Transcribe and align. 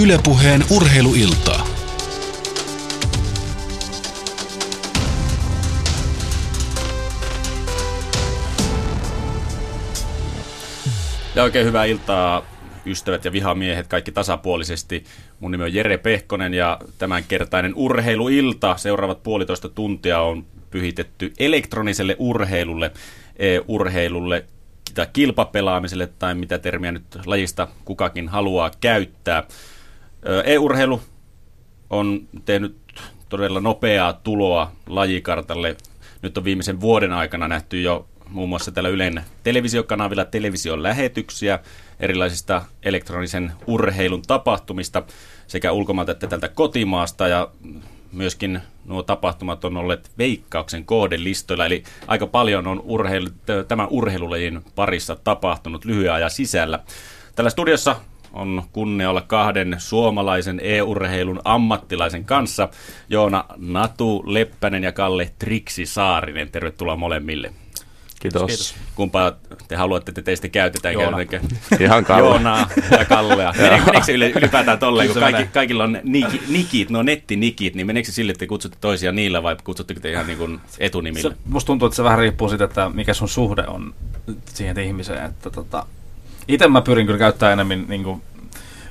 Ylepuheen 0.00 0.64
urheiluiltaa. 0.70 1.66
Ja 11.34 11.42
oikein 11.42 11.66
hyvää 11.66 11.84
iltaa 11.84 12.42
ystävät 12.86 13.24
ja 13.24 13.32
vihamiehet, 13.32 13.86
kaikki 13.86 14.12
tasapuolisesti. 14.12 15.04
Mun 15.40 15.50
nimi 15.50 15.64
on 15.64 15.74
Jere 15.74 15.98
Pehkonen 15.98 16.54
ja 16.54 16.78
tämänkertainen 16.98 17.74
urheiluilta, 17.74 18.76
seuraavat 18.76 19.22
puolitoista 19.22 19.68
tuntia 19.68 20.20
on 20.20 20.46
pyhitetty 20.70 21.32
elektroniselle 21.38 22.16
urheilulle, 22.18 22.90
e-urheilulle 23.36 24.44
tai 24.94 25.06
kilpapelaamiselle 25.12 26.06
tai 26.06 26.34
mitä 26.34 26.58
termiä 26.58 26.92
nyt 26.92 27.04
lajista 27.26 27.68
kukakin 27.84 28.28
haluaa 28.28 28.70
käyttää. 28.80 29.42
E-urheilu 30.44 31.00
on 31.90 32.28
tehnyt 32.44 32.76
todella 33.28 33.60
nopeaa 33.60 34.12
tuloa 34.12 34.72
lajikartalle. 34.86 35.76
Nyt 36.22 36.38
on 36.38 36.44
viimeisen 36.44 36.80
vuoden 36.80 37.12
aikana 37.12 37.48
nähty 37.48 37.80
jo 37.80 38.08
muun 38.28 38.48
muassa 38.48 38.72
tällä 38.72 38.88
Ylen 38.88 39.22
televisiokanavilla 39.42 40.24
television 40.24 40.82
lähetyksiä 40.82 41.58
erilaisista 42.00 42.62
elektronisen 42.82 43.52
urheilun 43.66 44.22
tapahtumista 44.22 45.02
sekä 45.46 45.72
ulkomailta 45.72 46.12
että 46.12 46.26
tältä 46.26 46.48
kotimaasta 46.48 47.28
ja 47.28 47.48
myöskin 48.12 48.60
nuo 48.84 49.02
tapahtumat 49.02 49.64
on 49.64 49.76
olleet 49.76 50.10
veikkauksen 50.18 50.84
kohdelistoilla, 50.84 51.66
eli 51.66 51.82
aika 52.06 52.26
paljon 52.26 52.66
on 52.66 52.80
urheilu, 52.84 53.28
tämän 53.68 53.86
urheilulajin 53.90 54.60
parissa 54.74 55.16
tapahtunut 55.16 55.84
lyhyen 55.84 56.12
ajan 56.12 56.30
sisällä. 56.30 56.78
Tällä 57.34 57.50
studiossa 57.50 57.96
on 58.32 58.62
kunnia 58.72 59.10
olla 59.10 59.20
kahden 59.20 59.76
suomalaisen 59.78 60.60
e-urheilun 60.62 61.40
ammattilaisen 61.44 62.24
kanssa, 62.24 62.68
Joona 63.08 63.44
Natu 63.56 64.22
Leppänen 64.26 64.82
ja 64.82 64.92
Kalle 64.92 65.30
Triksi 65.38 65.86
Saarinen. 65.86 66.50
Tervetuloa 66.50 66.96
molemmille. 66.96 67.52
Kiitos. 68.20 68.46
Kiitos. 68.46 68.74
Kumpaa 68.94 69.32
te 69.68 69.76
haluatte, 69.76 70.10
että 70.10 70.22
teistä 70.22 70.48
käytetään? 70.48 70.94
Joona. 70.94 71.18
Ihan 71.80 72.04
Kalle. 72.04 72.28
Joona 72.28 72.68
ja 72.98 73.04
Kallea. 73.04 73.54
Meneekö 73.58 74.02
se 74.06 74.12
ylipäätään 74.12 74.78
tolleen, 74.78 75.08
kun 75.12 75.20
kaikki, 75.20 75.44
kaikilla 75.44 75.84
on 75.84 75.98
niki, 76.02 76.42
nikit, 76.48 76.90
no 76.90 77.02
nettinikit, 77.02 77.74
niin 77.74 77.86
meneekö 77.86 78.06
se 78.06 78.12
sille, 78.12 78.32
että 78.32 78.38
te 78.38 78.46
kutsutte 78.46 78.78
toisia 78.80 79.12
niillä 79.12 79.42
vai 79.42 79.56
kutsutteko 79.64 80.00
te 80.00 80.10
ihan 80.10 80.26
niin 80.26 80.38
kuin 80.38 80.60
etunimillä? 80.78 81.30
Se, 81.30 81.36
musta 81.44 81.66
tuntuu, 81.66 81.86
että 81.86 81.96
se 81.96 82.04
vähän 82.04 82.18
riippuu 82.18 82.48
siitä, 82.48 82.64
että 82.64 82.90
mikä 82.94 83.14
sun 83.14 83.28
suhde 83.28 83.64
on 83.66 83.94
siihen 84.44 84.78
ihmiseen. 84.78 85.24
Että 85.24 85.50
tota, 85.50 85.86
itse 86.48 86.68
mä 86.68 86.82
pyrin 86.82 87.06
kyllä 87.06 87.18
käyttämään 87.18 87.52
enemmän 87.52 87.84
niin 87.88 88.04
kuin 88.04 88.22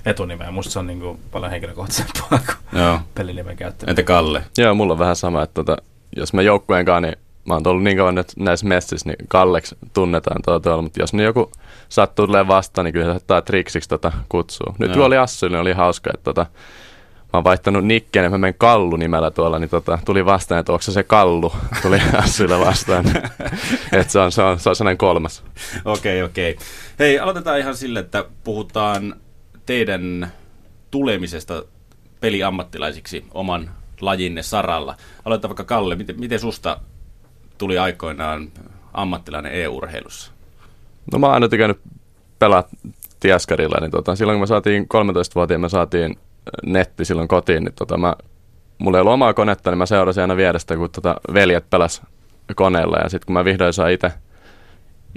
etunimeä. 0.06 0.52
Musta 0.52 0.72
se 0.72 0.80
on 0.80 0.88
niin 0.88 1.00
kuin 1.00 1.20
paljon 1.32 1.52
henkilökohtaisempaa 1.52 2.30
kuin 2.30 2.82
Joo. 2.82 3.00
pelinimen 3.16 3.58
käyttäminen. 3.58 3.92
Entä 3.92 4.04
Kalle? 4.04 4.44
Joo, 4.58 4.74
mulla 4.74 4.94
on 4.94 5.00
vähän 5.00 5.16
sama, 5.16 5.44
että 5.44 5.54
tota, 5.54 5.78
jos 6.16 6.34
mä 6.34 6.42
joukkueen 6.42 6.86
kanssa, 6.86 7.02
niin 7.02 7.18
mä 7.46 7.54
oon 7.54 7.68
ollut 7.68 7.84
niin 7.84 7.98
kauan 7.98 8.16
nyt 8.16 8.34
näissä 8.40 8.68
messissä, 8.68 9.10
niin 9.10 9.28
Kalleksi 9.28 9.76
tunnetaan 9.94 10.42
tuolla, 10.46 10.60
tuolla 10.60 10.82
mutta 10.82 11.02
jos 11.02 11.14
nyt 11.14 11.26
joku 11.26 11.52
sattuu 11.90 12.28
tulee 12.28 12.48
vastaan, 12.48 12.86
niin 12.86 12.94
kyllä 12.94 13.06
se 13.06 13.12
ottaa 13.12 13.42
triksiksi 13.42 13.90
tota 13.90 14.12
kutsuu. 14.30 14.76
Nyt 14.80 14.96
no. 14.96 15.06
oli 15.06 15.18
Assu, 15.18 15.48
niin 15.48 15.60
oli 15.60 15.74
hauska, 15.74 16.12
että 16.14 16.24
tota, 16.24 16.46
mä 17.34 17.38
oon 17.38 17.44
vaihtanut 17.44 17.86
nikkeen, 17.86 18.26
että 18.26 18.38
mä 18.38 18.42
menen 18.42 18.56
Kallu 18.58 18.96
nimellä 18.96 19.32
tuolla, 19.32 19.60
niin 19.60 19.70
tota, 19.70 20.00
tuli 20.06 20.26
vastaan, 20.26 20.60
että 20.60 20.72
onko 20.72 20.82
se 20.82 20.92
se 20.92 21.04
Kallu, 21.04 21.54
tuli 21.82 21.98
Assuille 22.24 22.60
vastaan. 22.60 23.06
että 23.92 24.12
se 24.14 24.20
on, 24.20 24.32
se 24.32 24.42
on, 24.42 24.60
se 24.60 24.70
on 24.70 24.76
sellainen 24.76 24.98
kolmas. 24.98 25.44
Okei, 25.86 26.22
okay, 26.22 26.32
okei. 26.32 26.52
Okay. 26.52 26.66
Hei, 27.00 27.20
aloitetaan 27.20 27.60
ihan 27.60 27.76
sille, 27.76 28.00
että 28.00 28.26
puhutaan 28.44 29.16
teidän 29.66 30.32
tulemisesta 30.92 31.64
peliammattilaisiksi 32.20 33.26
oman 33.34 33.72
lajinne 34.02 34.44
saralla. 34.44 34.96
Aloitetaan 35.26 35.50
vaikka 35.50 35.64
Kalle, 35.64 35.96
miten, 35.96 36.20
miten 36.20 36.40
susta 36.40 36.80
tuli 37.58 37.78
aikoinaan 37.78 38.52
ammattilainen 38.94 39.56
e-urheilussa? 39.56 40.32
No 41.12 41.20
mä 41.20 41.26
oon 41.26 41.34
aina 41.34 41.50
tykännyt 41.50 41.80
pelaa 42.40 42.64
tieskarilla, 43.20 43.78
niin 43.82 43.92
tota, 43.92 44.16
silloin 44.16 44.36
kun 44.36 44.42
me 44.42 44.48
saatiin 44.48 44.84
13-vuotiaana, 44.84 45.62
me 45.62 45.70
saatiin 45.70 46.18
netti 46.66 47.06
silloin 47.06 47.28
kotiin, 47.28 47.64
niin 47.64 47.74
tota, 47.74 47.98
mä, 47.98 48.16
mulla 48.78 48.98
ei 48.98 49.02
ollut 49.02 49.14
omaa 49.14 49.34
konetta, 49.34 49.72
niin 49.72 49.78
mä 49.78 49.86
seurasin 49.86 50.22
aina 50.22 50.38
vierestä, 50.38 50.76
kun 50.76 50.90
tota, 50.92 51.16
veljet 51.34 51.70
pelas 51.70 52.02
koneella. 52.56 52.98
Ja 52.98 53.10
sitten 53.10 53.26
kun 53.26 53.34
mä 53.34 53.46
vihdoin 53.46 53.74
saan 53.74 53.92
itse 53.92 54.12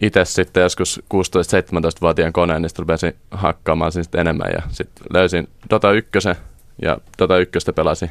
itse 0.03 0.25
sitten 0.25 0.62
joskus 0.62 1.03
16-17-vuotiaan 1.15 2.33
koneen, 2.33 2.62
niin 2.62 2.71
sitten 2.71 2.83
rupesin 2.83 3.17
hakkaamaan 3.31 3.93
sen 3.93 4.05
sitten 4.05 4.21
enemmän. 4.21 4.51
Ja 4.53 4.62
sitten 4.69 5.07
löysin 5.12 5.49
Dota 5.71 5.93
1 5.93 6.11
ja 6.83 6.99
Dota 7.19 7.39
1 7.39 7.73
pelasin 7.75 8.11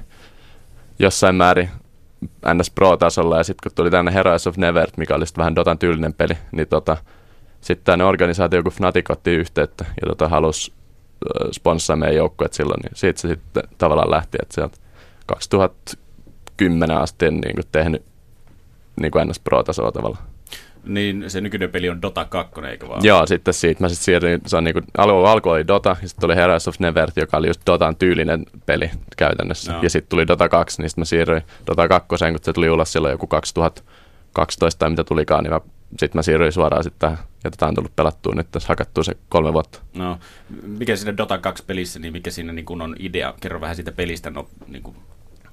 jossain 0.99 1.35
määrin 1.35 1.69
NS 2.53 2.69
Pro-tasolla. 2.69 3.37
Ja 3.37 3.43
sitten 3.43 3.69
kun 3.69 3.75
tuli 3.75 3.91
tänne 3.91 4.13
Heroes 4.13 4.47
of 4.47 4.57
Never, 4.57 4.89
mikä 4.97 5.15
oli 5.15 5.25
vähän 5.37 5.55
Dotan 5.55 5.79
tyylinen 5.79 6.13
peli, 6.13 6.33
niin 6.51 6.67
tota, 6.67 6.97
sitten 7.61 7.85
tänne 7.85 8.05
organisaatio, 8.05 8.63
kun 8.63 8.71
Fnatic 8.71 9.09
otti 9.09 9.31
yhteyttä 9.31 9.85
ja 10.01 10.07
tota, 10.07 10.27
halusi 10.27 10.73
sponssaa 11.51 11.95
meidän 11.95 12.17
joukkueet 12.17 12.53
silloin, 12.53 12.79
niin 12.81 12.91
siitä 12.95 13.21
se 13.21 13.27
sitten 13.27 13.63
tavallaan 13.77 14.11
lähti, 14.11 14.37
että 14.41 14.55
sieltä 14.55 14.77
2010 15.25 16.97
asti 16.97 17.25
en 17.25 17.33
niin 17.33 17.55
kuin 17.55 17.67
tehnyt 17.71 18.03
niin 19.01 19.11
kuin 19.11 19.27
NS 19.27 19.39
Pro-tasolla 19.39 19.91
tavallaan 19.91 20.23
niin 20.85 21.23
se 21.27 21.41
nykyinen 21.41 21.69
peli 21.69 21.89
on 21.89 22.01
Dota 22.01 22.25
2, 22.25 22.61
eikö 22.61 22.87
vaan? 22.87 23.03
Joo, 23.03 23.25
sitten 23.25 23.53
siitä 23.53 23.83
mä 23.83 23.89
sitten 23.89 24.05
siirryin, 24.05 24.41
se 24.45 24.57
on 24.57 24.63
niinku, 24.63 24.81
alku, 24.97 25.15
alku 25.15 25.49
oli 25.49 25.67
Dota, 25.67 25.95
ja 26.01 26.07
sitten 26.07 26.21
tuli 26.21 26.35
Heroes 26.35 26.67
of 26.67 26.79
Never, 26.79 27.11
joka 27.15 27.37
oli 27.37 27.47
just 27.47 27.61
Dotan 27.65 27.95
tyylinen 27.95 28.45
peli 28.65 28.91
käytännössä. 29.17 29.73
No. 29.73 29.79
Ja 29.81 29.89
sitten 29.89 30.09
tuli 30.09 30.27
Dota 30.27 30.49
2, 30.49 30.81
niin 30.81 30.89
sitten 30.89 31.01
mä 31.01 31.05
siirryin 31.05 31.43
Dota 31.67 31.87
2, 31.87 32.07
kun 32.07 32.17
se 32.41 32.53
tuli 32.53 32.69
ulos 32.69 32.91
silloin 32.91 33.11
joku 33.11 33.27
2012 33.27 34.79
tai 34.79 34.89
mitä 34.89 35.03
tulikaan, 35.03 35.43
niin 35.43 35.53
sitten 35.89 36.19
mä 36.19 36.23
siirryin 36.23 36.53
suoraan 36.53 36.83
sitten 36.83 36.99
tähän, 36.99 37.17
ja 37.43 37.51
tätä 37.51 37.67
on 37.67 37.75
tullut 37.75 37.95
pelattua 37.95 38.35
nyt 38.35 38.51
tässä 38.51 38.67
hakattua 38.67 39.03
se 39.03 39.17
kolme 39.29 39.53
vuotta. 39.53 39.79
No, 39.93 40.19
mikä 40.63 40.95
siinä 40.95 41.17
Dota 41.17 41.37
2 41.37 41.63
pelissä, 41.67 41.99
niin 41.99 42.13
mikä 42.13 42.31
siinä 42.31 42.53
niin 42.53 42.65
kun 42.65 42.81
on 42.81 42.95
idea? 42.99 43.33
Kerro 43.41 43.61
vähän 43.61 43.75
siitä 43.75 43.91
pelistä, 43.91 44.29
no, 44.29 44.47
niin 44.67 44.83
kuin 44.83 44.95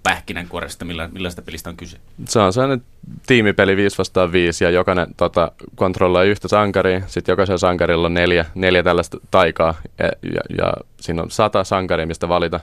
pähkinänkuoresta, 0.02 0.84
millä, 0.84 1.08
millaista 1.12 1.42
pelistä 1.42 1.70
on 1.70 1.76
kyse? 1.76 1.96
Se 2.24 2.38
on 2.38 2.52
sellainen 2.52 2.82
tiimipeli 3.26 3.76
5 3.76 3.98
vastaan 3.98 4.32
5 4.32 4.64
ja 4.64 4.70
jokainen 4.70 5.06
tota, 5.16 5.52
kontrolloi 5.74 6.28
yhtä 6.28 6.48
sankaria. 6.48 7.02
Sitten 7.06 7.32
jokaisella 7.32 7.58
sankarilla 7.58 8.06
on 8.06 8.14
neljä, 8.14 8.44
neljä 8.54 8.82
tällaista 8.82 9.18
taikaa 9.30 9.74
ja, 9.98 10.08
ja, 10.22 10.56
ja 10.58 10.72
siinä 11.00 11.22
on 11.22 11.30
sata 11.30 11.64
sankaria, 11.64 12.06
mistä 12.06 12.28
valita. 12.28 12.60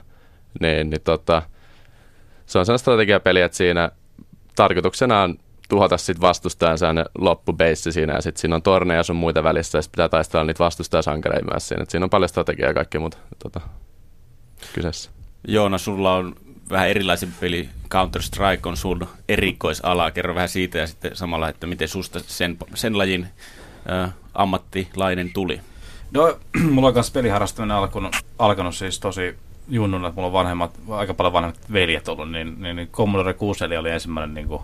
Niin, 0.60 0.90
niin 0.90 1.00
tota, 1.00 1.42
se 2.46 2.58
on 2.58 2.66
sellainen 2.66 2.78
strategiapeli, 2.78 3.40
että 3.40 3.56
siinä 3.56 3.90
tarkoituksena 4.56 5.22
on 5.22 5.38
tuhota 5.68 5.98
sitten 5.98 6.20
vastustajan 6.20 6.78
sellainen 6.78 7.04
loppubeissi 7.18 7.92
siinä 7.92 8.14
ja 8.14 8.22
sitten 8.22 8.40
siinä 8.40 8.56
on 8.56 8.62
torneja 8.62 9.02
sun 9.02 9.16
muita 9.16 9.42
välissä 9.42 9.78
ja 9.78 9.82
sitten 9.82 9.96
pitää 9.96 10.08
taistella 10.08 10.44
niitä 10.44 10.64
vastustajasankareja 10.64 11.44
myös 11.52 11.68
siinä. 11.68 11.82
Et 11.82 11.90
siinä 11.90 12.04
on 12.04 12.10
paljon 12.10 12.28
strategiaa 12.28 12.70
ja 12.70 12.74
kaikkea 12.74 13.00
muuta 13.00 13.18
tota, 13.42 13.60
kyseessä. 14.72 15.10
Joona, 15.48 15.78
sulla 15.78 16.14
on 16.14 16.36
vähän 16.70 16.88
erilaisen 16.88 17.34
peli. 17.40 17.68
Counter-Strike 17.94 18.68
on 18.68 18.76
sun 18.76 19.08
erikoisala. 19.28 20.10
Kerro 20.10 20.34
vähän 20.34 20.48
siitä 20.48 20.78
ja 20.78 20.86
sitten 20.86 21.16
samalla, 21.16 21.48
että 21.48 21.66
miten 21.66 21.88
susta 21.88 22.20
sen, 22.26 22.56
sen 22.74 22.98
lajin 22.98 23.26
ä, 23.90 24.08
ammattilainen 24.34 25.30
tuli. 25.32 25.60
No, 26.10 26.38
mulla 26.72 26.88
on 26.88 26.94
kanssa 26.94 27.12
peliharrastaminen 27.12 27.76
alkanut, 27.76 28.16
alkanut 28.38 28.74
siis 28.74 29.00
tosi 29.00 29.36
junnuna, 29.68 30.08
että 30.08 30.16
mulla 30.16 30.26
on 30.26 30.32
vanhemmat, 30.32 30.70
aika 30.88 31.14
paljon 31.14 31.32
vanhemmat 31.32 31.60
veljet 31.72 32.08
ollut, 32.08 32.30
niin, 32.30 32.62
niin, 32.62 32.76
niin 32.76 32.88
Commodore 32.88 33.34
6 33.34 33.64
oli 33.64 33.90
ensimmäinen 33.90 34.34
niin 34.34 34.48
kuin, 34.48 34.62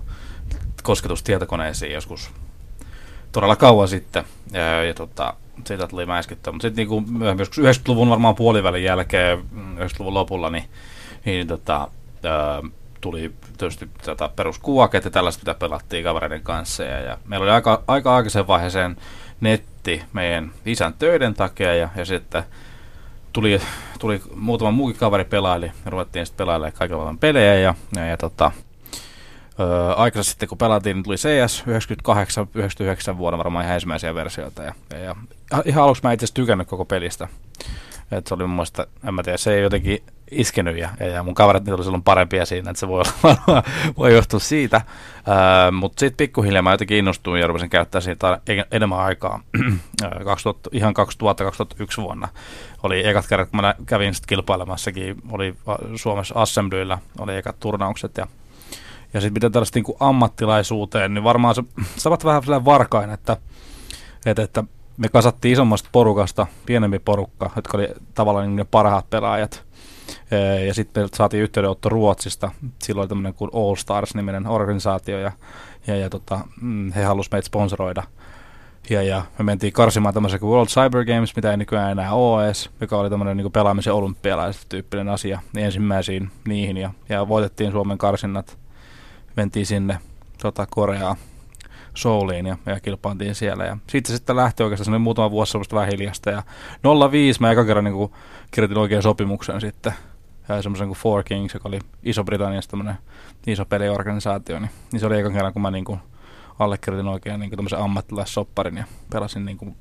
kosketus 0.84 1.22
tietokoneisiin 1.22 1.92
joskus 1.92 2.30
todella 3.32 3.56
kauan 3.56 3.88
sitten. 3.88 4.24
Ja, 4.52 4.84
ja 4.84 4.94
tota, 4.94 5.34
siitä 5.64 5.86
tuli 5.86 6.06
mäiskettä. 6.06 6.52
Mutta 6.52 6.68
sitten 6.68 6.88
niin 6.88 7.12
myöhemmin, 7.12 7.40
joskus 7.42 7.58
90-luvun 7.58 8.10
varmaan 8.10 8.34
puolivälin 8.34 8.84
jälkeen, 8.84 9.38
90-luvun 9.76 10.14
lopulla, 10.14 10.50
niin 10.50 10.64
niin 11.24 11.46
tota, 11.46 11.88
ää, 12.24 12.62
tuli 13.00 13.32
tietysti 13.58 13.88
tätä 14.04 14.30
ja 15.04 15.10
tällaista, 15.10 15.40
mitä 15.40 15.54
pelattiin 15.54 16.04
kavereiden 16.04 16.42
kanssa. 16.42 16.82
Ja, 16.82 17.00
ja 17.00 17.18
meillä 17.24 17.44
oli 17.44 17.50
aika, 17.50 17.82
aika 17.86 18.16
aikaisen 18.16 18.46
vaiheeseen 18.46 18.96
netti 19.40 20.02
meidän 20.12 20.52
isän 20.66 20.94
töiden 20.94 21.34
takia 21.34 21.74
ja, 21.74 21.88
ja 21.96 22.04
sitten 22.04 22.42
tuli, 23.32 23.60
tuli 23.98 24.22
muutama 24.34 24.70
muukin 24.70 24.96
kaveri 24.96 25.24
pelaili 25.24 25.66
ja 25.66 25.90
ruvettiin 25.90 26.26
sitten 26.26 26.44
pelailemaan 26.44 26.72
kaikilla 26.72 27.14
pelejä 27.20 27.54
ja, 27.54 27.74
ja, 27.96 28.06
ja 28.06 28.16
tota, 28.16 28.52
Öö, 29.60 30.22
sitten 30.22 30.48
kun 30.48 30.58
pelattiin, 30.58 30.96
niin 30.96 31.04
tuli 31.04 31.16
CS 31.16 31.64
98-99 33.14 33.18
vuonna 33.18 33.38
varmaan 33.38 33.64
ihan 33.64 33.74
ensimmäisiä 33.74 34.14
versioita. 34.14 34.62
Ja, 34.62 34.74
ja, 34.90 34.98
ja 34.98 35.16
ihan 35.64 35.84
aluksi 35.84 36.02
mä 36.02 36.12
itse 36.12 36.26
tykännyt 36.34 36.68
koko 36.68 36.84
pelistä. 36.84 37.28
Et 38.12 38.26
se 38.26 38.34
oli 38.34 38.42
mun 38.42 38.56
mielestä, 38.56 38.86
en 39.08 39.14
mä 39.14 39.22
tiedä, 39.22 39.38
se 39.38 39.54
ei 39.54 39.62
jotenkin 39.62 40.02
iskenyt 40.30 40.78
ja, 40.78 40.88
ja, 41.14 41.22
mun 41.22 41.34
kaverit 41.34 41.68
oli 41.68 41.84
silloin 41.84 42.02
parempia 42.02 42.46
siinä, 42.46 42.70
että 42.70 42.80
se 42.80 42.88
voi, 42.88 43.02
olla, 43.22 43.62
voi 43.98 44.14
johtua 44.14 44.40
siitä. 44.40 44.80
Öö, 45.28 45.70
Mutta 45.70 46.00
sitten 46.00 46.16
pikkuhiljaa 46.16 46.62
mä 46.62 46.72
jotenkin 46.72 46.98
innostuin 46.98 47.40
ja 47.40 47.46
rupesin 47.46 47.70
käyttää 47.70 48.00
siitä 48.00 48.40
enemmän 48.70 48.98
aikaa. 48.98 49.40
2000, 50.24 50.70
ihan 50.72 50.94
2000-2001 51.22 52.02
vuonna 52.02 52.28
oli 52.82 53.06
ekat 53.06 53.26
kerrat, 53.28 53.50
kun 53.50 53.60
mä 53.60 53.74
kävin 53.86 54.14
sitten 54.14 54.28
kilpailemassakin, 54.28 55.16
oli 55.30 55.54
Suomessa 55.94 56.34
Assemblyllä, 56.34 56.98
oli 57.18 57.36
ekat 57.36 57.60
turnaukset 57.60 58.16
ja 58.16 58.26
ja 59.14 59.20
sitten 59.20 59.32
mitä 59.32 59.50
tällaista 59.50 59.78
niin 59.78 59.96
ammattilaisuuteen, 60.00 61.14
niin 61.14 61.24
varmaan 61.24 61.54
se, 61.96 62.08
oot 62.08 62.24
vähän 62.24 62.42
sellainen 62.42 62.64
varkain, 62.64 63.10
että, 63.10 63.36
että, 64.26 64.42
että 64.42 64.64
me 64.96 65.08
kasattiin 65.08 65.52
isommasta 65.52 65.88
porukasta 65.92 66.46
pienempi 66.66 66.98
porukka, 66.98 67.50
jotka 67.56 67.76
oli 67.76 67.88
tavallaan 68.14 68.46
niin 68.46 68.56
ne 68.56 68.64
parhaat 68.64 69.10
pelaajat. 69.10 69.64
Ja 70.66 70.74
sitten 70.74 71.02
me 71.02 71.08
saatiin 71.14 71.42
yhteydenotto 71.42 71.88
Ruotsista. 71.88 72.50
Silloin 72.82 73.02
oli 73.02 73.08
tämmöinen 73.08 73.34
kuin 73.34 73.50
All 73.54 73.74
Stars-niminen 73.74 74.46
organisaatio 74.46 75.18
ja, 75.18 75.32
ja, 75.86 75.96
ja 75.96 76.10
tota, 76.10 76.40
mm, 76.60 76.92
he 76.92 77.04
halusivat 77.04 77.32
meitä 77.32 77.46
sponsoroida. 77.46 78.02
Ja, 78.90 79.02
ja 79.02 79.22
me 79.38 79.44
mentiin 79.44 79.72
karsimaan 79.72 80.14
tämmöisen 80.14 80.40
kuin 80.40 80.50
World 80.50 80.68
Cyber 80.68 81.04
Games, 81.04 81.36
mitä 81.36 81.50
ei 81.50 81.56
nykyään 81.56 81.92
enää 81.92 82.12
ole 82.12 82.46
edes, 82.46 82.70
joka 82.80 82.98
oli 82.98 83.10
tämmöinen 83.10 83.36
niin 83.36 83.52
pelaamisen 83.52 83.92
olympialaiset 83.92 84.66
tyyppinen 84.68 85.08
asia 85.08 85.40
ensimmäisiin 85.56 86.30
niihin. 86.48 86.76
Ja, 86.76 86.90
ja 87.08 87.28
voitettiin 87.28 87.72
Suomen 87.72 87.98
karsinnat. 87.98 88.58
Mentiin 89.36 89.66
sinne 89.66 89.98
tota, 90.42 90.66
Koreaan 90.70 91.16
Souliin 91.94 92.46
ja, 92.46 92.56
ja 92.66 92.80
kilpailtiin 92.80 93.34
siellä. 93.34 93.64
Ja 93.64 93.76
siitä 93.88 94.08
se 94.08 94.16
sitten 94.16 94.36
lähti 94.36 94.62
oikeastaan 94.62 94.84
semmoinen 94.84 95.02
muutama 95.02 95.30
vuosi 95.30 95.52
semmoista 95.52 95.76
vähän 95.76 95.90
hiljasta. 95.90 96.30
Ja 96.30 96.42
05 97.10 97.40
mä 97.40 97.50
eka 97.50 97.64
kerran 97.64 97.84
niin 97.84 98.10
kirjoitin 98.50 98.78
oikein 98.78 99.02
sopimuksen 99.02 99.60
sitten 99.60 99.92
semmoisen 100.60 100.86
kuin 100.86 100.98
Four 100.98 101.22
Kings, 101.22 101.54
joka 101.54 101.68
oli 101.68 101.78
Iso-Britanniasta 102.02 102.70
tämmöinen 102.70 102.94
iso 103.46 103.64
peliorganisaatio, 103.64 104.58
niin, 104.58 104.70
niin 104.92 105.00
se 105.00 105.06
oli 105.06 105.18
eka 105.18 105.30
kerran, 105.30 105.52
kun 105.52 105.62
mä 105.62 105.70
niin 105.70 105.84
kuin 105.84 106.00
allekirjoitin 106.58 107.08
oikein 107.08 107.40
niin 107.40 107.50
tämmöisen 107.50 107.78
ammattilaissopparin 107.78 108.76
ja 108.76 108.84
pelasin 109.12 109.44
niin 109.44 109.58
kuin, 109.58 109.76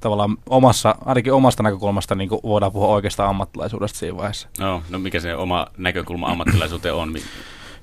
tavallaan 0.00 0.36
omassa, 0.48 0.94
ainakin 1.04 1.32
omasta 1.32 1.62
näkökulmasta 1.62 2.14
niin 2.14 2.28
kuin 2.28 2.40
voidaan 2.42 2.72
puhua 2.72 2.88
oikeasta 2.88 3.26
ammattilaisuudesta 3.26 3.98
siinä 3.98 4.16
vaiheessa. 4.16 4.48
No, 4.58 4.82
no 4.88 4.98
mikä 4.98 5.20
se 5.20 5.36
oma 5.36 5.66
näkökulma 5.76 6.26
ammattilaisuuteen 6.26 6.94
on? 6.94 7.12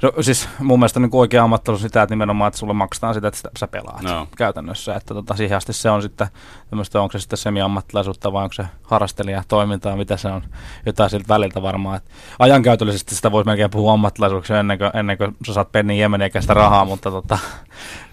No 0.04 0.14
siis 0.22 0.50
mun 0.60 0.80
mielestä 0.80 1.00
niin 1.00 1.10
oikea 1.14 1.44
ammattilaisuus 1.44 1.90
sitä, 1.90 2.02
että 2.02 2.16
nimenomaan, 2.16 2.48
että 2.48 2.58
sulle 2.58 2.74
maksetaan 2.74 3.14
sitä, 3.14 3.28
että 3.28 3.50
sä 3.60 3.68
pelaat 3.68 4.02
no. 4.02 4.28
käytännössä. 4.38 4.96
Että 4.96 5.14
tota, 5.14 5.36
siihen 5.36 5.58
asti 5.58 5.74
se 5.74 5.90
on 5.90 6.02
sitten 6.02 6.28
tämmöistä, 6.70 7.02
onko 7.02 7.12
se 7.12 7.20
sitten 7.20 7.38
semi-ammattilaisuutta 7.38 8.34
vai 8.34 8.44
onko 8.44 8.54
se 8.54 8.66
harrastelija 8.84 9.44
toimintaa, 9.48 9.96
mitä 9.96 10.18
se 10.18 10.28
on, 10.28 10.42
jotain 10.86 11.10
siltä 11.10 11.28
väliltä 11.28 11.62
varmaan. 11.62 11.98
Et 11.98 12.04
ajankäytöllisesti 12.40 13.16
sitä 13.16 13.32
voisi 13.32 13.46
melkein 13.46 13.70
puhua 13.70 13.94
ammattilaisuuksia 13.94 14.60
ennen 14.60 14.78
kuin, 14.78 14.92
ennen 14.94 15.18
kuin 15.18 15.36
sä 15.48 15.54
saat 15.54 15.72
pennin 15.72 16.00
jemen 16.00 16.22
eikä 16.22 16.42
sitä 16.42 16.54
rahaa, 16.54 16.86
mutta 16.86 17.12
tota, 17.12 17.40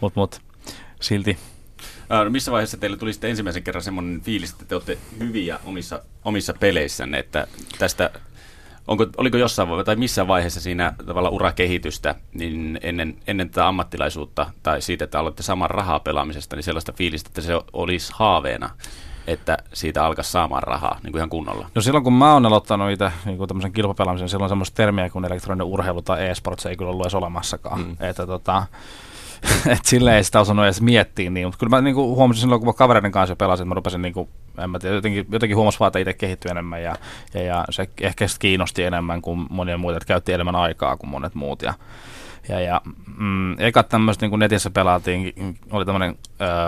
mut, 0.00 0.16
mut, 0.16 0.40
silti 1.00 1.38
No, 2.08 2.30
missä 2.30 2.52
vaiheessa 2.52 2.76
teille 2.76 2.96
tuli 2.96 3.12
sitten 3.12 3.30
ensimmäisen 3.30 3.62
kerran 3.62 3.82
semmoinen 3.82 4.20
fiilis, 4.20 4.50
että 4.50 4.64
te 4.64 4.74
olette 4.74 4.98
hyviä 5.18 5.58
omissa, 5.64 6.02
omissa 6.24 6.54
peleissänne, 6.60 7.18
että 7.18 7.46
tästä 7.78 8.10
onko, 8.86 9.06
oliko 9.16 9.36
jossain 9.36 9.68
tai 9.84 9.96
missä 9.96 10.28
vaiheessa 10.28 10.60
siinä 10.60 10.94
tavalla 11.06 11.28
urakehitystä, 11.28 12.14
niin 12.34 12.78
ennen, 12.82 13.16
ennen 13.26 13.50
tätä 13.50 13.68
ammattilaisuutta 13.68 14.50
tai 14.62 14.82
siitä, 14.82 15.04
että 15.04 15.18
aloitte 15.18 15.42
saman 15.42 15.70
rahaa 15.70 16.00
pelaamisesta, 16.00 16.56
niin 16.56 16.64
sellaista 16.64 16.92
fiilistä, 16.92 17.28
että 17.28 17.40
se 17.40 17.52
olisi 17.72 18.12
haaveena, 18.16 18.70
että 19.26 19.58
siitä 19.72 20.04
alkaisi 20.04 20.30
saamaan 20.30 20.62
rahaa 20.62 20.98
niin 21.02 21.12
kuin 21.12 21.18
ihan 21.18 21.30
kunnolla? 21.30 21.70
No 21.74 21.82
silloin 21.82 22.04
kun 22.04 22.12
mä 22.12 22.32
oon 22.32 22.46
aloittanut 22.46 22.90
itse 22.90 23.12
niin 23.24 23.38
kuin 23.38 23.48
tämmöisen 23.48 23.72
kilpapelaamisen, 23.72 24.28
silloin 24.28 24.48
semmoista 24.48 24.76
termiä 24.76 25.10
kuin 25.10 25.24
elektroninen 25.24 25.66
urheilu 25.66 26.02
tai 26.02 26.28
e-sport, 26.28 26.58
se 26.58 26.68
ei 26.68 26.76
kyllä 26.76 26.90
ollut 26.90 27.04
edes 27.04 27.14
olemassakaan. 27.14 27.80
Mm. 27.80 27.96
Että 28.00 28.26
tota, 28.26 28.66
että 29.72 29.88
silleen 29.88 30.16
ei 30.16 30.24
sitä 30.24 30.40
osannut 30.40 30.64
edes 30.64 30.82
miettiä 30.82 31.30
niin, 31.30 31.46
mutta 31.46 31.58
kyllä 31.58 31.76
mä 31.76 31.80
niinku 31.80 32.16
huomasin 32.16 32.40
silloin, 32.40 32.60
kun 32.60 32.68
mä 32.68 32.72
kavereiden 32.72 33.12
kanssa 33.12 33.36
pelasin, 33.36 33.64
että 33.64 33.68
mä 33.68 33.74
rupesin 33.74 34.02
niinku, 34.02 34.28
en 34.58 34.70
mä 34.70 34.78
tiedä, 34.78 34.94
jotenkin, 34.94 35.26
jotenkin 35.30 35.56
huomasin 35.56 35.80
vaan, 35.80 35.88
että 35.88 35.98
itse 35.98 36.12
kehittyi 36.12 36.50
enemmän 36.50 36.82
ja, 36.82 36.96
ja, 37.34 37.42
ja 37.42 37.64
se 37.70 37.88
ehkä 38.00 38.26
kiinnosti 38.38 38.82
enemmän 38.82 39.22
kuin 39.22 39.46
monia 39.50 39.78
muita, 39.78 39.96
että 39.96 40.06
käytti 40.06 40.32
enemmän 40.32 40.56
aikaa 40.56 40.96
kuin 40.96 41.10
monet 41.10 41.34
muut 41.34 41.62
ja, 41.62 41.74
ja, 42.48 42.60
ja 42.60 42.80
mm, 43.16 43.60
eka 43.60 43.82
tämmöistä 43.82 44.26
niin 44.26 44.38
netissä 44.38 44.70
pelaatiin, 44.70 45.34
oli 45.70 45.84
tämmöinen 45.84 46.18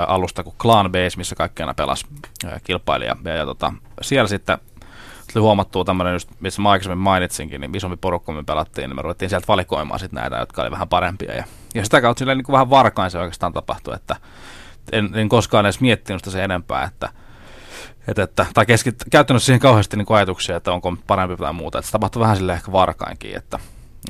alusta 0.07 0.43
kuin 0.43 0.57
Clan 0.59 0.93
Base, 0.93 1.17
missä 1.17 1.35
kaikki 1.35 1.63
aina 1.63 1.75
pelasi 1.75 2.07
ää, 2.47 2.61
kilpailija. 2.65 3.17
Ja, 3.25 3.35
ja 3.35 3.47
tota, 3.47 3.73
siellä 4.01 4.29
sitten 4.29 4.59
tuli 5.33 5.43
huomattua 5.43 5.85
tämmöinen, 5.85 6.13
just, 6.13 6.31
missä 6.41 6.63
mä 6.63 6.71
aikaisemmin 6.71 6.99
mainitsinkin, 6.99 7.61
niin 7.61 7.77
isompi 7.77 7.97
porukka 7.97 8.33
me 8.33 8.43
pelattiin, 8.43 8.91
niin 8.91 8.97
me 8.97 9.03
ruvettiin 9.03 9.29
sieltä 9.29 9.49
valikoimaan 9.49 10.01
sit 10.01 10.13
näitä, 10.13 10.37
jotka 10.37 10.63
oli 10.63 10.71
vähän 10.71 10.89
parempia. 10.89 11.35
Ja, 11.35 11.45
ja 11.75 11.85
sitä 11.85 12.01
kautta 12.01 12.19
silleen 12.19 12.39
niin 12.39 12.45
kuin 12.45 12.53
vähän 12.53 12.71
varkain 12.71 13.11
se 13.11 13.19
oikeastaan 13.19 13.53
tapahtui, 13.53 13.95
että 13.95 14.17
en, 14.93 15.11
en 15.15 15.29
koskaan 15.29 15.67
edes 15.67 15.81
miettinyt 15.81 16.21
sitä 16.21 16.31
se 16.31 16.45
enempää, 16.45 16.85
että, 16.85 17.09
että, 18.09 18.23
että 18.23 18.47
tai 18.55 18.67
keskit, 18.67 19.05
käyttänyt 19.11 19.43
siihen 19.43 19.61
kauheasti 19.61 19.97
niin 19.97 20.07
ajatuksia, 20.11 20.57
että 20.57 20.73
onko 20.73 20.97
parempi 21.07 21.37
tai 21.37 21.53
muuta. 21.53 21.79
Että 21.79 21.87
se 21.87 21.93
tapahtui 21.93 22.21
vähän 22.21 22.37
sille 22.37 22.53
ehkä 22.53 22.73
varkainkin, 22.73 23.37
että, 23.37 23.59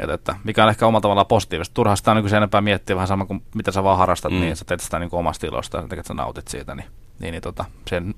että, 0.00 0.14
että 0.14 0.36
mikä 0.44 0.64
on 0.64 0.70
ehkä 0.70 0.86
omalla 0.86 1.00
tavallaan 1.00 1.26
positiivista. 1.26 1.74
Turhaa 1.74 1.96
sitä 1.96 2.10
on 2.10 2.16
niin 2.16 2.30
se 2.30 2.36
enempää 2.36 2.60
miettiä 2.60 2.96
vähän 2.96 3.08
sama 3.08 3.26
kuin 3.26 3.42
mitä 3.54 3.72
sä 3.72 3.84
vaan 3.84 3.98
harrastat, 3.98 4.32
mm. 4.32 4.40
niin 4.40 4.56
sä 4.56 4.64
teet 4.64 4.80
sitä 4.80 4.98
niin 4.98 5.08
omasta 5.12 5.46
ilosta 5.46 5.78
ja 5.78 5.84
että 5.84 6.08
sä 6.08 6.14
nautit 6.14 6.48
siitä, 6.48 6.74
niin, 6.74 6.86
niin, 7.18 7.32
niin 7.32 7.42
tota, 7.42 7.64
sen 7.88 8.14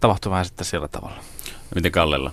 tapahtui 0.00 0.30
vähän 0.30 0.44
sitten 0.44 0.64
sillä 0.64 0.88
tavalla. 0.88 1.20
Miten 1.74 1.92
Kallella? 1.92 2.32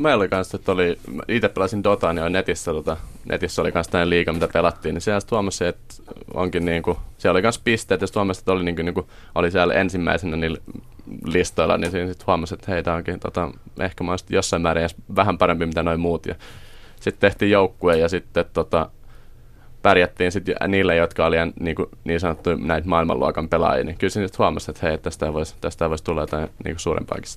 Meillä 0.00 0.20
oli 0.20 0.28
kanssa, 0.28 0.56
että 0.56 0.72
oli, 0.72 0.98
itse 1.28 1.48
pelasin 1.48 1.84
Dotaan 1.84 2.16
ja 2.16 2.28
netissä, 2.28 2.72
tota, 2.72 2.96
netissä 3.24 3.62
oli 3.62 3.72
kanssa 3.72 3.92
tämmöinen 3.92 4.10
liiga, 4.10 4.32
mitä 4.32 4.48
pelattiin, 4.52 4.94
niin 4.94 5.02
siellä 5.02 5.20
huomasi, 5.30 5.64
että 5.64 5.94
onkin 6.34 6.64
niin 6.64 6.82
kuin, 6.82 6.98
siellä 7.18 7.36
oli 7.36 7.42
kanssa 7.42 7.60
pisteet, 7.64 8.00
ja 8.00 8.06
huomasi, 8.14 8.40
että 8.40 8.52
oli, 8.52 8.64
niin 8.64 8.76
kuin, 8.76 8.86
niin 8.86 8.94
kuin, 8.94 9.06
oli 9.34 9.50
siellä 9.50 9.74
ensimmäisenä 9.74 10.36
niillä 10.36 10.58
listoilla, 11.24 11.76
niin 11.76 11.90
siinä 11.90 12.08
sitten 12.08 12.26
huomasi, 12.26 12.54
että 12.54 12.72
hei, 12.72 12.82
tämä 12.82 12.96
onkin 12.96 13.20
tota, 13.20 13.50
ehkä 13.80 14.04
mä 14.04 14.16
jossain 14.30 14.62
määrin 14.62 14.88
vähän 15.16 15.38
parempi 15.38 15.66
mitä 15.66 15.82
noin 15.82 16.00
muut, 16.00 16.26
ja 16.26 16.34
sitten 17.00 17.20
tehtiin 17.20 17.50
joukkue, 17.50 17.96
ja 17.98 18.08
sitten 18.08 18.44
tota, 18.52 18.90
pärjättiin 19.82 20.32
sitten 20.32 20.56
niille, 20.68 20.96
jotka 20.96 21.26
oli 21.26 21.36
niin, 21.60 21.76
kuin, 21.76 21.88
niin 22.04 22.20
sanottu 22.20 22.54
näitä 22.54 22.88
maailmanluokan 22.88 23.48
pelaajia, 23.48 23.84
niin 23.84 23.98
kyllä 23.98 24.10
siinä 24.10 24.26
sitten 24.26 24.38
huomasi, 24.38 24.70
että 24.70 24.86
hei, 24.86 24.98
tästä 24.98 25.32
voisi, 25.32 25.54
tästä 25.60 25.90
voisi 25.90 26.04
tulla 26.04 26.20
jotain 26.20 26.48
niin 26.64 26.74
kuin 26.74 26.80
suurempaakin 26.80 27.32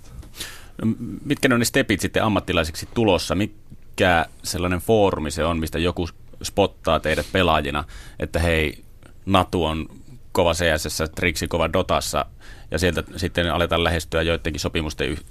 No, 0.81 0.93
mitkä 1.25 1.47
ne 1.47 1.55
on 1.55 1.59
ne 1.59 1.65
stepit 1.65 1.99
sitten 1.99 2.23
ammattilaiseksi 2.23 2.89
tulossa? 2.93 3.35
Mikä 3.35 4.25
sellainen 4.43 4.79
foorumi 4.79 5.31
se 5.31 5.45
on, 5.45 5.59
mistä 5.59 5.79
joku 5.79 6.09
spottaa 6.43 6.99
teidät 6.99 7.25
pelaajina, 7.31 7.83
että 8.19 8.39
hei, 8.39 8.83
Natu 9.25 9.65
on 9.65 9.87
kova 10.31 10.53
CSS, 10.53 11.03
Trixi 11.15 11.47
kova 11.47 11.73
Dotassa, 11.73 12.25
ja 12.71 12.79
sieltä 12.79 13.03
sitten 13.15 13.53
aletaan 13.53 13.83
lähestyä 13.83 14.21
joidenkin 14.21 14.59
sopimusten 14.59 15.09
yh- 15.09 15.23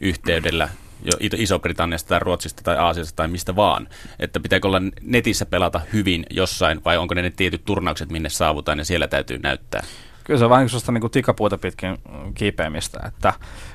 yhteydellä 0.00 0.68
jo 1.04 1.12
Iso-Britanniasta 1.36 2.08
tai 2.08 2.18
Ruotsista 2.18 2.62
tai 2.62 2.76
Aasiasta 2.76 3.16
tai 3.16 3.28
mistä 3.28 3.56
vaan. 3.56 3.88
Että 4.18 4.40
pitääkö 4.40 4.68
olla 4.68 4.82
netissä 5.02 5.46
pelata 5.46 5.80
hyvin 5.92 6.26
jossain 6.30 6.84
vai 6.84 6.96
onko 6.96 7.14
ne 7.14 7.22
ne 7.22 7.30
tietyt 7.30 7.64
turnaukset, 7.64 8.10
minne 8.10 8.28
saavutaan 8.28 8.78
ja 8.78 8.84
siellä 8.84 9.08
täytyy 9.08 9.38
näyttää? 9.38 9.82
Kyllä 10.28 10.38
se 10.38 10.44
on 10.44 10.50
vähän 10.50 10.62
niin 10.62 10.70
sellaista 10.70 10.92
niin 10.92 11.10
tikapuita 11.10 11.58
pitkin 11.58 11.98
kiipeämistä, 12.34 13.00
että, 13.06 13.32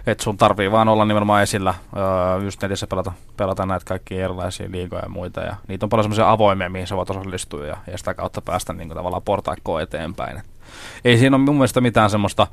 että 0.08 0.24
sun 0.24 0.38
tarvii 0.38 0.72
vaan 0.72 0.88
olla 0.88 1.06
nimenomaan 1.06 1.44
esillä, 1.44 1.74
öö, 1.98 2.44
just 2.44 2.62
netissä 2.62 2.88
pelata, 2.88 3.12
pelata 3.38 3.66
näitä 3.66 3.86
kaikkia 3.86 4.26
erilaisia 4.26 4.72
liigoja 4.72 5.02
ja 5.04 5.10
muita, 5.10 5.42
ja 5.42 5.56
niitä 5.68 5.86
on 5.86 5.90
paljon 5.90 6.04
semmoisia 6.04 6.32
avoimia, 6.32 6.70
mihin 6.70 6.88
sä 6.88 6.96
voit 6.96 7.10
osallistua, 7.10 7.66
ja, 7.66 7.78
ja 7.92 7.98
sitä 7.98 8.14
kautta 8.14 8.42
päästä 8.42 8.74
niin 8.74 8.88
kuin, 8.88 8.98
tavallaan 8.98 9.24
portaikkoon 9.24 9.82
eteenpäin. 9.82 10.38
Et 10.38 10.46
ei 11.06 11.18
siinä 11.18 11.36
ole 11.36 11.46
mun 11.46 11.56
mielestä 11.56 11.82
mitään 11.82 12.10
semmoista, 12.10 12.48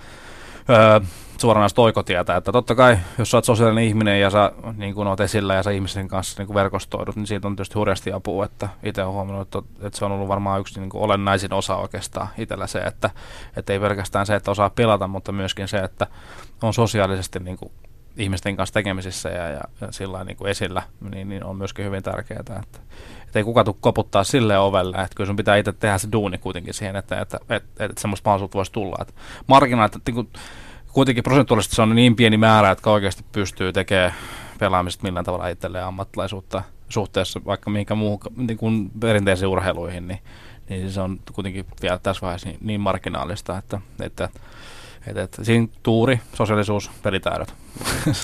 öö, 0.70 1.00
suoranaista 1.40 1.82
oikotietä, 1.82 2.36
että 2.36 2.52
totta 2.52 2.74
kai, 2.74 2.98
jos 3.18 3.30
sä 3.30 3.36
oot 3.36 3.44
sosiaalinen 3.44 3.84
ihminen 3.84 4.20
ja 4.20 4.30
sä 4.30 4.52
niin 4.76 4.94
kun 4.94 5.06
oot 5.06 5.20
esillä 5.20 5.54
ja 5.54 5.62
sä 5.62 5.70
ihmisen 5.70 6.08
kanssa 6.08 6.40
niin 6.40 6.46
kun 6.46 6.54
verkostoidut, 6.54 7.16
niin 7.16 7.26
siitä 7.26 7.48
on 7.48 7.56
tietysti 7.56 7.74
hurjasti 7.74 8.12
apua, 8.12 8.44
että 8.44 8.68
itse 8.82 9.02
olen 9.02 9.14
huomannut, 9.14 9.42
että, 9.46 9.86
että 9.86 9.98
se 9.98 10.04
on 10.04 10.12
ollut 10.12 10.28
varmaan 10.28 10.60
yksi 10.60 10.80
niin 10.80 10.90
olennaisin 10.94 11.52
osa 11.52 11.76
oikeastaan 11.76 12.28
itsellä 12.38 12.66
se, 12.66 12.78
että, 12.78 13.10
että 13.56 13.72
ei 13.72 13.80
pelkästään 13.80 14.26
se, 14.26 14.34
että 14.34 14.50
osaa 14.50 14.70
pelata, 14.70 15.08
mutta 15.08 15.32
myöskin 15.32 15.68
se, 15.68 15.78
että 15.78 16.06
on 16.62 16.74
sosiaalisesti 16.74 17.38
niin 17.38 17.56
kuin 17.56 17.72
ihmisten 18.16 18.56
kanssa 18.56 18.74
tekemisissä 18.74 19.28
ja, 19.28 19.48
ja, 19.48 19.60
ja 19.80 19.92
sillä 19.92 20.24
niin 20.24 20.36
kuin 20.36 20.50
esillä, 20.50 20.82
niin, 21.14 21.28
niin 21.28 21.44
on 21.44 21.56
myöskin 21.56 21.84
hyvin 21.84 22.02
tärkeää, 22.02 22.40
että, 22.40 22.62
että 23.26 23.38
ei 23.38 23.44
kukaan 23.44 23.64
tule 23.64 23.76
koputtaa 23.80 24.24
sille 24.24 24.58
ovelle, 24.58 24.96
että 24.96 25.16
kyllä 25.16 25.26
sun 25.26 25.36
pitää 25.36 25.56
itse 25.56 25.72
tehdä 25.72 25.98
se 25.98 26.08
duuni 26.12 26.38
kuitenkin 26.38 26.74
siihen, 26.74 26.96
että, 26.96 27.20
että, 27.20 27.38
että, 27.48 27.84
että, 27.84 28.00
semmoista 28.00 28.30
mahdollisuutta 28.30 28.56
voisi 28.56 28.72
tulla. 28.72 28.96
Että 29.00 29.14
marginaalit, 29.46 29.96
että, 29.96 30.12
niin 30.12 30.28
kuitenkin 30.92 31.24
prosentuaalisesti 31.24 31.76
se 31.76 31.82
on 31.82 31.94
niin 31.94 32.16
pieni 32.16 32.36
määrä, 32.36 32.70
että 32.70 32.90
oikeasti 32.90 33.24
pystyy 33.32 33.72
tekemään 33.72 34.14
pelaamisesta 34.58 35.02
millään 35.02 35.24
tavalla 35.24 35.48
itselleen 35.48 35.84
ammattilaisuutta 35.84 36.62
suhteessa 36.88 37.40
vaikka 37.44 37.70
mihinkä 37.70 37.94
muuhun 37.94 38.20
niin 38.36 38.58
kuin 38.58 38.90
perinteisiin 39.00 39.48
urheiluihin, 39.48 40.08
niin, 40.08 40.18
niin 40.68 40.92
se 40.92 41.00
on 41.00 41.20
kuitenkin 41.32 41.66
vielä 41.82 41.98
tässä 41.98 42.20
vaiheessa 42.22 42.48
niin, 42.48 42.58
niin 42.60 42.80
marginaalista, 42.80 43.58
että, 43.58 43.80
että 44.00 44.28
Et, 45.06 45.16
et, 45.16 45.38
siinä 45.42 45.68
tuuri, 45.82 46.20
sosiaalisuus, 46.34 46.90
pelitaidot. 47.02 47.54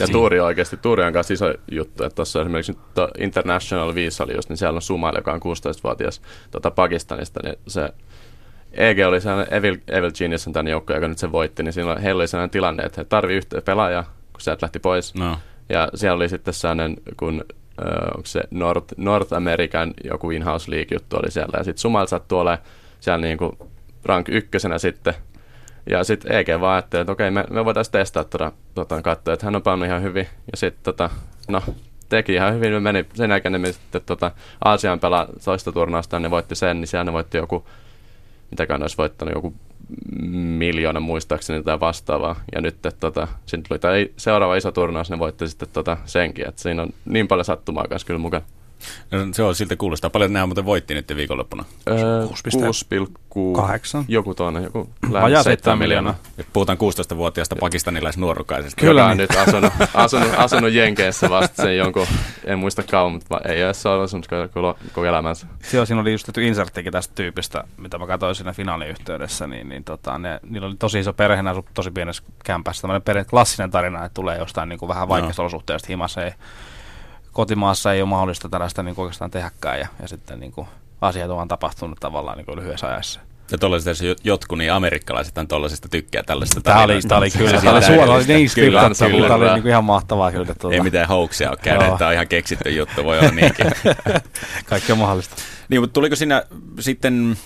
Ja 0.01 0.09
tuuri 0.09 0.41
oikeasti, 0.41 0.77
tuuri 0.77 1.05
on 1.05 1.13
kanssa 1.13 1.35
iso 1.35 1.55
juttu, 1.71 2.05
että 2.05 2.15
tuossa 2.15 2.41
esimerkiksi 2.41 2.73
nyt 2.73 2.81
International 3.19 3.95
Visa 3.95 4.25
oli 4.25 4.35
just, 4.35 4.49
niin 4.49 4.57
siellä 4.57 4.77
on 4.77 4.83
Sumail, 4.83 5.17
joka 5.17 5.33
on 5.33 5.41
16-vuotias 5.41 6.23
tota 6.51 6.71
Pakistanista, 6.71 7.41
niin 7.43 7.57
se 7.67 7.91
EG 8.77 8.99
oli 9.07 9.21
sellainen 9.21 9.55
Evil, 9.55 9.77
Evil 9.89 10.11
Genius 10.11 10.47
on 10.47 10.53
tämän 10.53 10.71
joukko, 10.71 10.95
joka 10.95 11.09
nyt 11.09 11.19
se 11.19 11.33
voitti, 11.33 11.63
niin 11.63 11.73
siinä 11.73 11.97
heillä 12.03 12.21
oli 12.21 12.29
sellainen 12.29 12.51
tilanne, 12.51 12.83
että 12.83 13.01
he 13.01 13.05
tarvii 13.05 13.37
yhtä 13.37 13.63
pelaajaa, 13.63 14.03
kun 14.03 14.41
sieltä 14.41 14.65
lähti 14.65 14.79
pois. 14.79 15.15
No. 15.15 15.39
Ja 15.69 15.89
siellä 15.95 16.17
oli 16.17 16.29
sitten 16.29 16.55
sellainen, 16.55 16.97
kun 17.17 17.45
äh, 17.85 18.17
onko 18.17 18.27
se 18.27 18.43
North, 18.51 18.95
North 18.97 19.35
American 19.35 19.95
joku 20.05 20.31
in-house 20.31 20.71
league 20.71 20.97
juttu 20.97 21.17
oli 21.17 21.31
siellä. 21.31 21.59
Ja 21.59 21.65
sitten 21.65 21.81
Sumail 21.81 22.07
sattui 22.07 22.41
olemaan 22.41 22.67
siellä 23.01 23.27
niinku 23.27 23.71
rank 24.05 24.29
ykkösenä 24.29 24.79
sitten. 24.79 25.15
Ja 25.91 26.05
sitten 26.05 26.33
EG 26.33 26.49
vaan 26.61 26.75
ajatteli, 26.75 27.01
että 27.01 27.13
okei, 27.13 27.31
me, 27.31 27.45
me 27.51 27.65
voitaisiin 27.65 27.93
testaa 27.93 28.25
tuota, 28.25 28.53
tuota 28.75 29.03
katsoa, 29.03 29.35
että 29.35 29.47
hän 29.47 29.57
on 29.57 29.63
pannut 29.63 29.87
ihan 29.87 30.03
hyvin. 30.03 30.27
Ja 30.53 30.57
sitten 30.57 30.85
tota, 30.85 31.11
no, 31.49 31.63
teki 32.09 32.35
ihan 32.35 32.55
hyvin, 32.55 32.73
me 32.73 32.81
meni, 32.81 33.07
sen 33.15 33.31
jälkeen 33.31 33.53
ne 33.53 33.59
meni 33.59 33.73
sitten 33.73 34.03
tota, 34.07 34.31
Aasian 34.65 35.01
pelaa 35.01 35.27
toista 35.45 35.73
turnausta, 35.73 36.21
ne 36.21 36.31
voitti 36.31 36.55
sen, 36.55 36.81
niin 36.81 36.89
siellä 36.89 37.05
ne 37.05 37.13
voitti 37.13 37.39
joku, 37.39 37.67
ne 38.51 38.85
olisi 38.85 38.99
voittanut, 38.99 39.35
joku 39.35 39.55
miljoona 40.59 41.01
muistaakseni 41.01 41.63
tai 41.63 41.81
vastaavaa. 41.81 42.41
Ja 42.55 42.61
nyt 42.61 42.77
tota, 43.01 43.29
sitten 43.47 43.69
tuli 43.69 43.79
tämä 43.79 43.95
seuraava 44.17 44.57
iso 44.57 44.73
turnaus, 44.73 45.11
ne 45.11 45.19
voitti 45.19 45.49
sitten 45.49 45.69
tota 45.73 45.97
senkin, 46.05 46.49
että 46.49 46.63
siinä 46.63 46.83
on 46.83 46.91
niin 47.05 47.29
paljon 47.29 47.45
sattumaa 47.45 47.87
kanssa 47.89 48.07
kyllä 48.07 48.21
mukana. 48.21 48.45
No, 49.11 49.19
se 49.33 49.43
on 49.43 49.55
siltä 49.55 49.77
kuulostaa. 49.77 50.11
Paljon 50.11 50.33
nämä 50.33 50.47
muuten 50.47 50.65
voitti 50.65 50.95
nyt 50.95 51.13
viikonloppuna. 51.17 51.65
Öö, 51.89 52.27
6,8. 52.27 54.05
Joku 54.09 54.35
tuonne, 54.35 54.63
joku 54.63 54.91
Vajaa 55.13 55.43
7 55.43 55.79
miljoonaa. 55.79 56.15
Nyt 56.37 56.47
puhutaan 56.53 56.79
16-vuotiaasta 56.79 57.57
pakistanilaisnuorukaisesta. 57.57 58.81
Kyllä 58.81 59.07
on 59.07 59.17
nyt 59.17 59.31
asunut, 59.31 59.73
asunut, 59.95 60.31
asunut 60.37 60.73
Jenkeissä 60.73 61.31
vasta 61.31 61.63
sen 61.63 61.77
jonkun, 61.77 62.07
en 62.45 62.59
muista 62.59 62.83
kauan, 62.83 63.13
mutta 63.13 63.41
ei 63.45 63.65
ole 63.65 63.75
se 63.75 63.89
asunut 63.89 64.27
koko, 64.27 64.79
koko 64.93 65.07
elämänsä. 65.07 65.47
Joo, 65.73 65.87
siinä 65.87 66.01
oli 66.01 66.13
just 66.13 66.27
tehty 66.27 66.47
inserttikin 66.47 66.93
tästä 66.93 67.15
tyypistä, 67.15 67.65
mitä 67.77 67.99
mä 67.99 68.07
katsoin 68.07 68.35
siinä 68.35 68.53
finaaliyhteydessä, 68.53 69.47
niin, 69.47 69.69
niin 69.69 69.85
tota, 69.85 70.19
ne, 70.19 70.41
niillä 70.49 70.67
oli 70.67 70.77
tosi 70.79 70.99
iso 70.99 71.13
perhe, 71.13 71.43
ne 71.43 71.51
tosi 71.75 71.91
pienessä 71.91 72.23
kämpässä. 72.45 72.83
Tämmöinen 72.83 73.03
perhe, 73.03 73.25
klassinen 73.25 73.71
tarina, 73.71 74.05
että 74.05 74.15
tulee 74.15 74.39
jostain 74.39 74.69
niin 74.69 74.79
kuin 74.79 74.89
vähän 74.89 75.09
vaikeasta 75.09 75.43
no. 75.43 75.45
olosuhteesta 75.45 75.87
himassa. 75.89 76.25
Ei, 76.25 76.33
kotimaassa 77.37 77.93
ei 77.93 78.03
ole 78.03 78.09
mahdollista 78.09 78.49
tällaista 78.49 78.83
niin 78.83 78.95
oikeastaan 78.99 79.31
tehdäkään 79.31 79.79
ja, 79.79 79.87
ja 80.03 80.09
sitten 80.09 80.41
niin 80.41 80.53
kuin, 80.53 80.67
asiat 81.01 81.31
on 81.31 81.49
tapahtunut 81.49 82.01
tavallaan 82.01 82.37
niin 82.37 82.47
kuin 82.47 82.59
lyhyessä 82.59 82.87
ajassa. 82.87 83.21
Ja 83.51 83.59
tuollaisista 83.59 84.05
jotkut 84.25 84.59
niin 84.59 84.73
amerikkalaiset 84.73 85.39
on 85.39 85.49
tuollaisista 85.49 85.89
tykkää 85.89 86.23
tällaista 86.23 86.61
Tämä 86.61 86.83
oli, 86.83 87.01
tämä 87.09 87.19
oli 87.19 87.31
kyllä, 87.31 87.61
tämä 87.61 87.73
oli 87.73 87.83
suoraan, 87.83 88.25
niin 88.27 88.51
kyllä, 88.55 88.91
kyllä, 89.09 89.29
tämä 89.29 89.35
oli 89.35 89.45
niin 89.45 89.63
kuin 89.63 89.71
ihan 89.71 89.85
mahtavaa 89.85 90.33
kyllä. 90.33 90.47
Tuota. 90.47 90.75
Ei 90.75 90.81
mitään 90.81 91.09
houksia 91.09 91.51
ole 91.51 91.59
käynyt, 91.63 91.99
tämä 91.99 92.09
on 92.09 92.15
ihan 92.15 92.29
keksitty 92.29 92.71
juttu, 92.71 93.05
voi 93.05 93.19
olla 93.19 93.31
niinkin. 93.31 93.67
Kaikki 94.71 94.93
on 94.93 94.99
mahdollista. 94.99 95.37
Niin, 95.69 95.81
mutta 95.81 95.95
tuliko 95.95 96.17
siinä 96.17 96.43
sitten, 96.81 97.37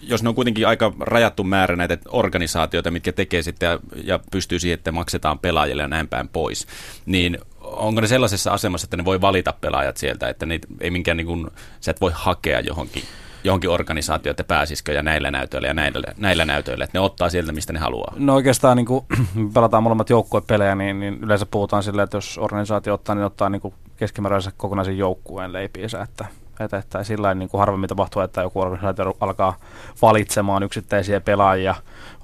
jos 0.00 0.22
ne 0.22 0.28
on 0.28 0.34
kuitenkin 0.34 0.68
aika 0.68 0.92
rajattu 1.00 1.44
määrä 1.44 1.76
näitä 1.76 1.98
organisaatioita, 2.08 2.90
mitkä 2.90 3.12
tekee 3.12 3.42
sitten 3.42 3.66
ja, 3.66 3.78
ja 4.04 4.20
pystyy 4.30 4.58
siihen, 4.58 4.74
että 4.74 4.92
maksetaan 4.92 5.38
pelaajille 5.38 5.82
ja 5.82 5.88
näin 5.88 6.08
päin 6.08 6.28
pois, 6.28 6.66
niin 7.06 7.38
onko 7.76 8.00
ne 8.00 8.06
sellaisessa 8.06 8.52
asemassa, 8.52 8.86
että 8.86 8.96
ne 8.96 9.04
voi 9.04 9.20
valita 9.20 9.54
pelaajat 9.60 9.96
sieltä, 9.96 10.28
että 10.28 10.46
niitä 10.46 10.68
ei 10.80 10.90
minkään 10.90 11.16
niin 11.16 11.26
kuin, 11.26 11.50
sä 11.80 11.90
et 11.90 12.00
voi 12.00 12.10
hakea 12.14 12.60
johonkin, 12.60 13.02
johonkin 13.44 13.70
organisaatioon, 13.70 14.30
että 14.30 14.44
pääsisikö 14.44 14.92
ja 14.92 15.02
näillä 15.02 15.30
näytöillä 15.30 15.68
ja 15.68 15.74
näillä, 15.74 16.14
näillä 16.16 16.44
näytöillä, 16.44 16.84
että 16.84 16.98
ne 16.98 17.00
ottaa 17.00 17.30
sieltä, 17.30 17.52
mistä 17.52 17.72
ne 17.72 17.78
haluaa? 17.78 18.14
No 18.16 18.34
oikeastaan 18.34 18.76
niin 18.76 18.86
kuin 18.86 19.04
pelataan 19.54 19.82
molemmat 19.82 20.10
joukkuepelejä, 20.10 20.74
niin, 20.74 21.00
niin 21.00 21.18
yleensä 21.22 21.46
puhutaan 21.46 21.82
silleen, 21.82 22.04
että 22.04 22.16
jos 22.16 22.38
organisaatio 22.38 22.94
ottaa, 22.94 23.14
niin 23.14 23.24
ottaa 23.24 23.48
niin 23.48 23.60
kuin 23.60 23.74
keskimääräisen 23.96 24.52
kokonaisen 24.56 24.98
joukkueen 24.98 25.52
leipiinsä, 25.52 26.02
että 26.02 26.24
että, 26.60 26.76
että 26.76 27.04
sillä 27.04 27.34
niin 27.34 27.48
kuin 27.48 27.58
harvemmin 27.58 27.88
tapahtuu, 27.88 28.22
että 28.22 28.40
joku 28.40 28.60
organisaatio 28.60 29.16
alkaa 29.20 29.56
valitsemaan 30.02 30.62
yksittäisiä 30.62 31.20
pelaajia. 31.20 31.74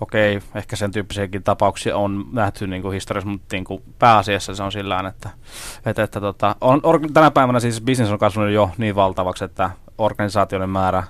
Okei, 0.01 0.41
ehkä 0.55 0.77
sen 0.77 0.93
tyyppisiäkin 0.93 1.43
tapauksia 1.43 1.97
on 1.97 2.27
nähty 2.33 2.67
niin 2.67 2.83
kuin 2.83 2.93
historiassa, 2.93 3.31
mutta 3.31 3.57
niin 3.57 3.65
kuin 3.65 3.83
pääasiassa 3.99 4.55
se 4.55 4.63
on 4.63 4.73
sillä 4.73 5.09
että, 5.09 5.31
että, 5.87 6.03
että 6.03 6.21
tota, 6.21 6.57
on, 6.61 6.81
or, 6.83 7.01
tänä 7.15 7.31
päivänä 7.31 7.61
siis 7.61 7.81
business 7.81 8.13
on 8.13 8.19
kasvanut 8.19 8.53
jo 8.53 8.71
niin 8.79 8.95
valtavaksi, 8.95 9.45
että 9.45 9.71
organisaatioiden 9.99 10.71
määrä 10.71 11.03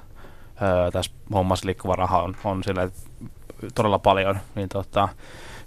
öö, 0.63 0.91
tässä 0.91 1.13
hommassa 1.35 1.67
liikkuva 1.67 1.97
raha 1.97 2.23
on, 2.23 2.37
on 2.45 2.65
sille 2.65 2.91
todella 3.75 3.99
paljon, 3.99 4.39
niin 4.55 4.69
tota, 4.69 5.09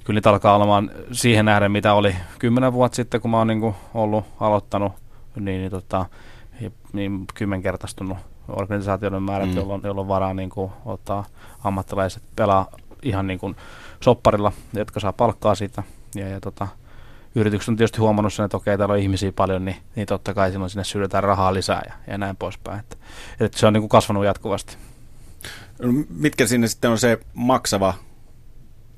kyllä 0.03 0.17
niitä 0.17 0.29
alkaa 0.29 0.55
olemaan 0.55 0.91
siihen 1.11 1.45
nähden, 1.45 1.71
mitä 1.71 1.93
oli 1.93 2.15
kymmenen 2.39 2.73
vuotta 2.73 2.95
sitten, 2.95 3.21
kun 3.21 3.31
mä 3.31 3.37
oon 3.37 3.47
niin 3.47 3.75
ollut 3.93 4.25
aloittanut, 4.39 4.93
niin, 5.35 5.45
niin 5.45 5.71
tota, 5.71 6.05
niin 6.93 7.25
kymmenkertaistunut 7.33 8.17
organisaatioiden 8.47 9.23
määrät, 9.23 9.49
mm. 9.49 9.55
jolloin, 9.55 9.81
jolloin 9.83 10.07
varaa 10.07 10.33
niin 10.33 10.49
kuin, 10.49 10.71
ottaa 10.85 11.25
ammattilaiset 11.63 12.23
pelaa 12.35 12.67
ihan 13.03 13.27
niin 13.27 13.39
kuin 13.39 13.55
sopparilla, 14.01 14.51
jotka 14.73 14.99
saa 14.99 15.13
palkkaa 15.13 15.55
siitä. 15.55 15.83
Ja, 16.15 16.27
ja 16.29 16.39
tota, 16.39 16.67
yritykset 17.35 17.69
on 17.69 17.75
tietysti 17.75 17.97
huomannut 17.97 18.33
sen, 18.33 18.45
että 18.45 18.57
okei, 18.57 18.77
täällä 18.77 18.93
on 18.93 18.99
ihmisiä 18.99 19.31
paljon, 19.31 19.65
niin, 19.65 19.77
niin 19.95 20.07
totta 20.07 20.33
kai 20.33 20.51
silloin 20.51 20.69
sinne 20.69 20.83
syydetään 20.83 21.23
rahaa 21.23 21.53
lisää 21.53 21.81
ja, 21.87 21.93
ja 22.07 22.17
näin 22.17 22.35
poispäin. 22.35 22.79
Että, 22.79 22.95
että 23.39 23.59
se 23.59 23.67
on 23.67 23.73
niin 23.73 23.81
kuin 23.81 23.89
kasvanut 23.89 24.25
jatkuvasti. 24.25 24.77
Mitkä 26.09 26.47
sinne 26.47 26.67
sitten 26.67 26.91
on 26.91 26.97
se 26.97 27.19
maksava 27.33 27.93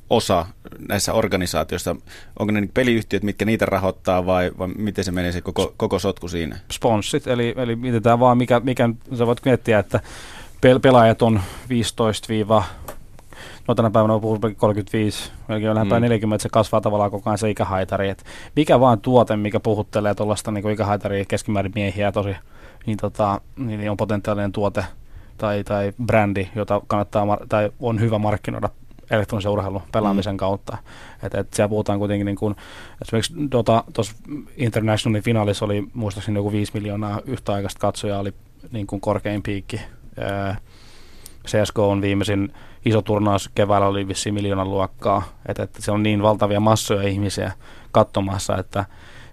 osa 0.09 0.45
näissä 0.89 1.13
organisaatioissa? 1.13 1.95
Onko 2.39 2.51
ne 2.51 2.69
peliyhtiöt, 2.73 3.23
mitkä 3.23 3.45
niitä 3.45 3.65
rahoittaa 3.65 4.25
vai, 4.25 4.51
vai 4.57 4.67
miten 4.67 5.03
se 5.03 5.11
menee 5.11 5.31
se 5.31 5.41
koko, 5.41 5.73
koko 5.77 5.99
sotku 5.99 6.27
siinä? 6.27 6.59
Sponssit, 6.71 7.27
eli, 7.27 7.53
eli 7.57 7.75
mietitään 7.75 8.19
vaan, 8.19 8.37
mikä, 8.37 8.59
mikä 8.59 8.89
sä 9.17 9.27
voit 9.27 9.45
miettiä, 9.45 9.79
että 9.79 9.99
pel- 10.65 10.79
pelaajat 10.79 11.21
on 11.21 11.41
15 11.69 12.27
No 13.67 13.75
tänä 13.75 13.89
päivänä 13.89 14.13
on 14.13 14.21
puhuttu 14.21 14.47
35, 14.57 15.31
melkein 15.47 15.75
lähempää 15.75 15.99
mm. 15.99 16.01
40, 16.01 16.35
että 16.35 16.43
se 16.43 16.49
kasvaa 16.49 16.81
tavallaan 16.81 17.11
koko 17.11 17.29
ajan 17.29 17.37
se 17.37 17.49
ikähaitari. 17.49 18.09
Et 18.09 18.23
mikä 18.55 18.79
vaan 18.79 19.01
tuote, 19.01 19.35
mikä 19.35 19.59
puhuttelee 19.59 20.15
tuollaista 20.15 20.51
niin 20.51 20.69
ikähaitaria 20.69 21.25
keskimäärin 21.25 21.71
miehiä 21.75 22.11
tosi, 22.11 22.35
niin, 22.85 22.97
tota, 22.97 23.41
niin 23.57 23.91
on 23.91 23.97
potentiaalinen 23.97 24.51
tuote 24.51 24.85
tai, 25.37 25.63
tai 25.63 25.93
brändi, 26.05 26.47
jota 26.55 26.81
kannattaa 26.87 27.37
tai 27.49 27.71
on 27.79 27.99
hyvä 27.99 28.17
markkinoida 28.17 28.69
elektronisen 29.11 29.51
urheilun 29.51 29.81
pelaamisen 29.91 30.33
mm. 30.33 30.37
kautta. 30.37 30.77
Et, 31.23 31.35
et 31.35 31.53
siellä 31.53 31.69
puhutaan 31.69 31.99
kuitenkin, 31.99 32.25
niin 32.25 32.35
kun, 32.35 32.55
esimerkiksi 33.01 33.33
tuossa 33.49 33.83
tota, 33.93 34.13
Internationalin 34.57 35.23
finaalissa 35.23 35.65
oli 35.65 35.83
muistaakseni 35.93 36.39
joku 36.39 36.51
5 36.51 36.71
miljoonaa 36.73 37.21
yhtäaikaista 37.25 37.79
katsojaa, 37.79 38.19
oli 38.19 38.33
niin 38.71 38.87
kuin 38.87 39.01
korkein 39.01 39.43
piikki. 39.43 39.81
CSK 41.47 41.79
on 41.79 42.01
viimeisin 42.01 42.53
iso 42.85 43.01
turnaus 43.01 43.49
keväällä 43.55 43.87
oli 43.87 44.07
vissiin 44.07 44.35
miljoonan 44.35 44.69
luokkaa, 44.69 45.23
että, 45.45 45.63
että 45.63 45.81
se 45.81 45.91
on 45.91 46.03
niin 46.03 46.21
valtavia 46.21 46.59
massoja 46.59 47.07
ihmisiä 47.07 47.51
katsomassa, 47.91 48.57
että, 48.57 48.85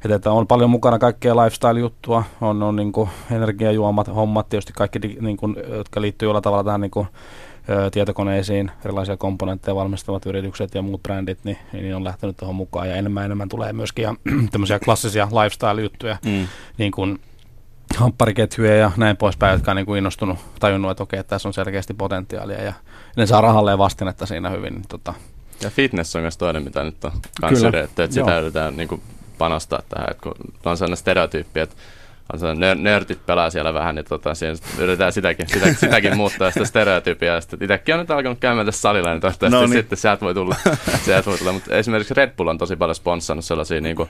että, 0.05 0.15
että 0.15 0.33
on 0.33 0.47
paljon 0.47 0.71
mukana 0.71 0.99
kaikkea 0.99 1.37
lifestyle-juttua, 1.37 2.25
on, 2.41 2.63
on 2.63 2.77
niin 2.77 2.93
kuin 2.93 3.11
energiajuomat, 3.31 4.15
hommat, 4.15 4.49
tietysti 4.49 4.73
kaikki, 4.73 4.99
niin 4.99 5.37
kuin, 5.37 5.57
jotka 5.69 6.01
liittyy 6.01 6.27
jollain 6.27 6.43
tavalla 6.43 6.65
tähän 6.65 6.81
niin 6.81 6.91
kuin, 6.91 7.07
tietokoneisiin, 7.93 8.71
erilaisia 8.85 9.17
komponentteja 9.17 9.75
valmistavat 9.75 10.27
yritykset 10.27 10.75
ja 10.75 10.83
muut 10.83 11.03
brändit, 11.03 11.39
niin, 11.45 11.59
niin 11.73 11.97
on 11.97 12.05
lähtenyt 12.05 12.37
tuohon 12.37 12.55
mukaan. 12.55 12.89
Ja 12.89 12.97
enemmän 12.97 13.25
enemmän 13.25 13.49
tulee 13.49 13.73
myöskin 13.73 14.03
ja, 14.03 14.15
tämmöisiä 14.53 14.79
klassisia 14.79 15.29
lifestyle-juttuja, 15.31 16.17
mm. 16.25 16.49
niin 16.79 16.93
kuin 16.93 17.21
hamppariketjuja 17.97 18.77
ja 18.77 18.91
näin 18.97 19.17
poispäin, 19.17 19.53
jotka 19.53 19.71
on 19.71 19.77
niin 19.77 19.87
kuin 19.87 19.99
innostunut, 19.99 20.39
tajunnut, 20.61 20.91
että 20.91 21.03
okei, 21.03 21.21
että 21.21 21.31
tässä 21.31 21.49
on 21.49 21.55
selkeästi 21.55 21.95
potentiaalia 21.95 22.63
ja 22.63 22.73
ne 23.17 23.27
saa 23.27 23.41
rahalleen 23.41 23.79
vastinetta 23.79 24.27
siinä 24.27 24.51
hyvin. 24.51 24.75
Niin 24.75 24.89
tota. 24.89 25.15
Ja 25.63 25.71
fitness 25.71 26.17
on 26.17 26.23
myös 26.23 26.37
toinen, 26.37 26.63
mitä 26.63 26.85
nyt 26.85 27.05
on 27.05 27.13
kanssa 27.41 27.69
että, 27.69 28.05
että 28.05 28.15
sitä 28.15 28.39
yritetään 28.39 28.77
niin 28.77 28.89
kuin 28.89 29.03
panostaa 29.39 29.83
tähän, 29.89 30.11
että 30.11 30.23
kun 30.23 30.35
on 30.65 30.77
sellainen 30.77 30.97
stereotyyppi, 30.97 31.61
että 31.61 31.77
nörtit 32.79 33.27
pelaa 33.27 33.51
siellä 33.51 33.75
vähän, 33.75 33.95
niin 33.95 34.05
tota, 34.05 34.35
siihen 34.35 34.57
yritetään 34.79 35.13
sitäkin, 35.13 35.49
sitä, 35.49 35.75
sitäkin 35.75 36.17
muuttaa 36.17 36.51
sitä 36.51 36.65
stereotypia. 36.65 37.37
Itsekin 37.37 37.95
on 37.95 38.01
nyt 38.01 38.11
alkanut 38.11 38.39
käymään 38.39 38.67
tässä 38.67 38.81
salilla, 38.81 39.11
niin 39.11 39.21
toivottavasti 39.21 39.57
no 39.57 39.61
niin. 39.61 39.73
sitten 39.73 39.99
sieltä 39.99 40.21
voi 40.21 40.35
tulla. 40.35 40.57
sieltä 41.05 41.27
voi 41.27 41.39
tulla. 41.39 41.53
Mutta 41.53 41.75
esimerkiksi 41.75 42.15
Red 42.15 42.31
Bull 42.37 42.49
on 42.49 42.59
tosi 42.59 42.77
paljon 42.77 42.95
sponssannut 42.95 43.45
sellaisia 43.45 43.81
niin 43.81 43.97
kuin 43.97 44.09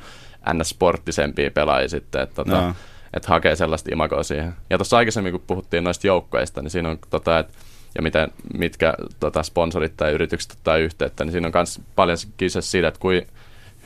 NS-sporttisempia 0.50 1.50
pelaajia 1.54 1.88
sitten, 1.88 2.23
että, 2.23 2.35
tota, 2.35 2.61
no. 2.61 2.75
että 3.14 3.28
hakee 3.28 3.57
sellaista 3.57 3.90
imagoa 3.92 4.23
siihen. 4.23 4.52
Ja 4.71 4.78
tuossa 4.78 4.97
aikaisemmin, 4.97 5.33
kun 5.33 5.45
puhuttiin 5.47 5.85
noista 5.85 6.07
joukkoista, 6.07 6.62
niin 6.62 6.71
siinä 6.71 6.88
on, 6.88 6.99
tota, 7.11 7.38
että 7.38 7.52
ja 7.95 8.02
miten, 8.02 8.28
mitkä 8.59 8.95
tota, 9.21 9.42
sponsorit 9.42 9.97
tai 9.97 10.12
yritykset 10.12 10.52
ottaa 10.52 10.76
yhteyttä, 10.76 11.25
niin 11.25 11.33
siinä 11.33 11.47
on 11.47 11.52
myös 11.54 11.81
paljon 11.97 12.19
kyse 12.37 12.61
siitä, 12.61 12.88
että 12.88 13.00
kuin 13.00 13.26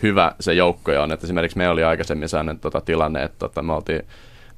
hyvä 0.02 0.32
se 0.40 0.54
joukko 0.54 0.92
on. 0.92 1.12
Että 1.12 1.26
esimerkiksi 1.26 1.58
me 1.58 1.68
oli 1.68 1.84
aikaisemmin 1.84 2.28
sellainen 2.28 2.58
tota, 2.58 2.80
tilanne, 2.80 3.22
että 3.22 3.38
tota, 3.38 3.62
me 3.62 3.72
oltiin, 3.72 4.02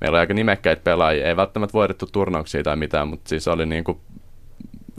meillä 0.00 0.16
oli 0.16 0.21
aika 0.21 0.35
nimekkäitä 0.35 0.83
pelaajia, 0.83 1.26
ei 1.26 1.37
välttämättä 1.37 1.73
voidettu 1.73 2.07
turnauksia 2.12 2.62
tai 2.62 2.76
mitään, 2.76 3.09
mutta 3.09 3.28
siis 3.28 3.49
oli 3.49 3.66
niin 3.66 3.85
kuin 3.85 3.99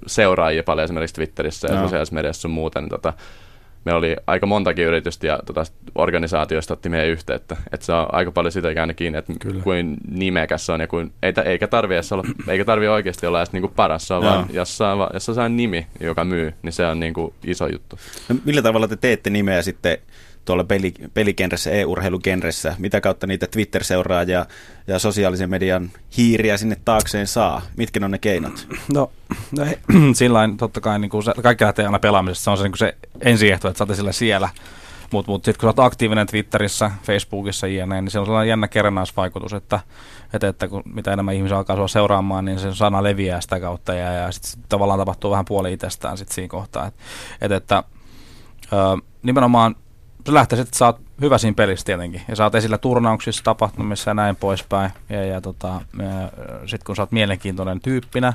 seuraajia 0.08 0.64
paljon 0.64 0.86
esimerkiksi 0.86 1.16
Twitterissä 1.16 1.68
ja 1.68 1.76
no. 1.76 1.82
sosiaalisessa 1.82 2.16
mediassa 2.16 2.42
sun 2.42 2.52
muuta, 2.52 2.82
niin 2.82 2.90
tota, 2.90 3.14
me 3.86 3.94
oli 3.94 4.16
aika 4.28 4.46
montakin 4.46 4.86
yritystä 4.86 5.28
ja 5.28 5.40
tota, 5.46 5.64
organisaatioista 5.96 6.74
otti 6.74 6.90
meidän 6.90 7.08
yhteyttä. 7.08 7.58
Että 7.72 7.86
se 7.86 7.94
on 7.94 8.08
aika 8.12 8.32
paljon 8.32 8.52
sitä 8.52 8.74
käynyt 8.74 8.98
kiinni, 8.98 9.18
että 9.18 9.34
Kyllä. 9.40 9.64
kuin 9.64 9.98
nimekäs 10.12 10.66
se 10.66 10.72
on 10.72 10.82
ja 10.82 10.88
kuin, 10.88 11.14
ei, 11.24 11.34
eikä 11.46 11.68
tarvi 11.68 11.96
olla, 12.12 12.24
eikä 12.48 12.66
tarvi 12.66 12.88
oikeasti 12.88 13.28
olla 13.28 13.40
edes 13.40 13.52
niinku 13.52 13.68
paras, 13.68 14.08
se 14.08 14.14
on 14.14 14.24
vaan, 14.24 14.46
jos, 14.52 14.78
saa, 14.78 15.10
jos 15.14 15.26
saa 15.26 15.50
nimi, 15.50 15.88
joka 16.00 16.24
myy, 16.24 16.54
niin 16.62 16.74
se 16.74 16.86
on 16.86 17.00
niinku 17.00 17.34
iso 17.44 17.68
juttu. 17.68 18.00
No, 18.30 18.36
millä 18.46 18.62
tavalla 18.62 18.88
te 18.88 18.96
teette 18.96 19.30
nimeä 19.30 19.62
sitten 19.62 19.98
tuolla 20.50 20.64
peli, 20.64 20.94
pelikenressä, 21.14 21.72
e-urheilukenressä? 21.72 22.76
Mitä 22.78 23.02
kautta 23.02 23.28
niitä 23.28 23.48
Twitter-seuraajia 23.48 24.46
ja 24.88 25.00
sosiaalisen 25.00 25.50
median 25.50 25.90
hiiriä 26.18 26.58
sinne 26.58 26.78
taakseen 26.86 27.28
saa? 27.28 27.62
Mitkä 27.78 28.00
on 28.06 28.12
ne 28.12 28.18
keinot? 28.18 28.68
No, 28.94 29.12
no 29.58 29.66
sillä 30.14 30.50
totta 30.58 30.82
kai 30.82 31.00
niin 31.00 31.10
kuin 31.10 31.24
se, 31.24 31.34
kaikki 31.44 31.64
lähtee 31.64 31.86
aina 31.86 32.00
pelaamisesta. 32.00 32.44
Se 32.44 32.50
on 32.50 32.58
se, 32.58 32.64
niin 32.64 32.72
kuin 32.72 32.78
se 32.78 32.96
ensiehto, 33.22 33.68
että 33.68 33.86
sä 33.86 33.96
sillä 33.96 34.12
siellä. 34.12 34.50
Mutta 35.12 35.32
mut, 35.32 35.46
sitten 35.46 35.60
kun 35.60 35.68
sä 35.68 35.82
oot 35.82 35.88
aktiivinen 35.88 36.28
Twitterissä, 36.28 36.92
Facebookissa 37.04 37.68
jne, 37.68 38.02
niin 38.02 38.12
se 38.12 38.20
on 38.20 38.26
sellainen 38.26 38.50
jännä 38.50 38.68
kerrannaisvaikutus, 38.68 39.54
että, 39.54 39.80
että, 40.34 40.48
että 40.48 40.68
kun 40.68 40.84
mitä 40.86 41.14
enemmän 41.14 41.36
ihmisiä 41.36 41.58
alkaa 41.58 41.76
sua 41.76 41.88
seuraamaan, 41.88 42.46
niin 42.46 42.60
se 42.60 42.76
sana 42.76 43.04
leviää 43.04 43.42
sitä 43.42 43.60
kautta 43.60 43.94
ja, 43.94 44.14
ja 44.14 44.32
sitten 44.32 44.52
sit 44.52 44.60
tavallaan 44.70 45.00
tapahtuu 45.00 45.32
vähän 45.32 45.46
puoli 45.46 45.74
itsestään 45.74 46.18
sit 46.18 46.30
siinä 46.30 46.48
kohtaa. 46.48 46.86
Että, 46.86 47.02
että, 47.42 47.56
että 47.56 47.84
ö, 48.74 48.76
nimenomaan 49.24 49.76
se 50.26 50.34
lähtee 50.34 50.60
että 50.60 50.78
sä 50.78 50.86
oot 50.86 51.02
hyvä 51.22 51.38
siinä 51.38 51.56
pelissä 51.56 51.86
tietenkin. 51.86 52.22
Ja 52.28 52.36
sä 52.36 52.44
oot 52.44 52.56
esillä 52.56 52.78
turnauksissa, 52.78 53.44
tapahtumissa 53.44 54.10
ja 54.10 54.14
näin 54.14 54.36
poispäin. 54.36 54.92
Ja, 55.10 55.26
ja, 55.26 55.42
tota, 55.42 55.82
sitten 56.66 56.86
kun 56.86 56.96
sä 56.96 57.02
oot 57.02 57.12
mielenkiintoinen 57.12 57.82
tyyppinä, 57.82 58.34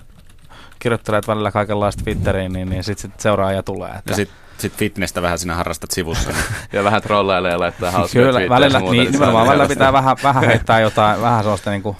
kirjoittelet 0.79 1.29
välillä 1.29 1.51
kaikenlaista 1.51 2.05
Twitteriin, 2.05 2.53
niin, 2.53 2.71
niin 2.71 2.85
sitten 2.85 3.11
sit 3.11 3.21
seuraaja 3.21 3.63
tulee. 3.63 3.91
Että... 3.91 4.13
Ja 4.13 4.17
sitten 4.17 4.44
sit 4.65 4.77
fitnessä 4.77 5.23
vähän 5.23 5.39
sinä 5.39 5.55
harrastat 5.55 5.91
sivussa. 5.91 6.31
Niin. 6.31 6.45
ja 6.73 6.85
vähän 6.85 7.03
trollailee 7.03 7.53
ja 7.53 7.61
laittaa 7.61 7.91
hauskaa 7.91 8.23
Kyllä, 8.23 8.49
välillä, 8.49 8.79
muuta, 8.79 8.93
niin, 8.93 9.05
niin 9.05 9.13
nimenomaan 9.13 9.47
välillä 9.47 9.69
pitää 9.69 9.93
vähän, 9.93 10.17
vähän 10.23 10.45
heittää 10.51 10.81
jotain, 10.81 11.21
vähän 11.21 11.43
sellaista 11.43 11.71
niin 11.71 11.83
kuin, 11.83 11.97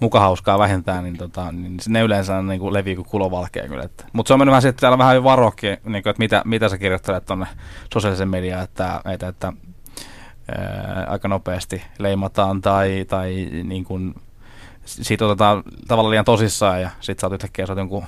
mukahauskaa 0.00 0.58
vähentää, 0.58 1.02
niin, 1.02 1.16
tota, 1.16 1.52
niin 1.52 1.78
ne 1.88 2.02
yleensä 2.02 2.42
niin 2.42 2.60
kuin 2.60 2.74
levii 2.74 2.96
kuin 2.96 3.08
kulovalkea 3.08 3.68
kyllä. 3.68 3.88
Mutta 4.12 4.28
se 4.28 4.34
on 4.34 4.40
mennyt 4.40 4.50
vähän 4.50 4.62
sitten 4.62 4.80
täällä 4.80 4.98
vähän 4.98 5.24
varokki, 5.24 5.66
niin 5.66 5.82
kuin, 5.84 6.10
että 6.10 6.18
mitä, 6.18 6.42
mitä 6.44 6.68
sä 6.68 6.78
kirjoittelet 6.78 7.26
tuonne 7.26 7.46
sosiaalisen 7.94 8.28
mediaan, 8.28 8.64
että, 8.64 9.00
että, 9.12 9.28
että 9.28 9.52
ää, 10.56 11.06
aika 11.08 11.28
nopeasti 11.28 11.82
leimataan 11.98 12.60
tai, 12.60 13.04
tai 13.08 13.48
niin 13.64 13.84
kuin, 13.84 14.14
siitä 14.84 15.24
otetaan 15.24 15.62
tavallaan 15.88 16.10
liian 16.10 16.24
tosissaan 16.24 16.82
ja 16.82 16.90
sitten 17.00 17.20
sä 17.20 17.26
oot 17.26 17.32
yhtäkkiä 17.32 17.66
sä 17.66 17.72
oot 17.72 17.78
jonkun 17.78 18.04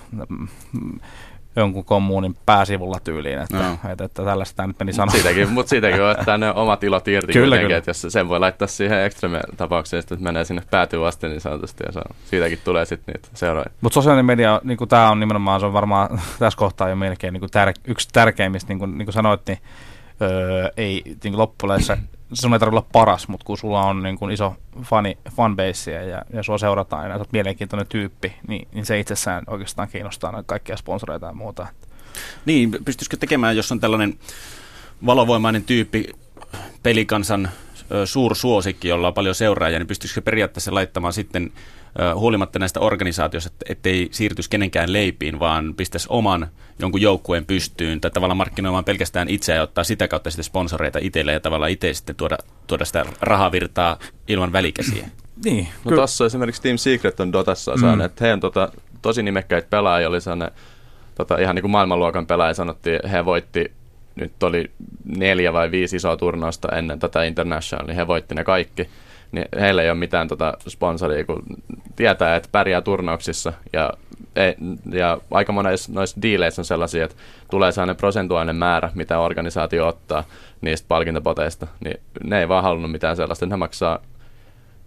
jonkun 1.57 1.85
kommunin 1.85 2.37
pääsivulla 2.47 3.01
tyyliin, 3.05 3.39
että, 3.39 3.57
no. 3.57 3.79
että, 3.93 4.05
että 4.05 4.25
tällaista 4.25 4.57
tämä 4.57 4.67
nyt 4.67 4.79
meni 4.79 4.93
sanoa. 4.93 5.13
Siitäkin, 5.13 5.51
mutta 5.51 5.71
siitäkin 5.71 6.01
voi 6.01 6.11
ottaa 6.11 6.39
ne 6.39 6.53
omat 6.53 6.85
ilot 6.85 7.09
irti 7.09 7.33
kyllä, 7.33 7.59
kyllä. 7.59 7.77
että 7.77 7.91
jos 7.91 8.07
sen 8.09 8.29
voi 8.29 8.41
laittaa 8.41 8.69
siihen 8.69 9.05
ekstreme-tapaukseen, 9.05 10.01
että 10.01 10.17
menee 10.17 10.45
sinne 10.45 10.63
päätyy 10.71 11.09
asti 11.09 11.29
niin 11.29 11.41
sanotusti, 11.41 11.85
ja 11.87 11.93
se 11.93 11.99
on, 11.99 12.17
siitäkin 12.25 12.59
tulee 12.65 12.85
sitten 12.85 13.13
niitä 13.15 13.29
seuraajia. 13.35 13.73
Mutta 13.81 13.95
sosiaalinen 13.95 14.27
media, 14.27 14.61
niin 14.65 14.79
kuin 14.79 14.89
tämä 14.89 15.11
on 15.11 15.21
nimenomaan, 15.21 15.61
se 15.61 15.67
on 15.67 15.73
varmaan 15.73 16.21
tässä 16.39 16.59
kohtaa 16.59 16.89
jo 16.89 16.97
melkein 16.97 17.33
niin 17.33 17.41
kuin 17.41 17.51
tär, 17.51 17.73
yksi 17.85 18.09
tärkeimmistä, 18.13 18.69
niin 18.69 18.79
kuin, 18.79 18.99
niin 18.99 19.07
kuin 19.07 19.15
sanoit, 19.15 19.41
niin 19.47 19.59
öö, 20.23 20.71
ei 20.77 21.03
niin 21.25 21.39
loppujen 21.39 21.83
sun 22.33 22.53
ei 22.53 22.59
tarvitse 22.59 22.79
olla 22.79 22.89
paras, 22.93 23.29
mutta 23.29 23.47
kun 23.47 23.59
sulla 23.59 23.83
on 23.83 24.03
niin 24.03 24.19
kuin 24.19 24.33
iso 24.33 24.57
fani, 24.83 25.19
fanbase 25.37 25.93
ja, 25.93 26.23
ja 26.33 26.43
sua 26.43 26.59
seurataan 26.59 27.11
ja 27.11 27.17
olet 27.17 27.33
mielenkiintoinen 27.33 27.87
tyyppi, 27.87 28.37
niin, 28.49 28.69
niin 28.73 28.87
se 28.87 28.99
itsessään 28.99 29.45
oikeastaan 29.47 29.89
kiinnostaa 29.89 30.43
kaikkia 30.47 30.77
sponsoreita 30.77 31.27
ja 31.27 31.33
muuta. 31.33 31.67
Niin, 32.47 32.71
pystyisikö 32.85 33.17
tekemään, 33.17 33.57
jos 33.57 33.73
on 33.73 33.81
tällainen 33.81 34.19
valovoimainen 35.07 35.65
tyyppi, 35.65 36.07
pelikansan 36.83 37.49
suursuosikki, 38.05 38.89
jolla 38.89 39.09
on 39.09 39.15
paljon 39.15 39.35
seuraajia, 39.35 39.79
niin 39.79 39.87
pystyisikö 39.87 40.23
periaatteessa 40.23 40.75
laittamaan 40.75 41.13
sitten 41.13 41.53
huolimatta 42.15 42.59
näistä 42.59 42.81
organisaatioista, 42.81 43.51
ettei 43.69 44.09
siirtyisi 44.11 44.51
kenenkään 44.51 44.93
leipiin, 44.93 45.41
vaan 45.41 45.75
pistäisi 45.75 46.07
oman 46.11 46.49
jonkun 46.79 47.01
joukkueen 47.01 47.47
pystyyn 47.47 48.01
tai 48.01 48.11
tavallaan 48.11 48.37
markkinoimaan 48.37 48.85
pelkästään 48.85 49.29
itseä 49.29 49.57
ja 49.57 49.63
ottaa 49.63 49.85
sitä 49.85 50.09
kautta 50.09 50.31
sitten 50.31 50.45
sponsoreita 50.45 50.99
itselle 51.03 51.33
ja 51.33 51.41
tavallaan 51.41 51.71
itse 51.71 51.95
sitten 51.95 52.17
tuoda, 52.17 52.39
tuoda 52.67 52.85
sitä 52.85 53.05
rahavirtaa 53.21 53.99
ilman 54.29 54.53
välikäsiä. 54.53 55.09
Niin. 55.45 55.69
No 55.85 55.97
tuossa 55.97 56.27
esimerkiksi 56.27 56.63
Team 56.63 56.77
Secret 56.77 57.21
on 57.21 57.33
Dotassa 57.33 57.75
mm. 57.75 57.81
saanut, 57.81 58.05
että 58.05 58.25
he 58.25 58.33
on 58.33 58.41
tota, 58.41 58.73
tosi 59.03 59.23
nimekkäitä 59.23 59.69
pelaajia, 59.71 60.09
oli 60.09 60.21
sellainen 60.21 60.51
tota, 61.15 61.39
ihan 61.39 61.55
niin 61.55 61.63
kuin 61.63 61.71
maailmanluokan 61.71 62.27
pelaaja 62.27 62.55
sanottiin, 62.55 63.01
he 63.11 63.25
voitti 63.25 63.73
nyt 64.15 64.43
oli 64.43 64.71
neljä 65.05 65.53
vai 65.53 65.71
viisi 65.71 65.97
isoa 65.97 66.17
turnausta 66.17 66.69
ennen 66.77 66.99
tätä 66.99 67.25
International, 67.25 67.87
niin 67.87 67.97
he 67.97 68.07
voitti 68.07 68.35
ne 68.35 68.45
kaikki 68.45 68.89
niin 69.33 69.49
heillä 69.61 69.83
ei 69.83 69.91
ole 69.91 69.99
mitään 69.99 70.29
tota 70.29 70.55
sponsoria, 70.69 71.25
kun 71.25 71.43
tietää, 71.97 72.37
että 72.37 72.49
pärjää 72.53 72.81
turnauksissa. 72.81 73.53
Ja, 73.73 73.93
ei, 74.37 74.55
ja 74.93 75.19
aika 75.31 75.53
monissa 75.53 75.93
noissa 75.93 76.23
diileissä 76.23 76.61
on 76.61 76.65
sellaisia, 76.65 77.05
että 77.05 77.17
tulee 77.51 77.73
sellainen 77.73 77.97
prosentuaalinen 77.97 78.57
määrä, 78.57 78.91
mitä 78.95 79.19
organisaatio 79.19 79.87
ottaa 79.87 80.25
niistä 80.61 80.89
palkintopoteista, 80.89 81.67
niin 81.85 82.01
ne 82.25 82.41
ei 82.41 82.49
vaan 82.49 82.63
halunnut 82.63 82.91
mitään 82.91 83.17
sellaista, 83.17 83.47
ne 83.47 83.57
maksaa 83.57 83.99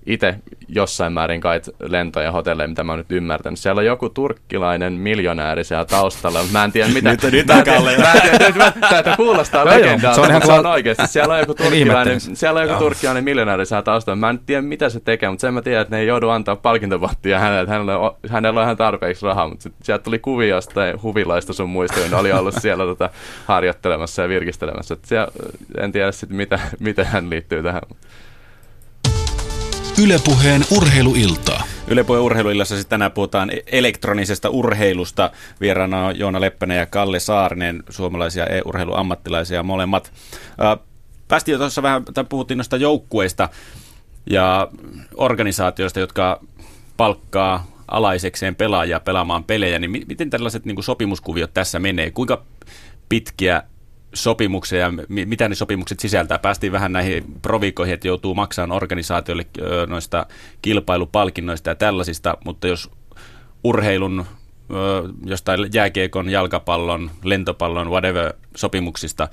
itse 0.10 0.36
jossain 0.68 1.14
määrin 1.14 1.42
kai 1.42 1.62
lentoja 1.80 2.32
hotelleja, 2.32 2.68
mitä 2.68 2.84
mä 2.84 2.92
oon 2.92 3.00
nyt 3.00 3.12
ymmärtänyt. 3.12 3.60
Siellä 3.60 3.80
on 3.80 3.86
joku 3.86 4.10
turkkilainen 4.10 4.94
miljonääri 4.94 5.64
siellä 5.64 5.86
taustalla, 5.86 6.40
mutta 6.40 6.58
mä 6.58 6.64
en 6.64 6.72
tiedä 6.72 6.90
mitä... 6.94 7.10
nyt, 7.10 7.24
nyt 7.32 7.48
mä 7.48 7.58
en 7.58 7.64
tiedä, 7.64 7.80
mä 7.80 8.12
en 8.14 8.22
tiedä, 8.22 9.04
tämä 9.04 9.16
kuulostaa 9.16 9.66
legendaalta, 9.76 10.16
se 10.16 10.22
on, 10.22 10.30
ihan 10.30 10.46
se 10.46 10.52
on 10.52 10.66
oikeasti. 10.66 11.08
Siellä 11.08 11.34
on 11.34 11.40
joku 11.40 11.54
turkkilainen, 11.64 12.20
siellä 12.20 12.60
on 12.60 12.68
joku 12.68 12.80
turkkilainen 12.80 13.24
miljonääri 13.24 13.66
siellä 13.66 13.84
taustalla. 13.84 14.16
Mä 14.16 14.30
en 14.30 14.40
tiedä, 14.40 14.62
mitä 14.62 14.90
se 14.90 15.00
tekee, 15.00 15.30
mutta 15.30 15.42
sen 15.42 15.54
mä 15.54 15.62
tiedän, 15.62 15.82
että 15.82 15.96
ne 15.96 16.02
ei 16.02 16.08
joudu 16.08 16.30
antaa 16.30 16.56
palkintopottia 16.56 17.40
hänelle, 17.40 17.70
hänellä, 17.70 17.98
on, 17.98 18.16
hänellä 18.30 18.60
on 18.60 18.64
ihan 18.64 18.78
tarpeeksi 18.78 19.26
rahaa, 19.26 19.50
mutta 19.50 19.64
sit, 19.64 19.74
sieltä 19.84 20.04
tuli 20.04 20.20
kuvia 20.20 20.56
jostain 20.56 21.04
huvilaista 21.04 21.54
sun 21.54 21.70
muista, 21.70 22.00
ne 22.10 22.16
oli 22.16 22.32
ollut 22.32 22.56
siellä 22.58 22.84
tota, 22.84 23.10
harjoittelemassa 23.46 24.22
ja 24.22 24.30
virkistelemässä. 24.30 24.94
Et 24.94 25.06
siellä, 25.06 25.28
en 25.78 25.92
tiedä 25.92 26.12
sitten, 26.12 26.38
mitä, 26.38 26.60
miten 26.80 27.06
hän 27.06 27.30
liittyy 27.30 27.64
tähän. 27.64 27.82
Ylepuheen 30.04 30.66
urheiluiltaa. 30.78 31.64
Ylepuheen 31.88 32.24
urheiluillassa 32.24 32.76
siis 32.76 32.88
tänään 32.88 33.12
puhutaan 33.12 33.52
elektronisesta 33.72 34.50
urheilusta. 34.50 35.32
Vieraana 35.62 36.06
on 36.06 36.20
Joona 36.20 36.42
Leppänen 36.42 36.78
ja 36.78 36.86
Kalle 36.86 37.20
Saarinen, 37.20 37.84
suomalaisia 37.90 38.46
e-urheiluammattilaisia 38.46 39.64
molemmat. 39.64 40.12
Päästiin 41.28 41.54
jo 41.54 41.60
tuossa 41.60 41.84
vähän, 41.84 42.06
tai 42.06 42.24
puhuttiin 42.24 42.58
noista 42.58 42.78
joukkueista 42.78 43.50
ja 44.30 44.68
organisaatioista, 45.16 46.00
jotka 46.00 46.42
palkkaa 46.98 47.68
alaisekseen 47.88 48.56
pelaajia 48.56 49.00
pelaamaan 49.00 49.44
pelejä, 49.44 49.80
niin 49.80 49.92
miten 49.92 50.30
tällaiset 50.30 50.66
niin 50.66 50.84
sopimuskuviot 50.84 51.54
tässä 51.54 51.80
menee? 51.80 52.12
Kuinka 52.12 52.44
pitkiä 53.10 53.64
sopimuksia 54.14 54.80
ja 54.80 54.92
mitä 55.08 55.50
ne 55.50 55.56
sopimukset 55.56 56.00
sisältää. 56.00 56.40
Päästiin 56.40 56.72
vähän 56.72 56.92
näihin 56.92 57.24
provikoihin, 57.42 57.94
että 57.94 58.08
joutuu 58.08 58.36
maksamaan 58.36 58.78
organisaatioille 58.78 59.46
noista 59.88 60.26
kilpailupalkinnoista 60.62 61.70
ja 61.70 61.76
tällaisista, 61.76 62.38
mutta 62.46 62.68
jos 62.68 62.92
urheilun 63.64 64.26
jostain 65.26 65.70
jääkiekon, 65.74 66.30
jalkapallon, 66.30 67.12
lentopallon, 67.24 67.90
whatever 67.90 68.34
sopimuksista, 68.56 69.28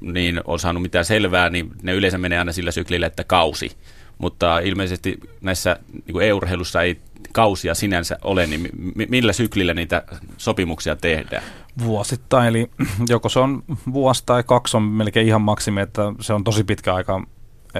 niin 0.00 0.40
on 0.44 0.58
saanut 0.58 0.82
mitään 0.82 1.04
selvää, 1.04 1.50
niin 1.50 1.70
ne 1.82 1.94
yleensä 1.94 2.18
menee 2.18 2.38
aina 2.38 2.52
sillä 2.52 2.70
syklillä, 2.70 3.06
että 3.06 3.24
kausi. 3.24 3.70
Mutta 4.18 4.58
ilmeisesti 4.58 5.20
näissä 5.40 5.76
niin 6.06 6.22
e-urheilussa 6.22 6.82
ei 6.82 7.00
kausia 7.32 7.74
sinänsä 7.74 8.18
ole, 8.24 8.46
niin 8.46 8.68
millä 9.08 9.32
syklillä 9.32 9.74
niitä 9.74 10.02
sopimuksia 10.36 10.96
tehdään? 10.96 11.42
Vuosittain, 11.84 12.48
eli 12.48 12.70
joko 13.08 13.28
se 13.28 13.38
on 13.38 13.62
vuosi 13.92 14.22
tai 14.26 14.42
kaksi 14.42 14.76
on 14.76 14.82
melkein 14.82 15.26
ihan 15.26 15.42
maksimi, 15.42 15.80
että 15.80 16.02
se 16.20 16.32
on 16.32 16.44
tosi 16.44 16.64
pitkä 16.64 16.94
aika. 16.94 17.22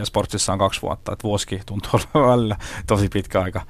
Sportsissa 0.05 0.53
on 0.53 0.59
kaksi 0.59 0.83
vuotta, 0.83 1.13
että 1.13 1.23
vuosikin 1.23 1.61
tuntuu 1.67 2.01
välillä 2.31 2.57
tosi 2.87 3.09
pitkä 3.09 3.41
aika. 3.41 3.61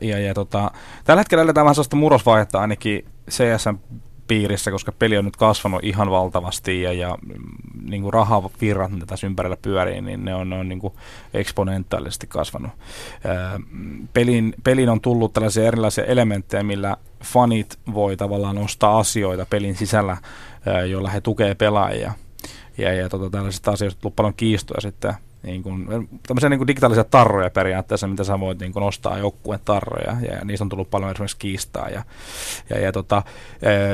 ja, 0.00 0.18
ja 0.18 0.34
tota, 0.34 0.70
tällä 1.04 1.20
hetkellä 1.20 1.42
eletään 1.42 1.64
vähän 1.64 1.74
sellaista 1.74 1.96
murrosvaihetta 1.96 2.60
ainakin 2.60 3.04
CSN 3.30 3.78
piirissä, 4.28 4.70
koska 4.70 4.92
peli 4.92 5.18
on 5.18 5.24
nyt 5.24 5.36
kasvanut 5.36 5.84
ihan 5.84 6.10
valtavasti 6.10 6.82
ja, 6.82 6.92
ja 6.92 7.18
mm, 7.22 7.90
niin 7.90 8.02
kuin 8.02 8.12
rahavirrat, 8.12 8.90
mitä 8.92 9.06
tässä 9.06 9.26
ympärillä 9.26 9.56
pyörii, 9.62 10.00
niin 10.00 10.24
ne 10.24 10.34
on, 10.34 10.50
ne 10.50 10.56
on 10.56 10.68
niin 10.68 10.78
kuin 10.78 10.94
eksponentaalisesti 11.34 12.26
kasvanut. 12.26 12.70
Ää, 13.24 13.60
pelin, 14.12 14.54
pelin 14.64 14.88
on 14.88 15.00
tullut 15.00 15.32
tällaisia 15.32 15.64
erilaisia 15.64 16.04
elementtejä, 16.04 16.62
millä 16.62 16.96
fanit 17.24 17.78
voi 17.94 18.16
tavallaan 18.16 18.58
ostaa 18.58 18.98
asioita 18.98 19.46
pelin 19.50 19.76
sisällä, 19.76 20.16
joilla 20.90 21.10
he 21.10 21.20
tukee 21.20 21.54
pelaajia. 21.54 22.12
Ja, 22.78 22.92
ja 22.92 23.08
tota, 23.08 23.30
tällaisista 23.30 23.70
asioista 23.70 23.98
on 23.98 24.00
tullut 24.00 24.16
paljon 24.16 24.34
kiistoja 24.34 24.80
sitten 24.80 25.14
niin 25.42 25.62
kuin, 25.62 25.86
tämmöisiä 26.26 26.48
niin 26.48 26.58
kuin 26.58 26.66
digitaalisia 26.66 27.04
tarroja 27.04 27.50
periaatteessa, 27.50 28.06
mitä 28.06 28.24
sä 28.24 28.40
voit 28.40 28.58
niin 28.58 28.72
kuin 28.72 28.82
ostaa 28.82 29.18
joukkueen 29.18 29.60
tarroja, 29.64 30.16
ja, 30.20 30.34
ja 30.34 30.44
niistä 30.44 30.64
on 30.64 30.68
tullut 30.68 30.90
paljon 30.90 31.10
esimerkiksi 31.10 31.36
kiistaa. 31.36 31.88
Ja, 31.88 32.02
ja, 32.70 32.80
ja 32.80 32.92
tota, 32.92 33.22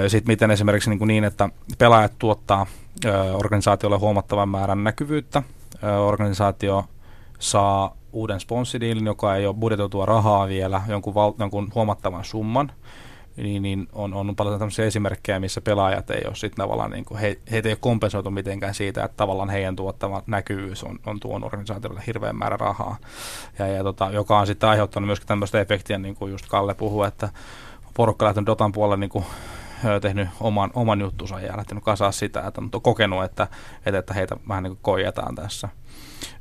sitten 0.08 0.32
miten 0.32 0.50
esimerkiksi 0.50 0.90
niin, 0.90 0.98
kuin 0.98 1.08
niin, 1.08 1.24
että 1.24 1.48
pelaajat 1.78 2.12
tuottaa 2.18 2.66
organisaatiolle 3.34 3.98
huomattavan 3.98 4.48
määrän 4.48 4.84
näkyvyyttä. 4.84 5.42
Organisaatio 6.06 6.84
saa 7.38 7.96
uuden 8.12 8.40
sponssidiilin, 8.40 9.06
joka 9.06 9.36
ei 9.36 9.46
ole 9.46 9.56
budjetoitua 9.56 10.06
rahaa 10.06 10.48
vielä, 10.48 10.82
jonkun, 10.88 11.14
val, 11.14 11.32
jonkun 11.38 11.72
huomattavan 11.74 12.24
summan, 12.24 12.72
niin, 13.42 13.62
niin 13.62 13.88
on, 13.92 14.14
on 14.14 14.36
paljon 14.36 14.58
tämmöisiä 14.58 14.84
esimerkkejä, 14.84 15.40
missä 15.40 15.60
pelaajat 15.60 16.10
ei 16.10 16.22
ole 16.26 16.34
sitten 16.34 16.64
tavallaan, 16.64 16.90
niin 16.90 17.04
kuin 17.04 17.20
he, 17.20 17.38
heitä 17.50 17.68
ei 17.68 17.72
ole 17.72 17.78
kompensoitu 17.80 18.30
mitenkään 18.30 18.74
siitä, 18.74 19.04
että 19.04 19.16
tavallaan 19.16 19.50
heidän 19.50 19.76
tuottava 19.76 20.22
näkyvyys 20.26 20.84
on, 20.84 20.98
on 21.06 21.20
tuon 21.20 21.44
organisaatiolle 21.44 22.02
hirveän 22.06 22.36
määrä 22.36 22.56
rahaa, 22.56 22.96
ja, 23.58 23.66
ja 23.66 23.82
tota, 23.82 24.10
joka 24.10 24.38
on 24.38 24.46
sitten 24.46 24.68
aiheuttanut 24.68 25.06
myöskin 25.06 25.28
tämmöistä 25.28 25.60
efektiä, 25.60 25.98
niin 25.98 26.14
kuin 26.14 26.32
just 26.32 26.46
Kalle 26.48 26.74
puhui, 26.74 27.06
että 27.06 27.28
porukka 27.94 28.26
lähtenyt 28.26 28.46
Dotan 28.46 28.72
puolelle 28.72 28.96
niin 28.96 29.10
kuin 29.10 29.24
tehnyt 30.00 30.28
oman, 30.40 30.70
oman 30.74 31.00
juttunsa 31.00 31.40
ja 31.40 31.56
lähtenyt 31.56 31.84
kasaa 31.84 32.12
sitä, 32.12 32.46
että 32.46 32.60
on 32.60 32.82
kokenut, 32.82 33.24
että, 33.24 33.46
että, 33.86 33.98
että 33.98 34.14
heitä 34.14 34.36
vähän 34.48 34.62
niin 34.62 34.70
kuin 34.70 34.82
koijataan 34.82 35.34
tässä. 35.34 35.68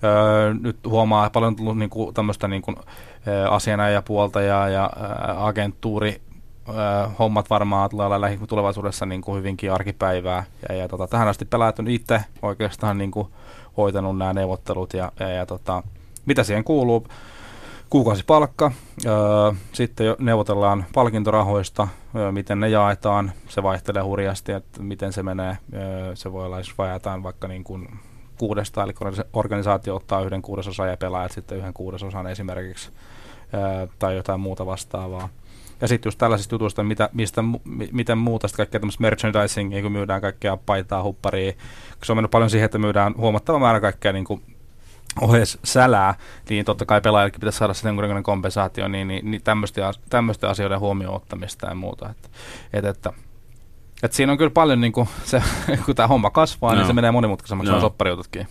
Öö, 0.03 0.53
nyt 0.53 0.77
huomaa 0.86 1.29
paljon 1.29 1.55
tullut 1.55 1.77
niin 1.77 1.89
kuin, 1.89 2.13
tämmöistä 2.13 2.47
niin 2.47 2.62
kuin, 2.62 2.77
asianajapuolta 3.49 4.41
ja, 4.41 4.69
ja 4.69 4.89
agenttuuri 5.38 6.21
hommat 7.19 7.49
varmaan 7.49 7.89
tulee 7.89 8.06
olla 8.08 8.30
tulevaisuudessa 8.47 9.06
niin 9.06 9.21
kuin 9.21 9.38
hyvinkin 9.38 9.71
arkipäivää. 9.71 10.43
Ja, 10.69 10.75
ja 10.75 10.88
tota, 10.88 11.08
tähän 11.08 11.27
asti 11.27 11.45
pelaajat 11.45 11.80
on 11.80 11.88
itse 11.88 12.23
oikeastaan 12.41 12.97
niin 12.97 13.12
kuin 13.12 13.27
hoitanut 13.77 14.17
nämä 14.17 14.34
neuvottelut 14.34 14.93
ja, 14.93 15.12
ja, 15.19 15.30
ja 15.30 15.45
tota, 15.45 15.84
mitä 16.25 16.43
siihen 16.43 16.63
kuuluu 16.63 17.08
kuukausipalkka, 17.89 18.71
sitten 19.73 20.15
neuvotellaan 20.19 20.86
palkintorahoista, 20.93 21.88
miten 22.32 22.60
ne 22.60 22.69
jaetaan, 22.69 23.32
se 23.49 23.63
vaihtelee 23.63 24.03
hurjasti, 24.03 24.51
että 24.51 24.82
miten 24.82 25.13
se 25.13 25.23
menee, 25.23 25.58
se 26.13 26.32
voi 26.32 26.45
olla, 26.45 26.58
jos 26.58 26.73
jaetaan 26.77 27.23
vaikka 27.23 27.47
niin 27.47 27.63
kuin 27.63 27.89
kuudesta, 28.38 28.84
eli 28.84 28.93
organisaatio 29.34 29.95
ottaa 29.95 30.21
yhden 30.21 30.41
kuudesosan 30.41 30.89
ja 30.89 30.97
pelaajat 30.97 31.32
sitten 31.32 31.58
yhden 31.58 31.73
kuudesosan 31.73 32.27
esimerkiksi, 32.27 32.89
tai 33.99 34.15
jotain 34.15 34.39
muuta 34.39 34.65
vastaavaa. 34.65 35.30
Ja 35.81 35.87
sitten 35.87 36.07
just 36.07 36.17
tällaisista 36.17 36.55
jutuista, 36.55 36.83
mitä, 36.83 37.09
mistä, 37.13 37.43
miten 37.91 38.17
muuta 38.17 38.47
sitten 38.47 38.57
kaikkea 38.57 38.79
tämmöistä 38.79 39.01
merchandising, 39.01 39.81
kun 39.81 39.91
myydään 39.91 40.21
kaikkea 40.21 40.57
paitaa, 40.57 41.03
hupparia. 41.03 41.53
Se 42.03 42.11
on 42.11 42.17
mennyt 42.17 42.31
paljon 42.31 42.49
siihen, 42.49 42.65
että 42.65 42.77
myydään 42.77 43.13
huomattava 43.17 43.59
määrä 43.59 43.79
kaikkea 43.79 44.13
niin 44.13 44.25
kuin 44.25 44.41
ohes 45.21 45.59
sälää, 45.63 46.15
niin 46.49 46.65
totta 46.65 46.85
kai 46.85 47.01
pelaajallekin 47.01 47.39
pitäisi 47.39 47.57
saada 47.57 47.73
sen 47.73 47.89
jonkunlainen 47.89 48.23
kompensaatio, 48.23 48.87
niin, 48.87 49.07
niin, 49.07 49.31
niin 49.31 49.41
tämmöisten 50.09 50.49
asioiden 50.49 50.79
huomioon 50.79 51.15
ottamista 51.15 51.67
ja 51.67 51.75
muuta. 51.75 52.09
Että, 52.09 52.29
et, 52.73 52.85
että, 52.85 53.13
et 54.03 54.13
siinä 54.13 54.31
on 54.31 54.37
kyllä 54.37 54.51
paljon, 54.51 54.81
niin 54.81 54.93
kuin 54.93 55.09
se, 55.23 55.43
kun 55.85 55.95
tämä 55.95 56.07
homma 56.07 56.29
kasvaa, 56.29 56.71
no. 56.71 56.77
niin 56.77 56.87
se 56.87 56.93
menee 56.93 57.11
monimutkaisemmaksi 57.11 57.71
no. 57.71 57.81
soppariututkin. 57.81 58.47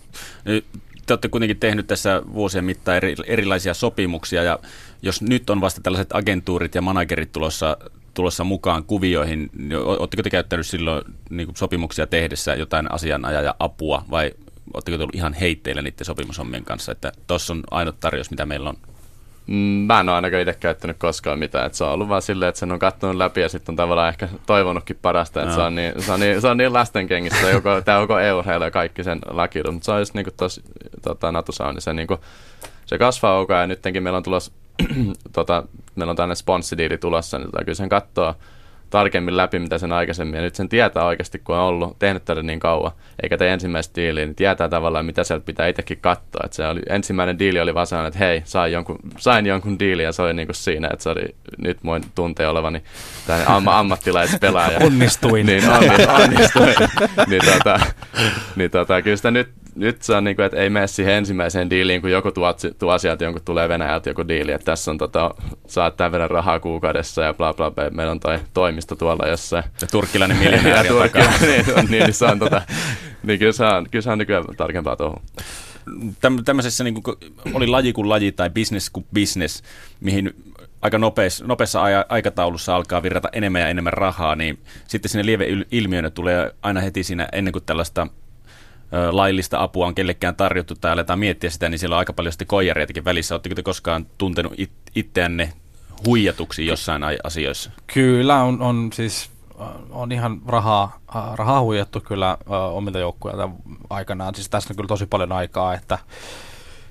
Te 1.07 1.13
olette 1.13 1.29
kuitenkin 1.29 1.59
tehnyt 1.59 1.87
tässä 1.87 2.21
vuosien 2.33 2.65
mittaan 2.65 2.97
eri, 2.97 3.15
erilaisia 3.25 3.73
sopimuksia, 3.73 4.43
ja 4.43 4.59
jos 5.01 5.21
nyt 5.21 5.49
on 5.49 5.61
vasta 5.61 5.81
tällaiset 5.81 6.09
agentuurit 6.13 6.75
ja 6.75 6.81
managerit 6.81 7.31
tulossa, 7.31 7.77
tulossa 8.13 8.43
mukaan 8.43 8.83
kuvioihin, 8.83 9.49
niin 9.57 9.75
oletteko 9.77 10.23
te 10.23 10.29
käyttänyt 10.29 10.67
silloin 10.67 11.03
niin 11.29 11.47
sopimuksia 11.55 12.07
tehdessä 12.07 12.55
jotain 12.55 12.91
asianajaja 12.91 13.55
apua, 13.59 14.05
vai 14.11 14.31
Oletteko 14.73 14.97
tullut 14.97 15.15
ihan 15.15 15.33
heitteille 15.33 15.81
niiden 15.81 16.05
sopimushommien 16.05 16.63
kanssa, 16.63 16.91
että 16.91 17.11
tuossa 17.27 17.53
on 17.53 17.63
ainut 17.71 17.99
tarjous, 17.99 18.31
mitä 18.31 18.45
meillä 18.45 18.69
on? 18.69 18.77
Mä 19.87 19.99
en 19.99 20.09
ole 20.09 20.15
ainakaan 20.15 20.41
itse 20.41 20.53
käyttänyt 20.53 20.97
koskaan 20.97 21.39
mitään. 21.39 21.65
Että 21.65 21.77
se 21.77 21.83
on 21.83 21.91
ollut 21.91 22.09
vaan 22.09 22.21
silleen, 22.21 22.49
että 22.49 22.59
sen 22.59 22.71
on 22.71 22.79
katsonut 22.79 23.15
läpi 23.15 23.41
ja 23.41 23.49
sitten 23.49 23.73
on 23.73 23.75
tavallaan 23.75 24.09
ehkä 24.09 24.27
toivonutkin 24.45 24.99
parasta. 25.01 25.39
Että 25.39 25.51
no. 25.51 25.55
se, 25.55 25.61
on 25.61 25.75
niin, 25.75 25.93
se, 26.03 26.11
on 26.11 26.19
niin, 26.19 26.41
se 26.41 26.47
on 26.47 26.57
niin 26.57 26.73
lastenkengissä, 26.73 27.49
joko, 27.49 27.81
tämä 27.81 27.99
joko 27.99 28.19
eu 28.19 28.43
ja 28.61 28.71
kaikki 28.71 29.03
sen 29.03 29.19
lakidut. 29.29 29.73
Mutta 29.73 29.85
se 29.85 29.91
on 29.91 29.99
just 29.99 30.13
niin 30.13 30.25
tuossa 30.37 30.61
tota, 31.01 31.31
Natusa 31.31 31.71
niin 31.71 31.81
se, 31.81 31.93
niin 31.93 32.07
kuin, 32.07 32.19
se 32.85 32.97
kasvaa 32.97 33.39
koko 33.39 33.53
ajan. 33.53 33.69
Nytkin 33.69 34.03
meillä 34.03 34.17
on 34.17 34.23
tulossa, 34.23 34.51
tota, 35.33 35.63
meillä 35.95 36.11
on 36.11 36.17
tänne 36.17 36.35
sponssidiili 36.35 36.97
tulossa, 36.97 37.37
niin 37.37 37.51
tota, 37.51 37.65
kyllä 37.65 37.75
sen 37.75 37.89
katsoo 37.89 38.35
tarkemmin 38.89 39.37
läpi, 39.37 39.59
mitä 39.59 39.77
sen 39.77 39.91
aikaisemmin. 39.91 40.35
Ja 40.35 40.41
nyt 40.41 40.55
sen 40.55 40.69
tietää 40.69 41.05
oikeasti, 41.05 41.39
kun 41.39 41.55
on 41.55 41.61
ollut, 41.61 41.99
tehnyt 41.99 42.25
tätä 42.25 42.43
niin 42.43 42.59
kauan, 42.59 42.91
eikä 43.23 43.37
tee 43.37 43.53
ensimmäistä 43.53 43.95
diiliä, 43.95 44.25
niin 44.25 44.35
tietää 44.35 44.69
tavallaan, 44.69 45.05
mitä 45.05 45.23
sieltä 45.23 45.45
pitää 45.45 45.67
itsekin 45.67 45.97
katsoa. 46.01 46.41
Että 46.45 46.55
se 46.55 46.67
oli, 46.67 46.81
ensimmäinen 46.89 47.39
diili 47.39 47.59
oli 47.59 47.73
vaan 47.73 47.87
sellainen, 47.87 48.07
että 48.07 48.25
hei, 48.25 48.41
sain 48.45 48.73
jonkun, 48.73 48.99
sain 49.17 49.45
jonkun 49.45 49.79
diili 49.79 50.03
ja 50.03 50.11
se 50.11 50.21
oli 50.21 50.33
niin 50.33 50.47
kuin 50.47 50.55
siinä, 50.55 50.89
että 50.93 51.03
se 51.03 51.09
oli, 51.09 51.35
nyt 51.57 51.77
voin 51.85 52.03
tuntea 52.15 52.49
olevani 52.49 52.83
amma, 53.45 53.77
ammattilaispelaaja. 53.79 54.79
Onnistuin. 54.79 55.45
niin, 55.45 55.69
onnistuin. 55.69 56.09
onnistuin. 56.09 56.75
niin, 57.27 57.41
tota, 57.53 57.79
niin 58.55 58.71
tota, 58.71 59.01
kyllä 59.01 59.17
sitä 59.17 59.31
nyt 59.31 59.49
nyt 59.77 60.01
se 60.01 60.15
on 60.15 60.23
niin 60.23 60.35
kuin, 60.35 60.45
että 60.45 60.57
ei 60.57 60.69
mene 60.69 60.87
siihen 60.87 61.13
ensimmäiseen 61.13 61.69
diiliin, 61.69 62.01
kun 62.01 62.11
joku 62.11 62.31
tuo, 62.31 62.55
tuo 62.79 62.97
sieltä 62.97 63.23
jonkun 63.23 63.41
tulee 63.45 63.69
Venäjältä 63.69 64.09
joku 64.09 64.27
diili, 64.27 64.51
että 64.51 64.65
tässä 64.65 64.91
on 64.91 64.97
tota, 64.97 65.35
saat 65.67 65.97
tämän 65.97 66.11
verran 66.11 66.31
rahaa 66.31 66.59
kuukaudessa 66.59 67.21
ja 67.21 67.33
bla 67.33 67.53
bla 67.53 67.71
bla, 67.71 67.89
meillä 67.89 68.11
on 68.11 68.19
toi 68.19 68.39
toimisto 68.53 68.95
tuolla 68.95 69.27
jossain. 69.27 69.63
Ja 69.81 69.87
turkkilainen 69.87 70.37
miljonääri 70.37 70.89
on 70.89 71.01
takaa. 71.01 71.33
niin, 71.41 71.65
niin, 71.65 71.89
niin, 71.89 72.13
se 72.13 72.25
on 72.25 72.39
tota, 72.39 72.61
niin 73.23 73.39
kyllä 73.39 73.51
se 73.51 73.65
on, 73.65 73.87
kyllä 73.91 74.03
se 74.03 74.09
on 74.09 74.17
nykyään 74.17 74.45
tarkempaa 74.57 74.95
tuohon. 74.95 75.21
Täm, 76.21 76.43
tämmöisessä 76.45 76.83
niin 76.83 77.03
kuin, 77.03 77.17
oli 77.53 77.67
laji 77.67 77.93
kuin 77.93 78.09
laji 78.09 78.31
tai 78.31 78.49
business 78.49 78.89
kuin 78.89 79.05
business, 79.13 79.63
mihin 79.99 80.33
aika 80.81 80.97
nopeassa, 80.97 81.45
nopeassa 81.45 81.81
aikataulussa 82.09 82.75
alkaa 82.75 83.03
virrata 83.03 83.29
enemmän 83.31 83.61
ja 83.61 83.69
enemmän 83.69 83.93
rahaa, 83.93 84.35
niin 84.35 84.59
sitten 84.87 85.09
sinne 85.09 85.25
lieve 85.25 85.47
ilmiönä 85.71 86.09
tulee 86.09 86.51
aina 86.61 86.81
heti 86.81 87.03
siinä 87.03 87.29
ennen 87.31 87.51
kuin 87.51 87.63
tällaista 87.65 88.07
laillista 89.11 89.63
apua 89.63 89.87
on 89.87 89.95
kellekään 89.95 90.35
tarjottu 90.35 90.75
tai 90.75 90.91
aletaan 90.91 91.19
miettiä 91.19 91.49
sitä, 91.49 91.69
niin 91.69 91.79
siellä 91.79 91.95
on 91.95 91.99
aika 91.99 92.13
paljon 92.13 92.31
sitten 92.31 92.47
koijariakin 92.47 93.05
välissä. 93.05 93.35
Oletteko 93.35 93.55
te 93.55 93.63
koskaan 93.63 94.05
tuntenut 94.17 94.53
it, 94.57 94.71
itseänne 94.95 95.53
huijatuksi 96.05 96.65
jossain 96.65 97.01
asioissa? 97.23 97.71
Kyllä, 97.93 98.43
on, 98.43 98.61
on 98.61 98.89
siis 98.93 99.29
on 99.89 100.11
ihan 100.11 100.41
rahaa, 100.47 100.99
rahaa 101.35 101.61
huijattu 101.61 102.01
kyllä 102.01 102.37
omilta 102.71 102.99
joukkueilta 102.99 103.49
aikanaan. 103.89 104.35
Siis 104.35 104.49
tässä 104.49 104.73
on 104.73 104.75
kyllä 104.75 104.87
tosi 104.87 105.05
paljon 105.05 105.31
aikaa, 105.31 105.73
että 105.73 105.97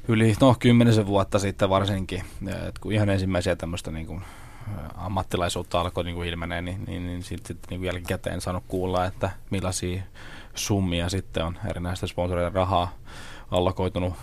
yli 0.08 0.34
no, 0.40 0.56
kymmenisen 0.58 1.06
vuotta 1.06 1.38
sitten 1.38 1.70
varsinkin, 1.70 2.22
että 2.48 2.80
kun 2.80 2.92
ihan 2.92 3.10
ensimmäisiä 3.10 3.56
tämmöistä 3.56 3.90
niin 3.90 4.06
kuin, 4.06 4.22
ammattilaisuutta 4.96 5.80
alkoi 5.80 6.04
niin 6.04 6.14
kuin 6.14 6.28
ilmenee, 6.28 6.62
niin, 6.62 6.84
niin, 6.86 7.06
niin 7.06 7.22
sitten 7.22 7.56
sit, 7.56 7.70
niin 7.70 7.84
jälkikäteen 7.84 8.40
saanut 8.40 8.64
kuulla, 8.68 9.04
että 9.04 9.30
millaisia 9.50 10.02
summia 10.56 11.08
sitten 11.08 11.44
on 11.44 11.58
erinäistä 11.70 12.06
sponsoreiden 12.06 12.52
rahaa 12.52 12.92
allokoitunut 13.50 14.14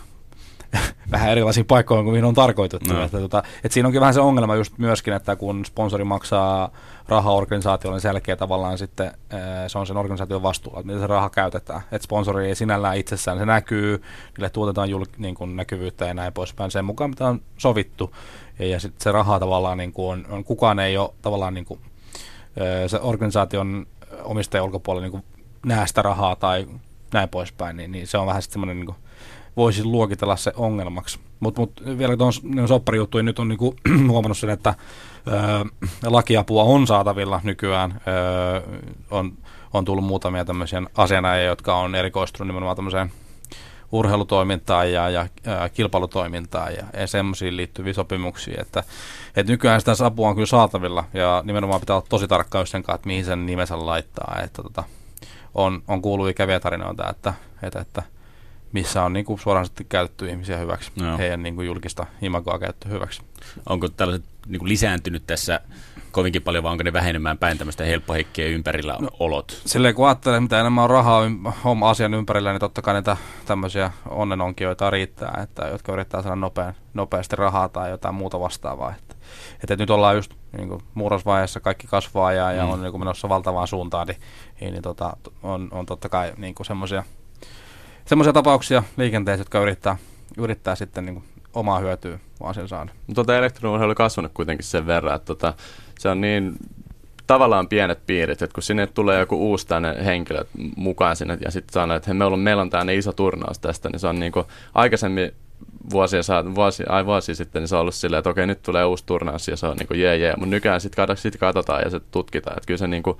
vähän 1.11 1.31
erilaisiin 1.31 1.65
paikkoihin 1.65 2.05
kuin 2.05 2.13
mihin 2.13 2.25
on 2.25 2.33
tarkoitettu. 2.33 2.93
No. 2.93 3.03
Että, 3.03 3.19
tota, 3.19 3.43
että 3.63 3.73
siinä 3.73 3.87
onkin 3.87 4.01
vähän 4.01 4.13
se 4.13 4.19
ongelma 4.19 4.55
just 4.55 4.77
myöskin, 4.77 5.13
että 5.13 5.35
kun 5.35 5.65
sponsori 5.65 6.03
maksaa 6.03 6.69
rahaa 7.07 7.33
organisaatiolle, 7.33 7.95
niin 7.95 8.01
selkeä 8.01 8.35
tavallaan 8.35 8.77
sitten 8.77 9.11
se 9.67 9.77
on 9.77 9.87
sen 9.87 9.97
organisaation 9.97 10.43
vastuulla, 10.43 10.79
että 10.79 10.87
miten 10.87 11.01
se 11.01 11.07
raha 11.07 11.29
käytetään. 11.29 11.81
Että 11.91 12.05
sponsori 12.05 12.47
ei 12.47 12.55
sinällään 12.55 12.97
itsessään, 12.97 13.37
se 13.37 13.45
näkyy, 13.45 14.01
niille 14.37 14.49
tuotetaan 14.49 14.89
jul, 14.89 15.05
niin 15.17 15.35
kuin 15.35 15.55
näkyvyyttä 15.55 16.05
ja 16.05 16.13
näin 16.13 16.33
poispäin 16.33 16.71
sen 16.71 16.85
mukaan, 16.85 17.09
mitä 17.09 17.27
on 17.27 17.41
sovittu. 17.57 18.15
Ja, 18.59 18.67
ja 18.67 18.79
sitten 18.79 19.03
se 19.03 19.11
raha 19.11 19.39
tavallaan 19.39 19.77
niin 19.77 19.93
kuin 19.93 20.11
on, 20.11 20.25
on, 20.29 20.43
kukaan 20.43 20.79
ei 20.79 20.97
ole 20.97 21.09
tavallaan 21.21 21.53
niin 21.53 21.65
kuin, 21.65 21.79
se 22.87 22.99
organisaation 23.01 23.87
omistajan 24.23 24.65
ulkopuolella 24.65 25.05
niin 25.05 25.11
kuin 25.11 25.23
näe 25.65 25.87
sitä 25.87 26.01
rahaa 26.01 26.35
tai 26.35 26.67
näin 27.13 27.29
poispäin, 27.29 27.77
niin, 27.77 27.91
niin 27.91 28.07
se 28.07 28.17
on 28.17 28.27
vähän 28.27 28.41
semmoinen, 28.41 28.79
niin 28.79 28.95
voisi 29.57 29.83
luokitella 29.83 30.35
se 30.35 30.53
ongelmaksi. 30.55 31.19
Mutta 31.39 31.61
mut 31.61 31.83
vielä 31.97 32.17
tuon 32.17 32.33
niin 32.43 32.67
sopparijuttuihin 32.67 33.25
nyt 33.25 33.39
on 33.39 33.47
niinku, 33.47 33.75
huomannut 34.09 34.37
sen, 34.37 34.49
että 34.49 34.75
ö, 35.27 35.31
lakiapua 36.03 36.63
on 36.63 36.87
saatavilla 36.87 37.41
nykyään. 37.43 38.01
Ö, 38.07 38.61
on, 39.11 39.33
on 39.73 39.85
tullut 39.85 40.05
muutamia 40.05 40.45
tämmöisiä 40.45 40.81
asianajia, 40.97 41.45
jotka 41.45 41.75
on 41.75 41.95
erikoistunut 41.95 42.47
nimenomaan 42.47 42.75
tämmöiseen 42.75 43.11
urheilutoimintaan 43.91 44.91
ja, 44.91 45.09
ja, 45.09 45.27
ja 45.45 45.69
kilpailutoimintaan 45.69 46.73
ja, 46.73 46.83
ja 46.99 47.07
semmoisiin 47.07 47.57
liittyviä 47.57 47.93
sopimuksia, 47.93 48.61
että, 48.61 48.83
että 49.35 49.51
nykyään 49.51 49.79
sitä 49.79 50.05
apua 50.05 50.29
on 50.29 50.35
kyllä 50.35 50.45
saatavilla 50.45 51.03
ja 51.13 51.43
nimenomaan 51.45 51.79
pitää 51.79 51.95
olla 51.95 52.05
tosi 52.09 52.27
tarkka 52.27 52.65
sen 52.65 52.83
kanssa, 52.83 52.95
että 52.95 53.07
mihin 53.07 53.25
sen 53.25 53.45
nimensä 53.45 53.85
laittaa, 53.85 54.39
että 54.43 54.63
tota, 54.63 54.83
on, 55.53 55.83
on 55.87 56.01
kuullut 56.01 56.29
ikäviä 56.29 56.59
tarinoita, 56.59 57.09
että, 57.09 57.33
että, 57.63 57.79
että 57.79 58.03
missä 58.71 59.03
on 59.03 59.13
niin 59.13 59.25
kuin 59.25 59.39
suoraan 59.39 59.67
käytetty 59.89 60.29
ihmisiä 60.29 60.57
hyväksi, 60.57 60.91
no. 60.95 61.17
heidän 61.17 61.43
niin 61.43 61.55
kuin 61.55 61.67
julkista 61.67 62.05
imagoa 62.21 62.59
käytetty 62.59 62.89
hyväksi. 62.89 63.21
Onko 63.69 63.89
tällaiset 63.89 64.25
niin 64.47 64.59
kuin 64.59 64.69
lisääntynyt 64.69 65.23
tässä 65.27 65.61
kovinkin 66.13 66.41
paljon, 66.41 66.63
vai 66.63 66.71
onko 66.71 66.83
ne 66.83 66.93
vähenemään 66.93 67.37
päin 67.37 67.57
tämmöistä 67.57 67.83
helppoheikkien 67.83 68.51
ympärillä 68.51 68.97
no, 68.99 69.09
olot? 69.19 69.61
Silleen 69.65 69.95
kun 69.95 70.07
ajattelee, 70.07 70.39
mitä 70.39 70.59
enemmän 70.59 70.83
on 70.83 70.89
rahaa 70.89 71.21
homma 71.63 71.89
asian 71.89 72.13
ympärillä, 72.13 72.51
niin 72.51 72.59
totta 72.59 72.81
kai 72.81 72.93
niitä 72.93 73.17
tämmöisiä 73.45 73.91
onnenonkijoita 74.09 74.89
riittää, 74.89 75.39
että, 75.43 75.67
jotka 75.67 75.93
yrittää 75.93 76.21
saada 76.21 76.35
nopea, 76.35 76.73
nopeasti 76.93 77.35
rahaa 77.35 77.69
tai 77.69 77.89
jotain 77.89 78.15
muuta 78.15 78.39
vastaavaa. 78.39 78.95
Että, 78.99 79.15
että 79.63 79.75
nyt 79.75 79.89
ollaan 79.89 80.15
just 80.15 80.33
niin 80.57 80.69
kuin 80.69 80.81
murrosvaiheessa, 80.93 81.59
kaikki 81.59 81.87
kasvaa 81.87 82.33
ja, 82.33 82.51
ja 82.51 82.63
mm. 82.63 82.69
on 82.69 82.81
niin 82.81 82.91
kuin 82.91 83.01
menossa 83.01 83.29
valtavaan 83.29 83.67
suuntaan, 83.67 84.07
niin, 84.07 84.17
niin, 84.61 84.71
niin 84.73 84.83
tota, 84.83 85.17
on, 85.43 85.67
on 85.71 85.85
totta 85.85 86.09
kai 86.09 86.33
niin 86.37 86.55
semmoisia 86.61 87.03
semmoisia 88.05 88.33
tapauksia 88.33 88.83
liikenteessä, 88.97 89.41
jotka 89.41 89.59
yrittää, 89.59 89.97
yrittää 90.37 90.75
sitten 90.75 91.05
niin 91.05 91.13
kuin 91.13 91.25
omaa 91.53 91.79
hyötyä 91.79 92.19
vaan 92.39 92.53
sen 92.53 92.67
saada. 92.67 92.91
Tota 93.15 93.37
elektronuurheilu 93.37 93.89
on 93.89 93.95
kasvanut 93.95 94.31
kuitenkin 94.33 94.65
sen 94.65 94.87
verran, 94.87 95.15
että 95.15 95.25
tota, 95.25 95.53
se 96.03 96.09
on 96.09 96.21
niin 96.21 96.53
tavallaan 97.27 97.67
pienet 97.67 97.99
piirit, 98.05 98.41
että 98.41 98.53
kun 98.53 98.63
sinne 98.63 98.87
tulee 98.87 99.19
joku 99.19 99.35
uusi 99.49 99.67
tänne 99.67 100.05
henkilö 100.05 100.43
mukaan 100.75 101.15
sinne 101.15 101.37
ja 101.45 101.51
sitten 101.51 101.73
sanoo, 101.73 101.97
että 101.97 102.07
hei, 102.07 102.13
meillä 102.13 102.33
on, 102.33 102.39
meillä 102.39 102.61
on 102.61 102.69
tänne 102.69 102.95
iso 102.95 103.11
turnaus 103.11 103.59
tästä, 103.59 103.89
niin 103.89 103.99
se 103.99 104.07
on 104.07 104.19
niin 104.19 104.31
kuin 104.31 104.45
aikaisemmin 104.73 105.31
vuosia, 105.91 106.23
saa, 106.23 106.55
vuosi, 106.55 106.83
ai 106.89 107.05
vuosi 107.05 107.35
sitten, 107.35 107.61
niin 107.61 107.67
se 107.67 107.75
on 107.75 107.81
ollut 107.81 107.95
silleen, 107.95 108.19
että 108.19 108.29
okei, 108.29 108.47
nyt 108.47 108.61
tulee 108.61 108.85
uusi 108.85 109.03
turnaus 109.05 109.47
ja 109.47 109.57
se 109.57 109.67
on 109.67 109.77
niin 109.77 109.87
kuin 109.87 109.99
jee 109.99 110.17
jee, 110.17 110.33
mutta 110.35 110.49
nykyään 110.49 110.81
sitten 110.81 111.17
sit 111.17 111.37
katsotaan 111.37 111.81
ja 111.83 111.89
se 111.89 111.99
tutkitaan, 112.11 112.57
että 112.57 112.67
kyllä 112.67 112.77
se 112.77 112.87
niin 112.87 113.03
kuin, 113.03 113.17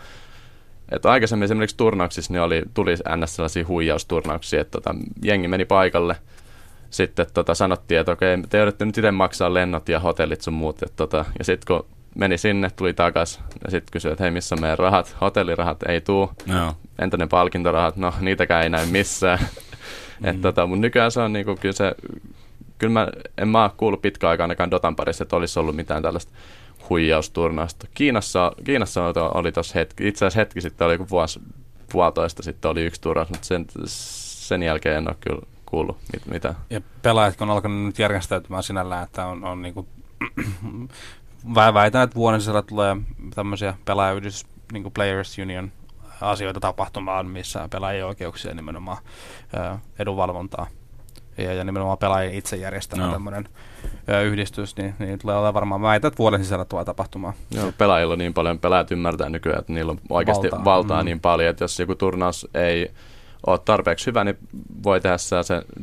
että 0.91 1.12
aikaisemmin 1.12 1.43
esimerkiksi 1.43 1.78
turnauksissa 1.78 2.34
niin 2.34 2.41
oli, 2.41 2.63
tuli 2.74 2.93
ns. 2.93 3.36
sellaisia 3.36 3.67
huijausturnauksia, 3.67 4.62
että 4.62 4.72
tota, 4.72 4.96
jengi 5.24 5.48
meni 5.48 5.65
paikalle, 5.65 6.15
sitten 6.89 7.26
tota, 7.34 7.56
sanottiin, 7.56 8.00
että 8.00 8.12
okei, 8.12 8.38
te 8.50 8.58
joudutte 8.58 8.86
nyt 8.86 8.98
itse 8.98 9.12
maksaa 9.12 9.54
lennot 9.54 9.89
ja 9.89 10.00
hotellit 10.00 10.41
sun 10.41 10.54
muut. 10.54 10.84
Että, 10.84 10.96
tota, 10.96 11.26
ja 11.39 11.46
sitten 11.46 11.67
kun 11.67 11.92
meni 12.15 12.38
sinne, 12.38 12.69
tuli 12.69 12.93
takas 12.93 13.41
ja 13.65 13.71
sitten 13.71 13.91
kysyi, 13.91 14.12
että 14.12 14.23
hei, 14.23 14.32
missä 14.32 14.56
on 14.56 14.62
meidän 14.62 14.80
rahat? 14.80 15.15
Hotellirahat 15.21 15.84
ei 15.84 16.02
tuu. 16.02 16.32
No. 16.45 16.76
Entä 16.99 17.17
ne 17.17 17.28
palkintorahat? 17.28 17.95
No, 17.95 18.13
niitäkään 18.21 18.63
ei 18.63 18.69
näy 18.69 18.86
missään. 18.86 19.39
mm. 20.19 20.30
että, 20.30 20.41
tota, 20.41 20.67
mutta 20.67 20.82
nykyään 20.82 21.12
se 21.12 21.21
on 21.21 21.34
niinku, 21.34 21.56
kyllä 21.62 21.73
se, 21.73 21.95
kyllä 22.78 22.93
mä, 22.93 23.08
en 23.38 23.47
mä 23.47 23.69
kuullut 23.78 24.02
pitkään 24.02 24.32
aikaa 24.32 24.43
ainakaan 24.43 24.71
Dotan 24.71 24.95
parissa, 24.95 25.23
että 25.23 25.36
olisi 25.36 25.60
ollut 25.60 25.76
mitään 25.76 26.02
tällaista 26.02 26.34
huijausturnausta. 26.89 27.88
Kiinassa, 27.93 28.52
Kiinassa 28.63 29.04
oli 29.34 29.52
tuossa 29.52 29.80
hetki, 29.80 30.08
itse 30.08 30.26
asiassa 30.26 30.39
hetki 30.39 30.62
sitten 30.62 30.86
oli 30.86 30.93
joku 30.93 31.10
vuosi, 31.10 31.39
puolitoista 31.91 32.43
sitten 32.43 32.71
oli 32.71 32.86
yksi 32.86 33.02
turnaus, 33.02 33.30
mutta 33.30 33.47
sen, 33.47 33.65
sen 33.86 34.63
jälkeen 34.63 34.97
en 34.97 35.08
ole 35.08 35.15
kyllä 35.19 35.41
kuullut 35.65 35.97
mit, 36.13 36.26
mitä. 36.26 36.56
Ja 36.69 36.82
pelaajat 37.02 37.41
on 37.41 37.49
alkanut 37.49 37.86
nyt 37.86 37.99
järjestäytymään 37.99 38.63
sinällään, 38.63 39.04
että 39.04 39.26
on, 39.26 39.43
on 39.43 39.62
niinku, 39.62 39.88
väitän, 41.73 42.03
että 42.03 42.15
vuoden 42.15 42.41
sisällä 42.41 42.62
tulee 42.62 42.97
tämmöisiä 43.36 43.73
pelaajayhdistys, 43.86 44.45
niin 44.71 44.84
kuin 44.84 44.93
Players 44.93 45.38
Union 45.38 45.71
asioita 46.21 46.60
tapahtumaan, 46.60 47.25
missä 47.25 47.67
pelaajien 47.71 48.06
oikeuksia 48.06 48.53
nimenomaan 48.53 48.97
edunvalvontaa 49.99 50.67
ja, 51.38 51.53
ja 51.53 51.63
nimenomaan 51.63 51.97
pelaajien 51.97 52.34
itse 52.34 52.56
järjestämä 52.56 53.06
no. 53.06 53.12
tämmöinen 53.12 53.49
yhdistys, 54.23 54.77
niin, 54.77 54.95
niin 54.99 55.19
tulee 55.19 55.36
olemaan 55.36 55.53
varmaan 55.53 55.82
väitä, 55.82 56.08
että 56.08 56.17
vuoden 56.17 56.43
sisällä 56.43 56.65
tulee 56.65 56.86
tapahtumaan. 56.86 57.34
Joo, 57.51 57.71
pelaajilla 57.77 58.13
on 58.13 58.19
niin 58.19 58.34
paljon, 58.34 58.60
pelaajat 58.60 58.91
ymmärtää 58.91 59.29
nykyään, 59.29 59.60
että 59.60 59.73
niillä 59.73 59.91
on 59.91 59.99
oikeasti 60.10 60.51
valtaa, 60.51 60.65
valtaa 60.65 61.01
mm. 61.01 61.06
niin 61.06 61.19
paljon, 61.19 61.49
että 61.49 61.63
jos 61.63 61.79
joku 61.79 61.95
turnaus 61.95 62.47
ei 62.53 62.91
ole 63.47 63.60
tarpeeksi 63.65 64.06
hyvä, 64.06 64.23
niin 64.23 64.38
voi 64.84 65.01
tehdä 65.01 65.17
se 65.17 65.36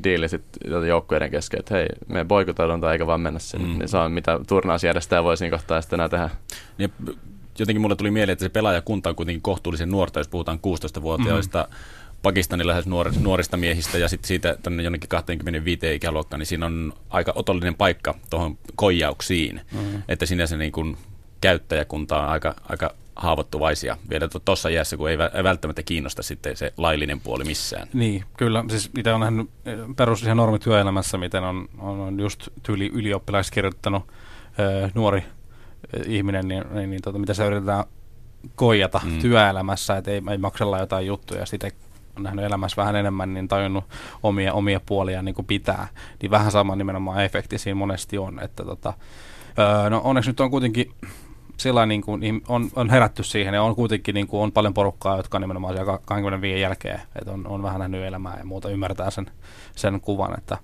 diili 0.05 0.29
sitten 0.29 0.89
joukkueiden 0.89 1.31
kesken, 1.31 1.61
että 1.61 1.75
hei, 1.75 1.87
me 2.09 2.25
boikotoidaan 2.25 2.81
tai 2.81 2.93
eikä 2.93 3.07
vaan 3.07 3.21
mennä 3.21 3.39
sinne. 3.39 3.69
Mm. 3.69 3.79
Niin 3.79 3.89
se 3.89 3.97
on 3.97 4.13
mitä 4.13 4.41
turnausjärjestäjä 4.49 5.25
voi 5.25 5.37
siinä 5.37 5.57
kohtaa 5.57 5.81
sitten 5.81 5.97
enää 5.97 6.09
tehdä. 6.09 6.31
Niin, 6.79 6.93
jotenkin 7.59 7.81
mulle 7.81 7.97
tuli 7.97 8.11
mieleen, 8.11 8.33
että 8.33 8.45
se 8.45 8.49
pelaajakunta 8.49 9.09
on 9.09 9.17
kuitenkin 9.17 9.43
kohtuullisen 9.43 9.91
nuorta, 9.91 10.21
jos 10.21 10.29
puhutaan 10.29 10.59
16-vuotiaista. 10.59 11.69
Mm 11.71 11.77
pakistanilaisista 12.23 12.91
nuorista, 12.91 13.21
nuorista 13.21 13.57
miehistä 13.57 13.99
ja 13.99 14.09
sitten 14.09 14.29
siitä 14.29 14.57
tänne 14.63 14.83
jonnekin 14.83 15.09
25 15.09 15.95
ikäluokkaan, 15.95 16.39
niin 16.39 16.47
siinä 16.47 16.67
on 16.67 16.93
aika 17.11 17.33
otollinen 17.37 17.75
paikka 17.75 18.15
tuohon 18.31 18.59
koijauksiin, 18.77 19.61
mm-hmm. 19.73 20.03
että 20.09 20.27
sinä 20.27 20.47
se 20.47 20.57
niin 20.57 20.73
kuin 20.73 20.97
käyttäjäkunta 21.41 22.21
on 22.21 22.29
aika, 22.29 22.55
aika 22.69 22.95
haavoittuvaisia 23.21 23.97
vielä 24.11 24.29
tuossa 24.45 24.69
iässä, 24.69 24.97
kun 24.97 25.11
ei, 25.11 25.19
välttämättä 25.19 25.83
kiinnosta 25.83 26.23
sitten 26.23 26.57
se 26.57 26.73
laillinen 26.77 27.21
puoli 27.21 27.45
missään. 27.45 27.89
Niin, 27.93 28.25
kyllä. 28.37 28.65
Siis 28.69 28.93
mitä 28.93 29.15
on 29.15 29.21
nähnyt 29.21 29.51
eh, 29.67 29.79
perus 29.97 30.23
ihan 30.23 30.37
normityöelämässä, 30.37 31.19
miten 31.19 31.45
on, 31.45 31.69
on, 31.79 32.21
just 32.21 32.49
tyyli 32.63 32.91
ylioppilaista 32.95 33.55
kirjoittanut 33.55 34.03
ö, 34.59 34.91
nuori 34.95 35.25
ihminen, 36.07 36.49
niin, 36.49 36.65
niin, 36.71 36.91
niin 36.91 37.03
tota, 37.03 37.19
mitä 37.19 37.35
se 37.35 37.47
yritetään 37.47 37.85
koijata 38.55 39.01
mm. 39.05 39.19
työelämässä, 39.19 39.97
että 39.97 40.11
ei, 40.11 40.23
ei 40.31 40.39
maksella 40.39 40.79
jotain 40.79 41.07
juttuja, 41.07 41.47
sitten 41.47 41.73
on 42.17 42.23
nähnyt 42.23 42.45
elämässä 42.45 42.77
vähän 42.77 42.97
enemmän, 42.97 43.35
niin 43.35 43.49
tajunnut 43.49 43.85
omia, 44.23 44.53
omia 44.53 44.81
puolia 44.87 45.23
niin 45.23 45.35
kuin 45.35 45.47
pitää. 45.47 45.89
Niin 46.23 46.31
vähän 46.31 46.53
sama 46.53 46.77
nimenomaan 46.77 47.25
efekti 47.25 47.59
siinä 47.59 47.75
monesti 47.75 48.19
on. 48.19 48.41
Että 48.43 48.65
tota, 48.65 48.93
öö, 49.59 49.91
no 49.91 50.01
onneksi 50.05 50.31
nyt 50.31 50.41
on 50.41 50.51
kuitenkin 50.51 50.93
sillä 51.61 51.87
niin 51.87 52.03
kuin, 52.03 52.43
on, 52.49 52.71
on 52.77 52.91
herätty 52.91 53.23
siihen 53.23 53.55
ja 53.55 53.63
on 53.63 53.75
kuitenkin 53.75 54.15
niin 54.15 54.27
kuin, 54.27 54.43
on 54.43 54.53
paljon 54.53 54.75
porukkaa, 54.75 55.17
jotka 55.17 55.39
on 55.39 55.43
nimenomaan 55.43 55.75
siellä 55.75 55.99
25 56.05 56.61
jälkeen, 56.61 57.01
että 57.17 57.33
on, 57.33 57.47
on 57.47 57.63
vähän 57.63 57.79
nähnyt 57.79 58.05
elämää 58.05 58.39
ja 58.39 58.45
muuta, 58.45 58.71
ymmärtää 58.71 59.11
sen, 59.11 59.31
sen 59.77 60.01
kuvan, 60.01 60.39
että 60.39 60.59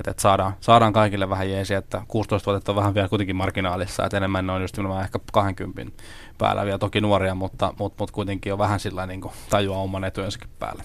että, 0.00 0.10
että 0.10 0.20
saadaan, 0.20 0.52
saadaan 0.60 0.92
kaikille 0.92 1.28
vähän 1.28 1.50
jeesiä, 1.50 1.78
että 1.78 2.02
16 2.08 2.50
vuotta 2.50 2.72
on 2.72 2.76
vähän 2.76 2.94
vielä 2.94 3.08
kuitenkin 3.08 3.36
marginaalissa, 3.36 4.04
että 4.04 4.16
enemmän 4.16 4.46
ne 4.46 4.52
on 4.52 4.62
just 4.62 4.78
ehkä 5.04 5.18
20 5.32 5.92
päällä 6.38 6.64
vielä 6.64 6.78
toki 6.78 7.00
nuoria, 7.00 7.34
mutta, 7.34 7.74
mutta, 7.78 8.02
mutta 8.02 8.12
kuitenkin 8.12 8.52
on 8.52 8.58
vähän 8.58 8.80
sillä 8.80 9.06
niin 9.06 9.20
kuin 9.20 9.34
tajua 9.50 9.76
oman 9.76 10.04
etujensakin 10.04 10.48
päälle. 10.58 10.82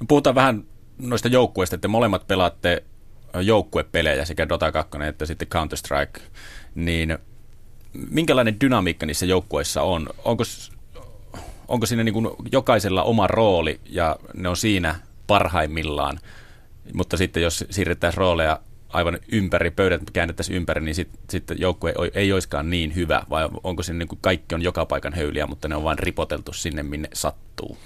No 0.00 0.06
puhutaan 0.08 0.34
vähän 0.34 0.64
noista 0.98 1.28
joukkueista, 1.28 1.74
että 1.74 1.88
molemmat 1.88 2.26
pelaatte 2.26 2.84
joukkuepelejä, 3.40 4.24
sekä 4.24 4.48
Dota 4.48 4.72
2 4.72 4.98
että 5.08 5.26
sitten 5.26 5.48
Counter-Strike, 5.48 6.20
niin 6.74 7.18
minkälainen 8.10 8.60
dynamiikka 8.60 9.06
niissä 9.06 9.26
joukkueissa 9.26 9.82
on? 9.82 10.08
Onko, 10.24 10.44
onko 11.68 11.86
siinä 11.86 12.04
niin 12.04 12.12
kuin 12.12 12.28
jokaisella 12.52 13.02
oma 13.02 13.26
rooli 13.26 13.80
ja 13.86 14.16
ne 14.34 14.48
on 14.48 14.56
siinä 14.56 14.94
parhaimmillaan, 15.26 16.18
mutta 16.94 17.16
sitten 17.16 17.42
jos 17.42 17.64
siirrettäisiin 17.70 18.18
rooleja 18.18 18.60
aivan 18.88 19.18
ympäri, 19.32 19.70
pöydät 19.70 20.10
käännettäisiin 20.12 20.56
ympäri, 20.56 20.80
niin 20.80 20.94
sitten 20.94 21.20
sit 21.30 21.44
joukkue 21.56 21.90
ei, 21.90 22.10
ei 22.14 22.32
olisikaan 22.32 22.70
niin 22.70 22.94
hyvä, 22.94 23.22
vai 23.30 23.48
onko 23.64 23.82
siinä 23.82 23.98
niin 23.98 24.08
kuin 24.08 24.18
kaikki 24.22 24.54
on 24.54 24.62
joka 24.62 24.86
paikan 24.86 25.14
höyliä, 25.14 25.46
mutta 25.46 25.68
ne 25.68 25.76
on 25.76 25.84
vain 25.84 25.98
ripoteltu 25.98 26.52
sinne, 26.52 26.82
minne 26.82 27.08
sattuu? 27.12 27.78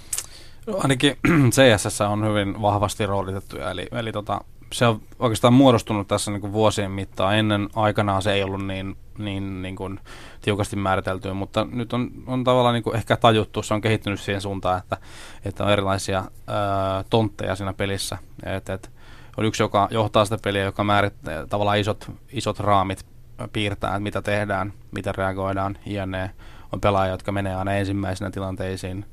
No, 0.67 0.77
ainakin 0.83 1.17
CSS 1.53 2.01
on 2.01 2.27
hyvin 2.27 2.61
vahvasti 2.61 3.05
roolitettuja, 3.05 3.71
eli, 3.71 3.87
eli 3.91 4.11
tota, 4.11 4.41
se 4.73 4.85
on 4.85 5.01
oikeastaan 5.19 5.53
muodostunut 5.53 6.07
tässä 6.07 6.31
niin 6.31 6.41
kuin 6.41 6.53
vuosien 6.53 6.91
mittaan. 6.91 7.37
Ennen 7.37 7.69
aikanaan 7.75 8.21
se 8.21 8.33
ei 8.33 8.43
ollut 8.43 8.67
niin, 8.67 8.95
niin, 9.21 9.61
niin 9.61 9.75
kuin 9.75 9.99
tiukasti 10.41 10.75
määriteltyä, 10.75 11.33
mutta 11.33 11.67
nyt 11.71 11.93
on, 11.93 12.11
on 12.27 12.43
tavallaan 12.43 12.73
niin 12.73 12.83
kuin 12.83 12.95
ehkä 12.95 13.17
tajuttu, 13.17 13.63
se 13.63 13.73
on 13.73 13.81
kehittynyt 13.81 14.19
siihen 14.19 14.41
suuntaan, 14.41 14.77
että, 14.77 14.97
että 15.45 15.63
on 15.63 15.71
erilaisia 15.71 16.23
ää, 16.47 17.03
tontteja 17.09 17.55
siinä 17.55 17.73
pelissä. 17.73 18.17
Et, 18.43 18.69
et, 18.69 18.91
on 19.37 19.45
yksi, 19.45 19.63
joka 19.63 19.87
johtaa 19.91 20.25
sitä 20.25 20.37
peliä, 20.43 20.63
joka 20.63 20.83
määrittää 20.83 21.47
tavallaan 21.47 21.79
isot, 21.79 22.11
isot 22.31 22.59
raamit 22.59 23.05
piirtää, 23.53 23.89
että 23.89 23.99
mitä 23.99 24.21
tehdään, 24.21 24.73
miten 24.91 25.15
reagoidaan, 25.15 25.77
jne. 25.85 26.31
On 26.71 26.81
pelaajia, 26.81 27.13
jotka 27.13 27.31
menee 27.31 27.55
aina 27.55 27.73
ensimmäisenä 27.73 28.31
tilanteisiin. 28.31 29.05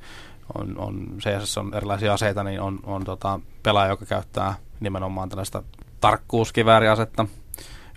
On, 0.54 0.78
on 0.78 1.06
CSS 1.18 1.58
on 1.58 1.74
erilaisia 1.74 2.14
aseita, 2.14 2.44
niin 2.44 2.60
on, 2.60 2.80
on 2.82 3.04
tota, 3.04 3.40
pelaaja, 3.62 3.90
joka 3.90 4.06
käyttää 4.06 4.54
nimenomaan 4.80 5.28
tällaista 5.28 5.62
tarkkuuskivääriasetta, 6.00 7.26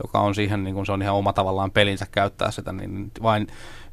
joka 0.03 0.19
on 0.19 0.35
siihen, 0.35 0.63
niin 0.63 0.75
kun 0.75 0.85
se 0.85 0.91
on 0.91 1.01
ihan 1.01 1.15
oma 1.15 1.33
tavallaan 1.33 1.71
pelinsä 1.71 2.05
käyttää 2.11 2.51
sitä, 2.51 2.71
niin 2.71 3.11
vain 3.21 3.47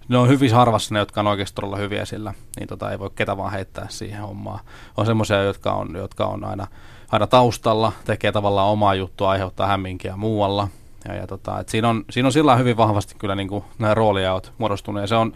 ne 0.09 0.18
on 0.18 0.29
hyvin 0.29 0.55
harvassa 0.55 0.94
ne, 0.94 0.99
jotka 0.99 1.21
on 1.21 1.27
oikeasti 1.27 1.55
todella 1.55 1.77
hyviä 1.77 2.05
sillä, 2.05 2.35
niin 2.59 2.68
tota, 2.68 2.90
ei 2.90 2.99
voi 2.99 3.11
ketä 3.14 3.37
vaan 3.37 3.53
heittää 3.53 3.87
siihen 3.88 4.21
hommaan. 4.21 4.61
On 4.97 5.07
semmoisia, 5.07 5.42
jotka 5.42 5.73
on, 5.73 5.94
jotka 5.97 6.27
on 6.27 6.44
aina, 6.44 6.66
aina 7.12 7.27
taustalla, 7.27 7.92
tekee 8.05 8.33
tavallaan 8.33 8.68
omaa 8.68 8.94
juttua, 8.94 9.31
aiheuttaa 9.31 9.66
hämminkiä 9.66 10.16
muualla. 10.16 10.68
Ja, 11.09 11.14
ja 11.14 11.27
tota, 11.27 11.61
et 11.61 11.68
siinä, 11.68 11.88
on, 11.88 12.05
siinä 12.11 12.27
on 12.27 12.33
sillä 12.33 12.57
hyvin 12.57 12.77
vahvasti 12.77 13.14
kyllä 13.18 13.35
niin 13.35 13.49
kuin 13.49 13.64
nämä 13.79 13.94
roolijaot 13.94 14.53
muodostunut, 14.59 15.01
ja 15.01 15.07
se 15.07 15.14
on, 15.14 15.33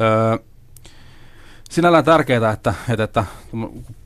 öö, 0.00 0.38
sinällään 1.70 2.04
tärkeää, 2.04 2.52
että, 2.52 2.74
että, 2.88 3.04
että 3.04 3.24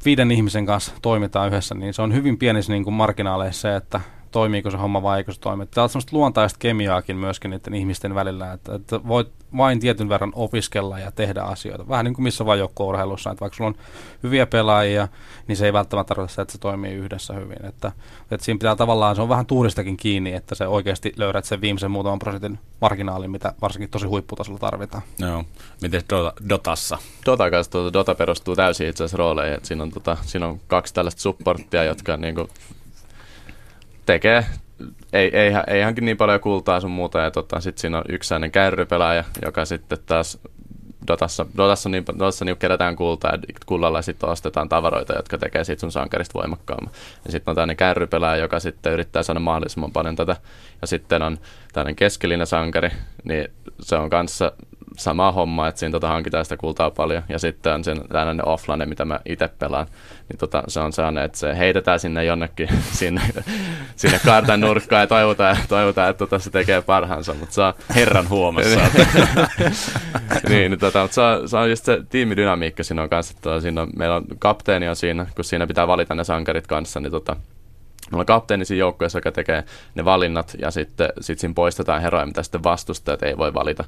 viiden 0.05 0.31
ihmisen 0.31 0.67
kanssa 0.67 0.93
toimitaan 1.03 1.49
yhdessä, 1.49 1.75
niin 1.75 1.95
se 1.95 2.03
on 2.03 2.15
hyvin 2.15 2.39
pienissä 2.39 2.73
niin 2.73 2.85
kuin 2.85 2.95
marginaaleissa 2.95 3.61
se, 3.61 3.77
että 3.77 4.01
toimiiko 4.37 4.71
se 4.71 4.77
homma 4.77 5.03
vai 5.03 5.19
eikö 5.19 5.33
se 5.33 5.41
toimi. 5.41 5.67
Täällä 5.67 5.85
on 5.85 5.89
semmoista 5.89 6.17
luontaista 6.17 6.59
kemiaakin 6.59 7.17
myöskin 7.17 7.51
niiden 7.51 7.75
ihmisten 7.75 8.15
välillä, 8.15 8.53
että, 8.53 8.75
että 8.75 9.01
voit 9.09 9.29
vain 9.57 9.81
tietyn 9.81 10.09
verran 10.09 10.33
opiskella 10.35 10.99
ja 10.99 11.13
tehdä 11.13 11.43
asioita. 11.43 11.89
Vähän 11.89 12.05
niin 12.05 12.15
kuin 12.15 12.23
missä 12.23 12.47
vaan 12.47 12.59
joukko-urheilussa, 12.59 13.31
että 13.31 13.41
vaikka 13.41 13.57
sulla 13.57 13.69
on 13.69 13.77
hyviä 14.23 14.47
pelaajia, 14.47 15.09
niin 15.49 15.57
se 15.57 15.67
ei 15.67 15.73
välttämättä 15.73 16.09
tarkoita 16.09 16.31
sitä, 16.31 16.43
että 16.43 16.53
se 16.53 16.59
toimii 16.59 16.93
yhdessä 16.93 17.35
hyvin. 17.35 17.67
Että, 17.67 17.93
että 18.31 18.45
siinä 18.45 18.59
pitää 18.59 18.77
tavallaan, 18.77 19.17
se 19.17 19.23
on 19.23 19.29
vähän 19.29 19.47
tuuristakin 19.47 19.97
kiinni, 19.97 20.33
että 20.33 20.55
se 20.55 20.67
oikeasti 20.67 21.13
löydät 21.17 21.45
sen 21.45 21.61
viimeisen 21.61 21.91
muutaman 21.91 22.19
prosentin 22.19 22.59
marginaalin, 22.81 23.31
mitä 23.31 23.55
varsinkin 23.63 23.91
tosi 23.91 24.07
huipputasolla 24.07 24.59
tarvitaan. 24.59 25.03
Joo. 25.19 25.45
Miten 25.83 26.03
Dota, 26.11 26.33
Dotassa? 26.49 26.99
Dota 27.27 27.51
kanssa, 27.51 27.73
tuota, 27.73 27.93
Dota 27.93 28.15
perustuu 28.15 28.57
täysin 28.57 28.89
itse 28.89 29.05
asiassa 29.05 29.17
rooleihin. 29.17 29.55
Että 29.55 29.69
siinä, 29.69 29.83
on, 29.83 29.91
tota, 29.91 30.17
siinä 30.23 30.47
on 30.47 30.61
kaksi 30.67 30.95
tällaista 30.95 31.21
supporttia, 31.21 31.85
jotka 31.85 32.17
niinku 32.17 32.49
tekee 34.07 34.45
ei, 35.13 35.37
ei, 35.37 35.53
ei 35.67 35.83
hankin 35.83 36.05
niin 36.05 36.17
paljon 36.17 36.41
kultaa 36.41 36.81
sun 36.81 36.91
muuta, 36.91 37.19
ja 37.19 37.31
tota, 37.31 37.61
sitten 37.61 37.81
siinä 37.81 37.99
on 37.99 38.05
yksi 38.09 38.29
sellainen 38.29 38.51
kärrypelaaja, 38.51 39.25
joka 39.45 39.65
sitten 39.65 39.99
taas 40.07 40.39
Dotassa, 41.09 41.47
Dotassa, 41.57 41.89
niin, 41.89 42.07
Dotassa 42.07 42.45
niin 42.45 42.57
kerätään 42.57 42.97
kultaa 42.97 43.31
ja 43.31 43.39
kullalla 43.67 44.03
sitten 44.03 44.29
ostetaan 44.29 44.69
tavaroita, 44.69 45.17
jotka 45.17 45.39
tekee 45.39 45.65
siitä 45.65 45.81
sun 45.81 45.93
sankarista 45.93 46.39
voimakkaamman. 46.39 46.93
Ja 47.25 47.33
sitten 47.33 47.53
on 47.53 47.55
tämmöinen 47.55 47.77
kärrypelaaja, 47.77 48.43
joka 48.43 48.61
sitten 48.61 48.93
yrittää 48.93 49.23
saada 49.23 49.41
mahdollisimman 49.41 49.93
paljon 49.93 50.17
tätä. 50.17 50.37
Ja 50.81 50.87
sitten 50.87 51.23
on 51.23 51.39
tämmöinen 51.73 51.97
keskellinen 51.97 52.47
sankari, 52.47 52.91
niin 53.25 53.49
se 53.81 53.97
on 53.97 54.11
kanssa 54.11 54.53
sama 54.97 55.33
homma, 55.33 55.69
että 55.69 55.79
siinä 55.79 55.93
tota 55.93 56.09
hankitaan 56.09 56.45
sitä 56.45 56.57
kultaa 56.57 56.91
paljon. 56.91 57.23
Ja 57.29 57.39
sitten 57.39 57.75
on 57.75 57.85
sen 57.85 58.09
tällainen 58.09 58.49
offline, 58.49 58.87
mitä 58.87 59.05
mä 59.05 59.21
itse 59.25 59.49
pelaan. 59.49 59.87
Niin 60.29 60.39
tota, 60.39 60.63
se 60.69 60.81
on 60.81 60.93
sellainen, 60.93 61.25
että 61.25 61.39
se 61.39 61.59
heitetään 61.59 62.01
sinne 62.01 62.25
jonnekin 62.25 62.69
sinne, 63.01 63.21
sinne 63.97 64.21
kartan 64.25 64.61
nurkkaan 64.61 65.01
ja 65.01 65.07
toivotaan, 65.07 65.57
toivotaan 65.69 66.11
että 66.11 66.19
tota, 66.19 66.39
se 66.39 66.51
tekee 66.51 66.83
parhaansa. 66.83 67.35
Mutta 67.35 67.55
saa, 67.55 67.75
Herran 67.95 68.29
huomassa. 68.29 68.81
niin, 70.49 70.71
niin 70.71 70.79
tota, 70.79 71.03
mutta 71.03 71.15
se, 71.15 71.21
on, 71.21 71.49
se 71.49 71.57
on 71.57 71.71
just 71.71 71.85
se 71.85 72.03
tiimidynamiikka 72.09 72.83
siinä 72.83 73.03
on 73.03 73.09
kanssa. 73.09 73.35
Että 73.37 73.61
siinä 73.61 73.83
on, 73.83 73.89
meillä 73.97 74.17
on 74.17 74.25
kapteeni 74.39 74.89
on 74.89 74.97
siinä, 74.97 75.27
kun 75.35 75.45
siinä 75.45 75.67
pitää 75.67 75.87
valita 75.87 76.15
ne 76.15 76.25
sankarit 76.25 76.67
kanssa, 76.67 77.01
niin 77.01 77.11
tota, 77.13 77.37
Mulla 78.11 78.23
on 78.23 78.27
kapteeni 78.27 78.65
siinä 78.65 78.81
joukkueessa, 78.81 79.19
joka 79.19 79.33
tekee 79.33 79.65
ne 79.95 80.05
valinnat 80.05 80.57
ja 80.59 80.71
sitten 80.71 81.09
sit 81.21 81.39
siinä 81.39 81.55
poistetaan 81.55 82.03
heroja, 82.03 82.27
mitä 82.27 82.43
sitten 82.43 82.65
vastustajat 82.65 83.23
ei 83.23 83.37
voi 83.37 83.55
valita 83.55 83.85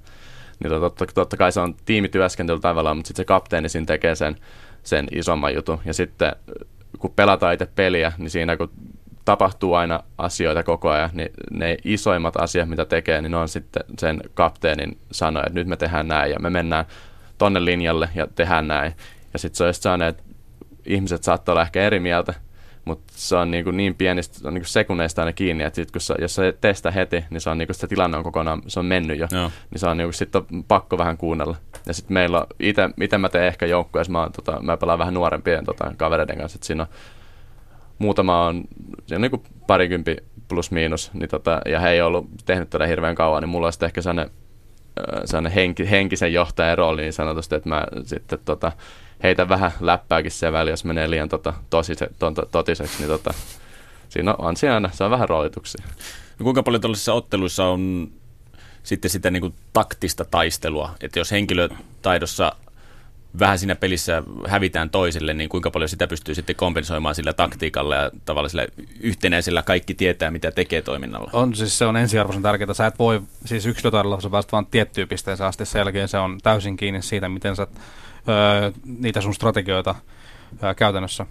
niin 0.60 0.70
totta, 0.70 1.06
totta 1.14 1.36
kai 1.36 1.52
se 1.52 1.60
on 1.60 1.74
tiimityöskentely 1.84 2.60
tavallaan, 2.60 2.96
mutta 2.96 3.08
sitten 3.08 3.22
se 3.22 3.26
kapteeni 3.26 3.68
siinä 3.68 3.86
tekee 3.86 4.14
sen, 4.14 4.36
sen 4.82 5.06
isomman 5.12 5.54
jutun. 5.54 5.80
Ja 5.84 5.94
sitten 5.94 6.32
kun 6.98 7.12
pelataan 7.16 7.54
itse 7.54 7.68
peliä, 7.74 8.12
niin 8.18 8.30
siinä 8.30 8.56
kun 8.56 8.70
tapahtuu 9.24 9.74
aina 9.74 10.00
asioita 10.18 10.62
koko 10.62 10.90
ajan, 10.90 11.10
niin 11.12 11.30
ne 11.50 11.76
isoimmat 11.84 12.36
asiat, 12.36 12.68
mitä 12.68 12.84
tekee, 12.84 13.20
niin 13.20 13.30
ne 13.30 13.36
on 13.36 13.48
sitten 13.48 13.82
sen 13.98 14.20
kapteenin 14.34 14.98
sanoa, 15.10 15.42
että 15.42 15.54
nyt 15.54 15.66
me 15.68 15.76
tehdään 15.76 16.08
näin 16.08 16.32
ja 16.32 16.38
me 16.38 16.50
mennään 16.50 16.84
tonne 17.38 17.64
linjalle 17.64 18.08
ja 18.14 18.26
tehdään 18.26 18.68
näin. 18.68 18.92
Ja 19.32 19.38
sitten 19.38 19.56
se 19.56 19.64
on 19.64 19.68
just 19.68 19.82
sellainen, 19.82 20.08
että 20.08 20.22
ihmiset 20.86 21.24
saattaa 21.24 21.52
olla 21.52 21.62
ehkä 21.62 21.82
eri 21.82 22.00
mieltä, 22.00 22.34
mutta 22.88 23.12
se 23.16 23.36
on 23.36 23.50
niin, 23.50 23.64
kuin 23.64 23.76
niin 23.76 23.94
pienistä, 23.94 24.38
se 24.38 24.48
on 24.48 24.54
niin 24.54 24.62
kuin 24.62 24.68
sekunneista 24.68 25.22
aina 25.22 25.32
kiinni, 25.32 25.64
että 25.64 25.76
sit 25.76 25.90
kun 25.90 26.00
sä, 26.00 26.14
jos 26.20 26.34
sä 26.34 26.42
testaa 26.60 26.92
heti, 26.92 27.24
niin 27.30 27.40
se 27.40 27.50
on 27.50 27.58
niin 27.58 27.68
kuin 27.68 27.76
se 27.76 27.86
tilanne 27.86 28.16
on 28.16 28.24
kokonaan, 28.24 28.62
se 28.66 28.80
on 28.80 28.86
mennyt 28.86 29.18
jo, 29.18 29.26
Joo. 29.30 29.50
niin 29.70 29.78
se 29.78 29.86
on 29.86 29.96
niin 29.96 30.06
kuin, 30.06 30.14
sit 30.14 30.36
on 30.36 30.46
pakko 30.68 30.98
vähän 30.98 31.16
kuunnella. 31.16 31.56
Ja 31.86 31.94
sitten 31.94 32.14
meillä 32.14 32.38
on, 32.38 32.46
itse 32.98 33.18
mä 33.18 33.28
teen 33.28 33.46
ehkä 33.46 33.66
joukkueessa, 33.66 34.12
mä, 34.12 34.30
tota, 34.36 34.62
mä 34.62 34.76
pelaan 34.76 34.98
vähän 34.98 35.14
nuorempien 35.14 35.64
tota, 35.64 35.94
kavereiden 35.96 36.38
kanssa, 36.38 36.56
että 36.56 36.66
siinä 36.66 36.82
on 36.82 36.88
muutama 37.98 38.46
on, 38.46 38.64
siinä 39.06 39.16
on 39.16 39.20
niin 39.20 39.30
kuin 39.30 39.42
parikympi 39.66 40.16
plus 40.48 40.70
miinus, 40.70 41.10
niin 41.14 41.28
tota, 41.28 41.60
ja 41.66 41.80
he 41.80 41.90
ei 41.90 42.00
ollut 42.00 42.28
tehnyt 42.44 42.70
tätä 42.70 42.86
hirveän 42.86 43.14
kauan, 43.14 43.42
niin 43.42 43.48
mulla 43.48 43.66
on 43.66 43.72
sitten 43.72 43.86
ehkä 43.86 44.02
sellainen, 44.02 44.34
sellainen 45.24 45.52
henki, 45.52 45.90
henkisen 45.90 46.32
johtajan 46.32 46.78
rooli 46.78 47.02
niin 47.02 47.12
sanotusti, 47.12 47.54
että 47.54 47.68
mä 47.68 47.84
sitten 48.04 48.38
tota, 48.44 48.72
heitä 49.22 49.48
vähän 49.48 49.70
läppääkin 49.80 50.30
siellä 50.30 50.58
väliin, 50.58 50.72
jos 50.72 50.84
menee 50.84 51.10
liian 51.10 51.28
tota, 51.28 51.54
tosise, 51.70 52.08
to, 52.18 52.30
to, 52.30 52.46
totiseksi, 52.52 52.98
niin 52.98 53.08
tota, 53.08 53.34
siinä 54.08 54.34
on, 54.34 54.44
on 54.44 54.56
siinä, 54.56 54.90
se 54.92 55.04
on 55.04 55.10
vähän 55.10 55.28
roolituksia. 55.28 55.84
No 56.38 56.44
kuinka 56.44 56.62
paljon 56.62 56.80
tällaisissa 56.80 57.12
otteluissa 57.12 57.64
on 57.64 58.10
sitten 58.82 59.10
sitä 59.10 59.30
niin 59.30 59.40
kuin 59.40 59.54
taktista 59.72 60.24
taistelua, 60.24 60.90
että 61.00 61.18
jos 61.18 61.30
henkilötaidossa 61.30 62.52
vähän 63.38 63.58
siinä 63.58 63.74
pelissä 63.74 64.22
hävitään 64.46 64.90
toiselle, 64.90 65.34
niin 65.34 65.48
kuinka 65.48 65.70
paljon 65.70 65.88
sitä 65.88 66.06
pystyy 66.06 66.34
sitten 66.34 66.56
kompensoimaan 66.56 67.14
sillä 67.14 67.32
taktiikalla 67.32 67.94
ja 67.94 68.10
tavallaan 68.24 68.50
sillä 68.50 68.66
yhtenäisellä 69.00 69.62
kaikki 69.62 69.94
tietää, 69.94 70.30
mitä 70.30 70.50
tekee 70.50 70.82
toiminnalla? 70.82 71.30
On 71.32 71.54
siis 71.54 71.78
se 71.78 71.86
on 71.86 71.96
ensiarvoisen 71.96 72.42
tärkeää. 72.42 72.74
Sä 72.74 72.86
et 72.86 72.98
voi, 72.98 73.20
siis 73.44 73.66
yksilötaidolla 73.66 74.20
sä 74.20 74.30
pääset 74.30 74.52
vaan 74.52 74.66
tiettyyn 74.66 75.08
pisteeseen 75.08 75.48
asti, 75.48 75.66
sen 75.66 75.80
jälkeen 75.80 76.08
se 76.08 76.18
on 76.18 76.38
täysin 76.42 76.76
kiinni 76.76 77.02
siitä, 77.02 77.28
miten 77.28 77.56
sä 77.56 77.66
öö, 78.28 78.72
niitä 78.84 79.20
sun 79.20 79.34
strategioita 79.34 79.94
öö, 80.62 80.74
käytännössä 80.74 81.26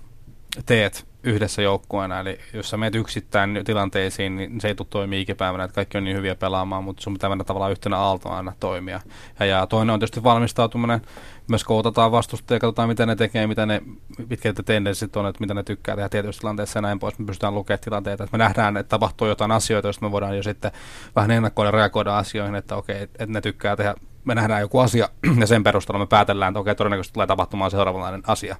teet 0.65 1.07
yhdessä 1.23 1.61
joukkueena. 1.61 2.19
Eli 2.19 2.39
jos 2.53 2.69
sä 2.69 2.77
menet 2.77 2.95
yksittäin 2.95 3.61
tilanteisiin, 3.65 4.35
niin 4.35 4.61
se 4.61 4.67
ei 4.67 4.75
tule 4.75 4.87
toimia 4.89 5.19
ikipäivänä, 5.19 5.63
että 5.63 5.75
kaikki 5.75 5.97
on 5.97 6.03
niin 6.03 6.17
hyviä 6.17 6.35
pelaamaan, 6.35 6.83
mutta 6.83 7.03
sun 7.03 7.13
pitää 7.13 7.29
mennä 7.29 7.43
tavallaan 7.43 7.71
yhtenä 7.71 7.97
aaltona 7.97 8.37
aina 8.37 8.53
toimia. 8.59 9.01
Ja, 9.39 9.45
ja 9.45 9.67
toinen 9.67 9.93
on 9.93 9.99
tietysti 9.99 10.23
valmistautuminen, 10.23 11.01
myös 11.49 11.63
kootataan 11.63 12.11
vastustajia, 12.11 12.59
katsotaan 12.59 12.89
mitä 12.89 13.05
ne 13.05 13.15
tekee, 13.15 13.47
mitä 13.47 13.65
ne, 13.65 13.81
mitkä 14.29 14.49
ne 14.49 14.63
tendenssit 14.65 15.15
on, 15.15 15.27
että 15.27 15.41
mitä 15.41 15.53
ne 15.53 15.63
tykkää 15.63 15.95
tehdä 15.95 16.09
tietyissä 16.09 16.39
tilanteissa 16.39 16.77
ja 16.77 16.81
näin 16.81 16.99
pois. 16.99 17.19
Me 17.19 17.25
pystytään 17.25 17.55
lukemaan 17.55 17.79
tilanteita, 17.79 18.23
että 18.23 18.37
me 18.37 18.43
nähdään, 18.43 18.77
että 18.77 18.89
tapahtuu 18.89 19.27
jotain 19.27 19.51
asioita, 19.51 19.87
joista 19.87 20.05
me 20.05 20.11
voidaan 20.11 20.37
jo 20.37 20.43
sitten 20.43 20.71
vähän 21.15 21.31
ennakkoida 21.31 21.71
reagoida 21.71 22.17
asioihin, 22.17 22.55
että 22.55 22.75
okei, 22.75 23.01
että 23.01 23.25
ne 23.25 23.41
tykkää 23.41 23.75
tehdä 23.75 23.95
me 24.27 24.35
nähdään 24.35 24.61
joku 24.61 24.79
asia 24.79 25.09
ja 25.39 25.47
sen 25.47 25.63
perusteella 25.63 25.99
me 25.99 26.07
päätellään, 26.07 26.51
että 26.51 26.59
okei, 26.59 26.75
todennäköisesti 26.75 27.13
tulee 27.13 27.27
tapahtumaan 27.27 27.71
seuraavanlainen 27.71 28.23
asia, 28.27 28.55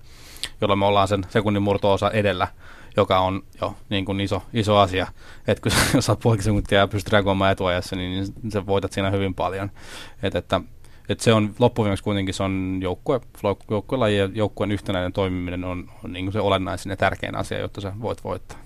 jolloin 0.62 0.80
me 0.80 0.86
ollaan 0.86 1.08
sen 1.08 1.26
sekunnin 1.30 1.64
murto-osa 1.64 2.12
edellä, 2.12 2.48
joka 2.98 3.20
on 3.20 3.44
jo 3.62 3.76
niin 3.90 4.06
kuin 4.06 4.20
iso, 4.20 4.44
iso 4.54 4.78
asia. 4.78 5.08
Että 5.48 5.62
kun 5.62 5.72
sä 5.94 6.02
saat 6.02 6.20
puolikin 6.20 6.44
sekuntia 6.44 6.80
ja 6.80 6.88
pystyt 6.88 7.14
reagoimaan 7.14 7.52
etuajassa, 7.52 7.96
niin 7.96 8.26
sä 8.54 8.66
voitat 8.66 8.92
siinä 8.92 9.12
hyvin 9.12 9.36
paljon. 9.36 9.72
Et, 10.24 10.36
että, 10.36 10.62
että 11.10 11.24
se 11.24 11.34
on 11.34 11.56
loppuviimeksi 11.60 12.04
kuitenkin 12.04 12.34
se 12.34 12.44
on 12.44 12.80
joukkue, 12.82 13.22
joukkuelaji 13.70 14.18
ja 14.18 14.30
joukkueen 14.34 14.72
yhtenäinen 14.72 15.14
toimiminen 15.14 15.64
on, 15.64 15.90
on 16.04 16.14
niin 16.14 16.26
kuin 16.26 16.34
se 16.34 16.40
olennaisin 16.40 16.90
ja 16.90 16.98
tärkein 16.98 17.36
asia, 17.36 17.60
jotta 17.60 17.82
sä 17.82 17.94
voit 18.02 18.24
voittaa. 18.24 18.58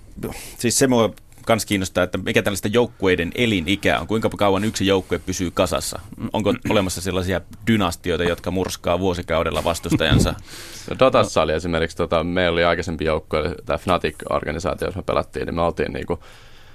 Siis 0.58 0.78
se 0.78 0.86
mua 0.86 1.10
kans 1.46 1.66
kiinnostaa, 1.66 2.04
että 2.04 2.18
mikä 2.18 2.42
tällaista 2.42 2.68
joukkueiden 2.68 3.32
elinikä 3.34 3.98
on, 3.98 4.06
kuinka 4.06 4.30
kauan 4.30 4.64
yksi 4.64 4.86
joukkue 4.86 5.18
pysyy 5.18 5.50
kasassa? 5.50 6.00
Onko 6.32 6.54
olemassa 6.70 7.00
sellaisia 7.00 7.40
dynastioita, 7.66 8.24
jotka 8.24 8.50
murskaa 8.50 8.98
vuosikaudella 8.98 9.64
vastustajansa? 9.64 10.34
Dotassa 10.98 11.42
oli 11.42 11.52
esimerkiksi, 11.52 11.96
tota, 11.96 12.24
meillä 12.24 12.54
oli 12.54 12.64
aikaisempi 12.64 13.04
joukkue, 13.04 13.54
tämä 13.66 13.78
Fnatic-organisaatio, 13.78 14.88
jossa 14.88 14.98
me 14.98 15.02
pelattiin, 15.02 15.46
niin 15.46 15.54
me 15.54 15.62
oltiin 15.62 15.92
niinku, 15.92 16.18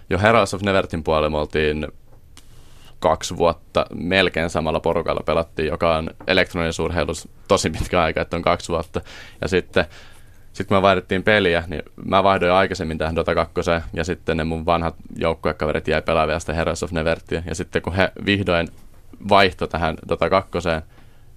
jo 0.10 0.20
Heroes 0.20 0.54
of 0.54 0.62
Nevertin 0.62 1.04
puolella 1.04 1.30
me 1.30 1.38
oltiin 1.38 1.88
kaksi 3.00 3.38
vuotta 3.38 3.86
melkein 3.94 4.50
samalla 4.50 4.80
porukalla 4.80 5.22
pelattiin, 5.26 5.68
joka 5.68 5.98
on 5.98 6.10
elektroninen 6.28 6.74
urheilus 6.84 7.28
tosi 7.48 7.70
pitkä 7.70 8.02
aika, 8.02 8.22
että 8.22 8.36
on 8.36 8.42
kaksi 8.42 8.70
vuotta. 8.70 9.02
Ja 9.42 9.48
sitten 9.48 9.86
sitten 10.58 10.68
kun 10.68 10.78
me 10.78 10.82
vaihdettiin 10.82 11.24
peliä, 11.24 11.64
niin 11.68 11.82
mä 12.06 12.24
vaihdoin 12.24 12.52
aikaisemmin 12.52 12.98
tähän 12.98 13.16
Dota 13.16 13.36
2, 13.36 13.54
ja 13.94 14.04
sitten 14.04 14.38
ne 14.38 14.44
mun 14.44 14.66
vanhat 14.66 14.96
joukkuekaverit 15.16 15.88
jäi 15.88 16.02
pelaavia 16.02 16.40
sitä 16.40 16.54
Heroes 16.54 16.84
of 16.84 16.92
Nevertia. 16.92 17.44
Ja 17.46 17.56
sitten 17.56 17.82
kun 17.82 17.94
he 17.94 18.12
vihdoin 18.26 18.68
vaihto 19.30 19.68
tähän 19.68 19.96
Dota 20.10 20.30
2, 20.30 20.52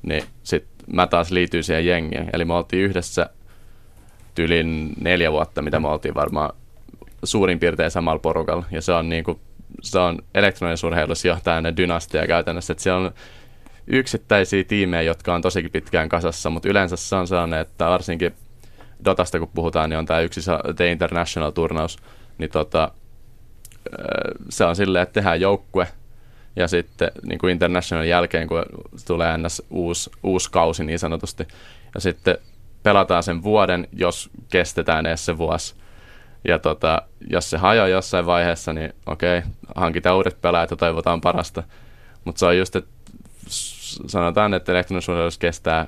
niin 0.02 0.24
sitten 0.42 0.86
mä 0.92 1.06
taas 1.06 1.30
liityin 1.30 1.64
siihen 1.64 1.86
jengiin. 1.86 2.30
Eli 2.32 2.44
me 2.44 2.54
oltiin 2.54 2.82
yhdessä 2.82 3.30
tylin 4.34 4.92
neljä 5.00 5.32
vuotta, 5.32 5.62
mitä 5.62 5.80
me 5.80 5.88
oltiin 5.88 6.14
varmaan 6.14 6.50
suurin 7.24 7.58
piirtein 7.58 7.90
samalla 7.90 8.18
porukalla. 8.18 8.64
Ja 8.70 8.82
se 8.82 8.92
on, 8.92 9.10
kuin, 9.24 9.40
se 9.82 9.98
on 9.98 10.18
elektroninen 10.34 10.86
urheilussa 10.86 11.28
jo 11.28 11.38
tämmöinen 11.44 11.76
dynastia 11.76 12.26
käytännössä, 12.26 12.72
että 12.72 12.82
siellä 12.82 13.06
on 13.06 13.12
yksittäisiä 13.86 14.64
tiimejä, 14.64 15.02
jotka 15.02 15.34
on 15.34 15.42
tosikin 15.42 15.70
pitkään 15.70 16.08
kasassa, 16.08 16.50
mutta 16.50 16.68
yleensä 16.68 16.96
se 16.96 17.16
on 17.16 17.26
sellainen, 17.26 17.60
että 17.60 17.86
varsinkin 17.86 18.34
Dotasta 19.04 19.38
kun 19.38 19.50
puhutaan, 19.54 19.90
niin 19.90 19.98
on 19.98 20.06
tämä 20.06 20.20
yksi 20.20 20.40
The 20.76 20.92
International-turnaus, 20.92 21.98
niin 22.38 22.50
tota, 22.50 22.90
se 24.48 24.64
on 24.64 24.76
silleen, 24.76 25.02
että 25.02 25.12
tehdään 25.12 25.40
joukkue, 25.40 25.88
ja 26.56 26.68
sitten 26.68 27.10
niin 27.22 27.38
kuin 27.38 27.50
International 27.50 28.04
jälkeen, 28.04 28.48
kun 28.48 28.62
tulee 29.06 29.38
ns. 29.38 29.62
Uusi, 29.70 30.10
uusi 30.22 30.50
kausi 30.50 30.84
niin 30.84 30.98
sanotusti, 30.98 31.48
ja 31.94 32.00
sitten 32.00 32.38
pelataan 32.82 33.22
sen 33.22 33.42
vuoden, 33.42 33.88
jos 33.92 34.30
kestetään 34.50 35.06
edes 35.06 35.26
se 35.26 35.38
vuosi. 35.38 35.74
Ja 36.48 36.58
tota, 36.58 37.02
jos 37.30 37.50
se 37.50 37.58
hajoaa 37.58 37.88
jossain 37.88 38.26
vaiheessa, 38.26 38.72
niin 38.72 38.92
okei, 39.06 39.42
hankitaan 39.76 40.16
uudet 40.16 40.40
pelaajat 40.40 40.70
ja 40.70 40.76
toivotaan 40.76 41.20
parasta. 41.20 41.62
Mutta 42.24 42.38
se 42.38 42.46
on 42.46 42.58
just, 42.58 42.76
että 42.76 42.90
sanotaan, 44.06 44.54
että 44.54 44.72
elektronisuudessa 44.72 45.40
kestää 45.40 45.86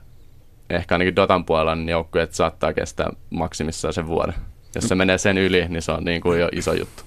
ehkä 0.77 0.95
ainakin 0.95 1.17
Dotan 1.17 1.45
puolella 1.45 1.75
niin 1.75 1.89
joukkueet 1.89 2.35
saattaa 2.35 2.73
kestää 2.73 3.11
maksimissaan 3.31 3.95
sen 3.95 4.07
vuoden. 4.07 4.35
Jos 4.75 4.85
se 4.85 4.95
menee 4.95 5.19
sen 5.19 5.39
yli, 5.39 5.69
niin 5.69 5.83
se 5.83 5.93
on 5.93 6.05
niin 6.05 6.21
kuin 6.21 6.41
jo 6.41 6.49
iso 6.53 6.73
juttu. 6.73 7.03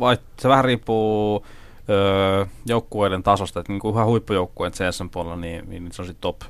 vai, 0.00 0.18
se 0.38 0.48
vähän 0.48 0.64
riippuu 0.64 1.46
öö, 1.88 2.46
joukkueiden 2.66 3.22
tasosta, 3.22 3.60
että 3.60 3.72
niin 3.72 3.80
kuin 3.80 3.94
ihan 3.94 4.06
huippujoukkueet 4.06 4.74
CSN 4.74 5.10
puolella, 5.10 5.36
niin, 5.36 5.70
niin 5.70 5.92
se 5.92 6.02
on 6.02 6.06
sitten 6.06 6.20
top 6.20 6.40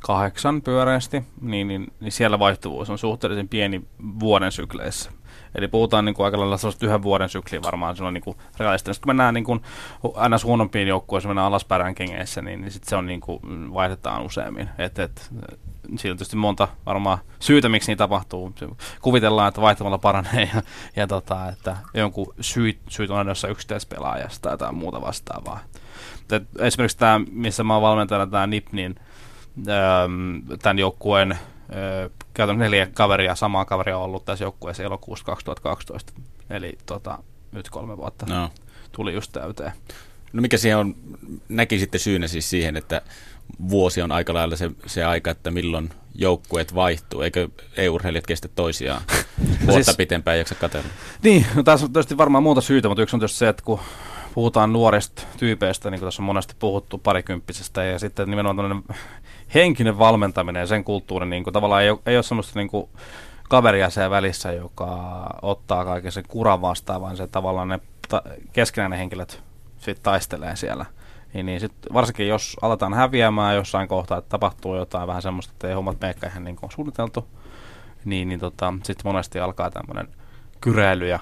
kahdeksan 0.00 0.62
pyöreästi, 0.62 1.22
niin, 1.40 1.68
niin, 1.68 1.92
niin 2.00 2.12
siellä 2.12 2.38
vaihtuvuus 2.38 2.90
on 2.90 2.98
suhteellisen 2.98 3.48
pieni 3.48 3.82
vuoden 4.20 4.52
sykleissä. 4.52 5.10
Eli 5.54 5.68
puhutaan 5.68 6.04
niin 6.04 6.14
kuin 6.14 6.24
aika 6.24 6.38
lailla 6.38 6.56
sellaista 6.56 6.86
yhden 6.86 7.02
vuoden 7.02 7.28
sykliä 7.28 7.62
varmaan 7.62 7.96
silloin 7.96 8.14
niin 8.14 8.36
realistinen. 8.58 8.94
Sitten 8.94 9.06
kun 9.06 9.10
mennään 9.10 9.34
niin 9.34 9.44
kuin, 9.44 9.62
aina 10.14 10.36
huonompiin 10.44 10.88
joukkueisiin, 10.88 11.30
mennään 11.30 11.46
alaspäin 11.46 11.94
kengeissä, 11.94 12.42
niin, 12.42 12.60
niin 12.60 12.70
sitten 12.70 12.88
se 12.88 12.96
on 12.96 13.06
niin 13.06 13.20
kuin, 13.20 13.40
vaihdetaan 13.74 14.22
useammin. 14.22 14.68
Et, 14.78 14.98
et, 14.98 15.30
siinä 15.96 16.12
on 16.12 16.16
tietysti 16.16 16.36
monta 16.36 16.68
varmaan 16.86 17.18
syytä, 17.40 17.68
miksi 17.68 17.90
niin 17.90 17.98
tapahtuu. 17.98 18.54
Kuvitellaan, 19.02 19.48
että 19.48 19.60
vaihtamalla 19.60 19.98
paranee 19.98 20.50
ja, 20.54 20.62
ja 20.96 21.06
tota, 21.06 21.48
että 21.48 21.76
jonkun 21.94 22.34
syyt, 22.40 22.78
syyt 22.88 23.10
on 23.10 23.18
aina 23.18 23.30
jossain 23.30 23.52
yksittäispelaajasta 23.52 24.42
tai 24.42 24.52
jotain 24.52 24.74
muuta 24.74 25.00
vastaavaa. 25.00 25.60
Et 26.32 26.42
esimerkiksi 26.58 26.98
tämä, 26.98 27.20
missä 27.30 27.64
mä 27.64 27.72
oon 27.72 27.82
valmentajana, 27.82 28.26
tämä 28.26 28.46
NIP, 28.46 28.72
niin 28.72 28.94
tämän 30.62 30.78
joukkueen 30.78 31.38
käytännössä 32.34 32.64
neljä 32.64 32.86
kaveria, 32.94 33.34
samaa 33.34 33.64
kaveria 33.64 33.98
on 33.98 34.04
ollut 34.04 34.24
tässä 34.24 34.44
joukkueessa 34.44 34.82
elokuussa 34.82 35.24
2012. 35.24 36.12
Eli 36.50 36.78
tota, 36.86 37.18
nyt 37.52 37.70
kolme 37.70 37.96
vuotta 37.96 38.26
no. 38.26 38.50
tuli 38.92 39.14
just 39.14 39.32
täyteen. 39.32 39.72
No 40.32 40.42
mikä 40.42 40.58
siihen 40.58 40.78
on, 40.78 40.94
näki 41.48 41.78
sitten 41.78 42.00
syynä 42.00 42.28
siis 42.28 42.50
siihen, 42.50 42.76
että 42.76 43.02
vuosi 43.68 44.02
on 44.02 44.12
aika 44.12 44.34
lailla 44.34 44.56
se, 44.56 44.70
se 44.86 45.04
aika, 45.04 45.30
että 45.30 45.50
milloin 45.50 45.90
joukkueet 46.14 46.74
vaihtuu, 46.74 47.20
eikö 47.20 47.48
EU-urheilijat 47.76 48.26
kestä 48.26 48.48
toisiaan 48.48 49.02
vuotta 49.66 49.84
siis, 49.84 49.96
pitempään 49.96 50.38
jaksa 50.38 50.54
katsella? 50.54 50.88
Niin, 51.22 51.46
no 51.54 51.62
tässä 51.62 51.86
on 51.86 51.92
tietysti 51.92 52.16
varmaan 52.16 52.42
muuta 52.42 52.60
syytä, 52.60 52.88
mutta 52.88 53.02
yksi 53.02 53.16
on 53.16 53.20
tietysti 53.20 53.38
se, 53.38 53.48
että 53.48 53.62
kun 53.64 53.80
puhutaan 54.34 54.72
nuorista 54.72 55.22
tyypeistä, 55.36 55.90
niin 55.90 56.00
kuin 56.00 56.06
tässä 56.06 56.22
on 56.22 56.26
monesti 56.26 56.54
puhuttu 56.58 56.98
parikymppisestä, 56.98 57.84
ja 57.84 57.98
sitten 57.98 58.30
nimenomaan 58.30 58.56
tämmöinen 58.56 58.96
henkinen 59.54 59.98
valmentaminen 59.98 60.60
ja 60.60 60.66
sen 60.66 60.84
kulttuuri, 60.84 61.26
niin 61.26 61.44
kuin, 61.44 61.54
tavallaan 61.54 61.82
ei 61.82 61.90
ole, 61.90 61.98
ei 62.06 62.16
ole 62.16 62.22
semmoista 62.22 62.58
niin 62.58 62.68
kuin, 62.68 62.88
kaveria 63.48 63.90
siellä 63.90 64.10
välissä, 64.10 64.52
joka 64.52 65.26
ottaa 65.42 65.84
kaiken 65.84 66.12
sen 66.12 66.24
kuran 66.28 66.60
vastaan, 66.60 67.00
vaan 67.00 67.16
se 67.16 67.26
tavallaan 67.26 67.68
ne 67.68 67.80
ta- 68.08 68.22
keskenään 68.52 68.92
henkilöt 68.92 69.42
sitten 69.78 70.02
taistelee 70.02 70.56
siellä. 70.56 70.86
Niin, 71.34 71.46
niin 71.46 71.60
sit 71.60 71.72
varsinkin 71.92 72.28
jos 72.28 72.56
aletaan 72.62 72.94
häviämään 72.94 73.56
jossain 73.56 73.88
kohtaa, 73.88 74.18
että 74.18 74.28
tapahtuu 74.28 74.76
jotain 74.76 75.08
vähän 75.08 75.22
semmoista, 75.22 75.52
että 75.52 75.68
ei 75.68 75.74
hommat 75.74 76.00
meekään 76.00 76.30
ihan 76.32 76.44
niin 76.44 76.56
kuin 76.56 76.68
on 76.68 76.72
suunniteltu, 76.72 77.28
niin, 78.04 78.28
niin 78.28 78.40
tota, 78.40 78.74
sitten 78.82 79.06
monesti 79.08 79.40
alkaa 79.40 79.70
tämmöinen– 79.70 80.08
kyräily 80.62 81.08
ja 81.08 81.18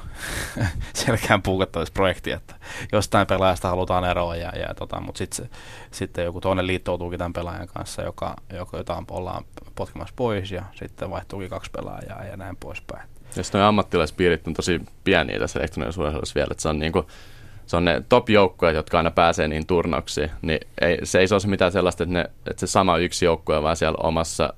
selkään 0.94 1.42
puukattamisprojekti, 1.42 2.30
että 2.30 2.54
jostain 2.92 3.26
pelaajasta 3.26 3.68
halutaan 3.68 4.04
eroa, 4.04 4.36
ja, 4.36 4.52
ja 4.58 4.74
tota, 4.74 5.00
mutta 5.00 5.18
sitten 5.18 5.48
sit 5.90 6.16
joku 6.16 6.40
toinen 6.40 6.66
liittoutuukin 6.66 7.18
tämän 7.18 7.32
pelaajan 7.32 7.68
kanssa, 7.68 8.02
joka, 8.02 8.36
joka 8.54 8.76
jotain 8.76 9.04
ollaan 9.10 9.44
potkimassa 9.74 10.14
pois, 10.16 10.52
ja 10.52 10.64
sitten 10.74 11.10
vaihtuukin 11.10 11.50
kaksi 11.50 11.70
pelaajaa 11.70 12.24
ja 12.24 12.36
näin 12.36 12.56
poispäin. 12.56 13.08
Ja 13.36 13.44
sitten 13.44 13.60
ammattilaispiirit 13.60 14.46
on 14.46 14.54
tosi 14.54 14.80
pieniä 15.04 15.38
tässä 15.38 15.58
elektronisessa 15.58 16.02
urheilussa 16.02 16.34
vielä, 16.34 16.48
että 16.50 16.62
se 16.62 16.68
on 16.68 16.78
niinku, 16.78 17.06
se 17.66 17.76
on 17.76 17.84
ne 17.84 18.02
top-joukkueet, 18.08 18.76
jotka 18.76 18.96
aina 18.96 19.10
pääsee 19.10 19.48
niin 19.48 19.66
turnauksiin, 19.66 20.30
niin 20.42 20.60
ei, 20.80 20.98
se 21.04 21.18
ei 21.18 21.28
se 21.28 21.34
ole 21.34 21.42
mitään 21.46 21.72
sellaista, 21.72 22.02
että, 22.02 22.12
ne, 22.12 22.30
että 22.50 22.60
se 22.60 22.66
sama 22.66 22.96
yksi 22.96 23.24
joukkue 23.24 23.62
vaan 23.62 23.76
siellä 23.76 23.98
omassa, 24.02 24.54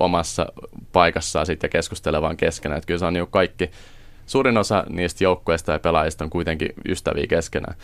omassa 0.00 0.46
paikassaan 0.92 1.46
sitten 1.46 1.70
keskustelemaan 1.70 2.36
keskenään. 2.36 2.78
Että 2.78 2.86
kyllä 2.86 2.98
se 2.98 3.04
on 3.06 3.12
niin 3.12 3.26
kaikki, 3.30 3.70
suurin 4.26 4.58
osa 4.58 4.84
niistä 4.88 5.24
joukkueista 5.24 5.72
ja 5.72 5.78
pelaajista 5.78 6.24
on 6.24 6.30
kuitenkin 6.30 6.68
ystäviä 6.88 7.26
keskenään. 7.26 7.76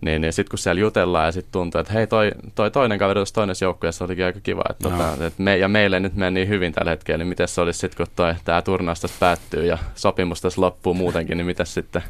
Niin, 0.00 0.20
niin 0.20 0.32
sitten 0.32 0.50
kun 0.50 0.58
siellä 0.58 0.80
jutellaan 0.80 1.26
ja 1.26 1.32
sitten 1.32 1.52
tuntuu, 1.52 1.80
että 1.80 1.92
hei 1.92 2.06
toi, 2.06 2.32
toi 2.54 2.70
toinen 2.70 2.98
kaveri 2.98 3.18
tuossa 3.18 3.34
toisessa 3.34 3.64
joukkueessa 3.64 4.04
olikin 4.04 4.24
aika 4.24 4.40
kiva. 4.40 4.62
Että 4.70 4.88
no. 4.88 4.96
tota, 4.96 5.26
että 5.26 5.42
me, 5.42 5.56
ja 5.56 5.68
meille 5.68 6.00
nyt 6.00 6.14
meni 6.14 6.34
niin 6.34 6.48
hyvin 6.48 6.72
tällä 6.72 6.90
hetkellä, 6.90 7.18
niin 7.18 7.28
miten 7.28 7.48
se 7.48 7.60
olisi 7.60 7.78
sitten 7.78 8.06
kun 8.06 8.26
tämä 8.44 8.62
turnaus 8.62 9.00
tässä 9.00 9.16
päättyy 9.20 9.66
ja 9.66 9.78
sopimus 9.94 10.40
tässä 10.40 10.60
loppuu 10.60 10.94
muutenkin, 10.94 11.36
niin 11.36 11.46
miten 11.46 11.66
sitten 11.66 12.02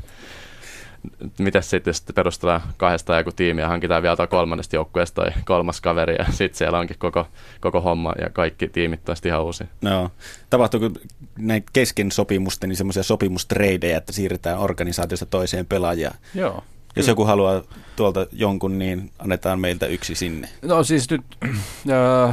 miten 1.39 1.63
sitten, 1.63 1.95
sitten 1.95 2.15
perustetaan 2.15 2.61
kahdesta 2.77 3.19
joku 3.19 3.33
tiimi 3.33 3.61
ja 3.61 3.69
hankitaan 3.69 4.03
vielä 4.03 4.27
kolmannesta 4.27 4.77
joukkueesta 4.77 5.23
tai 5.23 5.33
kolmas 5.45 5.81
kaveri 5.81 6.15
ja 6.19 6.25
sitten 6.31 6.59
siellä 6.59 6.79
onkin 6.79 6.99
koko, 6.99 7.27
koko 7.61 7.81
homma 7.81 8.13
ja 8.21 8.31
kaikki 8.31 8.69
tiimit 8.69 9.05
taas 9.05 9.23
ihan 9.25 9.45
uusi. 9.45 9.65
No, 9.81 10.11
tapahtuuko 10.51 10.91
näin 11.39 11.65
kesken 11.73 12.13
sopimusten 12.13 12.69
niin 12.69 12.77
semmoisia 12.77 13.03
sopimustreidejä, 13.03 13.97
että 13.97 14.13
siirretään 14.13 14.59
organisaatiosta 14.59 15.27
toiseen 15.27 15.67
pelaajaan? 15.67 16.15
Joo. 16.35 16.65
Jos 16.97 17.09
joku 17.09 17.25
haluaa 17.25 17.63
tuolta 17.97 18.27
jonkun, 18.33 18.79
niin 18.79 19.11
annetaan 19.19 19.61
meiltä 19.61 19.87
yksi 19.87 20.15
sinne. 20.15 20.49
No 20.63 20.85
siis 20.85 21.11
nyt, 21.11 21.23
öö, 21.91 22.33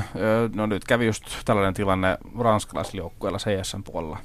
no 0.56 0.66
nyt 0.66 0.84
kävi 0.84 1.06
just 1.06 1.24
tällainen 1.46 1.74
tilanne 1.74 2.18
ranskalaisilla 2.40 3.02
joukkueella 3.02 3.40
CSN 3.40 3.84
puolella. 3.84 4.18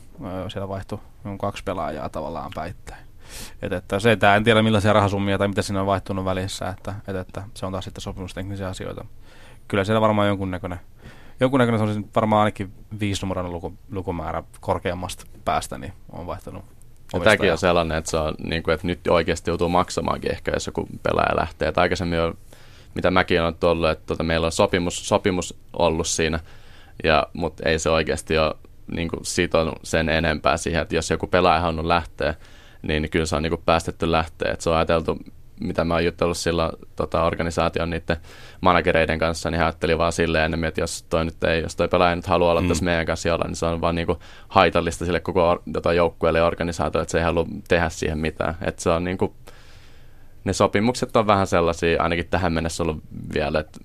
Siellä 0.48 0.68
vaihtui 0.68 0.98
kaksi 1.40 1.62
pelaajaa 1.64 2.08
tavallaan 2.08 2.50
päittäin. 2.54 3.04
Et, 3.62 3.72
että 3.72 4.00
se, 4.00 4.12
että 4.12 4.36
en 4.36 4.44
tiedä 4.44 4.62
millaisia 4.62 4.92
rahasummia 4.92 5.38
tai 5.38 5.48
mitä 5.48 5.62
siinä 5.62 5.80
on 5.80 5.86
vaihtunut 5.86 6.24
välissä, 6.24 6.68
että, 6.68 6.94
et, 7.08 7.16
että 7.16 7.42
se 7.54 7.66
on 7.66 7.72
taas 7.72 7.84
sitten 7.84 8.02
sopimusteknisiä 8.02 8.68
asioita. 8.68 9.04
Kyllä 9.68 9.84
siellä 9.84 10.00
varmaan 10.00 10.28
jonkunnäköinen, 10.28 10.80
jonkunnäköinen 11.40 11.78
se 11.88 11.98
on 11.98 12.04
varmaan 12.14 12.40
ainakin 12.40 12.72
viisinumeroinen 13.00 13.52
luku, 13.52 13.74
lukumäärä 13.92 14.42
korkeammasta 14.60 15.26
päästä, 15.44 15.78
niin 15.78 15.92
on 16.12 16.26
vaihtunut 16.26 16.64
ja 17.14 17.20
tämäkin 17.20 17.52
on 17.52 17.58
sellainen, 17.58 17.98
että, 17.98 18.10
se 18.10 18.16
on, 18.16 18.34
niin 18.44 18.62
kuin, 18.62 18.74
että 18.74 18.86
nyt 18.86 19.06
oikeasti 19.08 19.50
joutuu 19.50 19.68
maksamaankin 19.68 20.30
ehkä, 20.32 20.50
jos 20.54 20.66
joku 20.66 20.88
pelaaja 21.02 21.36
lähtee. 21.36 21.68
Et 21.68 21.78
aikaisemmin 21.78 22.20
on, 22.20 22.38
mitä 22.94 23.10
mäkin 23.10 23.42
olen 23.42 23.54
ollut, 23.62 23.90
että 23.90 24.06
tuota, 24.06 24.22
meillä 24.22 24.44
on 24.44 24.52
sopimus, 24.52 25.08
sopimus 25.08 25.58
ollut 25.72 26.06
siinä, 26.06 26.40
ja, 27.04 27.26
mutta 27.32 27.68
ei 27.68 27.78
se 27.78 27.90
oikeasti 27.90 28.38
ole 28.38 28.54
niin 28.86 29.08
kuin, 29.08 29.20
sitonut 29.24 29.78
sen 29.82 30.08
enempää 30.08 30.56
siihen, 30.56 30.82
että 30.82 30.94
jos 30.94 31.10
joku 31.10 31.26
pelaaja 31.26 31.60
halunnut 31.60 31.86
lähteä, 31.86 32.34
niin, 32.88 33.02
niin 33.02 33.10
kyllä 33.10 33.26
se 33.26 33.36
on 33.36 33.42
niin 33.42 33.62
päästetty 33.66 34.12
lähteä. 34.12 34.52
Et 34.52 34.60
se 34.60 34.70
on 34.70 34.76
ajateltu, 34.76 35.18
mitä 35.60 35.84
mä 35.84 35.94
oon 35.94 36.04
jutellut 36.04 36.36
silloin 36.36 36.72
tota, 36.96 37.24
organisaation 37.24 37.90
niiden 37.90 38.16
managereiden 38.60 39.18
kanssa, 39.18 39.50
niin 39.50 39.58
he 39.58 39.64
ajatteli 39.64 39.98
vaan 39.98 40.12
silleen 40.12 40.44
enemmän, 40.44 40.68
että 40.68 40.80
jos 40.80 41.02
toi, 41.02 41.24
nyt 41.24 41.44
ei, 41.44 41.62
jos 41.62 41.76
toi 41.76 41.88
pelaaja 41.88 42.16
nyt 42.16 42.26
haluaa 42.26 42.50
olla 42.50 42.60
mm. 42.60 42.68
tässä 42.68 42.84
meidän 42.84 43.06
kanssa 43.06 43.34
olla, 43.34 43.44
niin 43.46 43.56
se 43.56 43.66
on 43.66 43.80
vaan 43.80 43.94
niin 43.94 44.06
kuin 44.06 44.18
haitallista 44.48 45.04
sille 45.04 45.20
koko 45.20 45.62
tota, 45.72 45.92
joukkueelle 45.92 46.38
ja 46.38 46.46
organisaatiolle, 46.46 47.02
että 47.02 47.12
se 47.12 47.18
ei 47.18 47.24
halua 47.24 47.46
tehdä 47.68 47.88
siihen 47.88 48.18
mitään. 48.18 48.54
Että 48.62 48.82
se 48.82 48.90
on 48.90 49.04
niin 49.04 49.18
kuin, 49.18 49.32
ne 50.44 50.52
sopimukset 50.52 51.16
on 51.16 51.26
vähän 51.26 51.46
sellaisia, 51.46 52.02
ainakin 52.02 52.26
tähän 52.30 52.52
mennessä 52.52 52.82
ollut 52.82 53.02
vielä, 53.34 53.60
että 53.60 53.80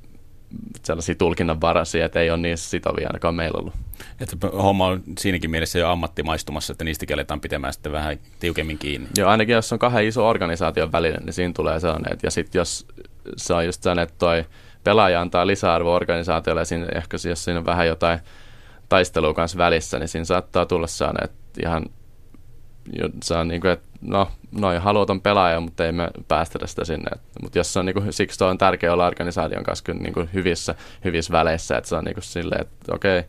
sellaisia 0.83 1.15
tulkinnanvaraisia, 1.15 2.05
että 2.05 2.19
ei 2.19 2.29
ole 2.29 2.37
niin 2.37 2.57
sitovia 2.57 3.07
ainakaan 3.07 3.35
meillä 3.35 3.59
ollut. 3.59 3.73
Että 4.19 4.47
homma 4.47 4.87
on 4.87 5.03
siinäkin 5.19 5.51
mielessä 5.51 5.79
jo 5.79 5.89
ammattimaistumassa, 5.89 6.71
että 6.71 6.83
niistäkin 6.83 7.13
aletaan 7.13 7.41
pitämään 7.41 7.73
sitten 7.73 7.91
vähän 7.91 8.19
tiukemmin 8.39 8.77
kiinni. 8.77 9.07
Joo, 9.17 9.29
ainakin 9.29 9.53
jos 9.53 9.73
on 9.73 9.79
kahden 9.79 10.07
iso 10.07 10.27
organisaation 10.27 10.91
välinen, 10.91 11.25
niin 11.25 11.33
siinä 11.33 11.53
tulee 11.53 11.79
sellainen, 11.79 12.13
että 12.13 12.27
ja 12.27 12.31
sitten 12.31 12.59
jos 12.59 12.87
se 13.37 13.53
on 13.53 13.65
just 13.65 13.83
sellainen, 13.83 14.03
että 14.03 14.15
toi 14.17 14.45
pelaaja 14.83 15.21
antaa 15.21 15.47
lisäarvoa 15.47 15.95
organisaatiolle 15.95 16.61
ja 16.61 16.65
siinä, 16.65 16.87
ehkä 16.95 17.17
jos 17.29 17.43
siinä 17.43 17.59
on 17.59 17.65
vähän 17.65 17.87
jotain 17.87 18.19
taistelua 18.89 19.33
kanssa 19.33 19.57
välissä, 19.57 19.99
niin 19.99 20.07
siinä 20.07 20.25
saattaa 20.25 20.65
tulla 20.65 20.87
sellainen, 20.87 21.23
että 21.23 21.61
ihan 21.61 21.85
se 23.23 23.33
on 23.33 23.47
niin 23.47 23.61
kuin, 23.61 23.71
että 23.71 23.88
no, 24.01 24.31
noin 24.51 24.81
haluaa 24.81 25.05
ton 25.05 25.21
pelaajan, 25.21 25.63
mutta 25.63 25.85
ei 25.85 25.91
me 25.91 26.09
päästä 26.27 26.67
sitä 26.67 26.85
sinne. 26.85 27.11
Mutta 27.41 27.57
jos 27.57 27.73
se 27.73 27.79
on 27.79 27.85
niin 27.85 27.93
kuin, 27.93 28.13
siksi 28.13 28.43
on 28.43 28.57
tärkeää 28.57 28.93
olla 28.93 29.07
organisaation 29.07 29.63
kanssa 29.63 29.93
niin 29.93 30.13
kuin 30.13 30.29
hyvissä, 30.33 30.75
hyvissä 31.03 31.31
väleissä, 31.31 31.77
että 31.77 31.89
se 31.89 31.95
on 31.95 32.03
niin 32.03 32.13
kuin 32.13 32.23
silleen, 32.23 32.61
että 32.61 32.95
okei, 32.95 33.23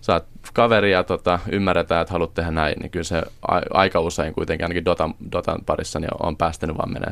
sä 0.00 0.12
oot 0.12 0.26
kaveri 0.52 0.92
ja 0.92 1.04
tota, 1.04 1.38
ymmärretään, 1.52 2.02
että 2.02 2.12
haluat 2.12 2.34
tehdä 2.34 2.50
näin, 2.50 2.74
niin 2.80 2.90
kyllä 2.90 3.04
se 3.04 3.22
a- 3.48 3.60
aika 3.70 4.00
usein 4.00 4.34
kuitenkin 4.34 4.64
ainakin 4.64 4.84
Dotan, 4.84 5.14
Dotan 5.32 5.58
parissa 5.66 6.00
niin 6.00 6.10
on 6.22 6.36
päästänyt 6.36 6.78
vaan 6.78 6.92
menee 6.92 7.10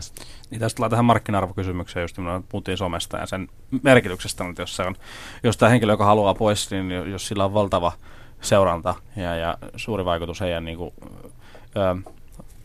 Niin 0.50 0.60
tästä 0.60 0.76
tulee 0.76 0.90
tähän 0.90 1.04
markkina-arvokysymykseen, 1.04 2.02
just 2.02 2.18
me 2.18 2.42
puhuttiin 2.48 2.78
somesta 2.78 3.18
ja 3.18 3.26
sen 3.26 3.48
merkityksestä, 3.82 4.44
että 4.48 4.62
jos, 4.62 4.76
se 4.76 4.82
on, 4.82 4.94
jos 5.42 5.56
tämä 5.56 5.70
henkilö, 5.70 5.92
joka 5.92 6.04
haluaa 6.04 6.34
pois, 6.34 6.70
niin 6.70 6.90
jos 6.90 7.28
sillä 7.28 7.44
on 7.44 7.54
valtava 7.54 7.92
seuranta 8.40 8.94
ja, 9.16 9.36
ja 9.36 9.58
suuri 9.76 10.04
vaikutus 10.04 10.40
heidän 10.40 10.64
niin 10.64 10.78
kuin, 10.78 10.94
ö, 11.76 12.10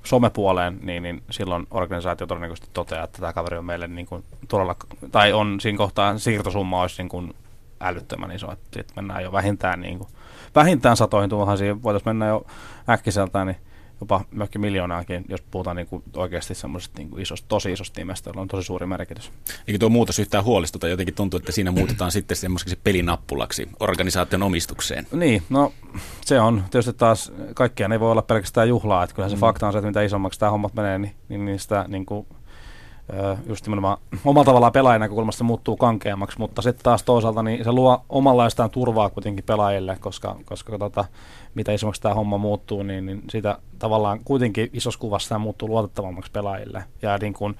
somepuoleen, 0.07 0.79
niin, 0.81 1.03
niin 1.03 1.23
silloin 1.29 1.67
organisaatio 1.71 2.27
todennäköisesti 2.27 2.69
toteaa, 2.73 3.03
että 3.03 3.19
tämä 3.19 3.33
kaveri 3.33 3.57
on 3.57 3.65
meille 3.65 3.87
niin 3.87 4.07
kuin 4.07 4.23
todella, 4.47 4.75
tai 5.11 5.33
on 5.33 5.59
siinä 5.59 5.77
kohtaa 5.77 6.17
siirtosumma 6.17 6.81
olisi 6.81 7.01
niin 7.01 7.09
kuin 7.09 7.33
älyttömän 7.81 8.31
iso, 8.31 8.51
että 8.51 8.67
sitten 8.73 8.95
mennään 8.95 9.23
jo 9.23 9.31
vähintään, 9.31 9.81
niin 9.81 9.97
kuin, 9.97 10.09
vähintään 10.55 10.97
satoihin 10.97 11.29
tuohon, 11.29 11.57
siihen 11.57 11.83
voitaisiin 11.83 12.09
mennä 12.09 12.27
jo 12.27 12.45
äkkiseltään, 12.89 13.47
niin 13.47 13.57
jopa 14.01 14.21
mökki 14.31 14.59
miljoonaakin, 14.59 15.25
jos 15.29 15.41
puhutaan 15.41 15.75
niin 15.75 15.87
kuin 15.87 16.03
oikeasti 16.15 16.55
semmoisesta 16.55 16.97
niin 16.97 17.09
kuin 17.09 17.21
isosta, 17.21 17.47
tosi 17.47 17.71
isosta 17.71 18.01
nimestä, 18.01 18.29
jolla 18.29 18.41
on 18.41 18.47
tosi 18.47 18.65
suuri 18.65 18.85
merkitys. 18.85 19.31
Eikö 19.67 19.79
tuo 19.79 19.89
muutos 19.89 20.19
yhtään 20.19 20.43
huolestuta? 20.43 20.87
Jotenkin 20.87 21.15
tuntuu, 21.15 21.37
että 21.37 21.51
siinä 21.51 21.71
muutetaan 21.71 22.11
sitten 22.11 22.37
semmoiseksi 22.37 22.79
pelinappulaksi 22.83 23.69
organisaation 23.79 24.43
omistukseen. 24.43 25.07
Niin, 25.11 25.43
no 25.49 25.73
se 26.25 26.39
on 26.39 26.63
tietysti 26.71 26.93
taas, 26.93 27.31
kaikkiaan 27.53 27.91
ei 27.91 27.99
voi 27.99 28.11
olla 28.11 28.21
pelkästään 28.21 28.69
juhlaa, 28.69 29.03
että 29.03 29.15
kyllähän 29.15 29.29
se 29.29 29.35
mm. 29.35 29.39
fakta 29.39 29.67
on 29.67 29.73
se, 29.73 29.77
että 29.77 29.87
mitä 29.87 30.01
isommaksi 30.01 30.39
tämä 30.39 30.51
hommat 30.51 30.73
menee, 30.73 30.97
niin, 30.97 31.15
niin, 31.29 31.45
niin 31.45 31.59
sitä 31.59 31.85
niin 31.87 32.05
kuin, 32.05 32.27
just 33.47 33.65
nimenomaan 33.65 33.97
omalla 34.25 34.45
tavallaan 34.45 34.71
pelaajan 34.71 35.01
näkökulmasta 35.01 35.43
muuttuu 35.43 35.77
kankeammaksi, 35.77 36.39
mutta 36.39 36.61
sitten 36.61 36.83
taas 36.83 37.03
toisaalta 37.03 37.43
niin 37.43 37.63
se 37.63 37.71
luo 37.71 38.05
omanlaistaan 38.09 38.69
turvaa 38.69 39.09
kuitenkin 39.09 39.45
pelaajille, 39.45 39.97
koska, 39.99 40.35
koska 40.45 40.77
tota, 40.77 41.05
mitä 41.55 41.71
isommaksi 41.71 42.01
tämä 42.01 42.15
homma 42.15 42.37
muuttuu, 42.37 42.83
niin, 42.83 43.05
niin 43.05 43.23
sitä 43.29 43.57
tavallaan 43.79 44.19
kuitenkin 44.25 44.69
isossa 44.73 44.99
kuvassa 44.99 45.29
tämä 45.29 45.39
muuttuu 45.39 45.69
luotettavammaksi 45.69 46.31
pelaajille. 46.31 46.83
Ja 47.01 47.17
niin 47.17 47.33
kuin, 47.33 47.55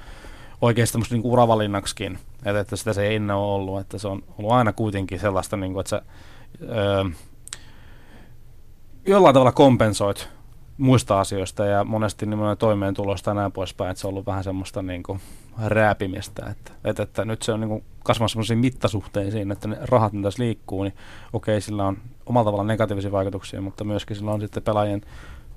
oikeasti 0.62 0.98
niin 1.12 1.22
uravalinnaksikin, 1.26 2.20
että, 2.46 2.60
että 2.60 2.76
sitä 2.76 2.94
se 2.94 3.08
ei 3.08 3.16
ennen 3.16 3.36
ole 3.36 3.56
ollut, 3.56 3.80
että 3.80 3.98
se 3.98 4.08
on 4.08 4.24
ollut 4.38 4.52
aina 4.52 4.74
kuitenkin 4.74 5.20
sellaista, 5.20 5.58
niin 5.58 5.74
kuin, 5.74 5.82
että 5.82 5.90
sä 5.90 6.02
öö, 6.62 7.04
jollain 9.08 9.34
tavalla 9.34 9.52
kompensoit 9.52 10.30
muista 10.78 11.20
asioista 11.20 11.66
ja 11.66 11.84
monesti 11.84 12.26
nimenomaan 12.26 12.58
toimeentulosta 12.58 13.30
ja 13.30 13.34
näin 13.34 13.52
poispäin, 13.52 13.92
että 13.92 14.02
se 14.02 14.08
on 14.08 14.12
ollut 14.12 14.26
vähän 14.26 14.44
semmoista 14.44 14.82
niin 14.82 15.04
kuin 15.04 15.20
rääpimistä, 15.66 16.46
että, 16.52 16.72
että, 16.84 17.04
että 17.04 17.26
nyt 17.26 17.42
se 17.42 17.52
on 17.52 17.60
niin 17.60 17.84
kasvamassa 18.04 18.34
semmoisiin 18.34 18.60
mittasuhteisiin, 18.60 19.52
että 19.52 19.68
ne 19.68 19.78
rahat, 19.82 20.14
mitä 20.14 20.28
tässä 20.28 20.44
liikkuu, 20.44 20.84
niin 20.84 20.94
okei, 21.34 21.62
sillä 21.62 21.86
on 21.86 21.98
omalla 22.26 22.48
tavalla 22.48 22.64
negatiivisia 22.64 23.12
vaikutuksia, 23.12 23.62
mutta 23.62 23.84
myöskin 23.84 24.16
sillä 24.16 24.32
on 24.32 24.42
sitten 24.42 24.64
pelaajien 24.64 25.02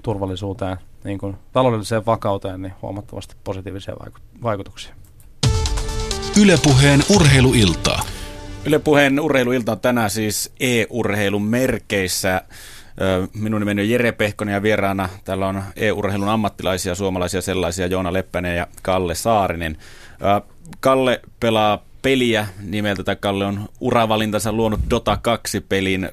turvallisuuteen, 0.02 0.76
niin 1.04 1.18
kuin 1.18 1.36
taloudelliseen 1.52 2.06
vakauteen, 2.06 2.62
niin 2.62 2.72
huomattavasti 2.82 3.34
positiivisia 3.44 3.94
vaikutuksia. 4.42 4.94
Ylepuheen 6.42 7.00
urheiluiltaa. 7.14 8.00
Ylepuheen 8.64 9.20
urheiluilta 9.20 9.72
on 9.72 9.80
tänään 9.80 10.10
siis 10.10 10.52
e-urheilun 10.60 11.42
merkeissä. 11.42 12.42
Minun 13.34 13.60
nimeni 13.60 13.82
on 13.82 13.90
Jere 13.90 14.12
Pehkonen 14.12 14.52
ja 14.52 14.62
vieraana 14.62 15.08
täällä 15.24 15.46
on 15.46 15.62
e-urheilun 15.76 16.28
ammattilaisia, 16.28 16.94
suomalaisia 16.94 17.42
sellaisia, 17.42 17.86
Joona 17.86 18.12
Leppänen 18.12 18.56
ja 18.56 18.66
Kalle 18.82 19.14
Saarinen. 19.14 19.76
Kalle 20.80 21.20
pelaa 21.40 21.84
peliä 22.02 22.46
nimeltä, 22.62 23.04
tai 23.04 23.16
Kalle 23.16 23.46
on 23.46 23.68
uravalintansa 23.80 24.52
luonut 24.52 24.80
Dota 24.90 25.18
2-pelin 25.28 26.10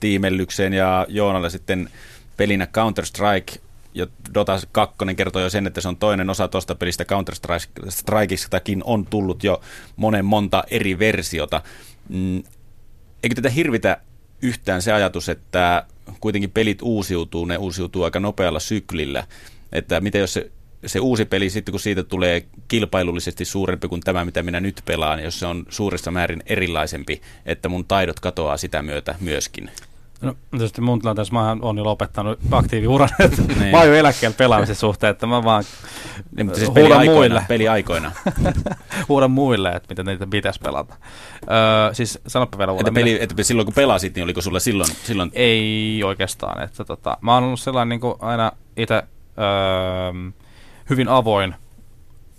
tiimellykseen 0.00 0.72
ja 0.72 1.06
Joonalle 1.08 1.50
sitten 1.50 1.90
pelinä 2.36 2.64
Counter-Strike, 2.64 3.58
ja 3.94 4.06
Dota 4.34 4.60
2 4.72 4.96
kertoo 5.16 5.42
jo 5.42 5.50
sen, 5.50 5.66
että 5.66 5.80
se 5.80 5.88
on 5.88 5.96
toinen 5.96 6.30
osa 6.30 6.48
tuosta 6.48 6.74
pelistä. 6.74 7.04
Counter-Strikeistakin 7.04 8.82
on 8.84 9.06
tullut 9.06 9.44
jo 9.44 9.60
monen 9.96 10.24
monta 10.24 10.64
eri 10.70 10.98
versiota. 10.98 11.62
Mm, 12.08 12.42
eikö 13.22 13.34
tätä 13.34 13.50
hirvitä 13.50 13.96
yhtään 14.42 14.82
se 14.82 14.92
ajatus, 14.92 15.28
että 15.28 15.86
kuitenkin 16.20 16.50
pelit 16.50 16.82
uusiutuu, 16.82 17.44
ne 17.44 17.56
uusiutuu 17.56 18.02
aika 18.02 18.20
nopealla 18.20 18.60
syklillä. 18.60 19.26
Että 19.72 20.00
mitä 20.00 20.18
jos 20.18 20.34
se, 20.34 20.50
se 20.86 21.00
uusi 21.00 21.24
peli 21.24 21.50
sitten, 21.50 21.72
kun 21.72 21.80
siitä 21.80 22.02
tulee 22.02 22.46
kilpailullisesti 22.68 23.44
suurempi 23.44 23.88
kuin 23.88 24.00
tämä, 24.00 24.24
mitä 24.24 24.42
minä 24.42 24.60
nyt 24.60 24.82
pelaan, 24.84 25.22
jos 25.22 25.38
se 25.38 25.46
on 25.46 25.66
suurissa 25.68 26.10
määrin 26.10 26.42
erilaisempi, 26.46 27.22
että 27.46 27.68
mun 27.68 27.84
taidot 27.84 28.20
katoaa 28.20 28.56
sitä 28.56 28.82
myötä 28.82 29.14
myöskin. 29.20 29.70
No 30.20 30.34
tietysti 30.50 30.80
mun 30.80 31.00
tilanteessa 31.00 31.34
mä 31.34 31.56
oon 31.62 31.78
jo 31.78 31.84
lopettanut 31.84 32.38
aktiiviuran, 32.50 33.08
että 33.24 33.42
niin. 33.42 33.70
mä 33.70 33.78
oon 33.78 33.88
jo 33.88 33.94
eläkkeellä 33.94 34.36
pelaamisen 34.36 34.76
suhteen, 34.76 35.10
että 35.10 35.26
mä 35.26 35.44
vaan 35.44 35.64
niin, 36.36 36.46
mutta 36.46 36.58
siis 36.58 36.70
huudan 36.74 37.04
muille. 37.04 37.44
Peliaikoina. 37.48 38.12
huudan 39.08 39.30
muille, 39.30 39.68
että 39.68 39.86
miten 39.88 40.06
niitä 40.06 40.26
pitäisi 40.26 40.60
pelata. 40.60 40.96
Öö, 41.42 41.94
siis 41.94 42.18
sanoppa 42.26 42.58
vielä 42.58 42.72
että, 42.78 42.92
peli, 42.92 43.22
että 43.22 43.42
silloin 43.42 43.66
kun 43.66 43.74
pelasit, 43.74 44.14
niin 44.14 44.24
oliko 44.24 44.42
sulle 44.42 44.60
silloin? 44.60 44.90
silloin... 45.04 45.30
Ei 45.34 46.00
oikeastaan. 46.04 46.62
Että 46.62 46.84
tota, 46.84 47.16
mä 47.20 47.34
oon 47.34 47.44
ollut 47.44 47.60
sellainen 47.60 48.00
niin 48.00 48.14
aina 48.20 48.52
itse 48.76 48.94
öö, 48.94 50.32
hyvin 50.90 51.08
avoin 51.08 51.54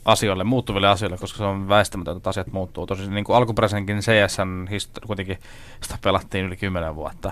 asioille, 0.06 0.44
muuttuville 0.44 0.88
asioille, 0.88 1.18
koska 1.18 1.38
se 1.38 1.44
on 1.44 1.70
väistämätöntä, 1.70 2.18
että 2.18 2.30
asiat 2.30 2.52
muuttuu. 2.52 2.88
Tosi 2.88 3.10
niin 3.10 3.26
kuin 3.26 3.36
alkuperäisenkin 3.36 4.00
CSN 4.00 4.68
histori- 4.72 5.08
kuitenkin 5.08 5.38
sitä 5.82 5.98
pelattiin 6.04 6.46
yli 6.46 6.58
10 6.58 6.96
vuotta. 6.96 7.32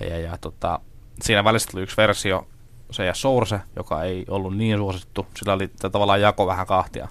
Ja, 0.00 0.18
ja 0.18 0.38
tota, 0.40 0.80
siinä 1.22 1.44
välissä 1.44 1.70
tuli 1.70 1.82
yksi 1.82 1.96
versio, 1.96 2.46
CS 2.92 3.20
Source, 3.20 3.60
joka 3.76 4.02
ei 4.02 4.24
ollut 4.28 4.56
niin 4.56 4.78
suosittu. 4.78 5.26
Sillä 5.36 5.52
oli 5.52 5.70
tavallaan 5.92 6.20
jako 6.20 6.46
vähän 6.46 6.66
kahtia. 6.66 7.08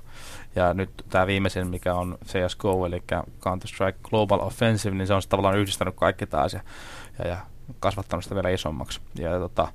Ja 0.55 0.73
nyt 0.73 0.89
tämä 1.09 1.27
viimeisin, 1.27 1.67
mikä 1.67 1.93
on 1.93 2.17
CSGO, 2.25 2.85
eli 2.85 3.03
Counter-Strike 3.41 4.09
Global 4.09 4.39
Offensive, 4.39 4.95
niin 4.95 5.07
se 5.07 5.13
on 5.13 5.21
tavallaan 5.29 5.57
yhdistänyt 5.57 5.95
kaikki 5.95 6.27
taas 6.27 6.53
ja, 6.53 6.59
ja, 7.19 7.27
ja 7.27 7.37
kasvattanut 7.79 8.23
sitä 8.23 8.35
vielä 8.35 8.49
isommaksi. 8.49 9.01
Ja, 9.19 9.31
ja 9.31 9.39
tota, 9.39 9.67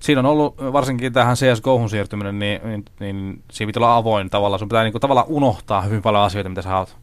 siinä 0.00 0.20
on 0.20 0.26
ollut, 0.26 0.56
varsinkin 0.72 1.12
tähän 1.12 1.36
CSGOhun 1.36 1.90
siirtyminen, 1.90 2.38
niin, 2.38 2.60
niin, 2.64 2.84
niin 3.00 3.42
siinä 3.52 3.68
pitää 3.68 3.80
olla 3.80 3.96
avoin 3.96 4.30
tavalla. 4.30 4.58
Sun 4.58 4.68
pitää 4.68 4.82
niin 4.82 4.92
kuin, 4.92 5.00
tavallaan 5.00 5.26
unohtaa 5.28 5.82
hyvin 5.82 6.02
paljon 6.02 6.22
asioita, 6.22 6.48
mitä 6.48 6.62
sä 6.62 6.78
oot 6.78 6.96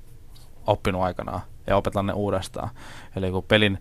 oppinut 0.68 1.02
aikanaan 1.02 1.42
ja 1.68 1.78
opetella 1.78 2.04
ne 2.04 2.14
uudestaan. 2.14 2.70
Eli 3.16 3.32
kun 3.32 3.44
pelin, 3.44 3.80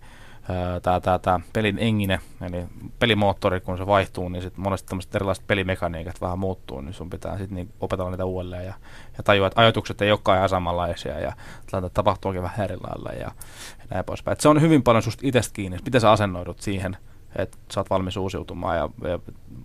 tämä, 0.81 0.99
tämä, 0.99 1.19
tämä 1.19 1.39
pelin 1.53 1.77
engine, 1.79 2.19
eli 2.41 2.65
pelimoottori, 2.99 3.61
kun 3.61 3.77
se 3.77 3.87
vaihtuu, 3.87 4.29
niin 4.29 4.41
sitten 4.41 4.63
monesti 4.63 4.87
tämmöiset 4.87 5.15
erilaiset 5.15 5.47
pelimekaniikat 5.47 6.21
vähän 6.21 6.39
muuttuu, 6.39 6.81
niin 6.81 6.93
sun 6.93 7.09
pitää 7.09 7.37
sitten 7.37 7.55
niin 7.55 7.73
opetella 7.79 8.11
niitä 8.11 8.25
uudelleen 8.25 8.65
ja, 8.65 8.73
ja 9.17 9.23
tajua, 9.23 9.47
että 9.47 9.61
ajatukset 9.61 10.01
ei 10.01 10.11
olekaan 10.11 10.37
ihan 10.37 10.49
samanlaisia 10.49 11.19
ja 11.19 11.33
tilanteet 11.65 11.93
tapahtuukin 11.93 12.43
vähän 12.43 12.65
eri 12.65 12.77
lailla 12.77 13.11
ja, 13.11 13.31
ja 13.79 13.85
näin 13.89 14.05
poispäin. 14.05 14.33
Et 14.33 14.41
se 14.41 14.49
on 14.49 14.61
hyvin 14.61 14.83
paljon 14.83 15.03
susta 15.03 15.27
itsestä 15.27 15.53
kiinni, 15.53 15.77
miten 15.85 16.01
sä 16.01 16.11
asennoidut 16.11 16.61
siihen– 16.61 16.97
että 17.35 17.57
sä 17.73 17.79
oot 17.79 17.89
valmis 17.89 18.17
uusiutumaan 18.17 18.77
ja, 18.77 18.89
ja 19.09 19.19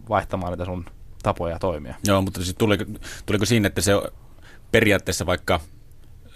vaihtamaan 0.08 0.52
niitä 0.52 0.64
sun 0.64 0.84
tapoja 1.22 1.58
toimia. 1.58 1.94
Joo, 2.06 2.22
mutta 2.22 2.42
siis 2.42 2.56
tuliko, 2.58 2.84
tuliko 3.26 3.44
siinä, 3.44 3.66
että 3.66 3.80
se 3.80 3.92
periaatteessa 4.72 5.26
vaikka 5.26 5.60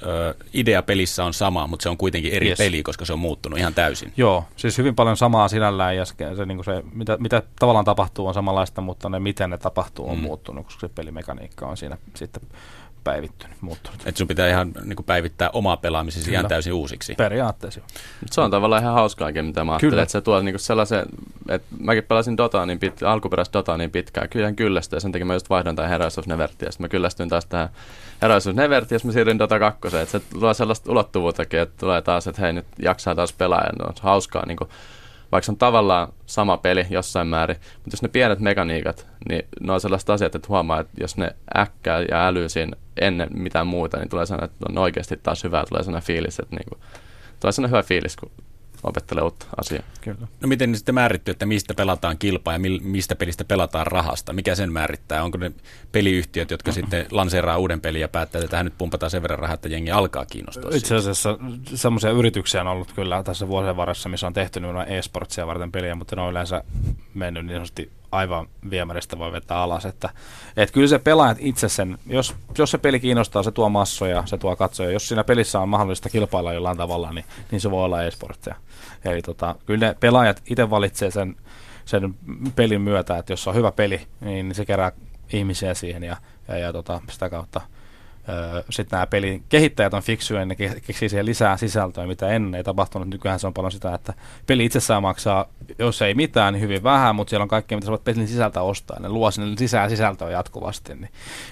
ö, 0.03 0.34
idea 0.53 0.82
pelissä 0.82 1.24
on 1.24 1.34
sama, 1.34 1.66
mutta 1.66 1.82
se 1.82 1.88
on 1.88 1.96
kuitenkin 1.96 2.32
eri 2.32 2.49
yes. 2.49 2.59
peli, 2.59 2.82
koska 2.82 3.05
se 3.05 3.12
on 3.12 3.18
muuttunut 3.18 3.59
ihan 3.59 3.74
täysin. 3.74 4.12
Joo, 4.16 4.44
siis 4.57 4.78
hyvin 4.78 4.94
paljon 4.94 5.16
samaa 5.16 5.49
sinällään 5.49 5.96
ja 5.96 6.05
se, 6.05 6.14
se, 6.36 6.46
niin 6.46 6.64
se 6.64 6.82
mitä, 6.92 7.16
mitä 7.20 7.42
tavallaan 7.59 7.84
tapahtuu 7.84 8.26
on 8.26 8.34
samanlaista, 8.34 8.80
mutta 8.80 9.09
ne 9.09 9.20
miten 9.20 9.51
ne 9.51 9.59
tapahtuu 9.59 10.11
on 10.11 10.16
mm. 10.16 10.22
muuttunut, 10.22 10.64
koska 10.64 10.80
se 10.80 10.88
pelimekaniikka 10.94 11.66
on 11.66 11.76
siinä 11.76 11.99
sitten 12.14 12.42
päivittynyt, 13.09 13.57
muuttunut. 13.61 14.01
Että 14.07 14.19
sun 14.19 14.29
pitää 14.29 14.49
ihan 14.49 14.73
niin 14.85 14.97
kuin 14.97 15.07
päivittää 15.07 15.51
omaa 15.53 15.77
pelaamisesi 15.77 16.25
Kyllä. 16.25 16.39
ihan 16.39 16.49
täysin 16.49 16.73
uusiksi. 16.73 17.15
Periaatteessa 17.15 17.81
Se 18.31 18.41
on 18.41 18.51
tavallaan 18.51 18.83
ihan 18.83 18.95
hauskaa, 18.95 19.33
mitä 19.43 19.65
mä 19.65 19.73
ajattelen, 19.73 20.03
että 20.03 20.13
se 20.13 20.21
tuo 20.21 20.41
niin 20.41 20.59
sellaisen, 20.59 21.07
että 21.49 21.69
mäkin 21.81 22.05
pelasin 22.05 22.37
Dotaa 22.37 22.67
niin 22.67 22.79
pitkään, 22.79 23.13
alkuperäistä 23.13 23.59
Dotaa 23.59 23.77
niin 23.77 23.91
pitkään, 23.91 24.29
kyllä 24.29 24.53
kyllästyi 24.53 24.97
ja 24.97 25.01
sen 25.01 25.13
takia 25.13 25.27
mä 25.27 25.35
just 25.35 25.51
vaihdoin 25.51 25.77
tähän 25.77 25.91
Heroes 25.91 26.19
of 26.19 26.27
Nevertia, 26.27 26.73
sitten 26.73 26.85
mä 26.85 26.89
kyllästyin 26.89 27.29
taas 27.29 27.47
tähän 27.47 27.69
Heroes 28.23 28.47
of 28.47 28.57
Nevertia, 28.57 28.97
ja 28.97 29.01
mä 29.05 29.13
siirryin 29.13 29.39
Dota 29.39 29.59
2, 29.59 29.87
että 29.87 30.19
se 30.19 30.21
luo 30.35 30.55
sellaista 30.55 30.93
ulottuvuuttakin, 30.93 31.61
että 31.61 31.75
tulee 31.81 32.03
taas, 32.03 32.27
että 32.27 32.43
hei 32.43 32.53
nyt 32.53 32.67
jaksaa 32.79 33.15
taas 33.15 33.33
pelaa, 33.33 33.63
ja 33.63 33.87
on 33.87 33.95
hauskaa 34.01 34.47
niin 34.47 34.57
kuin 34.57 34.71
vaikka 35.33 35.45
se 35.45 35.53
on 35.53 35.57
tavallaan 35.57 36.12
sama 36.26 36.57
peli 36.57 36.87
jossain 36.91 37.26
määrin, 37.26 37.57
mutta 37.57 37.93
jos 37.93 38.03
ne 38.03 38.09
pienet 38.09 38.41
mekaniikat, 38.41 39.07
niin 39.29 39.43
ne 39.61 39.72
on 39.72 39.81
sellaiset 39.81 40.11
asiat, 40.11 40.35
että 40.35 40.49
huomaa, 40.49 40.81
että 40.81 40.93
jos 41.01 41.16
ne 41.16 41.37
äkkää 41.57 42.01
ja 42.11 42.26
älyy 42.26 42.49
siinä 42.49 42.76
ennen 43.01 43.29
mitään 43.35 43.66
muuta, 43.66 43.97
niin 43.97 44.09
tulee 44.09 44.26
sellainen, 44.26 44.51
että 44.51 44.66
on 44.68 44.79
oikeasti 44.79 45.16
taas 45.22 45.45
hyvä, 45.45 45.64
tulee 45.68 45.83
sellainen 45.83 46.07
fiilis, 46.07 46.39
että 46.39 46.57
niinku, 46.57 46.74
tulee 47.41 47.53
sellainen 47.53 47.70
hyvä 47.70 47.83
fiilis, 47.83 48.16
kun 48.16 48.31
opettelee 48.83 49.24
uutta 49.24 49.47
asiaa. 49.57 49.83
Kyllä. 50.01 50.26
No 50.41 50.49
miten 50.49 50.76
sitten 50.76 50.95
määrittyy, 50.95 51.33
että 51.33 51.47
mistä 51.47 51.74
pelataan 51.74 52.18
kilpaa 52.18 52.53
ja 52.55 52.59
mistä 52.83 53.16
pelistä 53.16 53.45
pelataan 53.45 53.87
rahasta? 53.87 54.33
Mikä 54.33 54.55
sen 54.55 54.72
määrittää? 54.72 55.24
Onko 55.24 55.39
ne 55.39 55.53
peliyhtiöt, 55.93 56.51
jotka 56.51 56.70
mm-hmm. 56.70 56.81
sitten 56.81 57.07
lanseeraa 57.11 57.59
uuden 57.59 57.81
pelin 57.81 58.01
ja 58.01 58.09
päättää, 58.09 58.39
että 58.39 58.51
tähän 58.51 58.66
nyt 58.66 58.79
pumpataan 58.79 59.11
sen 59.11 59.22
verran 59.22 59.39
rahaa, 59.39 59.55
että 59.55 59.68
jengi 59.68 59.91
alkaa 59.91 60.26
kiinnostaa? 60.26 60.70
Itse 60.74 60.95
asiassa 60.95 61.39
semmoisia 61.74 62.11
yrityksiä 62.11 62.61
on 62.61 62.66
ollut 62.66 62.93
kyllä 62.93 63.22
tässä 63.22 63.49
vuosien 63.49 63.76
varressa, 63.76 64.09
missä 64.09 64.26
on 64.26 64.33
tehty 64.33 64.61
e-sportsia 64.87 65.47
varten 65.47 65.72
peliä, 65.72 65.95
mutta 65.95 66.16
ne 66.16 66.22
on 66.22 66.31
yleensä 66.31 66.64
mennyt 67.14 67.47
niin 67.47 67.55
sanotusti 67.55 67.97
aivan 68.13 68.49
viemäristä 68.71 69.19
voi 69.19 69.33
vetää 69.33 69.59
alas. 69.59 69.85
Että, 69.85 70.11
että 70.57 70.73
kyllä 70.73 70.89
se 70.89 70.99
pelaajat 70.99 71.39
itse 71.41 71.69
sen, 71.69 71.99
jos, 72.07 72.35
jos 72.59 72.71
se 72.71 72.79
peli 72.79 73.01
kiinnostaa, 73.01 73.43
se 73.43 73.51
tuo 73.51 73.69
massoja, 73.69 74.23
se 74.27 74.39
tuo 74.39 74.57
katsoja. 74.57 74.91
Jos 74.91 75.09
siinä 75.09 75.25
pelissä 75.25 75.61
on 75.61 75.69
mahdollista 75.69 76.09
kilpailla 76.09 76.53
jollain 76.53 76.77
tavalla, 76.77 77.13
niin, 77.13 77.25
niin 77.51 77.61
se 77.61 77.71
voi 77.71 77.85
olla 77.85 78.03
e-sporttia. 78.03 78.55
Eli 79.05 79.23
tota, 79.23 79.55
kyllä 79.67 79.87
ne 79.87 79.97
pelaajat 80.01 80.43
itse 80.51 80.71
valitsee 80.71 81.11
sen, 81.11 81.37
sen 81.85 82.15
pelin 82.57 82.81
myötä, 82.81 83.19
että 83.19 83.33
jos 83.33 83.49
on 83.49 83.55
hyvä 83.55 83.73
peli, 83.73 84.07
niin 84.21 84.55
se 84.55 84.65
kerää 84.65 84.93
ihmisiä 85.33 85.75
siihen 85.75 86.03
ja, 86.03 86.17
ja, 86.49 86.59
ja 86.59 86.73
tota, 86.73 87.01
sitä 87.11 87.31
kautta 87.31 87.61
sitten 88.70 88.97
nämä 88.97 89.07
pelin 89.07 89.45
kehittäjät 89.49 89.95
on 89.95 90.03
fiksuja, 90.03 90.45
ne 90.45 90.55
keksii 90.55 91.09
siihen 91.09 91.26
lisää 91.26 91.57
sisältöä, 91.57 92.07
mitä 92.07 92.29
ennen 92.29 92.55
ei 92.55 92.64
tapahtunut. 92.64 93.09
Nykyään 93.09 93.39
se 93.39 93.47
on 93.47 93.55
paljon 93.55 93.72
sitä, 93.72 93.95
että 93.95 94.14
peli 94.47 94.64
itsessään 94.64 95.03
maksaa, 95.03 95.49
jos 95.79 96.03
ei 96.03 96.14
mitään, 96.14 96.53
niin 96.53 96.62
hyvin 96.62 96.83
vähän, 96.83 97.14
mutta 97.14 97.31
siellä 97.31 97.43
on 97.43 97.49
kaikkea, 97.49 97.79
mitä 97.79 97.85
sä 97.85 97.91
voit 97.91 98.05
pelin 98.05 98.29
sisältä 98.29 98.62
ostaa. 98.62 99.01
Ne 99.01 99.09
luo 99.09 99.31
sinne 99.31 99.57
lisää 99.61 99.89
sisältöä 99.89 100.31
jatkuvasti, 100.31 100.95
niin, 100.95 101.11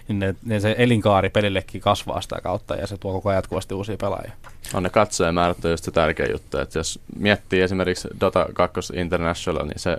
niin 0.09 0.19
ne, 0.19 0.35
ne 0.45 0.61
se 0.61 0.75
elinkaari 0.79 1.31
pelillekin 1.31 1.81
kasvaa 1.81 2.21
sitä 2.21 2.37
kautta 2.43 2.75
ja 2.75 2.87
se 2.87 2.97
tuo 2.99 3.13
koko 3.13 3.29
ajan 3.29 3.39
jatkuvasti 3.39 3.75
uusia 3.75 3.97
pelaajia. 3.97 4.33
On 4.75 4.83
ne 4.83 4.91
katsojamäärät 4.91 5.65
on 5.65 5.71
just 5.71 5.89
tärkeä 5.93 6.27
juttu, 6.33 6.59
että 6.59 6.79
jos 6.79 7.01
miettii 7.19 7.61
esimerkiksi 7.61 8.09
Dota 8.21 8.47
2 8.53 8.81
International, 8.97 9.67
niin 9.67 9.79
se 9.79 9.99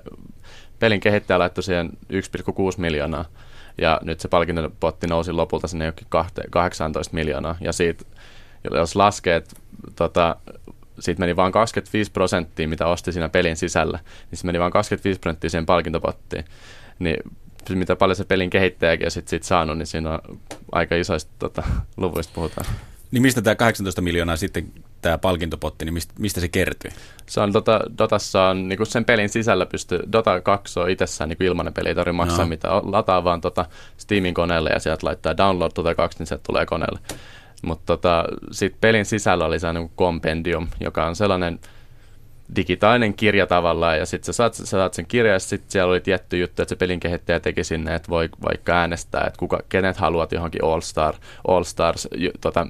pelin 0.80 1.00
kehittäjä 1.00 1.40
laittoi 1.40 1.64
siihen 1.64 1.90
1,6 2.14 2.20
miljoonaa 2.78 3.26
ja 3.78 4.00
nyt 4.04 4.20
se 4.20 4.28
palkintopotti 4.28 5.08
nousi 5.08 5.32
lopulta 5.32 5.68
sinne 5.68 5.86
jokin 5.86 6.08
18 6.50 7.14
miljoonaa, 7.14 7.56
ja 7.62 7.74
siitä, 7.74 8.06
jos 8.72 8.96
laskee, 8.96 9.36
että 9.36 9.56
tota, 9.96 10.36
siitä 11.00 11.20
meni 11.20 11.36
vain 11.36 11.52
25 11.52 12.12
prosenttia, 12.12 12.68
mitä 12.68 12.88
osti 12.88 13.12
siinä 13.12 13.30
pelin 13.30 13.58
sisällä, 13.58 14.00
niin 14.32 14.40
se 14.40 14.46
meni 14.46 14.60
vain 14.60 14.72
25 14.72 15.20
prosenttia 15.20 15.50
siihen 15.50 15.66
palkintopottiin. 15.66 16.46
Niin 17.00 17.18
mitä 17.70 17.96
paljon 17.96 18.16
se 18.16 18.26
pelin 18.26 18.50
kehittäjäkin 18.50 19.08
on 19.08 19.12
sit, 19.12 19.28
sit 19.28 19.44
saanut, 19.44 19.78
niin 19.78 19.88
siinä 19.88 20.12
on 20.12 20.40
aika 20.72 20.96
isoista 20.96 21.32
tota, 21.40 21.64
luvuista 21.98 22.34
puhutaan. 22.36 22.68
Niin 23.12 23.22
mistä 23.22 23.42
tämä 23.42 23.56
18 23.56 24.02
miljoonaa 24.02 24.36
sitten 24.36 24.72
tämä 25.02 25.18
palkintopotti, 25.18 25.86
niin 25.86 25.94
mistä, 25.94 26.14
mistä 26.20 26.42
se 26.42 26.48
kertyy? 26.48 26.92
Se 27.26 27.42
on 27.42 27.54
Dota, 27.54 27.80
Dotassa 27.98 28.44
on 28.44 28.68
niin 28.70 28.86
sen 28.86 29.06
pelin 29.06 29.30
sisällä 29.30 29.66
pystyy, 29.66 30.00
Dota 30.12 30.42
2 30.42 30.80
on 30.80 30.90
itsessään 30.90 31.30
niin 31.30 31.44
ilmainen 31.44 31.74
peli, 31.74 31.90
ei 31.90 31.96
tarvitse 31.96 32.18
maksaa 32.18 32.46
no. 32.46 32.50
mitään, 32.50 32.92
lataa 32.92 33.24
vaan 33.24 33.42
tota 33.42 33.66
Steamin 33.98 34.34
koneelle 34.34 34.70
ja 34.70 34.80
sieltä 34.80 35.08
laittaa 35.08 35.38
download 35.38 35.72
Dota 35.76 35.96
2, 35.96 36.20
niin 36.20 36.28
se 36.28 36.38
tulee 36.38 36.66
koneelle. 36.66 37.00
Mutta 37.62 37.84
tota, 37.86 38.26
sitten 38.52 38.78
pelin 38.82 39.06
sisällä 39.06 39.46
oli 39.46 39.60
se 39.60 39.74
niin 39.74 39.92
kompendium, 39.96 40.68
joka 40.80 41.06
on 41.06 41.16
sellainen 41.16 41.60
digitaalinen 42.56 43.14
kirja 43.14 43.48
tavallaan, 43.48 43.98
ja 43.98 44.06
sitten 44.06 44.26
sä 44.26 44.34
saat, 44.34 44.54
sä 44.54 44.66
saat 44.66 44.94
sen 44.94 45.06
kirjan, 45.06 45.34
ja 45.34 45.40
sitten 45.40 45.72
siellä 45.72 45.92
oli 45.92 46.02
tietty 46.02 46.38
juttu, 46.38 46.62
että 46.62 46.70
se 46.70 46.76
pelin 46.76 47.00
kehittäjä 47.00 47.40
teki 47.40 47.64
sinne, 47.64 47.96
että 47.96 48.10
voi 48.10 48.30
vaikka 48.44 48.74
äänestää, 48.74 49.24
että 49.28 49.40
kuka, 49.40 49.60
kenet 49.70 49.98
haluat 49.98 50.32
johonkin 50.32 50.64
All, 50.64 50.82
Star, 50.82 51.16
All 51.48 51.64
Stars 51.64 52.08
tota, 52.42 52.68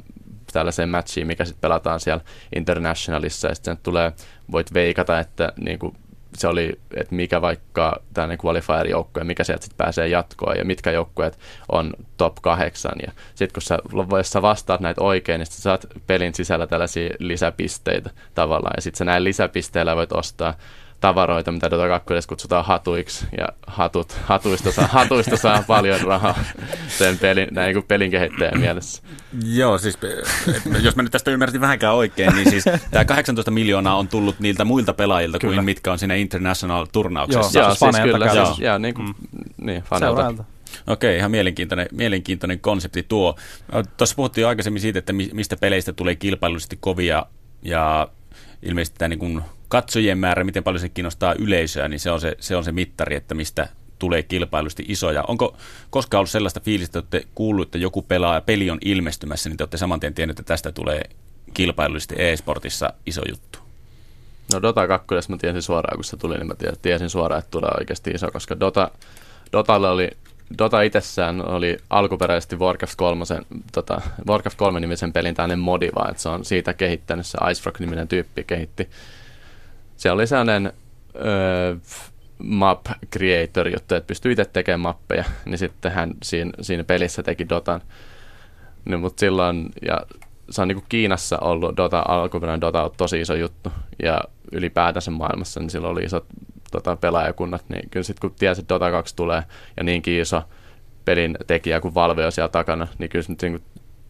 tällaiseen 0.54 0.90
matchiin, 0.90 1.28
mikä 1.28 1.46
sitten 1.46 1.62
pelataan 1.62 2.00
siellä 2.00 2.24
Internationalissa, 2.56 3.48
ja 3.48 3.56
sitten 3.56 3.78
tulee, 3.84 4.12
voit 4.52 4.74
veikata, 4.74 5.20
että 5.20 5.54
niin 5.60 5.80
kuin, 5.80 5.96
se 6.38 6.48
oli, 6.48 6.80
että 6.96 7.16
mikä 7.16 7.42
vaikka 7.42 8.02
tällainen 8.14 8.38
qualifier-joukkue, 8.46 9.24
mikä 9.24 9.44
sieltä 9.44 9.64
sitten 9.64 9.78
pääsee 9.78 10.08
jatkoon 10.08 10.58
ja 10.58 10.66
mitkä 10.66 10.92
joukkueet 10.92 11.40
on 11.72 11.94
top 12.18 12.36
kahdeksan. 12.42 12.96
Ja 13.06 13.12
sitten 13.36 13.54
kun 13.54 13.62
sä, 13.62 13.80
jos 14.18 14.30
sä 14.30 14.42
vastaat 14.42 14.82
näitä 14.82 15.02
oikein, 15.02 15.40
niin 15.40 15.46
sä 15.46 15.62
saat 15.62 15.86
pelin 16.08 16.34
sisällä 16.34 16.68
tällaisia 16.68 17.10
lisäpisteitä 17.20 18.10
tavallaan. 18.36 18.74
Ja 18.78 18.82
sitten 18.82 18.98
sä 18.98 19.06
näin 19.06 19.24
lisäpisteillä 19.24 19.96
voit 19.96 20.12
ostaa 20.12 20.54
tavaroita, 21.00 21.52
mitä 21.52 21.72
Dota 21.72 21.88
2 21.88 22.28
kutsutaan 22.28 22.66
hatuiksi, 22.66 23.26
ja 23.38 23.48
hatut, 23.68 24.18
hatuista, 24.24 24.72
saa, 24.72 24.88
hatuista 24.88 25.38
saa 25.38 25.64
paljon 25.68 26.02
rahaa 26.02 26.40
sen 26.88 27.18
pelin, 27.18 27.48
näin 27.52 27.74
kuin 27.74 27.86
pelin 27.86 28.12
kehittäjän 28.12 28.60
mielessä. 28.60 29.04
Joo, 29.46 29.78
siis 29.78 29.98
jos 30.82 30.96
mä 30.96 31.04
nyt 31.04 31.12
tästä 31.12 31.32
ymmärsin 31.32 31.62
vähänkään 31.62 31.96
oikein, 31.96 32.36
niin 32.36 32.50
siis 32.50 32.64
tämä 32.92 33.06
18 33.06 33.52
miljoonaa 33.52 33.96
on 33.96 34.08
tullut 34.08 34.40
niiltä 34.40 34.66
muilta 34.66 34.94
pelaajilta 34.94 35.40
kyllä. 35.40 35.56
kuin 35.56 35.66
mitkä 35.66 35.92
on 35.92 36.00
siinä 36.00 36.16
International-turnauksessa. 36.16 37.60
Joo, 37.60 37.68
joo 37.68 37.76
siis 37.76 38.04
kyllä, 38.04 38.46
siis, 38.46 38.60
joo, 38.60 38.78
niin, 38.78 38.94
kuin, 38.94 39.08
mm. 39.08 39.66
niin 39.66 39.82
faneilta. 39.82 40.44
Okei, 40.88 41.18
ihan 41.18 41.32
mielenkiintoinen, 41.32 41.88
mielenkiintoinen 41.92 42.60
konsepti 42.60 43.04
tuo. 43.04 43.36
Tuossa 43.98 44.16
puhuttiin 44.16 44.42
jo 44.42 44.48
aikaisemmin 44.48 44.82
siitä, 44.82 45.00
että 45.00 45.14
mistä 45.14 45.58
peleistä 45.58 45.94
tulee 45.94 46.16
kilpailullisesti 46.16 46.78
kovia 46.80 47.26
ja 47.62 48.08
ilmeisesti 48.64 48.98
tämä 49.00 49.10
niin 49.10 49.20
kuin 49.20 49.42
katsojien 49.68 50.18
määrä, 50.18 50.44
miten 50.44 50.64
paljon 50.64 50.80
se 50.80 50.90
kiinnostaa 50.90 51.36
yleisöä, 51.40 51.88
niin 51.88 52.00
se 52.00 52.12
on 52.12 52.22
se, 52.22 52.36
se, 52.40 52.56
on 52.56 52.64
se 52.64 52.72
mittari, 52.72 53.16
että 53.16 53.36
mistä 53.36 53.68
tulee 54.00 54.24
kilpailusti 54.24 54.86
isoja. 54.88 55.24
Onko 55.28 55.58
koskaan 55.90 56.20
ollut 56.20 56.30
sellaista 56.30 56.60
fiilistä, 56.60 57.00
että 57.00 57.18
olette 57.18 57.30
kuullut, 57.36 57.68
että 57.68 57.78
joku 57.78 58.02
pelaa 58.02 58.36
ja 58.36 58.42
peli 58.42 58.70
on 58.70 58.78
ilmestymässä, 58.86 59.50
niin 59.50 59.58
te 59.58 59.64
olette 59.64 59.78
saman 59.78 60.00
tien 60.00 60.14
tiennyt, 60.14 60.40
että 60.40 60.48
tästä 60.48 60.72
tulee 60.72 61.02
kilpailullisesti 61.54 62.16
e-sportissa 62.18 62.94
iso 63.06 63.22
juttu? 63.30 63.60
No 64.54 64.62
Dota 64.62 64.88
2, 64.88 65.08
jos 65.16 65.30
mä 65.30 65.38
tiesin 65.38 65.62
suoraan, 65.62 65.98
kun 65.98 66.04
se 66.04 66.18
tuli, 66.18 66.38
niin 66.38 66.48
mä 66.48 66.56
tiesin 66.82 67.10
suoraan, 67.10 67.40
että 67.40 67.52
tulee 67.52 67.72
oikeasti 67.78 68.12
iso, 68.12 68.32
koska 68.32 68.60
Dota, 68.60 68.92
Dotalle 69.54 69.90
oli 69.90 70.12
Dota 70.58 70.82
itsessään 70.82 71.46
oli 71.50 71.78
alkuperäisesti 71.90 72.56
Warcraft 72.56 72.96
3, 72.96 73.26
tota, 73.72 74.02
Warcraft 74.28 74.58
3 74.58 74.80
nimisen 74.80 75.14
pelin 75.14 75.36
tämmöinen 75.36 75.60
modi, 75.60 75.90
vaan 75.96 76.10
että 76.10 76.22
se 76.22 76.30
on 76.30 76.46
siitä 76.46 76.74
kehittänyt, 76.74 77.26
se 77.26 77.38
Icefrog-niminen 77.52 78.08
tyyppi 78.08 78.44
kehitti. 78.44 78.90
Se 79.98 80.12
oli 80.12 80.28
sellainen 80.28 80.74
öö, 81.16 81.76
map 82.44 82.86
creator 83.14 83.68
juttu, 83.68 83.96
että 83.96 84.08
pystyy 84.08 84.32
itse 84.32 84.46
tekemään 84.46 84.80
mappeja, 84.80 85.24
niin 85.46 85.58
sitten 85.58 85.92
hän 85.92 86.14
siinä, 86.24 86.52
siinä 86.62 86.84
pelissä 86.84 87.24
teki 87.24 87.50
Dotan. 87.50 87.82
Niin, 88.86 89.00
mutta 89.00 89.20
silloin, 89.20 89.70
ja 89.82 90.02
se 90.50 90.62
on 90.62 90.68
niin 90.68 90.76
kuin 90.76 90.86
Kiinassa 90.90 91.38
ollut 91.40 91.78
Dota, 91.78 92.04
alkuperäinen 92.08 92.62
Dota 92.62 92.84
on 92.84 92.92
tosi 92.98 93.22
iso 93.22 93.36
juttu, 93.36 93.72
ja 94.04 94.22
ylipäätänsä 94.52 95.12
maailmassa, 95.12 95.60
niin 95.60 95.70
silloin 95.70 95.92
oli 95.92 96.04
isot 96.04 96.26
tota, 96.72 96.96
pelaajakunnat, 96.96 97.66
niin 97.70 97.90
kyllä 97.90 98.04
sitten 98.04 98.30
kun 98.30 98.40
tiesi, 98.40 98.62
että 98.62 98.76
Dota 98.76 98.92
2 98.92 99.16
tulee 99.16 99.44
ja 99.78 99.84
niinkin 99.84 100.22
iso 100.22 100.44
pelin 101.06 101.38
tekijä 101.48 101.82
kuin 101.82 101.96
Valve 101.96 102.26
on 102.26 102.32
siellä 102.32 102.50
takana, 102.50 102.88
niin 102.98 103.10
kyllä 103.10 103.26
nyt 103.28 103.42
niin 103.42 103.62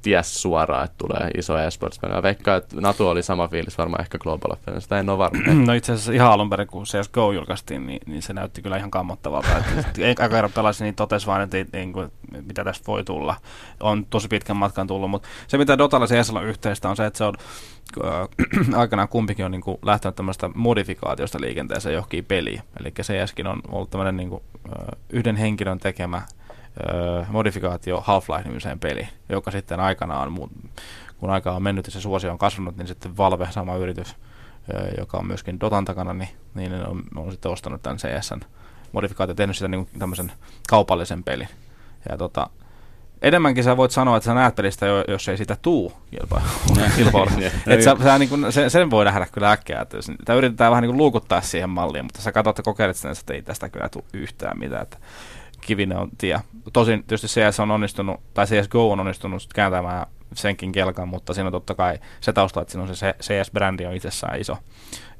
ties 0.08 0.42
suoraan, 0.42 0.86
että 0.86 0.96
tulee 0.98 1.32
iso 1.38 1.58
esports 1.60 2.00
Mä 2.02 2.24
veikkaan, 2.24 2.58
että 2.58 2.82
Natu 2.82 3.08
oli 3.08 3.24
sama 3.24 3.48
fiilis 3.48 3.78
varmaan 3.78 4.02
ehkä 4.02 4.18
Global 4.18 4.52
Offense, 4.52 4.82
sitä 4.82 5.00
en 5.00 5.10
ole 5.10 5.18
varma. 5.18 5.40
No 5.68 5.74
itse 5.74 5.94
asiassa 5.94 6.12
ihan 6.12 6.32
alun 6.32 6.50
perin, 6.50 6.68
kun 6.68 6.84
CSGO 6.84 7.32
julkaistiin, 7.32 7.88
niin, 7.88 8.00
niin 8.06 8.22
se 8.22 8.34
näytti 8.34 8.62
kyllä 8.62 8.78
ihan 8.78 8.92
kammottavalta. 8.92 9.48
Aika 10.08 10.30
kerran 10.30 10.52
pelasin, 10.52 10.86
niin 10.86 10.96
totesi 10.96 11.28
vaan, 11.28 11.42
että 11.42 11.58
niin 11.74 11.94
kuin, 11.94 12.12
mitä 12.48 12.64
tästä 12.64 12.88
voi 12.88 13.04
tulla. 13.04 13.36
On 13.80 14.06
tosi 14.06 14.28
pitkän 14.28 14.58
matkan 14.58 14.88
tullut, 14.88 15.10
mutta 15.10 15.28
se 15.48 15.58
mitä 15.58 15.78
Dotalla 15.78 16.08
CS 16.08 16.30
on 16.30 16.46
yhteistä 16.46 16.90
on 16.90 16.96
se, 16.96 17.06
että 17.06 17.18
se 17.18 17.24
on 17.24 17.36
äh, 18.06 18.76
aikanaan 18.82 19.10
kumpikin 19.10 19.46
on 19.46 19.52
niin 19.52 19.62
kuin, 19.62 19.78
lähtenyt 19.86 20.16
tämmöistä 20.16 20.50
modifikaatiosta 20.56 21.42
liikenteeseen 21.42 21.96
johonkin 21.96 22.26
peliin. 22.26 22.62
Eli 22.80 22.92
CSkin 22.92 23.48
on 23.48 23.62
ollut 23.72 23.90
tämmöinen 23.90 24.18
niin 24.18 24.30
kuin, 24.30 24.44
äh, 24.66 24.88
yhden 25.10 25.36
henkilön 25.36 25.80
tekemä 25.80 26.22
modifikaatio 27.30 28.02
Half-Life-nimiseen 28.02 28.80
peliin, 28.80 29.08
joka 29.30 29.52
sitten 29.52 29.80
aikanaan, 29.80 30.34
kun 31.20 31.30
aika 31.30 31.52
on 31.52 31.64
mennyt 31.64 31.88
ja 31.88 31.92
se 31.92 32.02
suosio 32.02 32.32
on 32.32 32.38
kasvanut, 32.38 32.78
niin 32.78 32.88
sitten 32.88 33.18
Valve, 33.18 33.48
sama 33.52 33.76
yritys, 33.76 34.16
joka 34.98 35.18
on 35.18 35.28
myöskin 35.28 35.60
Dotan 35.60 35.86
takana, 35.86 36.14
niin, 36.14 36.30
niin 36.56 36.74
on, 36.74 37.04
on 37.16 37.32
sitten 37.32 37.52
ostanut 37.52 37.82
tämän 37.82 37.98
CSN 37.98 38.40
modifikaatio, 38.92 39.36
tehnyt 39.36 39.56
sitä 39.56 39.68
niin 39.68 39.88
tämmöisen 40.00 40.32
kaupallisen 40.70 41.24
pelin. 41.24 41.48
Ja 42.10 42.18
tota, 42.18 42.50
enemmänkin 43.22 43.64
sä 43.64 43.78
voit 43.78 43.92
sanoa, 43.92 44.18
että 44.18 44.26
sä 44.26 44.34
näet 44.34 44.56
pelistä, 44.56 44.86
jos 45.08 45.30
ei 45.30 45.38
sitä 45.38 45.58
tuu 45.62 45.94
kilpailu. 46.12 46.48
että 47.68 47.84
sä, 47.84 47.96
sä 48.04 48.20
niin 48.20 48.30
kuin, 48.30 48.52
sen, 48.52 48.70
sen 48.70 48.92
voi 48.92 49.06
nähdä 49.06 49.28
kyllä 49.32 49.52
äkkiä, 49.52 49.82
että 49.82 50.02
sitä 50.02 50.34
yritetään 50.34 50.72
vähän 50.72 50.82
niin 50.82 50.98
luukuttaa 50.98 51.42
siihen 51.42 51.70
malliin, 51.70 52.06
mutta 52.06 52.22
sä 52.22 52.32
katsot, 52.32 52.60
että 52.60 52.64
kokeilet 52.64 52.96
sitä, 52.96 53.12
että 53.12 53.34
ei 53.34 53.42
tästä 53.42 53.70
kyllä 53.70 53.90
tule 53.90 54.04
yhtään 54.14 54.60
mitään. 54.60 54.82
Että 54.82 54.98
kivinen 55.62 55.98
on 55.98 56.10
tie. 56.18 56.40
Tosin 56.74 57.04
tietysti 57.04 57.28
CS 57.28 57.60
on 57.60 57.72
onnistunut, 57.72 58.22
tai 58.34 58.46
CSGO 58.46 58.92
on 58.92 59.00
onnistunut 59.00 59.48
kääntämään 59.54 60.06
senkin 60.34 60.72
kelkan, 60.72 61.08
mutta 61.08 61.34
siinä 61.34 61.48
on 61.48 61.52
totta 61.52 61.76
kai 61.76 62.00
se 62.22 62.34
tausta, 62.34 62.62
että 62.62 62.72
siinä 62.72 62.84
on 62.84 62.96
se 62.96 63.16
CS-brändi 63.22 63.86
on 63.86 63.94
itsessään 63.94 64.40
iso. 64.40 64.58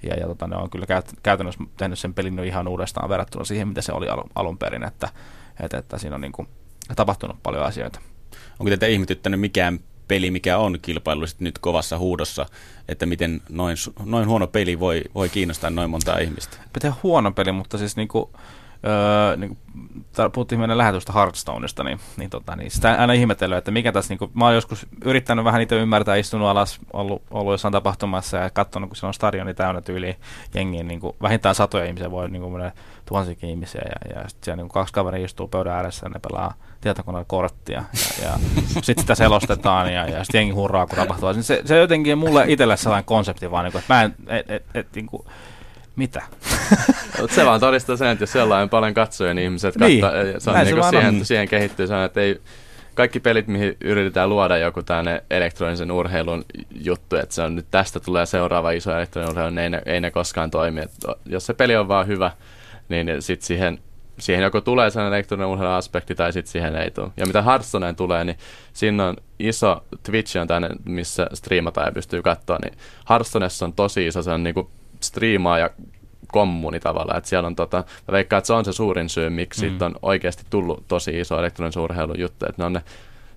Ja, 0.04 0.16
ja 0.16 0.28
tota, 0.28 0.48
ne 0.48 0.56
on 0.56 0.70
kyllä 0.70 0.86
käyt, 0.86 1.14
käytännössä 1.24 1.64
tehnyt 1.78 2.00
sen 2.00 2.14
pelin 2.14 2.40
ihan 2.40 2.68
uudestaan 2.68 3.10
verrattuna 3.10 3.46
siihen, 3.46 3.68
mitä 3.68 3.82
se 3.82 3.92
oli 3.92 4.10
alun, 4.10 4.30
alun 4.36 4.58
perin, 4.58 4.84
että, 4.84 5.10
että, 5.60 5.78
että 5.78 5.98
siinä 5.98 6.16
on 6.16 6.22
niin 6.22 6.32
kuin 6.32 6.48
tapahtunut 6.96 7.38
paljon 7.44 7.64
asioita. 7.64 8.00
Onko 8.60 8.70
teitä 8.70 8.86
ihmetyttänyt 8.86 9.40
mikään 9.40 9.80
peli, 10.08 10.32
mikä 10.32 10.58
on 10.58 10.80
kilpailullisesti 10.82 11.44
nyt 11.44 11.60
kovassa 11.60 11.98
huudossa, 11.98 12.46
että 12.88 13.06
miten 13.06 13.42
noin, 13.50 13.78
noin 14.06 14.28
huono 14.28 14.48
peli 14.48 14.80
voi, 14.80 15.02
voi 15.16 15.30
kiinnostaa 15.30 15.70
noin 15.70 15.90
montaa 15.90 16.18
ihmistä? 16.18 16.58
Pitää 16.74 16.94
huono 17.04 17.32
peli, 17.32 17.52
mutta 17.52 17.78
siis 17.78 17.96
niin 17.96 18.08
kuin, 18.08 18.30
öö, 18.86 19.36
niin 19.36 19.50
kuin, 19.50 19.60
puhuttiin 20.32 20.60
meidän 20.60 20.78
lähetystä 20.78 21.14
Hearthstoneista, 21.14 21.84
niin, 21.84 22.00
niin, 22.18 22.30
tota, 22.30 22.56
niin 22.56 22.72
sitä 22.72 22.96
aina 23.00 23.14
ihmetellyt, 23.14 23.58
että 23.58 23.72
mikä 23.72 23.92
tässä, 23.92 24.12
niin 24.12 24.20
kuin, 24.20 24.32
mä 24.34 24.46
oon 24.46 24.56
joskus 24.56 24.88
yrittänyt 25.06 25.46
vähän 25.46 25.60
niitä 25.60 25.76
ymmärtää, 25.76 26.16
istunut 26.16 26.48
alas, 26.48 26.80
ollut, 26.94 27.22
ollut 27.32 27.54
jossain 27.54 27.72
tapahtumassa 27.72 28.38
ja 28.38 28.50
katsonut, 28.50 28.90
kun 28.90 28.96
siellä 28.96 29.10
on 29.10 29.14
stadioni 29.14 29.54
täynnä 29.54 29.82
tyyliin 29.82 30.16
jengiin, 30.54 30.88
niin 30.88 31.00
kuin, 31.00 31.16
vähintään 31.22 31.56
satoja 31.56 31.86
ihmisiä 31.86 32.12
voi 32.12 32.30
niin 32.30 32.42
kuin, 32.42 32.72
tuhansikin 33.06 33.50
ihmisiä 33.50 33.82
ja, 33.86 34.16
ja 34.16 34.30
sitten 34.30 34.46
siellä 34.46 34.56
niin 34.56 34.70
kuin, 34.70 34.74
kaksi 34.74 34.94
kaveria 34.94 35.26
istuu 35.26 35.48
pöydän 35.48 35.74
ääressä 35.74 36.06
ja 36.06 36.10
ne 36.10 36.20
pelaa 36.20 36.54
tietokoneella 36.82 37.26
korttia 37.28 37.84
ja, 37.94 38.28
ja 38.28 38.40
sitten 38.84 39.04
sitä 39.04 39.16
selostetaan 39.16 39.94
ja, 39.94 40.10
ja 40.10 40.24
sitten 40.24 40.40
jengi 40.40 40.54
hurraa, 40.54 40.88
kun 40.88 40.96
tapahtuu. 40.96 41.34
Se, 41.42 41.62
se 41.66 41.78
jotenkin 41.78 42.18
mulle 42.18 42.46
itselle 42.48 42.78
sellainen 42.78 43.06
konsepti 43.06 43.52
vaan, 43.52 43.64
niin 43.64 43.72
kuin, 43.72 43.80
että 43.80 43.94
mä 43.94 44.04
en, 44.04 44.16
et, 44.28 44.52
et, 44.52 44.66
et, 44.74 44.88
niin 44.96 45.08
kuin, 45.08 45.28
mitä? 45.98 46.22
se 47.36 47.46
vaan 47.46 47.60
todistaa 47.60 47.98
sen, 47.98 48.08
että 48.08 48.24
jos 48.24 48.32
sellainen 48.32 48.70
paljon 48.70 48.94
katsoja, 48.94 49.34
niin 49.34 49.44
ihmiset 49.44 49.76
niin. 49.76 50.04
se 50.38 50.50
on 50.50 50.56
niin 50.56 50.84
se 50.84 50.90
siihen, 50.90 51.26
siihen 51.26 51.48
kehittyy, 51.48 51.88
se 51.88 51.94
on, 51.94 52.04
että 52.04 52.22
ei, 52.22 52.42
kaikki 52.98 53.20
pelit, 53.20 53.48
mihin 53.48 53.78
yritetään 53.82 54.30
luoda 54.30 54.58
joku 54.58 54.84
tänne 54.84 55.24
elektronisen 55.30 55.92
urheilun 55.92 56.46
juttu, 56.82 57.16
että 57.16 57.36
se 57.36 57.42
on 57.42 57.56
nyt 57.56 57.66
tästä 57.72 58.00
tulee 58.00 58.26
seuraava 58.26 58.72
iso 58.72 58.92
elektroninen 58.92 59.32
urheilu, 59.32 59.50
niin 59.50 59.60
ei 59.60 59.70
ne, 59.70 59.82
ei 59.86 60.02
ne 60.02 60.12
koskaan 60.12 60.52
toimi. 60.52 60.82
Et 60.82 60.92
jos 61.26 61.46
se 61.46 61.54
peli 61.54 61.76
on 61.76 61.88
vaan 61.88 62.08
hyvä, 62.08 62.32
niin 62.90 63.08
sitten 63.20 63.48
siihen, 63.48 63.80
siihen 64.20 64.44
joko 64.44 64.62
tulee 64.62 64.90
sellainen 64.90 65.18
elektroninen 65.18 65.48
urheiluaspekti 65.48 66.16
tai 66.16 66.34
sitten 66.34 66.52
siihen 66.52 66.76
ei 66.76 66.92
tule. 66.92 67.10
Ja 67.18 67.26
mitä 67.26 67.42
Hearthstoneen 67.42 67.96
tulee, 67.96 68.24
niin 68.24 68.38
siinä 68.74 69.08
on 69.08 69.16
iso 69.40 69.84
Twitch 70.04 70.38
on 70.38 70.48
tänne, 70.48 70.70
missä 70.86 71.28
striimataan 71.34 71.88
ja 71.88 71.92
pystyy 71.92 72.22
katsoa, 72.22 72.58
niin 72.64 72.78
Hearthstonessa 73.10 73.66
on 73.66 73.74
tosi 73.74 74.08
iso 74.08 74.22
sellainen 74.22 74.54
niin 74.56 74.68
striimaa 75.08 75.60
ja 75.60 75.70
kommuni 76.28 76.80
tavallaan, 76.80 77.18
että 77.18 77.30
siellä 77.30 77.48
on 77.48 77.56
tota, 77.56 77.78
mä 77.78 78.12
veikkaan, 78.12 78.38
että 78.38 78.48
se 78.48 78.54
on 78.54 78.66
se 78.66 78.74
suurin 78.74 79.10
syy, 79.10 79.30
miksi 79.30 79.62
mm. 79.62 79.70
siitä 79.70 79.86
on 79.86 79.96
oikeasti 80.02 80.44
tullut 80.50 80.84
tosi 80.88 81.20
iso 81.20 81.40
elektroninen 81.40 81.84
urheilun 81.84 82.20
juttu, 82.20 82.46
että 82.50 82.62
ne 82.62 82.66
on 82.66 82.74
ne 82.74 82.82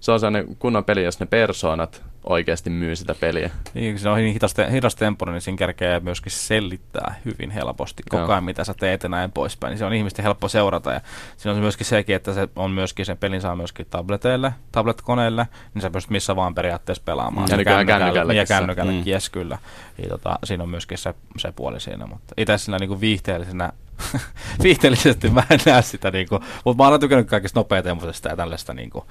se 0.01 0.12
on 0.12 0.21
sellainen 0.21 0.57
kunnon 0.59 0.85
peli, 0.85 1.05
jos 1.05 1.21
ne 1.21 1.27
persoonat 1.27 2.03
oikeasti 2.25 2.71
myy 2.71 2.97
sitä 2.97 3.14
peliä. 3.14 3.51
Niin, 3.75 3.99
se 3.99 4.09
on 4.09 4.18
niin 4.18 4.41
hidas, 4.73 4.95
tempo, 4.95 5.25
niin 5.25 5.41
siinä 5.41 5.57
kerkee 5.57 6.01
myöskin 6.01 6.33
sellittää 6.33 7.14
hyvin 7.25 7.51
helposti 7.51 8.03
koko 8.09 8.33
ajan, 8.33 8.45
mitä 8.45 8.64
sä 8.64 8.75
teet 8.75 9.03
ja 9.03 9.09
näin 9.09 9.33
poispäin. 9.33 9.71
Niin 9.71 9.79
se 9.79 9.85
on 9.85 9.93
ihmisten 9.93 10.23
helppo 10.23 10.49
seurata. 10.49 10.93
Ja 10.93 11.01
siinä 11.37 11.55
on 11.55 11.61
myöskin 11.61 11.87
sekin, 11.87 12.16
että 12.16 12.35
se 12.35 12.49
on 12.57 12.71
myöskin 12.71 13.07
sen 13.07 13.18
pelin 13.18 13.41
saa 13.41 13.57
myöskin 13.57 13.87
tableteille, 13.91 14.53
tablet-koneille, 14.73 15.47
niin 15.75 15.83
sä 15.83 15.91
pystyt 15.91 16.11
missä 16.11 16.37
vaan 16.37 16.55
periaatteessa 16.55 17.03
pelaamaan. 17.05 17.49
Ja, 17.51 17.57
ja 17.57 17.64
kännykällä. 17.64 18.33
Ja 18.33 18.47
kännykälläkin, 18.47 19.05
mm. 19.05 19.11
yes, 19.11 19.31
kyllä. 19.31 19.59
Ja 20.03 20.09
tota, 20.09 20.39
siinä 20.45 20.62
on 20.62 20.71
myöskin 20.71 20.99
se, 20.99 21.14
se 21.39 21.53
puoli 21.53 21.81
siinä. 21.81 22.07
Mutta 22.07 22.35
itse 22.37 22.59
sillä 22.59 22.79
niin 22.79 23.01
viihteellisenä 23.01 23.73
viihteellisesti 24.62 25.30
mä 25.30 25.42
en 25.51 25.61
näe 25.66 25.82
sitä, 25.82 26.11
niin 26.11 26.28
kuin, 26.28 26.42
mutta 26.64 26.82
mä 26.82 26.88
oon 26.88 27.01
tykännyt 27.01 27.28
kaikista 27.28 27.61
nopeatempoisesta 27.61 28.28
ja 28.28 28.36
tällaista, 28.36 28.74
niin 28.74 28.90
kuin, 28.90 29.05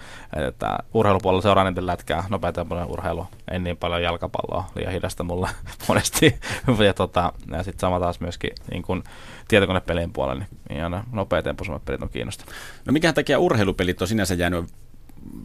että 0.47 0.77
urheilupuolella 0.93 1.41
seuraa 1.41 1.69
niiden 1.69 1.87
lätkää, 1.87 2.23
nopeatempoinen 2.29 2.87
urheilu, 2.87 3.27
en 3.51 3.63
niin 3.63 3.77
paljon 3.77 4.03
jalkapalloa, 4.03 4.69
liian 4.75 4.93
hidasta 4.93 5.23
mulle 5.23 5.49
monesti, 5.87 6.39
ja, 6.85 6.93
tota, 6.93 7.33
ja 7.51 7.63
sitten 7.63 7.79
sama 7.79 7.99
taas 7.99 8.19
myöskin 8.19 8.51
niin 8.71 8.83
kuin, 8.83 9.03
tietokonepelien 9.47 10.13
puolella, 10.13 10.45
niin 10.69 10.83
aina 10.83 11.03
nopeatempoisemmat 11.11 11.85
pelit 11.85 12.01
on 12.01 12.09
kiinnostavia. 12.09 12.53
No 12.85 12.93
mikä 12.93 13.13
takia 13.13 13.39
urheilupelit 13.39 14.01
on 14.01 14.07
sinänsä 14.07 14.33
jäänyt 14.33 14.65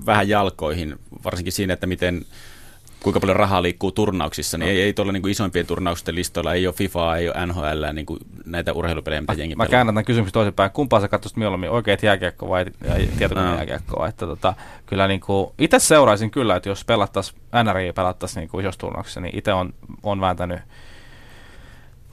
vähän 0.06 0.28
jalkoihin, 0.28 0.98
varsinkin 1.24 1.52
siinä, 1.52 1.74
että 1.74 1.86
miten 1.86 2.24
kuinka 3.04 3.20
paljon 3.20 3.36
rahaa 3.36 3.62
liikkuu 3.62 3.92
turnauksissa, 3.92 4.58
niin 4.58 4.66
no. 4.66 4.70
ei, 4.70 4.82
ei 4.82 4.92
tuolla 4.92 5.12
niin 5.12 5.28
isoimpien 5.28 5.66
turnausten 5.66 6.14
listoilla, 6.14 6.54
ei 6.54 6.66
ole 6.66 6.74
FIFA, 6.74 7.16
ei 7.16 7.28
ole 7.28 7.46
NHL, 7.46 7.92
niin 7.92 8.06
kuin 8.06 8.20
näitä 8.46 8.72
urheilupelejä, 8.72 9.20
mitä 9.20 9.32
jengi 9.32 9.56
Mä 9.56 9.66
käännän 9.66 9.94
tämän 9.94 10.04
kysymyksen 10.04 10.32
toisinpäin. 10.32 10.70
Kumpaa 10.70 11.00
sä 11.00 11.08
katsoisit 11.08 11.36
mieluummin, 11.36 11.70
oikeat 11.70 12.02
jääkiekko 12.02 12.48
vai 12.48 12.64
tietokoneen 13.18 13.50
no. 13.50 13.56
jääkiekkoa? 13.56 14.08
Että 14.08 14.26
tota, 14.26 14.54
kyllä 14.86 15.08
niin 15.08 15.20
kuin, 15.20 15.50
itse 15.58 15.78
seuraisin 15.78 16.30
kyllä, 16.30 16.56
että 16.56 16.68
jos 16.68 16.84
pelattaisiin, 16.84 17.40
NRI 17.64 17.92
pelattaisiin 17.92 18.48
niin 18.52 18.60
isossa 18.60 18.80
turnauksessa, 18.80 19.20
niin 19.20 19.38
itse 19.38 19.52
on, 19.52 19.74
on 20.02 20.20
vääntänyt 20.20 20.60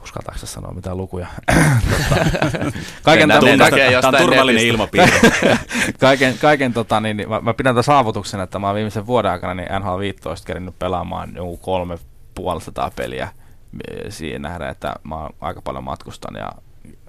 uskaltaako 0.02 0.46
sanoa 0.46 0.72
mitään 0.72 0.96
lukuja? 0.96 1.26
tota, 1.90 2.24
kaiken 3.02 3.28
tämän, 3.28 3.58
tämä 4.00 4.08
on 4.08 4.26
turvallinen 4.26 4.66
ilmapiiri. 4.72 5.12
kaiken, 6.00 6.38
kaiken 6.38 6.72
tota, 6.72 7.00
niin, 7.00 7.16
niin, 7.16 7.28
mä, 7.28 7.40
mä, 7.40 7.54
pidän 7.54 7.74
tämän 7.74 7.84
saavutuksen, 7.84 8.40
että 8.40 8.58
mä 8.58 8.66
oon 8.66 8.76
viimeisen 8.76 9.06
vuoden 9.06 9.30
aikana 9.30 9.54
niin 9.54 9.68
NHL 9.80 9.98
15 9.98 10.46
kerinyt 10.46 10.78
pelaamaan 10.78 11.32
joku 11.34 11.56
kolme 11.56 11.98
puolisataa 12.34 12.90
peliä 12.96 13.28
siihen 14.08 14.42
nähdä, 14.42 14.68
että 14.68 14.94
mä 15.04 15.28
aika 15.40 15.62
paljon 15.62 15.84
matkustan 15.84 16.34
ja 16.34 16.50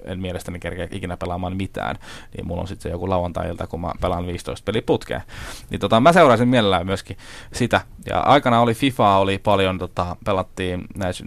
en 0.06 0.20
mielestäni 0.20 0.60
kerkeä 0.60 0.88
ikinä 0.92 1.18
pelaamaan 1.18 1.58
mitään, 1.58 1.96
niin 2.38 2.48
mulla 2.48 2.62
on 2.62 2.68
sitten 2.68 2.84
se 2.84 2.90
joku 2.90 3.10
lauantai-ilta, 3.10 3.68
kun 3.68 3.82
mä 3.82 3.92
pelaan 4.02 4.28
15 4.28 4.66
peli 4.66 4.82
putkeen. 4.82 5.22
Niin 5.70 5.80
tota, 5.80 6.00
mä 6.00 6.14
seuraisin 6.14 6.48
mielellään 6.48 6.86
myöskin 6.86 7.18
sitä. 7.54 7.82
Ja 8.10 8.20
aikana 8.20 8.62
oli 8.62 8.74
FIFA, 8.74 9.18
oli 9.18 9.38
paljon, 9.38 9.80
tota, 9.80 10.16
pelattiin 10.26 10.86
näissä, 10.96 11.24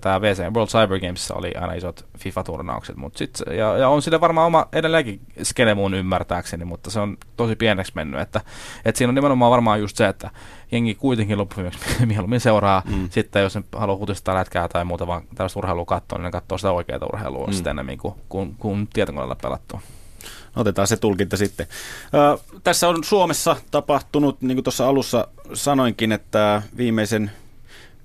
tämä 0.00 0.20
VC 0.20 0.38
World 0.38 0.68
Cyber 0.68 1.00
Games 1.00 1.30
oli 1.30 1.52
aina 1.60 1.72
isot 1.72 2.06
FIFA-turnaukset, 2.18 2.96
mutta 2.96 3.18
sit, 3.18 3.42
ja, 3.46 3.78
ja, 3.78 3.88
on 3.88 4.02
sille 4.02 4.20
varmaan 4.20 4.46
oma 4.46 4.66
edelleenkin 4.72 5.20
skele 5.42 5.74
mun 5.74 5.94
ymmärtääkseni, 5.94 6.64
mutta 6.64 6.90
se 6.90 7.00
on 7.00 7.16
tosi 7.36 7.56
pieneksi 7.56 7.92
mennyt, 7.94 8.20
että, 8.20 8.40
että 8.84 8.98
siinä 8.98 9.08
on 9.08 9.14
nimenomaan 9.14 9.50
varmaan 9.50 9.80
just 9.80 9.96
se, 9.96 10.08
että 10.08 10.30
jengi 10.72 10.94
kuitenkin 10.94 11.38
loppuviimeksi 11.38 11.80
mieluummin 12.06 12.40
seuraa 12.40 12.82
mm. 12.86 13.08
sitten, 13.10 13.42
jos 13.42 13.54
ne 13.54 13.62
haluaa 13.76 13.98
hutistaa 13.98 14.34
lätkää 14.34 14.68
tai 14.68 14.84
muuta, 14.84 15.06
vaan 15.06 15.22
tällaista 15.34 15.58
urheilua 15.58 15.84
katsoa, 15.84 16.18
niin 16.18 16.24
ne 16.24 16.30
katsoo 16.30 16.58
sitä 16.58 16.72
oikeaa 16.72 17.06
urheilua 17.12 17.46
mm. 17.46 17.52
sitten 17.52 17.70
enemmän 17.70 17.98
kuin, 17.98 18.14
kuin, 18.28 18.54
kuin 18.58 18.88
tietokoneella 18.92 19.36
pelattua. 19.42 19.80
Otetaan 20.56 20.86
se 20.86 20.96
tulkinta 20.96 21.36
sitten. 21.36 21.66
Ö, 22.14 22.58
tässä 22.64 22.88
on 22.88 23.04
Suomessa 23.04 23.56
tapahtunut, 23.70 24.42
niin 24.42 24.56
kuin 24.56 24.64
tuossa 24.64 24.88
alussa 24.88 25.28
sanoinkin, 25.54 26.12
että 26.12 26.62
viimeisen 26.76 27.30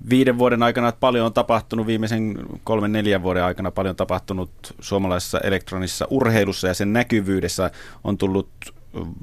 viiden 0.10 0.38
vuoden 0.38 0.64
aikana 0.64 0.94
paljon 1.00 1.26
on 1.26 1.34
tapahtunut, 1.34 1.88
viimeisen 1.88 2.38
kolmen 2.64 2.92
neljän 2.92 3.24
vuoden 3.24 3.44
aikana 3.44 3.72
paljon 3.72 3.90
on 3.90 3.96
tapahtunut 3.96 4.52
suomalaisessa 4.80 5.40
elektronisessa 5.40 6.08
urheilussa 6.10 6.68
ja 6.68 6.74
sen 6.74 6.94
näkyvyydessä 6.94 7.72
on 8.04 8.18
tullut 8.18 8.50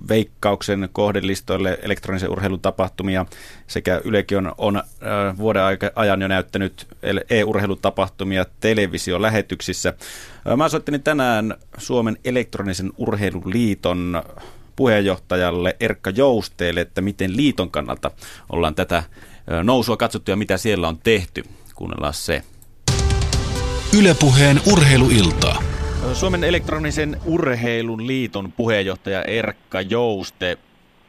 veikkauksen 0.09 0.89
kohdelistoille 0.93 1.79
elektronisen 1.83 2.31
urheilun 2.31 2.61
tapahtumia 2.61 3.27
sekä 3.67 4.01
Ylekin 4.05 4.39
on, 4.39 4.53
on 4.59 4.77
äh, 4.77 5.39
vuoden 5.39 5.63
ajan 5.95 6.23
jo 6.23 6.29
näyttänyt 6.29 6.87
e-urheilutapahtumia 7.31 8.47
televisiolähetyksissä. 8.61 9.89
Äh, 10.51 10.57
mä 10.57 10.69
soittelin 10.69 11.03
tänään 11.03 11.55
Suomen 11.79 12.17
elektronisen 12.25 12.93
urheilun 12.97 13.43
liiton 13.47 14.23
puheenjohtajalle 14.77 15.77
Erkka 15.81 16.11
Jousteelle, 16.11 16.81
että 16.81 17.01
miten 17.01 17.37
liiton 17.37 17.71
kannalta 17.71 18.11
ollaan 18.53 18.75
tätä 18.75 18.97
äh, 18.97 19.07
nousua 19.63 19.97
katsottu 19.97 20.31
ja 20.31 20.37
mitä 20.37 20.57
siellä 20.57 20.89
on 20.89 20.99
tehty. 20.99 21.43
Kuunnellaan 21.75 22.15
se. 22.15 22.43
Ylepuheen 23.99 24.61
urheiluiltaa. 24.73 25.72
Suomen 26.11 26.45
elektronisen 26.45 27.17
urheilun 27.27 28.07
liiton 28.07 28.53
puheenjohtaja 28.57 29.23
Erkka 29.23 29.81
Jouste. 29.81 30.59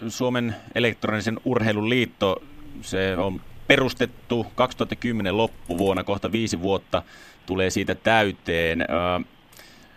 Suomen 0.07 0.55
elektronisen 0.75 1.39
urheilun 1.45 1.89
liitto, 1.89 2.41
se 2.81 3.17
on 3.17 3.41
perustettu 3.67 4.45
2010 4.55 5.37
loppuvuonna, 5.37 6.03
kohta 6.03 6.31
viisi 6.31 6.61
vuotta 6.61 7.01
tulee 7.45 7.69
siitä 7.69 7.95
täyteen. 7.95 8.85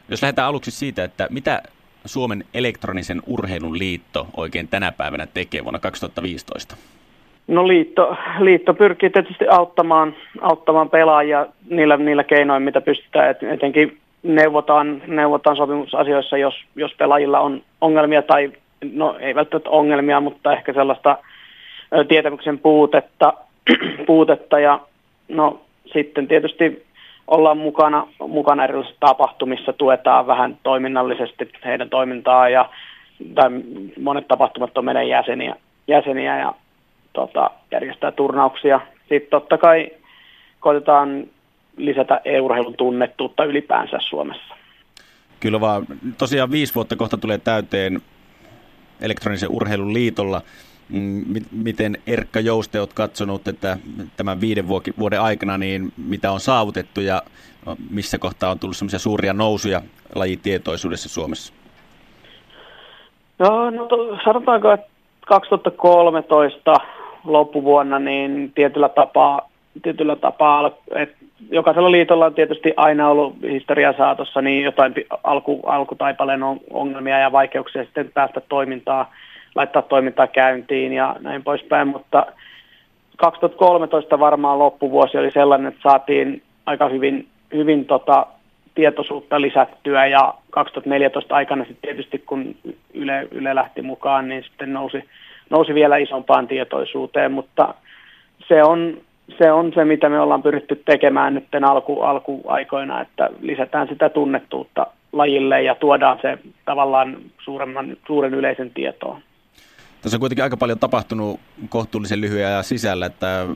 Jos 0.09 0.23
lähdetään 0.23 0.49
aluksi 0.49 0.71
siitä, 0.71 1.05
että 1.05 1.27
mitä 1.31 1.63
Suomen 2.05 2.45
elektronisen 2.55 3.23
urheilun 3.27 3.79
liitto 3.79 4.27
oikein 4.37 4.69
tänä 4.69 4.93
päivänä 4.93 5.27
tekee 5.27 5.65
vuonna 5.65 5.79
2015? 5.79 6.77
No 7.49 7.69
liitto, 7.69 8.17
liitto 8.41 8.75
pyrkii 8.75 9.11
tietysti 9.11 9.45
auttamaan, 9.49 10.17
auttamaan 10.41 10.91
pelaajia 10.91 11.47
niillä, 11.71 11.97
niillä 11.97 12.25
keinoin, 12.25 12.63
mitä 12.63 12.81
pystytään, 12.81 13.31
Et, 13.31 13.43
etenkin 13.43 13.99
neuvotaan, 14.27 15.03
neuvotaan 15.07 15.57
sopimusasioissa, 15.57 16.37
jos, 16.37 16.55
jos 16.77 16.93
pelaajilla 16.99 17.41
on 17.41 17.63
ongelmia 17.81 18.23
tai, 18.23 18.53
no 18.93 19.17
ei 19.21 19.35
välttämättä 19.35 19.71
ongelmia, 19.71 20.21
mutta 20.21 20.53
ehkä 20.53 20.73
sellaista 20.73 21.19
tietämyksen 22.09 22.59
puutetta, 22.59 23.33
puutetta 24.07 24.59
ja 24.59 24.81
no 25.29 25.61
sitten 25.93 26.29
tietysti 26.29 26.87
ollaan 27.27 27.59
mukana, 27.59 28.07
mukana 28.29 28.65
erilaisissa 28.65 29.01
tapahtumissa, 29.01 29.73
tuetaan 29.73 30.27
vähän 30.27 30.59
toiminnallisesti 30.63 31.51
heidän 31.65 31.91
toimintaa 31.91 32.49
ja 32.49 32.69
tai 33.35 33.51
monet 34.01 34.29
tapahtumat 34.29 34.79
on 34.79 34.85
meidän 34.85 35.09
jäseniä, 35.09 35.57
jäseniä 35.89 36.39
ja 36.39 36.55
tota, 37.13 37.51
järjestää 37.71 38.13
turnauksia. 38.13 38.81
Sitten 38.99 39.31
totta 39.31 39.59
kai 39.59 39.91
koitetaan 40.61 41.25
lisätä 41.77 42.21
e-urheilun 42.25 42.75
tunnettuutta 42.77 43.45
ylipäänsä 43.45 43.99
Suomessa. 44.01 44.55
Kyllä 45.41 45.61
vaan. 45.61 45.87
Tosiaan 46.19 46.51
viisi 46.51 46.75
vuotta 46.75 46.97
kohta 46.97 47.17
tulee 47.17 47.39
täyteen 47.39 48.01
elektronisen 49.01 49.51
urheilun 49.51 49.95
liitolla. 49.95 50.43
Mm, 50.89 51.25
miten 51.53 51.97
Erkka 52.07 52.41
Jouste 52.41 52.81
olet 52.81 52.93
katsonut, 52.93 53.49
että 53.49 53.79
tämän 54.17 54.41
viiden 54.41 54.69
vuoden 54.99 55.21
aikana, 55.21 55.59
niin 55.59 55.93
mitä 55.97 56.33
on 56.33 56.41
saavutettu 56.41 57.01
ja 57.01 57.23
missä 57.91 58.19
kohtaa 58.19 58.51
on 58.51 58.59
tullut 58.59 58.77
sellaisia 58.77 58.99
suuria 58.99 59.33
nousuja 59.33 59.83
lajitietoisuudessa 60.15 61.09
Suomessa? 61.09 61.53
No, 63.39 63.71
no 63.71 63.89
sanotaanko, 64.25 64.73
että 64.73 64.87
2013 65.27 66.75
loppuvuonna 67.25 67.99
niin 67.99 68.53
tietyllä 68.55 68.89
tapaa, 68.89 69.49
tietyllä 69.83 70.17
tapaa 70.17 70.71
että 70.95 71.26
jokaisella 71.51 71.91
liitolla 71.91 72.27
on 72.27 72.35
tietysti 72.35 72.75
aina 72.77 73.09
ollut 73.09 73.37
historian 73.43 73.95
saatossa 73.97 74.43
niin 74.43 74.65
jotain 74.65 74.95
alku, 75.25 75.61
alkutaipaleen 75.67 76.41
ongelmia 76.71 77.19
ja 77.19 77.33
vaikeuksia 77.33 77.85
sitten 77.85 78.11
päästä 78.15 78.41
toimintaa, 78.41 79.15
laittaa 79.55 79.83
toimintaa 79.83 80.27
käyntiin 80.27 80.93
ja 80.93 81.17
näin 81.21 81.43
poispäin, 81.43 81.89
mutta 81.89 82.27
2013 83.17 84.19
varmaan 84.19 84.59
loppuvuosi 84.59 85.19
oli 85.19 85.31
sellainen, 85.31 85.69
että 85.69 85.91
saatiin 85.91 86.43
aika 86.67 86.89
hyvin, 86.89 87.29
hyvin 87.53 87.85
tota, 87.85 88.27
tietoisuutta 88.75 89.41
lisättyä 89.41 90.07
ja 90.07 90.35
2014 90.51 91.35
aikana 91.35 91.65
sitten 91.65 91.83
tietysti 91.83 92.19
kun 92.19 92.57
Yle, 92.95 93.29
Yle 93.31 93.55
lähti 93.55 93.83
mukaan, 93.83 94.29
niin 94.29 94.43
sitten 94.43 94.73
nousi, 94.73 95.05
nousi 95.51 95.75
vielä 95.75 95.97
isompaan 95.97 96.49
tietoisuuteen, 96.49 97.33
mutta 97.33 97.75
se 98.49 98.63
on, 98.63 99.01
se 99.39 99.53
on 99.53 99.73
se, 99.75 99.85
mitä 99.85 100.09
me 100.09 100.21
ollaan 100.21 100.43
pyritty 100.43 100.83
tekemään 100.85 101.35
nyt 101.35 101.45
alku, 101.67 102.01
alkuaikoina, 102.01 103.01
että 103.01 103.31
lisätään 103.41 103.89
sitä 103.89 104.09
tunnettuutta 104.09 104.87
lajille 105.13 105.63
ja 105.63 105.75
tuodaan 105.75 106.19
se 106.23 106.39
tavallaan 106.65 107.17
suuremman, 107.45 107.97
suuren 108.07 108.35
yleisen 108.35 108.71
tietoon. 108.71 109.21
Tässä 110.03 110.17
on 110.17 110.21
kuitenkin 110.21 110.45
aika 110.45 110.57
paljon 110.57 110.79
tapahtunut 110.79 111.41
kohtuullisen 111.69 112.21
lyhyen 112.21 112.47
ajan 112.47 112.65
sisällä, 112.65 113.07
että 113.07 113.47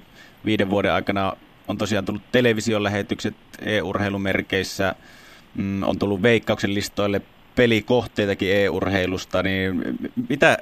viiden 0.44 0.70
vuoden 0.70 0.92
aikana 0.92 1.32
on 1.68 1.78
tosiaan 1.78 2.04
tullut 2.04 2.22
televisiolähetykset 2.32 3.34
e-urheilumerkeissä, 3.64 4.94
mm, 5.54 5.82
on 5.82 5.98
tullut 5.98 6.22
veikkauksen 6.22 6.74
listoille 6.74 7.20
pelikohteitakin 7.56 8.56
e-urheilusta, 8.56 9.42
niin 9.42 9.82
mitä 10.28 10.58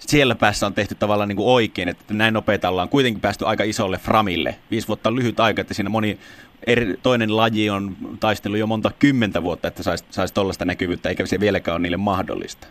siellä 0.00 0.34
päässä 0.34 0.66
on 0.66 0.74
tehty 0.74 0.94
tavallaan 0.94 1.28
niin 1.28 1.36
kuin 1.36 1.48
oikein, 1.48 1.88
että 1.88 2.14
näin 2.14 2.34
nopeita 2.34 2.68
ollaan 2.68 2.88
kuitenkin 2.88 3.20
päästy 3.20 3.46
aika 3.46 3.64
isolle 3.64 3.98
framille. 3.98 4.54
Viisi 4.70 4.88
vuotta 4.88 5.08
on 5.08 5.16
lyhyt 5.16 5.40
aika, 5.40 5.60
että 5.60 5.74
siinä 5.74 5.90
moni 5.90 6.18
eri, 6.66 6.94
toinen 7.02 7.36
laji 7.36 7.70
on 7.70 7.96
taistellut 8.20 8.58
jo 8.58 8.66
monta 8.66 8.90
kymmentä 8.98 9.42
vuotta, 9.42 9.68
että 9.68 9.82
saisi 9.82 10.04
sais 10.10 10.32
tuollaista 10.32 10.64
näkyvyyttä, 10.64 11.08
eikä 11.08 11.26
se 11.26 11.40
vieläkään 11.40 11.74
ole 11.74 11.82
niille 11.82 11.96
mahdollista. 11.96 12.66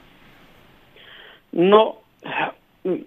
No, 1.52 2.02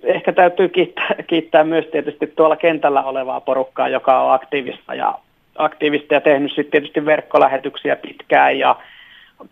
ehkä 0.03 0.33
täytyy 0.33 0.68
kiittää, 0.68 1.14
kiittää 1.27 1.64
myös 1.64 1.87
tietysti 1.87 2.27
tuolla 2.27 2.57
kentällä 2.57 3.03
olevaa 3.03 3.41
porukkaa, 3.41 3.89
joka 3.89 4.23
on 4.23 4.35
aktiivista 4.35 4.95
ja, 4.95 5.18
aktiivista 5.59 6.14
ja 6.14 6.20
tehnyt 6.20 6.51
sitten 6.51 6.70
tietysti 6.70 7.05
verkkolähetyksiä 7.07 7.97
pitkään 7.97 8.59
ja 8.59 8.77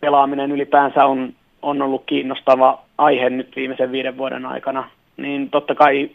pelaaminen 0.00 0.52
ylipäänsä 0.52 1.04
on, 1.04 1.32
on 1.62 1.82
ollut 1.82 2.02
kiinnostava 2.06 2.82
aihe 2.98 3.30
nyt 3.30 3.56
viimeisen 3.56 3.92
viiden 3.92 4.16
vuoden 4.16 4.46
aikana. 4.46 4.90
Niin 5.16 5.50
totta 5.50 5.74
kai 5.74 6.10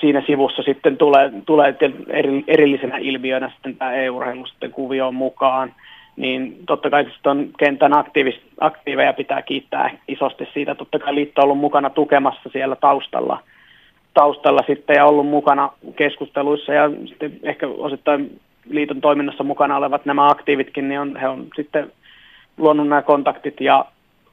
siinä 0.00 0.22
sivussa 0.26 0.62
sitten 0.62 0.96
tulee, 0.96 1.32
tulee 1.46 1.74
erillisenä 2.46 2.96
ilmiönä 2.96 3.50
sitten 3.50 3.76
tämä 3.76 3.92
EU-urheilu 3.92 4.46
sitten 4.46 4.70
kuvioon 4.70 5.14
mukaan 5.14 5.74
niin 6.16 6.56
totta 6.66 6.90
kai 6.90 7.06
on 7.24 7.48
kentän 7.58 7.98
aktiivis, 7.98 8.40
aktiiveja 8.60 9.12
pitää 9.12 9.42
kiittää 9.42 9.90
isosti 10.08 10.48
siitä. 10.54 10.74
Totta 10.74 10.98
kai 10.98 11.14
liitto 11.14 11.40
on 11.40 11.44
ollut 11.44 11.58
mukana 11.58 11.90
tukemassa 11.90 12.50
siellä 12.52 12.76
taustalla, 12.76 13.40
taustalla 14.14 14.62
sitten 14.66 14.96
ja 14.96 15.06
ollut 15.06 15.26
mukana 15.26 15.70
keskusteluissa 15.96 16.72
ja 16.72 16.90
sitten 17.08 17.32
ehkä 17.42 17.68
osittain 17.68 18.40
liiton 18.68 19.00
toiminnassa 19.00 19.44
mukana 19.44 19.76
olevat 19.76 20.04
nämä 20.04 20.28
aktiivitkin, 20.28 20.88
niin 20.88 21.00
on, 21.00 21.16
he 21.16 21.28
on 21.28 21.46
sitten 21.56 21.92
luonut 22.58 22.88
nämä 22.88 23.02
kontaktit 23.02 23.60
ja, 23.60 23.84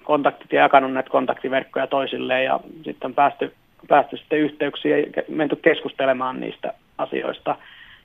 kontaktit 0.10 0.54
ja 0.54 0.62
jakanut 0.62 0.94
näitä 0.94 1.10
kontaktiverkkoja 1.10 1.88
toisilleen 1.88 2.46
ja 2.46 2.60
sitten 2.84 3.08
on 3.10 3.14
päästy, 3.14 3.54
päästy 3.88 4.18
sitten 4.18 4.40
yhteyksiin 4.40 4.98
ja 5.16 5.24
menty 5.28 5.56
keskustelemaan 5.56 6.40
niistä 6.40 6.74
asioista. 6.98 7.56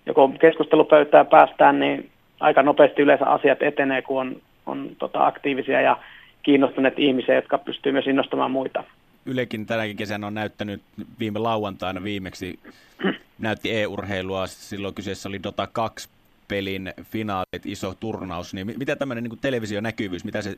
Ja 0.06 0.14
kun 0.14 0.38
keskustelupöytään 0.38 1.26
päästään, 1.26 1.80
niin 1.80 2.10
aika 2.40 2.62
nopeasti 2.62 3.02
yleensä 3.02 3.26
asiat 3.26 3.62
etenee, 3.62 4.02
kun 4.02 4.20
on, 4.20 4.36
on 4.66 4.90
tota, 4.98 5.26
aktiivisia 5.26 5.80
ja 5.80 5.98
kiinnostuneet 6.42 6.98
ihmisiä, 6.98 7.34
jotka 7.34 7.58
pystyy 7.58 7.92
myös 7.92 8.06
innostamaan 8.06 8.50
muita. 8.50 8.84
Ylekin 9.26 9.66
tänäkin 9.66 9.96
kesänä 9.96 10.26
on 10.26 10.34
näyttänyt 10.34 10.82
viime 11.18 11.38
lauantaina 11.38 12.02
viimeksi, 12.02 12.58
näytti 13.38 13.80
e-urheilua, 13.80 14.46
silloin 14.46 14.94
kyseessä 14.94 15.28
oli 15.28 15.42
Dota 15.42 15.68
2 15.72 16.08
pelin 16.48 16.92
finaalit, 17.02 17.66
iso 17.66 17.94
turnaus, 18.00 18.54
niin 18.54 18.74
mitä 18.76 18.96
tämmöinen 18.96 19.24
niin 19.24 19.38
televisionäkyvyys, 19.40 20.24
mitä 20.24 20.42
se 20.42 20.56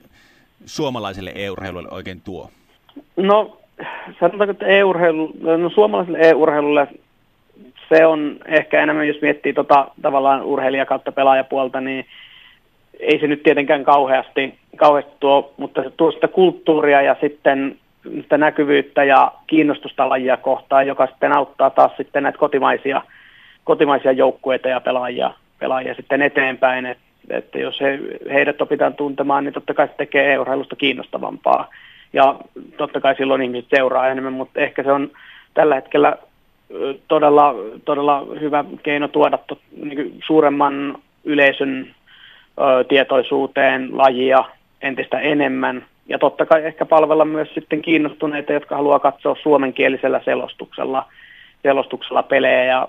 suomalaiselle 0.65 1.33
e-urheilulle 1.35 1.89
oikein 1.91 2.21
tuo? 2.21 2.51
No 3.17 3.59
sanotaanko, 4.21 4.51
että 4.51 4.67
e-urheilu, 4.67 5.33
no, 5.59 5.71
suomalaiselle 5.71 6.19
e-urheilulle 6.19 6.89
se 7.89 8.07
on 8.07 8.37
ehkä 8.47 8.83
enemmän, 8.83 9.09
jos 9.09 9.23
miettii 9.23 9.53
tota, 9.53 9.89
tavallaan 10.03 10.43
urheilija 10.43 10.87
kautta 10.87 11.13
pelaajapuolta, 11.13 11.81
niin 11.81 12.07
ei 13.01 13.21
se 13.21 13.27
nyt 13.27 13.43
tietenkään 13.43 13.85
kauheasti, 13.85 14.59
kauheasti 14.77 15.13
tuo, 15.21 15.55
mutta 15.57 15.83
se 15.83 15.91
tuo 15.97 16.13
sitä 16.13 16.29
kulttuuria 16.29 17.03
ja 17.03 17.17
sitten 17.21 17.79
sitä 18.23 18.39
näkyvyyttä 18.39 19.05
ja 19.05 19.33
kiinnostusta 19.47 20.09
lajia 20.09 20.37
kohtaan, 20.37 20.87
joka 20.87 21.07
sitten 21.07 21.33
auttaa 21.33 21.71
taas 21.71 21.93
sitten 21.97 22.23
näitä 22.23 22.39
kotimaisia, 22.39 23.03
kotimaisia 23.65 24.13
joukkueita 24.13 24.69
ja 24.69 24.81
pelaajia, 24.81 25.31
pelaajia 25.59 25.95
sitten 25.95 26.23
eteenpäin. 26.23 26.87
Et, 26.87 26.99
että 27.31 27.59
jos 27.59 27.81
he, 27.81 27.99
heidät 28.33 28.61
opitaan 28.61 28.95
tuntemaan, 28.95 29.45
niin 29.45 29.55
totta 29.55 29.75
kai 29.75 29.89
se 29.89 29.95
tekee 29.97 30.33
EU-urheilusta 30.33 30.77
kiinnostavampaa. 30.77 31.71
Ja 32.13 32.35
totta 32.77 33.01
kai 33.01 33.15
silloin 33.17 33.43
ihmiset 33.43 33.71
seuraa 33.71 34.09
enemmän, 34.09 34.33
mutta 34.33 34.61
ehkä 34.61 34.83
se 34.83 34.93
on 34.93 35.11
tällä 35.55 35.75
hetkellä 35.75 36.17
todella, 37.09 37.55
todella 37.85 38.27
hyvä 38.41 38.65
keino 38.83 39.09
tuoda 39.09 39.39
to, 39.39 39.59
niin 39.83 40.19
suuremman 40.27 40.99
yleisön 41.25 41.95
ö, 42.61 42.85
tietoisuuteen 42.85 43.99
lajia 43.99 44.45
entistä 44.83 45.21
enemmän. 45.21 45.85
Ja 46.09 46.19
totta 46.19 46.47
kai 46.47 46.65
ehkä 46.65 46.87
palvella 46.87 47.25
myös 47.25 47.55
sitten 47.55 47.83
kiinnostuneita, 47.83 48.53
jotka 48.53 48.77
haluaa 48.77 48.99
katsoa 48.99 49.37
suomenkielisellä 49.43 50.21
selostuksella, 50.25 51.07
selostuksella 51.63 52.23
pelejä. 52.23 52.65
Ja 52.65 52.89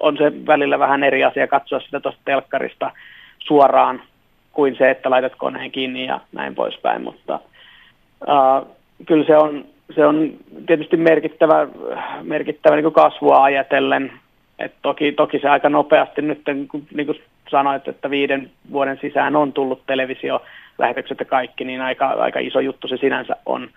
on 0.00 0.16
se 0.16 0.32
välillä 0.46 0.78
vähän 0.78 1.04
eri 1.04 1.24
asia 1.24 1.46
katsoa 1.46 1.80
sitä 1.80 2.00
tuosta 2.00 2.20
telkkarista 2.24 2.90
suoraan 3.38 4.02
kuin 4.52 4.76
se, 4.78 4.90
että 4.90 5.10
laitat 5.10 5.34
koneen 5.34 5.70
kiinni 5.70 6.06
ja 6.06 6.20
näin 6.32 6.54
poispäin. 6.54 7.02
Mutta 7.02 7.40
äh, 8.28 8.62
kyllä 9.06 9.24
se 9.26 9.36
on, 9.36 9.64
se 9.94 10.06
on 10.06 10.32
tietysti 10.66 10.96
merkittävä, 10.96 11.68
merkittävä 12.22 12.76
niin 12.76 12.92
kasvua 12.92 13.42
ajatellen. 13.42 14.12
Et 14.58 14.72
toki, 14.82 15.12
toki 15.12 15.38
se 15.38 15.48
aika 15.48 15.68
nopeasti 15.68 16.22
nyt, 16.22 16.40
niin 16.46 16.68
kuin, 16.68 16.86
niin 16.94 17.06
kuin 17.06 17.20
sanoit, 17.50 17.88
että 17.88 18.10
viiden 18.10 18.50
vuoden 18.72 18.98
sisään 19.00 19.36
on 19.36 19.52
tullut 19.52 19.82
televisio, 19.86 20.42
lähetykset 20.78 21.18
ja 21.18 21.24
kaikki, 21.24 21.64
niin 21.64 21.80
aika, 21.80 22.06
aika 22.06 22.38
iso 22.38 22.60
juttu 22.60 22.88
se 22.88 22.96
sinänsä 22.96 23.36
on. 23.46 23.68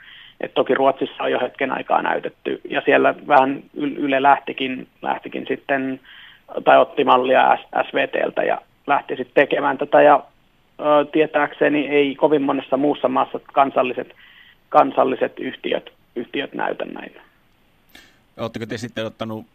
Et 0.41 0.53
toki 0.53 0.73
Ruotsissa 0.73 1.23
on 1.23 1.31
jo 1.31 1.39
hetken 1.39 1.71
aikaa 1.71 2.01
näytetty, 2.01 2.61
ja 2.69 2.81
siellä 2.85 3.15
vähän 3.27 3.63
Yle 3.75 4.21
lähtikin, 4.21 4.87
lähtikin 5.01 5.45
sitten, 5.47 5.99
tai 6.63 6.79
otti 6.79 7.03
mallia 7.03 7.57
SVTltä 7.89 8.43
ja 8.43 8.61
lähti 8.91 9.15
sitten 9.15 9.47
tekemään 9.47 9.77
tätä, 9.77 10.01
ja 10.01 10.23
ö, 10.79 11.05
tietääkseni 11.11 11.87
ei 11.87 12.15
kovin 12.15 12.41
monessa 12.41 12.77
muussa 12.77 13.07
maassa 13.07 13.39
kansalliset, 13.53 14.13
kansalliset 14.69 15.39
yhtiöt 15.39 15.91
yhtiöt 16.15 16.53
näytä 16.53 16.85
näitä. 16.85 17.21
Oletteko 18.37 18.65
te 18.65 18.77
sitten 18.77 19.05
ottanut 19.05 19.45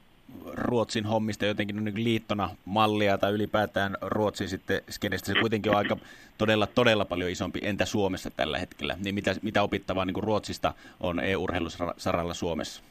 Ruotsin 0.52 1.04
hommista 1.04 1.46
jotenkin 1.46 1.84
niin 1.84 2.04
liittona 2.04 2.50
mallia 2.64 3.18
tai 3.18 3.32
ylipäätään 3.32 3.96
Ruotsin 4.00 4.48
sitten 4.48 4.80
skenestä? 4.90 5.26
Se 5.26 5.40
kuitenkin 5.40 5.72
on 5.72 5.78
aika 5.78 5.96
todella, 6.38 6.66
todella 6.66 7.04
paljon 7.04 7.30
isompi 7.30 7.60
entä 7.62 7.84
Suomessa 7.84 8.30
tällä 8.30 8.58
hetkellä. 8.58 8.96
Niin 9.04 9.14
mitä, 9.14 9.34
mitä 9.42 9.62
opittavaa 9.62 10.04
niin 10.04 10.22
Ruotsista 10.22 10.74
on 11.00 11.20
e-urheilusaralla 11.20 12.34
Suomessa? 12.34 12.82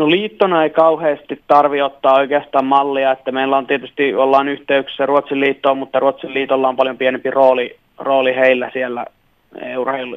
No 0.00 0.10
liittona 0.10 0.62
ei 0.62 0.70
kauheasti 0.70 1.40
tarvi 1.46 1.82
ottaa 1.82 2.14
oikeastaan 2.14 2.64
mallia, 2.64 3.12
että 3.12 3.32
meillä 3.32 3.56
on 3.56 3.66
tietysti, 3.66 4.14
ollaan 4.14 4.48
yhteyksissä 4.48 5.06
Ruotsin 5.06 5.40
liittoon, 5.40 5.78
mutta 5.78 6.00
Ruotsin 6.00 6.34
liitolla 6.34 6.68
on 6.68 6.76
paljon 6.76 6.98
pienempi 6.98 7.30
rooli, 7.30 7.76
rooli 7.98 8.36
heillä 8.36 8.70
siellä 8.72 9.06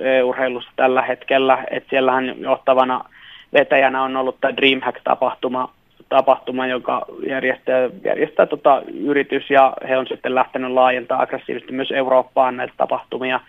e-urheilussa 0.02 0.72
tällä 0.76 1.02
hetkellä, 1.02 1.64
että 1.72 1.90
siellähän 1.90 2.36
johtavana 2.40 3.06
vetäjänä 3.54 4.04
on 4.04 4.18
ollut 4.18 4.38
tämä 4.42 4.58
DreamHack-tapahtuma, 4.58 5.70
tapahtuma, 6.10 6.68
joka 6.68 7.06
järjestää, 7.28 7.90
järjestää 8.04 8.46
tota 8.46 8.82
yritys 9.00 9.50
ja 9.50 9.74
he 9.90 9.98
on 9.98 10.08
sitten 10.08 10.36
lähtenyt 10.36 10.72
laajentaa 10.72 11.22
aggressiivisesti 11.22 11.74
myös 11.74 11.92
Eurooppaan 11.92 12.58
näitä 12.58 12.74
tapahtumia, 12.78 13.40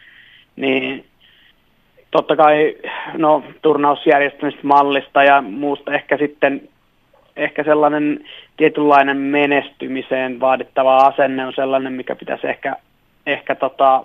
niin 0.57 1.05
totta 2.17 2.37
kai 2.37 2.77
no, 3.17 3.43
turnausjärjestämismallista 3.63 5.25
ja 5.25 5.43
muusta 5.43 5.95
ehkä 5.95 6.17
sitten 6.17 6.69
ehkä 7.37 7.65
sellainen 7.65 8.25
tietynlainen 8.57 9.17
menestymiseen 9.17 10.41
vaadittava 10.41 10.97
asenne 10.97 11.47
on 11.47 11.53
sellainen, 11.53 11.93
mikä 11.93 12.17
pitäisi 12.17 12.47
ehkä 12.47 12.77
ehkä 13.27 13.55
tota, 13.55 14.05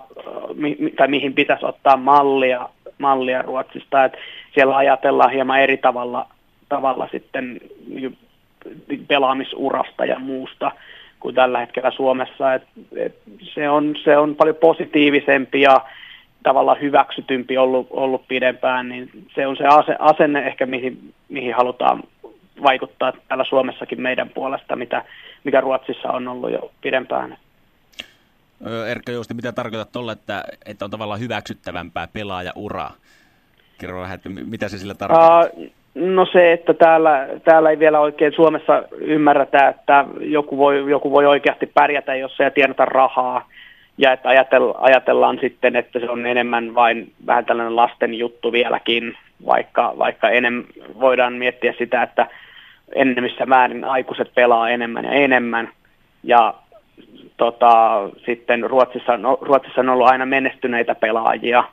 mi, 0.54 0.76
tai 0.96 1.08
mihin 1.08 1.34
pitäisi 1.34 1.66
ottaa 1.66 1.96
mallia, 1.96 2.68
mallia 2.98 3.42
Ruotsista, 3.42 4.04
että 4.04 4.18
siellä 4.54 4.76
ajatellaan 4.76 5.30
hieman 5.30 5.60
eri 5.60 5.76
tavalla, 5.76 6.26
tavalla 6.68 7.08
sitten 7.12 7.60
pelaamisurasta 9.08 10.04
ja 10.04 10.18
muusta 10.18 10.72
kuin 11.20 11.34
tällä 11.34 11.58
hetkellä 11.58 11.90
Suomessa. 11.90 12.54
Et, 12.54 12.62
et 12.96 13.14
se, 13.42 13.70
on, 13.70 13.94
se 14.04 14.16
on 14.16 14.34
paljon 14.34 14.56
positiivisempi 14.56 15.60
ja 15.60 15.80
tavallaan 16.42 16.80
hyväksytympi 16.80 17.58
ollut, 17.58 17.86
ollut 17.90 18.28
pidempään, 18.28 18.88
niin 18.88 19.10
se 19.34 19.46
on 19.46 19.56
se 19.56 19.64
ase, 19.64 19.96
asenne 19.98 20.46
ehkä, 20.46 20.66
mihin, 20.66 21.14
mihin 21.28 21.54
halutaan 21.54 22.02
vaikuttaa 22.62 23.12
täällä 23.28 23.44
Suomessakin 23.44 24.00
meidän 24.00 24.28
puolesta, 24.28 24.76
mitä, 24.76 25.04
mikä 25.44 25.60
Ruotsissa 25.60 26.08
on 26.08 26.28
ollut 26.28 26.52
jo 26.52 26.70
pidempään. 26.80 27.38
Erkka 28.90 29.12
Jousti, 29.12 29.34
mitä 29.34 29.52
tarkoitat 29.52 29.92
tuolla, 29.92 30.12
että, 30.12 30.44
että 30.66 30.84
on 30.84 30.90
tavallaan 30.90 31.20
hyväksyttävämpää 31.20 32.08
pelaaja-uraa? 32.12 32.92
Kerro 33.78 34.00
vähän, 34.00 34.14
että 34.14 34.28
mitä 34.28 34.68
se 34.68 34.78
sillä 34.78 34.94
tarkoittaa? 34.94 35.40
Uh, 35.40 35.66
no 35.94 36.26
se, 36.32 36.52
että 36.52 36.74
täällä, 36.74 37.28
täällä 37.44 37.70
ei 37.70 37.78
vielä 37.78 38.00
oikein 38.00 38.32
Suomessa 38.32 38.82
ymmärretä, 38.98 39.68
että 39.68 40.04
joku 40.20 40.58
voi, 40.58 40.90
joku 40.90 41.10
voi 41.10 41.26
oikeasti 41.26 41.66
pärjätä, 41.66 42.14
jos 42.14 42.40
ei 42.40 42.50
tienata 42.50 42.84
rahaa. 42.84 43.48
Ja 44.00 44.12
että 44.12 44.28
ajatellaan 44.78 45.38
sitten, 45.40 45.76
että 45.76 46.00
se 46.00 46.10
on 46.10 46.26
enemmän 46.26 46.74
vain 46.74 47.12
vähän 47.26 47.44
tällainen 47.44 47.76
lasten 47.76 48.14
juttu 48.14 48.52
vieläkin, 48.52 49.16
vaikka, 49.46 49.94
vaikka 49.98 50.30
enem, 50.30 50.64
voidaan 51.00 51.32
miettiä 51.32 51.74
sitä, 51.78 52.02
että 52.02 52.26
enemmissä 52.94 53.46
määrin 53.46 53.84
aikuiset 53.84 54.34
pelaa 54.34 54.70
enemmän 54.70 55.04
ja 55.04 55.10
enemmän. 55.10 55.68
Ja 56.22 56.54
tota, 57.36 58.02
sitten 58.26 58.70
Ruotsissa, 58.70 59.16
no, 59.16 59.38
Ruotsissa 59.40 59.80
on 59.80 59.88
ollut 59.88 60.06
aina 60.06 60.26
menestyneitä 60.26 60.94
pelaajia, 60.94 61.64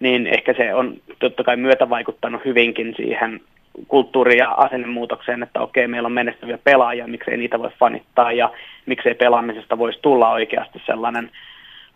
niin 0.00 0.26
ehkä 0.26 0.54
se 0.54 0.74
on 0.74 0.96
totta 1.18 1.44
kai 1.44 1.56
myötävaikuttanut 1.56 2.44
hyvinkin 2.44 2.94
siihen 2.96 3.40
kulttuuri- 3.88 4.38
ja 4.38 4.50
asennemuutokseen, 4.50 5.42
että 5.42 5.60
okei, 5.60 5.88
meillä 5.88 6.06
on 6.06 6.12
menestyviä 6.12 6.58
pelaajia, 6.64 7.06
miksei 7.06 7.36
niitä 7.36 7.58
voi 7.58 7.70
fanittaa 7.78 8.32
ja 8.32 8.50
miksei 8.86 9.14
pelaamisesta 9.14 9.78
voisi 9.78 9.98
tulla 10.02 10.30
oikeasti 10.30 10.82
sellainen, 10.86 11.30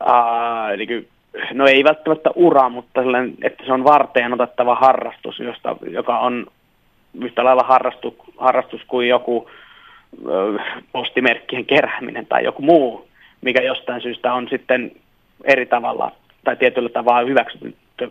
ää, 0.05 0.76
niin 0.76 0.88
kuin, 0.88 1.09
no 1.52 1.66
ei 1.66 1.84
välttämättä 1.84 2.30
ura, 2.34 2.68
mutta 2.68 3.02
sellainen, 3.02 3.34
että 3.42 3.64
se 3.66 3.72
on 3.72 3.84
varteen 3.84 4.32
otettava 4.32 4.74
harrastus, 4.74 5.38
josta, 5.38 5.76
joka 5.90 6.18
on 6.18 6.46
yhtä 7.20 7.44
lailla 7.44 7.62
harrastus, 7.62 8.14
harrastus 8.38 8.80
kuin 8.86 9.09
joku 9.09 9.50
postimerkkien 10.92 11.64
kerääminen 11.64 12.26
tai 12.26 12.44
joku 12.44 12.62
muu, 12.62 13.09
mikä 13.40 13.62
jostain 13.62 14.00
syystä 14.00 14.34
on 14.34 14.48
sitten 14.48 14.92
eri 15.44 15.66
tavalla 15.66 16.12
tai 16.44 16.57
tietyllä 16.57 16.88
tavalla 16.88 17.28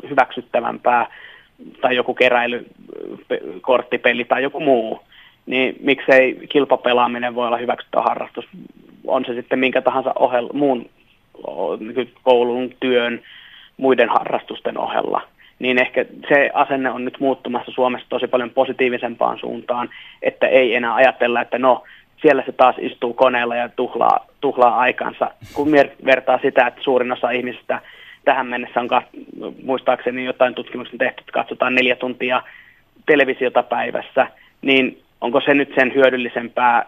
hyväksyttävämpää 0.09 1.07
tai 1.81 1.95
joku 1.95 2.13
keräily, 2.13 2.65
korttipeli 3.61 4.25
tai 4.25 4.43
joku 4.43 4.59
muu, 4.59 4.99
niin 5.45 5.75
miksei 5.79 6.47
kilpapelaaminen 6.49 7.35
voi 7.35 7.47
olla 7.47 7.57
hyväksyttävä 7.57 8.03
harrastus. 8.03 8.45
On 9.07 9.25
se 9.25 9.33
sitten 9.33 9.59
minkä 9.59 9.81
tahansa 9.81 10.13
ohella, 10.19 10.49
muun 10.53 10.89
koulun, 12.23 12.73
työn, 12.79 13.21
muiden 13.77 14.09
harrastusten 14.09 14.77
ohella. 14.77 15.21
Niin 15.59 15.81
ehkä 15.81 16.05
se 16.29 16.49
asenne 16.53 16.89
on 16.89 17.05
nyt 17.05 17.19
muuttumassa 17.19 17.71
Suomessa 17.71 18.09
tosi 18.09 18.27
paljon 18.27 18.49
positiivisempaan 18.49 19.39
suuntaan, 19.39 19.89
että 20.21 20.47
ei 20.47 20.75
enää 20.75 20.95
ajatella, 20.95 21.41
että 21.41 21.59
no, 21.59 21.83
siellä 22.21 22.43
se 22.45 22.51
taas 22.51 22.75
istuu 22.79 23.13
koneella 23.13 23.55
ja 23.55 23.69
tuhlaa, 23.69 24.27
tuhlaa 24.41 24.79
aikansa, 24.79 25.31
kun 25.53 25.71
vertaa 26.05 26.39
sitä, 26.41 26.67
että 26.67 26.83
suurin 26.83 27.11
osa 27.11 27.29
ihmisistä 27.29 27.81
tähän 28.25 28.47
mennessä 28.47 28.79
on 28.79 28.89
muistaakseni 29.63 30.25
jotain 30.25 30.55
tutkimuksen 30.55 30.97
tehty, 30.97 31.21
että 31.21 31.31
katsotaan 31.31 31.75
neljä 31.75 31.95
tuntia 31.95 32.41
televisiota 33.05 33.63
päivässä, 33.63 34.27
niin 34.61 35.01
onko 35.21 35.41
se 35.41 35.53
nyt 35.53 35.71
sen 35.75 35.93
hyödyllisempää 35.93 36.85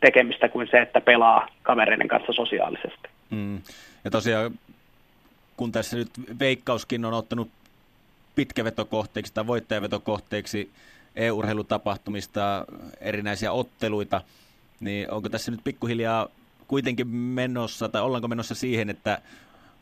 tekemistä 0.00 0.48
kuin 0.48 0.68
se, 0.70 0.80
että 0.80 1.00
pelaa 1.00 1.46
kavereiden 1.62 2.08
kanssa 2.08 2.32
sosiaalisesti. 2.32 3.08
Mm. 3.30 3.60
Ja 4.04 4.10
tosiaan, 4.10 4.58
kun 5.56 5.72
tässä 5.72 5.96
nyt 5.96 6.10
Veikkauskin 6.38 7.04
on 7.04 7.14
ottanut 7.14 7.48
pitkävetokohteeksi 8.34 9.34
tai 9.34 9.46
voittajavetokohteeksi 9.46 10.70
e-urheilutapahtumista 11.16 12.64
erinäisiä 13.00 13.52
otteluita, 13.52 14.20
niin 14.80 15.10
onko 15.10 15.28
tässä 15.28 15.50
nyt 15.50 15.60
pikkuhiljaa 15.64 16.28
kuitenkin 16.68 17.08
menossa, 17.08 17.88
tai 17.88 18.02
ollaanko 18.02 18.28
menossa 18.28 18.54
siihen, 18.54 18.90
että 18.90 19.20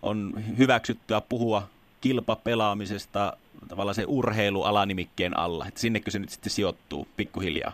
on 0.02 0.34
hyväksyttyä 0.58 1.20
puhua 1.20 1.68
kilpapelaamisesta 2.00 3.36
tavallaan 3.68 3.94
se 3.94 4.04
urheilualanimikkeen 4.06 5.38
alla, 5.38 5.66
että 5.66 5.80
sinnekö 5.80 6.10
se 6.10 6.18
nyt 6.18 6.30
sitten 6.30 6.52
sijoittuu 6.52 7.08
pikkuhiljaa? 7.16 7.72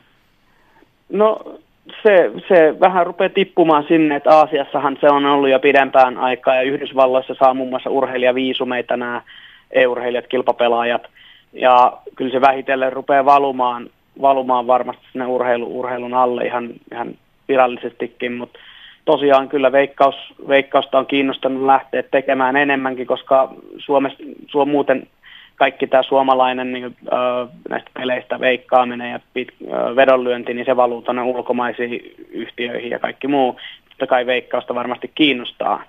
No 1.08 1.58
se, 2.02 2.30
se 2.48 2.80
vähän 2.80 3.06
rupeaa 3.06 3.28
tippumaan 3.28 3.84
sinne, 3.88 4.16
että 4.16 4.30
Aasiassahan 4.30 4.98
se 5.00 5.06
on 5.08 5.26
ollut 5.26 5.50
jo 5.50 5.58
pidempään 5.58 6.18
aikaa 6.18 6.54
ja 6.54 6.62
Yhdysvalloissa 6.62 7.34
saa 7.34 7.54
muun 7.54 7.70
muassa 7.70 7.90
urheilijaviisumeita 7.90 8.96
nämä 8.96 9.22
e-urheilijat, 9.70 10.26
kilpapelaajat. 10.26 11.02
Ja 11.52 11.92
kyllä 12.16 12.32
se 12.32 12.40
vähitellen 12.40 12.92
rupeaa 12.92 13.24
valumaan, 13.24 13.90
valumaan 14.20 14.66
varmasti 14.66 15.02
sinne 15.12 15.26
urheilu, 15.26 15.78
urheilun 15.78 16.14
alle 16.14 16.44
ihan, 16.44 16.70
ihan 16.92 17.14
virallisestikin, 17.48 18.32
mutta 18.32 18.58
tosiaan 19.04 19.48
kyllä 19.48 19.72
veikkaus, 19.72 20.14
veikkausta 20.48 20.98
on 20.98 21.06
kiinnostanut 21.06 21.62
lähteä 21.62 22.02
tekemään 22.02 22.56
enemmänkin, 22.56 23.06
koska 23.06 23.54
Suomessa, 23.78 24.18
Suom 24.46 24.68
muuten 24.68 25.06
kaikki 25.56 25.86
tämä 25.86 26.02
suomalainen 26.02 26.72
niin, 26.72 26.84
äh, 26.84 27.48
näistä 27.68 27.90
peleistä 27.94 28.40
veikkaaminen 28.40 29.10
ja 29.10 29.20
pit, 29.34 29.48
äh, 29.72 29.96
vedonlyönti, 29.96 30.54
niin 30.54 30.66
se 30.66 30.76
valuu 30.76 31.02
tuonne 31.02 31.22
ulkomaisiin 31.22 32.14
yhtiöihin 32.30 32.90
ja 32.90 32.98
kaikki 32.98 33.28
muu. 33.28 33.60
Totta 33.88 34.06
kai 34.06 34.26
veikkausta 34.26 34.74
varmasti 34.74 35.10
kiinnostaa, 35.14 35.82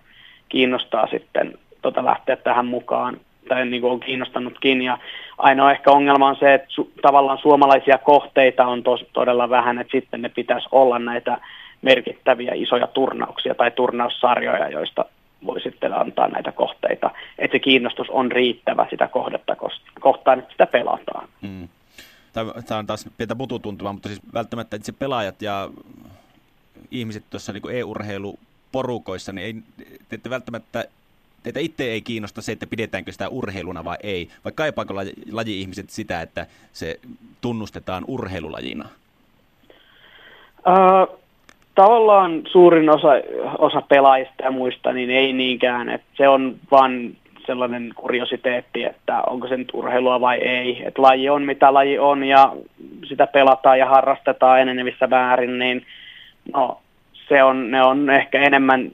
kiinnostaa 0.49 1.07
sitten 1.07 1.53
tota 1.81 2.05
lähteä 2.05 2.35
tähän 2.35 2.65
mukaan 2.65 3.17
tai 3.49 3.65
niin 3.65 3.81
kuin 3.81 3.93
on 3.93 3.99
kiinnostanutkin. 3.99 4.81
Ja 4.81 4.97
ainoa 5.37 5.71
ehkä 5.71 5.91
ongelma 5.91 6.27
on 6.27 6.35
se, 6.35 6.53
että 6.53 6.67
su- 6.81 6.91
tavallaan 7.01 7.37
suomalaisia 7.37 7.97
kohteita 7.97 8.65
on 8.65 8.83
tos, 8.83 9.05
todella 9.13 9.49
vähän, 9.49 9.79
että 9.79 9.91
sitten 9.91 10.21
ne 10.21 10.29
pitäisi 10.29 10.67
olla 10.71 10.99
näitä 10.99 11.37
merkittäviä 11.81 12.51
isoja 12.55 12.87
turnauksia 12.87 13.55
tai 13.55 13.71
turnaussarjoja, 13.71 14.69
joista 14.69 15.05
voi 15.45 15.61
sitten 15.61 15.93
antaa 15.93 16.27
näitä 16.27 16.51
kohteita. 16.51 17.11
Että 17.39 17.55
se 17.55 17.59
kiinnostus 17.59 18.09
on 18.09 18.31
riittävä 18.31 18.87
sitä 18.89 19.07
kohdetta 19.07 19.55
kohtaan, 19.99 20.39
että 20.39 20.51
sitä 20.51 20.65
pelataan. 20.65 21.27
Mm. 21.41 21.67
Tämä 22.67 22.79
on 22.79 22.87
taas 22.87 23.09
pientä 23.17 23.35
mututuntumaa, 23.35 23.93
mutta 23.93 24.09
siis 24.09 24.21
välttämättä 24.33 24.75
itse 24.75 24.91
pelaajat 24.91 25.41
ja 25.41 25.69
ihmiset 26.91 27.23
tuossa 27.29 27.53
niin 27.53 27.71
e-urheiluporukoissa, 27.71 29.33
niin 29.33 29.45
ei, 29.45 29.85
te 30.09 30.15
ette 30.15 30.29
välttämättä 30.29 30.85
teitä 31.43 31.59
itse 31.59 31.83
ei 31.83 32.01
kiinnosta 32.01 32.41
se, 32.41 32.51
että 32.51 32.67
pidetäänkö 32.67 33.11
sitä 33.11 33.29
urheiluna 33.29 33.83
vai 33.83 33.97
ei, 34.03 34.29
vai 34.43 34.51
kaipaako 34.55 34.95
laji, 34.95 35.13
laji-ihmiset 35.31 35.89
sitä, 35.89 36.21
että 36.21 36.47
se 36.73 36.99
tunnustetaan 37.41 38.03
urheilulajina? 38.07 38.89
Uh, 40.67 41.22
tavallaan 41.75 42.41
suurin 42.51 42.89
osa, 42.89 43.09
osa 43.57 43.81
pelaajista 43.81 44.43
ja 44.43 44.51
muista, 44.51 44.93
niin 44.93 45.09
ei 45.09 45.33
niinkään. 45.33 45.89
Että 45.89 46.07
se 46.17 46.27
on 46.27 46.55
vain 46.71 47.17
sellainen 47.45 47.93
kuriositeetti, 47.95 48.83
että 48.83 49.21
onko 49.21 49.47
se 49.47 49.57
nyt 49.57 49.71
urheilua 49.73 50.21
vai 50.21 50.37
ei. 50.37 50.83
Että 50.85 51.01
laji 51.01 51.29
on 51.29 51.43
mitä 51.43 51.73
laji 51.73 51.99
on 51.99 52.23
ja 52.23 52.53
sitä 53.05 53.27
pelataan 53.27 53.79
ja 53.79 53.89
harrastetaan 53.89 54.61
enenevissä 54.61 55.09
väärin, 55.09 55.59
niin 55.59 55.85
no, 56.53 56.81
se 57.27 57.43
on, 57.43 57.71
ne 57.71 57.83
on 57.83 58.09
ehkä 58.09 58.41
enemmän 58.41 58.91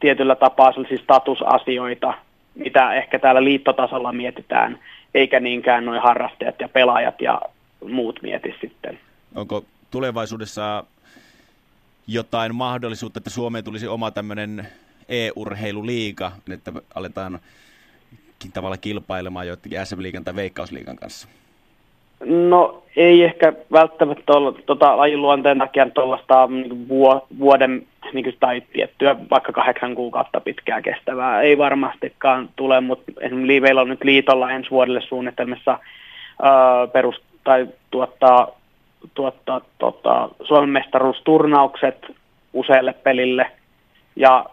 tietyllä 0.00 0.34
tapaa 0.34 0.72
sellaisia 0.72 0.98
statusasioita, 0.98 2.14
mitä 2.54 2.94
ehkä 2.94 3.18
täällä 3.18 3.44
liittotasolla 3.44 4.12
mietitään, 4.12 4.78
eikä 5.14 5.40
niinkään 5.40 5.84
noin 5.84 6.02
harrastajat 6.02 6.60
ja 6.60 6.68
pelaajat 6.68 7.20
ja 7.20 7.40
muut 7.90 8.22
mieti 8.22 8.54
sitten. 8.60 8.98
Onko 9.34 9.64
tulevaisuudessa 9.90 10.84
jotain 12.06 12.54
mahdollisuutta, 12.54 13.18
että 13.18 13.30
Suomeen 13.30 13.64
tulisi 13.64 13.86
oma 13.86 14.10
tämmöinen 14.10 14.68
e-urheiluliiga, 15.08 16.32
että 16.52 16.72
aletaan 16.94 17.38
tavalla 18.54 18.76
kilpailemaan 18.76 19.46
joidenkin 19.46 19.86
SM-liigan 19.86 20.24
tai 20.24 20.36
Veikkausliigan 20.36 20.96
kanssa? 20.96 21.28
No 22.24 22.82
ei 22.96 23.22
ehkä 23.24 23.52
välttämättä 23.72 24.32
olla 24.32 24.52
tota, 24.66 24.96
lajin 24.96 25.22
luonteen 25.22 25.58
takia 25.58 25.90
tuollaista 25.90 26.46
niin 26.46 26.88
vuoden 27.38 27.86
niin 28.12 28.24
kuin, 28.24 28.36
tai 28.40 28.62
tiettyä 28.72 29.16
vaikka 29.30 29.52
kahdeksan 29.52 29.94
kuukautta 29.94 30.40
pitkää 30.40 30.82
kestävää. 30.82 31.42
Ei 31.42 31.58
varmastikaan 31.58 32.48
tule, 32.56 32.80
mutta 32.80 33.12
esimerkiksi 33.20 33.60
meillä 33.60 33.80
on 33.80 33.88
nyt 33.88 34.04
liitolla 34.04 34.50
ensi 34.50 34.70
vuodelle 34.70 35.00
suunnitelmissa 35.00 35.78
ää, 36.42 36.86
perus, 36.86 37.16
tai 37.44 37.68
tuottaa 37.90 38.48
tuottaa 39.14 39.60
tota, 39.78 40.28
Suomen 40.44 40.70
mestaruusturnaukset 40.70 42.06
useille 42.52 42.92
pelille 42.92 43.50
ja 44.16 44.46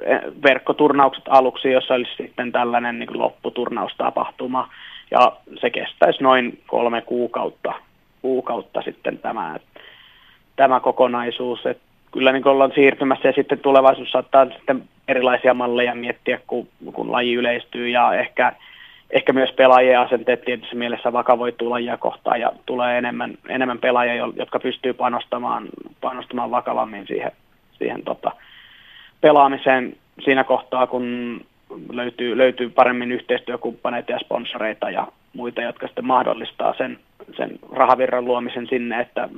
e, 0.00 0.18
verkkoturnaukset 0.42 1.24
aluksi, 1.28 1.70
jossa 1.70 1.94
olisi 1.94 2.10
sitten 2.16 2.52
tällainen 2.52 2.98
niin 2.98 3.18
lopputurnaustapahtuma. 3.18 4.68
Ja 5.10 5.32
se 5.60 5.70
kestäisi 5.70 6.22
noin 6.22 6.62
kolme 6.66 7.02
kuukautta, 7.02 7.72
kuukautta 8.22 8.82
sitten 8.82 9.18
tämä, 9.18 9.56
tämä 10.56 10.80
kokonaisuus. 10.80 11.66
Et 11.66 11.80
kyllä 12.12 12.32
niin 12.32 12.48
ollaan 12.48 12.72
siirtymässä 12.74 13.28
ja 13.28 13.32
sitten 13.32 13.58
tulevaisuudessa 13.58 14.12
saattaa 14.12 14.56
sitten 14.56 14.82
erilaisia 15.08 15.54
malleja 15.54 15.94
miettiä, 15.94 16.40
kun, 16.46 16.68
kun 16.92 17.12
laji 17.12 17.34
yleistyy 17.34 17.88
ja 17.88 18.14
ehkä 18.14 18.52
ehkä 19.10 19.32
myös 19.32 19.52
pelaajien 19.52 20.00
asenteet 20.00 20.44
tietyssä 20.44 20.76
mielessä 20.76 21.12
vakavoituu 21.12 21.70
lajia 21.70 21.96
kohtaan 21.96 22.40
ja 22.40 22.52
tulee 22.66 22.98
enemmän, 22.98 23.34
enemmän 23.48 23.78
pelaajia, 23.78 24.28
jotka 24.36 24.60
pystyy 24.60 24.92
panostamaan, 24.92 25.68
panostamaan 26.00 26.50
vakavammin 26.50 27.06
siihen, 27.06 27.32
siihen 27.78 28.02
tota, 28.02 28.32
pelaamiseen 29.20 29.96
siinä 30.24 30.44
kohtaa, 30.44 30.86
kun 30.86 31.40
löytyy, 31.92 32.38
löytyy 32.38 32.70
paremmin 32.70 33.12
yhteistyökumppaneita 33.12 34.12
ja 34.12 34.18
sponsoreita 34.18 34.90
ja 34.90 35.06
muita, 35.32 35.62
jotka 35.62 35.86
sitten 35.86 36.06
mahdollistaa 36.06 36.74
sen, 36.78 36.98
sen 37.36 37.58
rahavirran 37.72 38.24
luomisen 38.24 38.66
sinne, 38.70 39.00
että 39.00 39.28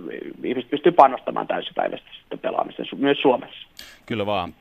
ihmiset 0.44 0.70
pystyy 0.70 0.92
panostamaan 0.92 1.46
täysipäiväisesti 1.46 2.10
sitten 2.20 2.38
pelaamiseen 2.38 2.88
myös 2.96 3.18
Suomessa. 3.22 3.68
Kyllä 4.06 4.26
vaan. 4.26 4.54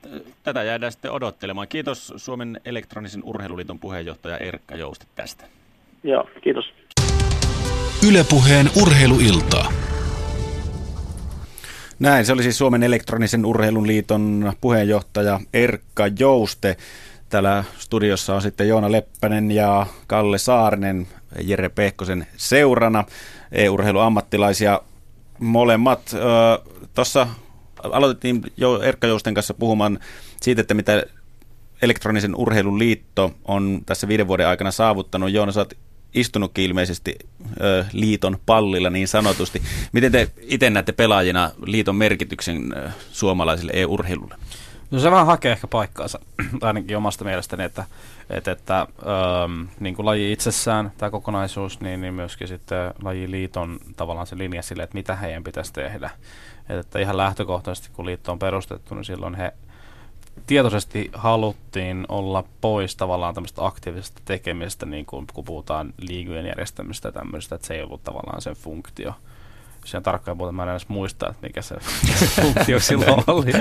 Tätä 0.44 0.64
jäädään 0.64 0.92
sitten 0.92 1.12
odottelemaan. 1.12 1.68
Kiitos 1.68 2.14
Suomen 2.16 2.62
elektronisen 2.66 3.24
urheiluliiton 3.24 3.80
puheenjohtaja 3.80 4.38
Erkka 4.38 4.76
Jousti 4.76 5.06
tästä. 5.16 5.46
Joo, 6.04 6.30
kiitos. 6.42 6.74
Ylepuheen 8.10 8.66
urheiluiltaa. 8.82 9.72
Näin, 12.00 12.26
se 12.26 12.34
oli 12.34 12.44
siis 12.44 12.58
Suomen 12.58 12.84
elektronisen 12.84 13.46
urheilun 13.46 13.88
liiton 13.88 14.54
puheenjohtaja 14.62 15.40
Erkka 15.54 16.04
Jouste. 16.20 16.78
Täällä 17.32 17.64
studiossa 17.78 18.36
on 18.36 18.42
sitten 18.42 18.68
Joona 18.68 18.92
Leppänen 18.92 19.52
ja 19.52 19.86
Kalle 20.08 20.38
Saarinen 20.38 21.08
Jere 21.42 21.70
Pehkosen 21.70 22.28
seurana, 22.38 23.04
e-urheiluammattilaisia 23.52 24.82
molemmat. 25.40 26.16
Tuossa 26.96 27.28
aloitettiin 27.84 28.42
jo 28.58 28.82
Erkka 28.82 29.08
Jousten 29.08 29.34
kanssa 29.34 29.54
puhumaan 29.54 30.00
siitä, 30.42 30.62
että 30.62 30.74
mitä 30.74 31.04
elektronisen 31.82 32.36
urheilun 32.36 32.80
liitto 32.80 33.32
on 33.46 33.82
tässä 33.86 34.08
viiden 34.08 34.28
vuoden 34.28 34.48
aikana 34.48 34.72
saavuttanut. 34.72 35.32
Joona, 35.32 35.52
sä 35.52 35.66
istunutkin 36.14 36.66
ilmeisesti 36.66 37.16
liiton 37.94 38.38
pallilla 38.46 38.90
niin 38.90 39.08
sanotusti. 39.08 39.62
Miten 39.92 40.12
te 40.12 40.32
itse 40.42 40.70
näette 40.70 40.92
pelaajina 40.92 41.52
liiton 41.66 41.96
merkityksen 41.96 42.76
suomalaisille 43.12 43.72
e-urheilulle? 43.76 44.36
No 44.92 45.00
se 45.00 45.12
vähän 45.12 45.26
hakee 45.26 45.52
ehkä 45.52 45.68
paikkaansa, 45.68 46.20
ainakin 46.62 46.98
omasta 46.98 47.26
mielestäni, 47.26 47.64
että, 47.64 47.86
että, 48.30 48.52
että 48.52 48.80
ähm, 48.80 49.64
niin 49.80 49.96
kuin 49.96 50.06
laji 50.06 50.32
itsessään, 50.32 50.92
tämä 50.98 51.10
kokonaisuus, 51.10 51.80
niin, 51.80 52.02
niin 52.02 52.14
myöskin 52.14 52.48
sitten 52.48 52.94
lajiliiton 53.04 53.80
tavallaan 53.98 54.28
se 54.28 54.38
linja 54.38 54.62
sille, 54.62 54.84
että 54.84 54.98
mitä 54.98 55.16
heidän 55.16 55.44
pitäisi 55.44 55.74
tehdä. 55.74 56.10
Että, 56.70 56.80
että 56.80 57.00
ihan 57.00 57.18
lähtökohtaisesti, 57.18 57.90
kun 57.94 58.06
liitto 58.06 58.32
on 58.32 58.40
perustettu, 58.40 58.96
niin 58.96 59.06
silloin 59.06 59.36
he 59.36 59.54
tietoisesti 60.48 61.10
haluttiin 61.14 62.06
olla 62.10 62.44
pois 62.62 62.96
tavallaan 62.96 63.34
tämmöistä 63.34 63.66
aktiivisesta 63.66 64.22
tekemisestä, 64.26 64.86
niin 64.86 65.06
kuin, 65.06 65.28
kun 65.34 65.46
puhutaan 65.46 65.94
liigujen 65.98 66.46
järjestämistä 66.46 67.08
ja 67.08 67.12
tämmöistä, 67.12 67.56
että 67.56 67.68
se 67.68 67.74
ei 67.74 67.84
ollut 67.84 68.04
tavallaan 68.04 68.42
sen 68.42 68.56
funktio 68.56 69.14
sen 69.86 70.04
tarkkaan 70.04 70.38
puhuta, 70.38 70.52
mä 70.52 70.64
en 70.64 70.70
edes 70.70 70.88
muista, 70.88 71.30
että 71.30 71.48
mikä 71.48 71.62
se 71.62 71.76
funktio 72.42 72.80
silloin 72.80 73.24
oli. 73.28 73.52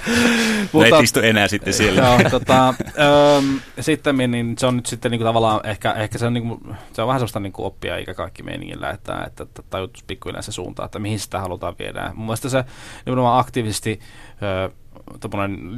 Mutta, 0.72 0.98
istu 0.98 1.20
enää 1.20 1.48
sitten 1.48 1.74
siellä. 1.74 2.02
Joo, 2.02 2.18
tota, 2.30 2.68
ähm, 2.68 3.56
sitten 3.80 4.16
niin 4.16 4.54
se 4.58 4.66
on 4.66 4.76
nyt 4.76 4.86
sitten 4.86 5.10
niin 5.10 5.18
kuin 5.18 5.26
tavallaan, 5.26 5.60
ehkä, 5.64 5.92
ehkä 5.92 6.18
se, 6.18 6.26
on, 6.26 6.34
niin 6.34 6.48
kuin, 6.48 6.76
se 6.92 7.02
on 7.02 7.08
vähän 7.08 7.20
sellaista 7.20 7.40
niin 7.40 7.52
kuin 7.52 7.66
oppia 7.66 7.96
eikä 7.96 8.14
kaikki 8.14 8.42
meiningillä, 8.42 8.90
että, 8.90 9.22
että, 9.26 9.42
että 9.42 9.62
tajutus 9.70 10.02
pikkuhiljaa 10.02 10.42
se 10.42 10.52
suunta, 10.52 10.84
että 10.84 10.98
mihin 10.98 11.20
sitä 11.20 11.40
halutaan 11.40 11.74
viedä. 11.78 12.12
Mun 12.14 12.26
mielestä 12.26 12.48
se 12.48 12.64
nimenomaan 13.06 13.40
aktiivisesti 13.40 14.00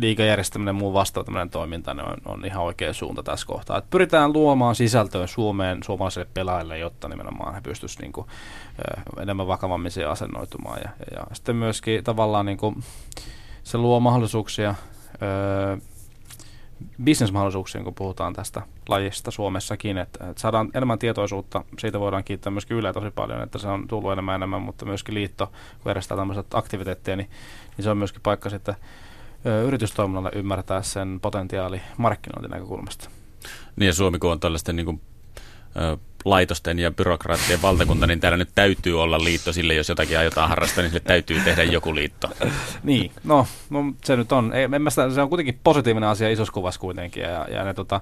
liikajärjestäminen 0.01 0.72
ja 0.72 0.79
muu 0.79 0.93
vastaava 0.93 1.47
toiminta 1.47 1.95
niin 1.95 2.07
on, 2.07 2.16
on, 2.24 2.45
ihan 2.45 2.64
oikea 2.64 2.93
suunta 2.93 3.22
tässä 3.22 3.47
kohtaa. 3.47 3.79
Et 3.79 3.91
pyritään 3.91 4.33
luomaan 4.33 4.74
sisältöä 4.74 5.26
Suomeen 5.26 5.83
suomalaisille 5.83 6.29
pelaajille, 6.35 6.79
jotta 6.79 7.09
nimenomaan 7.09 7.55
he 7.55 7.61
pystyisivät 7.61 8.03
niin 8.03 8.12
kuin, 8.12 8.26
enemmän 9.20 9.47
vakavammin 9.47 9.91
siihen 9.91 10.11
asennoitumaan. 10.11 10.81
Ja, 10.85 10.91
ja, 10.99 11.16
ja 11.18 11.35
sitten 11.35 11.57
myöskin 11.57 12.05
tavallaan 12.05 12.47
niin 12.47 12.59
kuin, 12.59 12.83
se 13.64 13.79
luo 13.79 14.01
mahdollisuuksia, 14.01 14.74
bisnesmahdollisuuksia, 17.05 17.85
kun 17.85 17.95
puhutaan 17.95 18.33
tästä 18.33 18.62
lajista 18.89 19.31
Suomessakin, 19.31 19.99
että, 19.99 20.31
että 20.31 20.41
saadaan 20.41 20.70
enemmän 20.74 20.99
tietoisuutta, 20.99 21.64
siitä 21.79 22.01
voidaan 22.01 22.24
kiittää 22.24 22.51
myöskin 22.51 22.76
Yle 22.76 22.93
tosi 22.93 23.11
paljon, 23.11 23.43
että 23.43 23.59
se 23.59 23.68
on 23.68 23.89
tullut 23.89 24.12
enemmän 24.12 24.35
enemmän, 24.35 24.62
mutta 24.62 24.85
myöskin 24.85 25.14
liitto, 25.14 25.47
kun 25.83 25.91
järjestää 25.91 26.16
tämmöiset 26.16 26.55
aktiviteetteja, 26.55 27.16
niin, 27.16 27.31
niin 27.76 27.85
se 27.85 27.91
on 27.91 27.99
myöskin 27.99 28.22
paikka 28.22 28.51
sitten 28.51 28.74
yritystoiminnalle 29.66 30.30
ymmärtää 30.34 30.82
sen 30.82 31.20
potentiaali 31.20 31.80
markkinointinäkökulmasta. 31.97 33.11
Niin 33.76 33.86
ja 33.86 33.93
Suomi, 33.93 34.18
kun 34.18 34.32
on 34.32 34.41
tällaisten 34.41 34.76
niin 34.76 34.86
kuin, 34.86 35.01
ö, 35.76 35.97
laitosten 36.24 36.78
ja 36.78 36.91
byrokraattien 36.91 37.62
valtakunta, 37.62 38.07
niin 38.07 38.20
täällä 38.20 38.39
nyt 38.39 38.51
täytyy 38.55 39.03
olla 39.03 39.24
liitto 39.24 39.53
sille, 39.53 39.74
jos 39.74 39.89
jotakin 39.89 40.18
aiotaan 40.18 40.49
harrastaa, 40.49 40.82
niin 40.82 40.91
sille 40.91 41.05
täytyy 41.07 41.41
tehdä 41.41 41.64
joku 41.64 41.95
liitto. 41.95 42.30
niin, 42.82 43.12
no, 43.24 43.47
no 43.70 43.84
se 44.05 44.16
nyt 44.16 44.32
on. 44.32 44.53
Ei, 44.53 44.68
en 44.74 44.82
mä 44.82 44.91
sitä, 44.91 45.11
se 45.11 45.22
on 45.22 45.28
kuitenkin 45.28 45.61
positiivinen 45.64 46.09
asia 46.09 46.30
isossa 46.30 46.53
kuvassa 46.53 46.80
kuitenkin, 46.80 47.22
ja, 47.22 47.47
ja 47.51 47.64
ne 47.64 47.74
tota, 47.74 48.01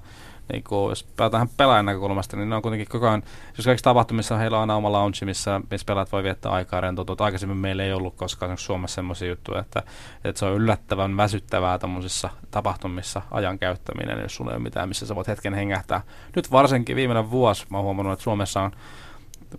niin 0.52 0.64
kuin, 0.64 0.88
jos 0.88 1.04
päätään 1.16 1.48
pelaajan 1.56 1.86
näkökulmasta, 1.86 2.36
niin 2.36 2.50
ne 2.50 2.56
on 2.56 2.62
kuitenkin 2.62 2.88
koko 2.88 3.08
ajan, 3.08 3.22
jos 3.56 3.64
kaikissa 3.64 3.84
tapahtumissa 3.84 4.36
heillä 4.36 4.56
on 4.56 4.60
aina 4.60 4.76
oma 4.76 4.92
lounge, 4.92 5.18
missä, 5.24 5.60
missä 5.70 5.84
pelaat 5.84 6.12
voi 6.12 6.22
viettää 6.22 6.52
aikaa 6.52 6.80
rentoutua. 6.80 7.16
Aikaisemmin 7.18 7.56
meillä 7.56 7.84
ei 7.84 7.92
ollut 7.92 8.16
koskaan 8.16 8.58
Suomessa 8.58 8.94
semmoisia 8.94 9.28
juttuja, 9.28 9.60
että, 9.60 9.82
että 10.24 10.38
se 10.38 10.46
on 10.46 10.54
yllättävän 10.54 11.16
väsyttävää 11.16 11.78
tämmöisissä 11.78 12.30
tapahtumissa 12.50 13.22
ajan 13.30 13.58
käyttäminen, 13.58 14.22
jos 14.22 14.36
sulla 14.36 14.50
ei 14.50 14.56
ole 14.56 14.62
mitään, 14.62 14.88
missä 14.88 15.06
sä 15.06 15.14
voit 15.14 15.28
hetken 15.28 15.54
hengähtää. 15.54 16.00
Nyt 16.36 16.50
varsinkin 16.50 16.96
viimeinen 16.96 17.30
vuosi 17.30 17.66
mä 17.70 17.76
oon 17.76 17.84
huomannut, 17.84 18.12
että 18.12 18.22
Suomessa 18.22 18.62
on, 18.62 18.72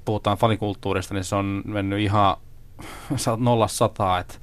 puhutaan 0.06 0.38
fanikulttuurista, 0.38 1.14
niin 1.14 1.24
se 1.24 1.36
on 1.36 1.62
mennyt 1.66 2.00
ihan 2.00 2.38
nolla 3.38 3.68
sataa, 3.68 4.20
että 4.20 4.36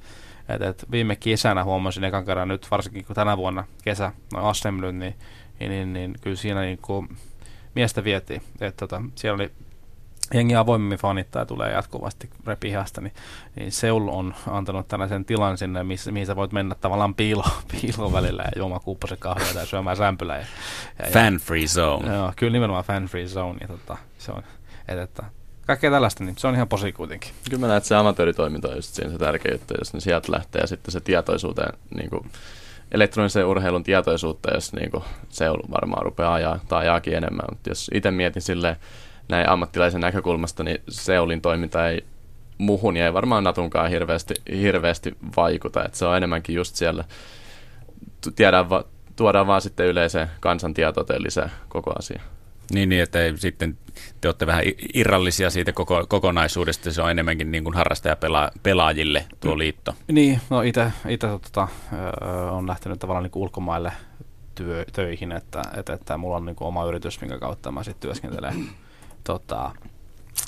et, 0.49 0.61
et 0.61 0.85
viime 0.91 1.15
kesänä 1.15 1.63
huomasin 1.63 2.03
ekan 2.03 2.25
kerran 2.25 2.47
nyt, 2.47 2.71
varsinkin 2.71 3.05
kun 3.05 3.15
tänä 3.15 3.37
vuonna 3.37 3.63
kesä, 3.83 4.11
noin 4.33 4.45
assembly, 4.45 4.91
niin 4.91 5.15
niin, 5.59 5.71
niin, 5.71 5.93
niin 5.93 6.15
kyllä 6.21 6.35
siinä 6.35 6.61
niin 6.61 6.79
kuin 6.81 7.17
miestä 7.75 8.03
vietiin. 8.03 8.41
Että 8.61 8.87
tota, 8.87 9.01
siellä 9.15 9.35
oli 9.35 9.51
jengi 10.33 10.55
avoimemmin 10.55 10.97
fanittaa 10.97 11.41
ja 11.41 11.45
tulee 11.45 11.71
jatkuvasti 11.71 12.29
repihästä, 12.45 13.01
niin, 13.01 13.13
niin 13.55 13.71
Seul 13.71 14.07
on 14.07 14.35
antanut 14.47 14.87
tällaisen 14.87 15.25
tilan 15.25 15.57
sinne, 15.57 15.83
missä, 15.83 16.11
mihin 16.11 16.27
sä 16.27 16.35
voit 16.35 16.51
mennä 16.51 16.75
tavallaan 16.75 17.15
piilo, 17.15 17.43
piilon 17.71 18.13
välillä 18.13 18.43
ja 18.43 18.51
juomaan 18.55 18.81
kuuppasen 18.81 19.17
kahvia 19.17 19.53
tai 19.53 19.67
syömään 19.67 19.97
sämpylää. 19.97 20.37
Ja, 20.37 20.45
ja, 20.99 21.11
fan 21.11 21.37
free 21.37 21.67
zone. 21.67 22.15
Joo, 22.15 22.33
kyllä 22.35 22.51
nimenomaan 22.51 22.85
fan 22.85 23.05
free 23.05 23.27
zone. 23.27 23.57
Ja 23.61 23.67
tota, 23.67 23.97
se 24.17 24.31
on, 24.31 24.43
et, 24.87 24.97
että 24.97 25.23
kaikkea 25.67 25.91
tällaista, 25.91 26.23
niin 26.23 26.35
se 26.37 26.47
on 26.47 26.55
ihan 26.55 26.67
posi 26.67 26.91
kuitenkin. 26.91 27.31
Kyllä 27.49 27.61
mä 27.61 27.67
näen, 27.67 27.77
että 27.77 27.87
se 27.87 27.95
amatööritoiminta 27.95 28.67
on 28.67 28.75
just 28.75 28.93
siinä 28.93 29.11
se 29.11 29.17
tärkeä 29.17 29.51
juttu, 29.51 29.73
jos 29.79 29.93
ne 29.93 29.99
sieltä 29.99 30.31
lähtee 30.31 30.61
ja 30.61 30.67
sitten 30.67 30.91
se 30.91 31.01
tietoisuuteen 31.01 31.73
niin 31.95 32.09
kuin 32.09 32.31
elektronisen 32.91 33.45
urheilun 33.45 33.83
tietoisuutta, 33.83 34.53
jos 34.53 34.73
niin 34.73 34.91
kuin, 34.91 35.03
se 35.29 35.49
varmaan 35.49 36.05
rupeaa 36.05 36.33
ajaa 36.33 36.59
tai 36.67 36.81
ajaakin 36.81 37.15
enemmän. 37.15 37.45
Mutta 37.49 37.69
jos 37.69 37.91
itse 37.93 38.11
mietin 38.11 38.41
sille 38.41 38.77
näin 39.29 39.49
ammattilaisen 39.49 40.01
näkökulmasta, 40.01 40.63
niin 40.63 40.81
Seulin 40.89 41.41
toiminta 41.41 41.89
ei 41.89 42.05
muhun 42.57 42.97
ja 42.97 43.05
ei 43.05 43.13
varmaan 43.13 43.43
Natunkaan 43.43 43.89
hirveästi, 43.89 44.33
hirveästi 44.61 45.17
vaikuta. 45.37 45.85
Et 45.85 45.95
se 45.95 46.05
on 46.05 46.17
enemmänkin 46.17 46.55
just 46.55 46.75
siellä, 46.75 47.03
tiedään, 48.35 48.65
tuodaan 49.15 49.47
vaan 49.47 49.61
sitten 49.61 49.87
yleiseen 49.87 50.27
kansantietouteen 50.39 51.23
lisää 51.23 51.49
koko 51.69 51.93
asia. 51.99 52.21
Niin, 52.73 52.89
niin 52.89 53.03
että 53.03 53.19
sitten 53.35 53.77
te 54.21 54.27
olette 54.27 54.47
vähän 54.47 54.63
irrallisia 54.93 55.49
siitä 55.49 55.73
koko, 55.73 56.05
kokonaisuudesta, 56.07 56.91
se 56.91 57.01
on 57.01 57.11
enemmänkin 57.11 57.51
niin 57.51 57.63
kuin 57.63 57.75
harrastajapelaajille 57.75 59.25
tuo 59.39 59.53
mm. 59.53 59.57
liitto. 59.57 59.95
Niin, 60.11 60.41
no 60.49 60.61
itse 60.61 60.91
tota, 61.41 61.67
on 62.51 62.67
lähtenyt 62.67 62.99
tavallaan 62.99 63.23
niin 63.23 63.31
kuin 63.31 63.43
ulkomaille 63.43 63.91
työ, 64.55 64.85
töihin, 64.93 65.31
että, 65.31 65.61
että, 65.77 65.93
että 65.93 66.17
mulla 66.17 66.37
on 66.37 66.45
niin 66.45 66.55
kuin 66.55 66.67
oma 66.67 66.85
yritys, 66.85 67.21
minkä 67.21 67.39
kautta 67.39 67.71
mä 67.71 67.83
sitten 67.83 68.01
työskentelen 68.01 68.69
tota, 69.23 69.71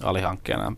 alihankkijana 0.03 0.75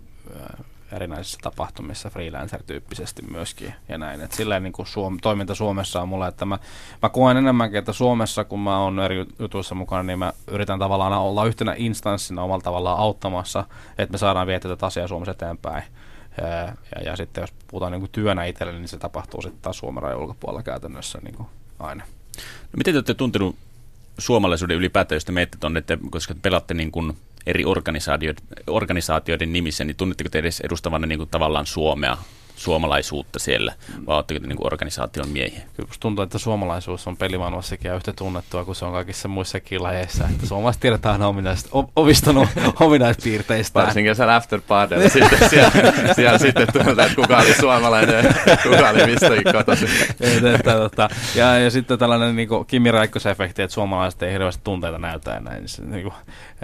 erinäisissä 0.91 1.39
tapahtumissa 1.41 2.09
freelancer-tyyppisesti 2.09 3.21
myöskin 3.21 3.73
ja 3.89 3.97
näin. 3.97 4.21
Et 4.21 4.31
silleen 4.31 4.63
niin 4.63 4.73
Suom- 4.83 5.17
toiminta 5.21 5.55
Suomessa 5.55 6.01
on 6.01 6.09
mulla, 6.09 6.27
että 6.27 6.45
mä, 6.45 6.59
mä 7.01 7.09
koen 7.09 7.37
enemmänkin, 7.37 7.79
että 7.79 7.93
Suomessa 7.93 8.43
kun 8.43 8.59
mä 8.59 8.79
oon 8.79 8.99
eri 8.99 9.25
jutuissa 9.39 9.75
mukana, 9.75 10.03
niin 10.03 10.19
mä 10.19 10.33
yritän 10.47 10.79
tavallaan 10.79 11.13
olla 11.13 11.45
yhtenä 11.45 11.75
instanssina 11.77 12.43
omalla 12.43 12.61
tavallaan 12.61 12.99
auttamassa, 12.99 13.65
että 13.97 14.11
me 14.11 14.17
saadaan 14.17 14.47
viettää 14.47 14.71
tätä 14.71 14.85
asiaa 14.85 15.07
Suomessa 15.07 15.31
eteenpäin. 15.31 15.83
Ja, 16.37 16.47
ja, 16.47 17.01
ja 17.05 17.15
sitten 17.15 17.41
jos 17.41 17.53
puhutaan 17.67 17.91
niin 17.91 18.01
kuin 18.01 18.11
työnä 18.11 18.45
itselle, 18.45 18.73
niin 18.73 18.87
se 18.87 18.97
tapahtuu 18.97 19.41
sitten 19.41 19.61
taas 19.61 19.77
Suomen 19.77 20.03
rajan 20.03 20.19
ulkopuolella 20.19 20.63
käytännössä 20.63 21.19
niin 21.23 21.35
kuin 21.35 21.49
aina. 21.79 22.03
No 22.37 22.77
miten 22.77 22.93
te 22.93 22.97
olette 22.97 23.13
tuntenut 23.13 23.55
suomalaisuuden 24.17 24.77
ylipäätään, 24.77 25.15
jos 25.15 25.25
te 25.25 25.31
menette 25.31 25.57
tuonne, 25.57 25.83
koska 26.09 26.33
te 26.67 26.73
niin 26.73 26.91
kuin 26.91 27.17
eri 27.45 27.65
organisaatioiden, 27.65 28.45
organisaatioiden 28.67 29.53
nimissä, 29.53 29.83
niin 29.83 29.95
tunnetteko 29.95 30.29
te 30.29 30.39
edes 30.39 30.59
edustavanne 30.59 31.07
niin 31.07 31.19
kuin 31.19 31.29
tavallaan 31.29 31.65
Suomea 31.65 32.17
suomalaisuutta 32.59 33.39
siellä, 33.39 33.73
vai 34.05 34.15
oletteko 34.15 34.47
niin 34.47 34.57
kuin 34.57 34.67
organisaation 34.67 35.29
miehiä? 35.29 35.61
Kyllä 35.75 35.89
tuntuu, 35.99 36.23
että 36.23 36.37
suomalaisuus 36.37 37.07
on 37.07 37.17
pelimaailmassakin 37.17 37.95
yhtä 37.95 38.13
tunnettua 38.13 38.65
kuin 38.65 38.75
se 38.75 38.85
on 38.85 38.91
kaikissa 38.91 39.27
muissakin 39.27 39.83
lajeissa. 39.83 40.27
Että 40.31 40.45
suomalaiset 40.45 40.79
tiedetään 40.79 41.21
ominais, 41.21 41.69
omista 41.95 42.31
ominaispiirteistä. 42.85 43.79
Varsinkin 43.79 44.15
siellä 44.15 44.35
after 44.35 44.61
partylla 44.67 45.09
sitten 45.19 45.49
siellä, 45.49 45.71
siellä 46.15 46.37
sitten 46.37 46.67
tunnetaan, 46.73 47.07
että 47.07 47.21
kuka 47.21 47.37
oli 47.37 47.53
suomalainen 47.53 48.25
ja 48.25 48.57
kuka 48.63 48.89
oli 48.89 49.05
mistäkin 49.05 49.53
kotoisin. 49.53 49.89
että, 50.55 50.73
tota, 50.73 51.09
ja, 51.35 51.59
ja 51.59 51.71
sitten 51.71 51.99
tällainen 51.99 52.35
niin 52.35 52.49
Kimi 52.67 52.91
Räikkösen-efekti, 52.91 53.61
että 53.61 53.73
suomalaiset 53.73 54.23
ei 54.23 54.33
hirveästi 54.33 54.61
tunteita 54.63 54.97
näytä 54.97 55.37
enää. 55.37 55.53
Niin, 55.53 55.91
niin 55.91 56.03
kuin, 56.03 56.13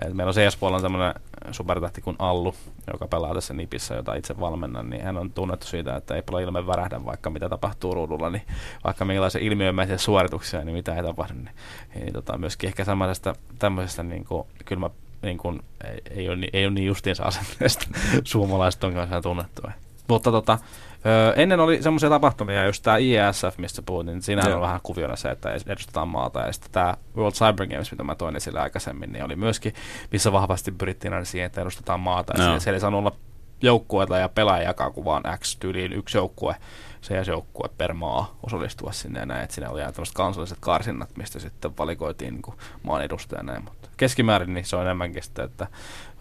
että 0.01 0.15
meillä 0.15 0.29
on 0.29 0.35
CS-puolella 0.35 0.81
tämmöinen 0.81 1.13
supertähti 1.51 2.01
kuin 2.01 2.15
Allu, 2.19 2.55
joka 2.93 3.07
pelaa 3.07 3.33
tässä 3.33 3.53
Nipissä, 3.53 3.95
jota 3.95 4.15
itse 4.15 4.39
valmennan, 4.39 4.89
niin 4.89 5.03
hän 5.03 5.17
on 5.17 5.31
tunnettu 5.31 5.67
siitä, 5.67 5.95
että 5.95 6.15
ei 6.15 6.21
paljon 6.21 6.43
ilme 6.43 6.67
värähdä, 6.67 7.05
vaikka 7.05 7.29
mitä 7.29 7.49
tapahtuu 7.49 7.93
ruudulla, 7.93 8.29
niin 8.29 8.41
vaikka 8.83 9.05
millaisia 9.05 9.41
ilmiömäisiä 9.41 9.97
suorituksia, 9.97 10.63
niin 10.63 10.75
mitä 10.75 10.95
ei 10.95 11.03
tapahdu. 11.03 11.33
Niin, 11.33 11.55
niin 11.95 12.13
tota, 12.13 12.37
myöskin 12.37 12.67
ehkä 12.67 12.85
samasta 12.85 13.35
tämmöisestä 13.59 14.03
niin 14.03 14.25
kuin, 14.25 14.47
kyllä 14.65 14.79
mä, 14.79 14.89
niin 15.21 15.37
kuin, 15.37 15.61
ei, 15.83 16.01
ei, 16.09 16.29
ole, 16.29 16.47
ei 16.53 16.65
ole 16.65 16.73
niin 16.73 16.87
justiinsa 16.87 17.23
asenteesta 17.23 17.87
suomalaiset 18.23 18.83
on 18.83 18.93
kanssa 18.93 19.21
tunnettu. 19.21 19.61
Mutta 20.07 20.31
tota, 20.31 20.57
Öö, 21.05 21.33
ennen 21.35 21.59
oli 21.59 21.83
semmoisia 21.83 22.09
tapahtumia, 22.09 22.65
just 22.65 22.83
tämä 22.83 22.97
IESF, 22.97 23.57
mistä 23.57 23.81
puhutin, 23.81 24.13
niin 24.13 24.21
siinä 24.21 24.55
on 24.55 24.61
vähän 24.61 24.79
kuviona 24.83 25.15
se, 25.15 25.29
että 25.29 25.49
edustetaan 25.67 26.07
maata. 26.07 26.39
Ja 26.39 26.51
sitten 26.51 26.71
tämä 26.71 26.97
World 27.17 27.33
Cyber 27.33 27.67
Games, 27.67 27.91
mitä 27.91 28.03
mä 28.03 28.15
toin 28.15 28.35
esille 28.35 28.59
aikaisemmin, 28.59 29.11
niin 29.11 29.25
oli 29.25 29.35
myöskin, 29.35 29.73
missä 30.11 30.31
vahvasti 30.31 30.71
pyrittiin 30.71 31.13
aina 31.13 31.25
siihen, 31.25 31.45
että 31.45 31.61
edustetaan 31.61 31.99
maata. 31.99 32.33
Ja 32.37 32.47
no. 32.47 32.59
siellä 32.59 32.75
ei 32.75 32.81
saanut 32.81 32.99
olla 32.99 33.15
joukkueita 33.61 34.17
ja 34.17 34.29
pelaaja 34.29 34.63
jakaa 34.63 34.91
kuvaan 34.91 35.23
X 35.37 35.57
tyyliin 35.59 35.93
yksi 35.93 36.17
joukkue, 36.17 36.55
CS-joukkue 37.01 37.69
per 37.77 37.93
maa 37.93 38.37
osallistua 38.43 38.91
sinne 38.91 39.19
ja 39.19 39.25
näin. 39.25 39.43
Että 39.43 39.55
siinä 39.55 39.69
oli 39.69 39.79
ihan 39.79 39.93
tämmöiset 39.93 40.15
kansalliset 40.15 40.57
karsinnat, 40.61 41.17
mistä 41.17 41.39
sitten 41.39 41.77
valikoitiin 41.77 42.33
niin 42.33 42.41
kuin 42.41 42.57
maan 42.83 43.01
edustaja 43.01 43.43
näin. 43.43 43.63
Mutta 43.63 43.89
keskimäärin 43.97 44.53
niin 44.53 44.65
se 44.65 44.75
on 44.75 44.81
enemmänkin 44.81 45.23
sitä, 45.23 45.43
että 45.43 45.67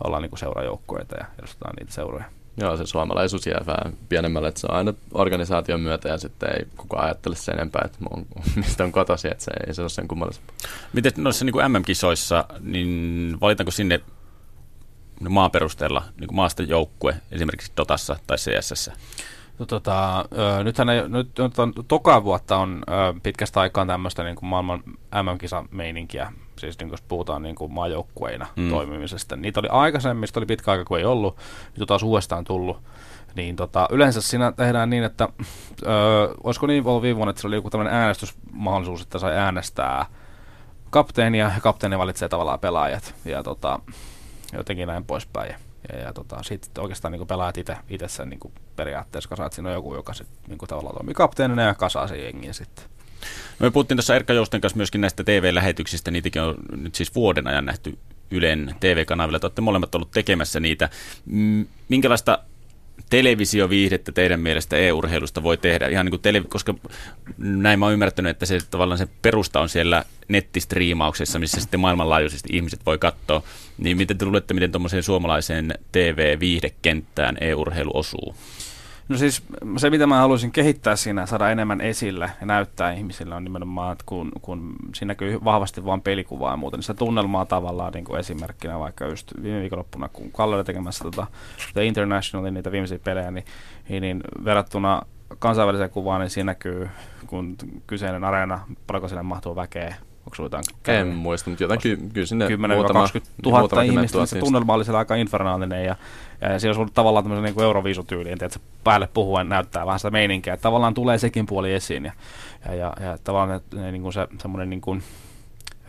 ollaan 0.05 0.23
niin 0.23 0.39
seurajoukkueita 0.39 1.17
ja 1.17 1.25
edustetaan 1.39 1.75
niitä 1.79 1.93
seuroja. 1.93 2.25
Joo, 2.57 2.77
se 2.77 2.87
suomalaisuus 2.87 3.47
jää 3.47 3.63
vähän 3.67 3.97
pienemmälle, 4.09 4.49
että 4.49 4.61
se 4.61 4.67
on 4.71 4.77
aina 4.77 4.95
organisaation 5.13 5.81
myötä 5.81 6.09
ja 6.09 6.19
sitten 6.19 6.51
ei 6.51 6.67
kukaan 6.77 7.05
ajattele 7.05 7.37
sen 7.37 7.55
enempää, 7.55 7.83
että 7.85 7.99
on, 8.11 8.27
mistä 8.57 8.85
on 8.85 8.93
kotosi, 8.93 9.29
että 9.29 9.45
se 9.45 9.51
ei 9.67 9.75
se 9.75 9.83
ole 9.83 9.89
sen 9.89 10.09
kummallisempaa. 10.09 10.57
Miten 10.93 11.13
noissa 11.17 11.45
niin 11.45 11.73
MM-kisoissa, 11.73 12.45
niin 12.61 13.37
valitaanko 13.41 13.71
sinne 13.71 14.01
maaperusteella 15.29 16.03
niin 16.21 16.35
maasta 16.35 16.63
joukkue 16.63 17.17
esimerkiksi 17.33 17.73
Dotassa 17.77 18.17
tai 18.27 18.37
CSS? 18.37 18.91
No, 19.59 19.67
tota, 19.67 20.25
nythän 20.65 20.89
ei, 20.89 21.09
nyt, 21.09 21.29
nyt 21.39 21.59
on, 21.59 21.73
toka 21.89 22.25
vuotta 22.25 22.57
on 22.57 22.83
ö, 22.89 23.21
pitkästä 23.23 23.61
aikaa 23.61 23.87
tämmöistä 23.87 24.23
niin 24.23 24.37
kuin 24.37 24.49
maailman 24.49 24.83
MM-kisameininkiä, 25.23 26.33
siis 26.59 26.79
niin, 26.79 26.91
jos 26.91 27.03
puhutaan 27.03 27.43
niin 27.43 27.55
kuin 27.55 27.73
maajoukkueina 27.73 28.47
mm. 28.57 28.71
toimimisesta. 28.71 29.37
Niitä 29.37 29.61
oli 29.61 29.69
aikaisemmin, 29.69 30.21
mistä 30.21 30.41
oli 30.41 30.47
pitkä 30.47 30.71
aika, 30.71 30.85
kun 30.85 30.99
ei 30.99 31.05
ollut, 31.05 31.37
nyt 31.73 31.81
on 31.81 31.87
taas 31.87 32.03
uudestaan 32.03 32.45
tullut. 32.45 32.79
Niin 33.35 33.57
tota, 33.57 33.89
yleensä 33.91 34.21
siinä 34.21 34.53
tehdään 34.53 34.91
niin, 34.91 35.05
että 35.05 35.29
ö, 35.83 35.89
olisiko 36.45 36.67
niin 36.67 36.87
ollut 36.87 37.03
viime 37.03 37.17
vuonna, 37.17 37.31
että 37.31 37.41
se 37.41 37.47
oli 37.47 37.57
joku 37.57 37.71
tämmöinen 37.71 37.95
äänestysmahdollisuus, 37.95 39.03
että 39.03 39.19
sai 39.19 39.37
äänestää 39.37 40.07
kapteenia, 40.91 41.51
ja 41.55 41.61
kapteeni 41.61 41.99
valitsee 41.99 42.29
tavallaan 42.29 42.61
pelaajat, 42.61 43.15
ja 43.25 43.43
tota, 43.43 43.81
jotenkin 44.53 44.89
näin 44.89 45.05
poispäin. 45.05 45.55
Ja, 45.93 45.99
ja 45.99 46.13
tota, 46.13 46.43
sitten 46.43 46.83
oikeastaan 46.83 47.13
niin 47.13 47.27
pelaat 47.27 47.59
itse, 47.59 47.77
itse 47.89 48.09
sen 48.09 48.31
niin 48.31 48.53
periaatteessa 48.77 49.31
kasaat. 49.31 49.53
Siinä 49.53 49.69
on 49.69 49.75
joku, 49.75 49.95
joka 49.95 50.15
sit, 50.15 50.29
niin 50.49 50.59
tavallaan 50.59 50.95
toimii 50.95 51.15
kapteenina 51.15 51.63
ja 51.63 51.75
kasaa 51.75 52.09
sen 52.09 52.25
jengin 52.25 52.55
sitten. 52.55 52.85
No 53.59 53.67
me 53.67 53.71
puhuttiin 53.71 53.97
tuossa 53.97 54.17
Erkka 54.17 54.33
Jousten 54.33 54.61
kanssa 54.61 54.77
myöskin 54.77 55.01
näistä 55.01 55.25
TV-lähetyksistä. 55.25 56.11
Niitäkin 56.11 56.43
on 56.43 56.55
nyt 56.77 56.95
siis 56.95 57.15
vuoden 57.15 57.47
ajan 57.47 57.65
nähty 57.65 57.99
Ylen 58.31 58.75
TV-kanavilla. 58.81 59.39
Te 59.39 59.47
olette 59.47 59.61
molemmat 59.61 59.95
ollut 59.95 60.11
tekemässä 60.11 60.61
niitä. 60.61 60.89
Minkälaista 61.89 62.39
televisioviihdettä 63.11 64.13
teidän 64.13 64.41
mielestä 64.41 64.77
e-urheilusta 64.77 65.43
voi 65.43 65.57
tehdä? 65.57 65.89
Ihan 65.89 66.07
niin 66.07 66.11
kuin 66.11 66.23
tele- 66.23 66.45
koska 66.49 66.75
näin 67.39 67.79
mä 67.79 67.87
oon 67.87 67.93
ymmärtänyt, 67.93 68.31
että 68.31 68.47
se 68.47 68.59
tavallaan 68.71 68.99
se 68.99 69.09
perusta 69.23 69.61
on 69.61 69.69
siellä 69.69 70.05
nettistriimauksessa, 70.29 71.39
missä 71.39 71.61
sitten 71.61 71.81
maailmanlaajuisesti 71.81 72.49
ihmiset 72.53 72.81
voi 72.87 72.99
katsoa. 72.99 73.43
Niin 73.79 73.97
miten 73.97 74.19
te 74.19 74.25
luulette, 74.25 74.55
miten 74.55 74.73
tuommoiseen 74.73 75.03
suomalaiseen 75.03 75.75
TV-viihdekenttään 75.93 77.37
e-urheilu 77.41 77.91
osuu? 77.95 78.37
No 79.09 79.17
siis 79.17 79.43
se, 79.77 79.91
mitä 79.91 80.07
mä 80.07 80.19
haluaisin 80.19 80.53
kehittää 80.53 80.97
siinä, 80.97 81.27
saada 81.27 81.51
enemmän 81.51 81.81
esille 81.81 82.31
ja 82.41 82.47
näyttää 82.47 82.93
ihmisille 82.93 83.35
on 83.35 83.45
nimenomaan, 83.45 83.93
että 83.93 84.05
kun, 84.07 84.33
kun 84.43 84.77
siinä 84.95 85.11
näkyy 85.11 85.45
vahvasti 85.45 85.85
vain 85.85 86.01
pelikuvaa 86.01 86.51
ja 86.51 86.57
muuta, 86.57 86.77
niin 86.77 86.85
se 86.85 86.95
tunnelmaa 86.95 87.47
tavallaan 87.47 87.93
niin 87.93 88.05
kuin 88.05 88.21
esimerkkinä 88.21 88.79
vaikka 88.79 89.07
just 89.07 89.33
viime 89.43 89.61
viikonloppuna, 89.61 90.09
kun 90.09 90.33
Kalle 90.33 90.57
oli 90.57 90.65
tekemässä 90.65 91.05
tota, 91.05 91.27
The 91.73 91.85
Internationalin 91.85 92.55
niitä 92.55 92.73
viimeisiä 92.73 92.99
pelejä, 92.99 93.31
niin, 93.31 93.45
niin 94.01 94.21
verrattuna 94.45 95.03
kansainväliseen 95.39 95.91
kuvaan, 95.91 96.21
niin 96.21 96.31
siinä 96.31 96.51
näkyy, 96.51 96.89
kun 97.27 97.57
kyseinen 97.87 98.25
areena, 98.25 98.61
paljonko 98.87 99.09
sinne 99.09 99.23
mahtuu 99.23 99.57
väkeä, 99.57 99.95
Jotain 100.43 100.65
En 100.89 101.07
muista, 101.07 101.51
mutta 101.51 101.65
jotain 101.65 101.81
ky- 101.81 102.09
kyllä 102.13 102.27
sinne 102.27 102.47
10 102.47 102.79
20 102.93 103.33
000 103.45 103.83
ihmistä, 103.83 104.19
niin 104.19 104.27
se 104.27 104.39
tunnelma 104.39 104.75
oli 104.75 104.85
siellä 104.85 104.99
aika 104.99 105.15
infernaalinen 105.15 105.85
ja, 105.85 105.97
ja 106.41 106.59
siinä 106.59 106.81
on 106.81 106.91
tavallaan 106.95 107.25
tämmöisen 107.25 107.55
niin 107.55 107.65
euroviisutyyliin, 107.65 108.45
että 108.45 108.61
päälle 108.85 109.09
puhuen 109.15 109.49
näyttää 109.49 109.87
vähän 109.87 109.99
sitä 109.99 110.11
meininkiä, 110.11 110.55
että 110.55 110.63
tavallaan 110.63 110.95
tulee 110.95 111.19
sekin 111.19 111.47
puoli 111.47 111.73
esiin 111.73 112.05
ja, 112.05 112.13
ja, 112.67 112.75
ja, 112.75 112.93
ja 113.01 113.19
tavallaan 113.25 113.63
ne, 113.73 113.81
ne, 113.81 113.93
niin 113.93 114.03
kuin 114.03 114.13
se 114.13 114.29
semmoinen 114.39 114.71
niin 114.71 114.81
kuin, 114.81 115.03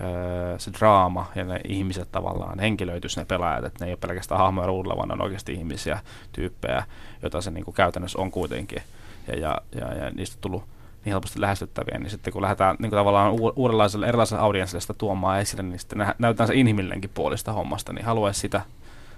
öö, 0.02 0.60
se 0.60 0.72
draama 0.80 1.32
ja 1.36 1.44
ne 1.44 1.60
ihmiset 1.68 2.12
tavallaan 2.12 2.60
henkilöitys 2.60 3.18
ne 3.18 3.26
pelaajat, 3.26 3.66
että 3.66 3.86
ne 3.86 3.90
ei 3.90 3.94
ole 3.94 4.00
pelkästään 4.02 4.42
hahmoja 4.42 4.68
ruudulla, 4.68 4.98
vaan 4.98 5.08
ne 5.08 5.14
on 5.14 5.22
oikeasti 5.22 5.54
ihmisiä, 5.54 6.00
tyyppejä, 6.32 6.84
joita 7.22 7.42
se 7.42 7.52
niin 7.52 7.66
kuin 7.66 7.76
käytännössä 7.76 8.22
on 8.22 8.32
kuitenkin. 8.32 8.82
Ja, 9.28 9.36
ja, 9.36 9.62
ja, 9.76 9.94
ja 9.94 10.12
niistä 10.12 10.36
on 10.38 10.42
tullut 10.42 10.64
niin 11.06 11.14
helposti 11.14 11.42
lähestyttäviä, 11.42 11.98
niin 12.00 12.10
sitten 12.10 12.34
kun 12.34 12.42
lähdetään 12.42 12.76
niin 12.80 12.90
kuin 12.90 12.98
tavallaan 12.98 13.34
uudenlaiselle 13.56 14.08
erilaiselle 14.08 14.42
audienssille 14.42 14.82
sitä 14.82 14.94
tuomaan 14.94 15.40
esille, 15.40 15.64
niin 15.64 15.80
sitten 15.80 16.14
näytetään 16.20 16.48
se 16.48 16.56
inhimillinenkin 16.56 17.12
puolista 17.14 17.54
hommasta, 17.54 17.94
niin 17.94 18.06
haluaisi 18.06 18.40
sitä, 18.40 18.62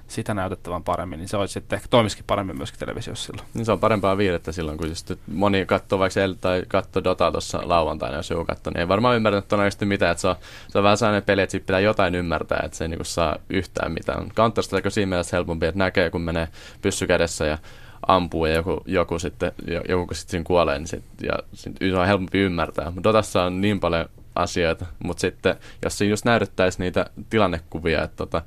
sitä 0.07 0.33
näytettävän 0.33 0.83
paremmin, 0.83 1.19
niin 1.19 1.27
se 1.27 1.37
olisi 1.37 1.53
sitten 1.53 1.77
ehkä 1.77 1.87
toimisikin 1.89 2.25
paremmin 2.27 2.57
myöskin 2.57 2.79
televisiossa 2.79 3.25
silloin. 3.25 3.47
Niin 3.53 3.65
se 3.65 3.71
on 3.71 3.79
parempaa 3.79 4.17
viihdettä 4.17 4.51
silloin, 4.51 4.77
kun 4.77 4.87
just 4.87 5.11
moni 5.27 5.65
katsoo 5.65 5.99
vaikka 5.99 6.21
El 6.21 6.33
tai 6.41 6.63
katsoo 6.67 7.03
Dota 7.03 7.31
tuossa 7.31 7.59
lauantaina, 7.63 8.17
jos 8.17 8.29
joku 8.29 8.45
katsoo, 8.45 8.73
niin 8.73 8.81
ei 8.81 8.87
varmaan 8.87 9.15
ymmärrä 9.15 9.41
todennäköisesti 9.41 9.85
mitään, 9.85 10.11
että 10.11 10.21
se 10.21 10.27
on, 10.27 10.35
se 10.67 10.77
on 10.77 10.83
vähän 10.83 10.97
sellainen 10.97 11.23
peli, 11.23 11.41
että 11.41 11.59
pitää 11.59 11.79
jotain 11.79 12.15
ymmärtää, 12.15 12.61
että 12.65 12.77
se 12.77 12.83
ei 12.83 12.87
niin 12.87 13.05
saa 13.05 13.35
yhtään 13.49 13.91
mitään. 13.91 14.29
counter 14.35 14.63
on 14.85 14.91
siinä 14.91 15.09
mielessä 15.09 15.37
helpompi, 15.37 15.65
että 15.65 15.79
näkee, 15.79 16.09
kun 16.09 16.21
menee 16.21 16.47
pyssy 16.81 17.07
kädessä 17.07 17.45
ja 17.45 17.57
ampuu 18.07 18.45
ja 18.45 18.55
joku, 18.55 18.81
joku 18.85 19.19
sitten, 19.19 19.51
joku 19.89 20.13
sitten 20.13 20.31
siinä 20.31 20.43
kuolee, 20.43 20.77
niin 20.77 20.87
sit, 20.87 21.03
ja 21.21 21.33
sit, 21.53 21.77
se 21.79 21.97
on 21.97 22.07
helpompi 22.07 22.39
ymmärtää. 22.39 22.85
Mutta 22.85 23.03
Dotassa 23.03 23.43
on 23.43 23.61
niin 23.61 23.79
paljon 23.79 24.05
asioita, 24.35 24.85
mutta 25.03 25.21
sitten 25.21 25.55
jos 25.83 25.97
siinä 25.97 26.09
just 26.09 26.25
näytettäisiin 26.25 26.83
niitä 26.83 27.05
tilannekuvia, 27.29 28.03
että 28.03 28.17
tota, 28.17 28.41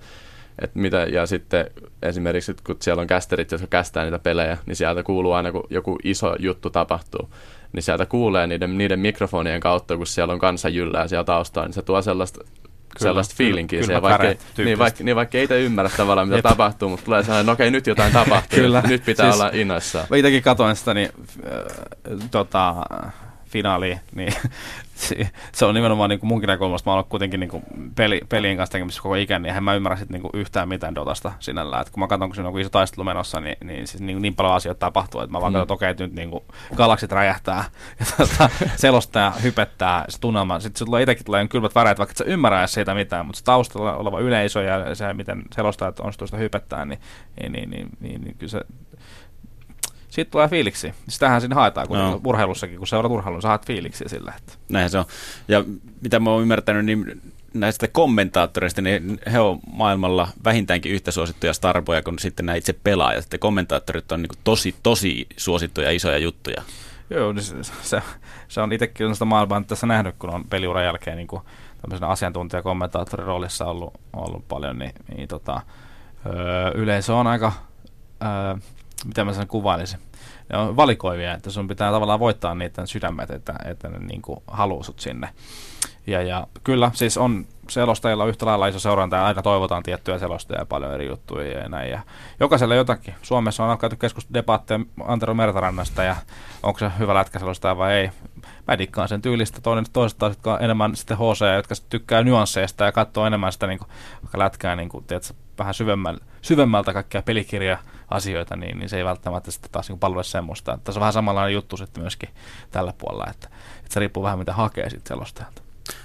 et 0.62 0.74
mitä, 0.74 0.96
ja 0.96 1.26
sitten 1.26 1.70
esimerkiksi 2.02 2.56
kun 2.66 2.76
siellä 2.80 3.00
on 3.00 3.06
kästerit, 3.06 3.52
jotka 3.52 3.66
kästää 3.66 4.04
niitä 4.04 4.18
pelejä, 4.18 4.58
niin 4.66 4.76
sieltä 4.76 5.02
kuuluu 5.02 5.32
aina, 5.32 5.52
kun 5.52 5.66
joku 5.70 5.98
iso 6.04 6.36
juttu 6.38 6.70
tapahtuu, 6.70 7.30
niin 7.72 7.82
sieltä 7.82 8.06
kuulee 8.06 8.46
niiden, 8.46 8.78
niiden 8.78 9.00
mikrofonien 9.00 9.60
kautta, 9.60 9.96
kun 9.96 10.06
siellä 10.06 10.32
on 10.32 10.38
kansa 10.38 10.68
jyllää 10.68 11.08
siellä 11.08 11.24
taustalla, 11.24 11.66
niin 11.66 11.74
se 11.74 11.82
tuo 11.82 12.02
sellaista 12.02 12.44
Kyllä, 12.98 13.10
sellaista 13.10 13.34
fiilinkiä 13.36 13.82
siellä, 13.82 14.02
vaikka, 14.02 14.26
niin, 14.64 14.78
vaikka, 14.78 15.04
niin 15.04 15.16
vaikka 15.16 15.38
ei 15.38 15.48
te 15.48 15.60
ymmärrä 15.60 15.90
tavallaan, 15.96 16.28
mitä 16.28 16.42
tapahtuu, 16.42 16.88
mutta 16.88 17.04
tulee 17.04 17.22
sellainen, 17.22 17.46
no 17.46 17.52
okei, 17.52 17.70
nyt 17.70 17.86
jotain 17.86 18.12
tapahtuu, 18.12 18.58
kyllä. 18.58 18.82
nyt 18.86 19.04
pitää 19.04 19.30
siis, 19.30 19.40
olla 19.40 19.50
innoissaan. 19.54 20.06
Mä 20.10 20.16
itsekin 20.16 20.42
katoin 20.42 20.76
sitä, 20.76 20.94
niin 20.94 21.10
äh, 21.46 22.28
tota, 22.30 22.74
finaaliin, 23.50 24.00
niin 24.14 24.32
se 25.52 25.64
on 25.64 25.74
nimenomaan 25.74 26.10
niin 26.10 26.20
kuin 26.20 26.28
munkin 26.28 26.46
näkökulmasta, 26.46 26.90
mä 26.90 26.94
oon 26.94 27.04
kuitenkin 27.04 27.40
niin 27.40 27.50
kuin 27.50 27.62
peli, 27.94 28.20
pelien 28.28 28.56
kanssa 28.56 28.72
tekemisissä 28.72 29.02
koko 29.02 29.14
ikän, 29.14 29.42
niin 29.42 29.56
en 29.56 29.64
mä 29.64 29.74
ymmärrä 29.74 29.96
sit 29.96 30.10
niin 30.10 30.22
kuin 30.22 30.30
yhtään 30.34 30.68
mitään 30.68 30.94
Dotasta 30.94 31.32
sinällään. 31.40 31.82
Et 31.82 31.90
kun 31.90 32.00
mä 32.00 32.06
katson, 32.06 32.28
kun 32.28 32.34
siinä 32.34 32.48
on 32.48 32.60
iso 32.60 32.70
taistelu 32.70 33.04
menossa, 33.04 33.40
niin, 33.40 33.56
niin, 33.64 33.86
siis 33.86 34.02
niin, 34.02 34.22
niin 34.22 34.34
paljon 34.34 34.54
asioita 34.54 34.78
tapahtuu, 34.78 35.20
että 35.20 35.32
mä 35.32 35.40
vaan 35.40 35.52
mm. 35.52 35.54
katson, 35.54 35.62
että 35.62 35.74
okei, 35.74 36.06
nyt 36.06 36.16
niin 36.16 36.30
kuin 36.30 36.44
galaksit 36.74 37.12
räjähtää 37.12 37.64
ja 38.00 38.06
tuota, 38.16 38.50
selostaa, 38.76 39.30
hypettää 39.30 40.04
se 40.08 40.20
tunnelma. 40.20 40.60
Sitten 40.60 40.78
se 40.78 40.84
tulee 40.84 41.02
itsekin 41.02 41.24
tulee 41.24 41.48
kylmät 41.48 41.74
väreet, 41.74 41.98
vaikka 41.98 42.12
et 42.12 42.16
sä 42.16 42.24
ymmärrä 42.24 42.66
siitä 42.66 42.94
mitään, 42.94 43.26
mutta 43.26 43.38
se 43.38 43.44
taustalla 43.44 43.96
oleva 43.96 44.20
yleisö 44.20 44.62
ja 44.62 44.94
se, 44.94 45.14
miten 45.14 45.42
selostajat 45.54 46.00
on 46.00 46.12
sitä 46.12 46.36
hypettää, 46.36 46.84
niin, 46.84 47.00
niin, 47.40 47.52
niin, 47.52 47.70
niin, 47.70 47.88
niin, 48.00 48.20
niin 48.20 48.36
kyllä 48.38 48.50
se 48.50 48.60
siitä 50.10 50.30
tulee 50.30 50.48
fiiliksi. 50.48 50.94
Sitähän 51.08 51.40
siinä 51.40 51.54
haetaan 51.54 51.88
kun 51.88 51.98
no. 51.98 52.20
urheilussakin, 52.24 52.78
kun 52.78 52.86
seurat 52.86 53.12
urheilun, 53.12 53.42
saat 53.42 53.66
fiiliksi 53.66 54.04
sillä. 54.08 54.32
Että. 54.38 54.52
Näinhän 54.68 54.90
se 54.90 54.98
on. 54.98 55.04
Ja 55.48 55.64
mitä 56.00 56.20
mä 56.20 56.30
oon 56.30 56.42
ymmärtänyt, 56.42 56.84
niin 56.84 57.22
näistä 57.54 57.88
kommentaattoreista, 57.88 58.82
niin 58.82 59.20
he 59.32 59.40
on 59.40 59.60
maailmalla 59.72 60.28
vähintäänkin 60.44 60.92
yhtä 60.92 61.10
suosittuja 61.10 61.52
starboja 61.52 62.02
kuin 62.02 62.18
sitten 62.18 62.46
nämä 62.46 62.56
itse 62.56 62.72
pelaajat. 62.72 63.24
Että 63.24 63.38
kommentaattorit 63.38 64.12
on 64.12 64.22
niin 64.22 64.38
tosi, 64.44 64.74
tosi 64.82 65.26
suosittuja 65.36 65.90
isoja 65.90 66.18
juttuja. 66.18 66.62
Joo, 67.10 67.32
niin 67.32 67.42
se, 67.42 67.54
se, 67.82 68.02
se 68.48 68.60
on 68.60 68.72
itsekin 68.72 68.98
sellaista 68.98 69.24
maailmaa 69.24 69.62
tässä 69.66 69.86
nähnyt, 69.86 70.14
kun 70.18 70.34
on 70.34 70.44
peliuran 70.44 70.84
jälkeen 70.84 71.16
niin 71.16 71.26
kuin 71.28 71.42
tämmöisenä 71.80 72.10
asiantuntijakommentaattorin 72.10 73.26
roolissa 73.26 73.64
ollut, 73.64 73.94
ollut 74.12 74.48
paljon, 74.48 74.78
niin, 74.78 74.92
niin 75.16 75.28
tota, 75.28 75.60
öö, 76.26 76.70
yleisö 76.74 77.14
on 77.14 77.26
aika, 77.26 77.52
öö, 78.22 78.60
mitä 79.04 79.24
mä 79.24 79.32
sen 79.32 79.46
kuvailisin, 79.46 80.00
ne 80.52 80.58
on 80.58 80.76
valikoivia, 80.76 81.34
että 81.34 81.50
sun 81.50 81.68
pitää 81.68 81.92
tavallaan 81.92 82.20
voittaa 82.20 82.54
niiden 82.54 82.86
sydämet, 82.86 83.30
että, 83.30 83.54
että 83.64 83.88
ne 83.88 83.98
niin 83.98 84.22
haluaa 84.46 84.82
sut 84.82 85.00
sinne. 85.00 85.28
Ja, 86.06 86.22
ja 86.22 86.46
kyllä, 86.64 86.90
siis 86.94 87.18
on 87.18 87.46
selostajilla 87.68 88.26
yhtä 88.26 88.46
lailla 88.46 88.66
iso 88.66 88.78
seuranta 88.78 89.16
ja 89.16 89.24
aina 89.24 89.42
toivotaan 89.42 89.82
tiettyjä 89.82 90.18
selostajia 90.18 90.66
paljon 90.66 90.94
eri 90.94 91.06
juttuja 91.06 91.58
ja 91.58 91.68
näin. 91.68 91.90
Ja 91.90 92.00
jokaiselle 92.40 92.76
jotakin. 92.76 93.14
Suomessa 93.22 93.64
on 93.64 93.70
alkanut 93.70 93.98
keskustelua 93.98 94.34
debaatteja 94.34 94.80
Antero 95.04 95.34
Mertarannasta 95.34 96.02
ja 96.02 96.16
onko 96.62 96.78
se 96.78 96.90
hyvä 96.98 97.14
lätkäselostaja 97.14 97.76
vai 97.76 97.92
ei. 97.92 98.10
Mä 98.68 98.78
dikkaan 98.78 99.08
sen 99.08 99.22
tyylistä. 99.22 99.60
Toinen 99.60 99.84
toiset 99.92 100.18
taas, 100.18 100.30
jotka 100.30 100.54
on 100.54 100.62
enemmän 100.62 100.96
sitten 100.96 101.16
HC, 101.16 101.56
jotka 101.56 101.74
tykkää 101.88 102.22
nyansseista 102.22 102.84
ja 102.84 102.92
katsoo 102.92 103.26
enemmän 103.26 103.52
sitä 103.52 103.66
niin 103.66 103.78
kuin, 103.78 103.88
lätkää 104.36 104.76
niin 104.76 104.88
kuin, 104.88 105.04
tiedätkö, 105.04 105.34
vähän 105.58 105.74
syvemmältä, 105.74 106.24
syvemmältä 106.42 106.92
kaikkia 106.92 107.22
pelikirja 107.22 107.78
asioita, 108.10 108.56
niin, 108.56 108.78
niin 108.78 108.88
se 108.88 108.96
ei 108.96 109.04
välttämättä 109.04 109.50
sitten 109.50 109.70
taas 109.70 109.88
niin 109.88 109.98
palvele 109.98 110.24
semmoista. 110.24 110.74
Että 110.74 110.84
tässä 110.84 110.98
on 110.98 111.00
vähän 111.00 111.12
samanlainen 111.12 111.54
juttu 111.54 111.76
sitten 111.76 112.02
myöskin 112.02 112.28
tällä 112.70 112.92
puolella, 112.98 113.26
että, 113.30 113.48
että 113.78 113.94
se 113.94 114.00
riippuu 114.00 114.22
vähän 114.22 114.38
mitä 114.38 114.52
hakee 114.52 114.90
sitten 114.90 115.16
selostajalta. 115.16 115.62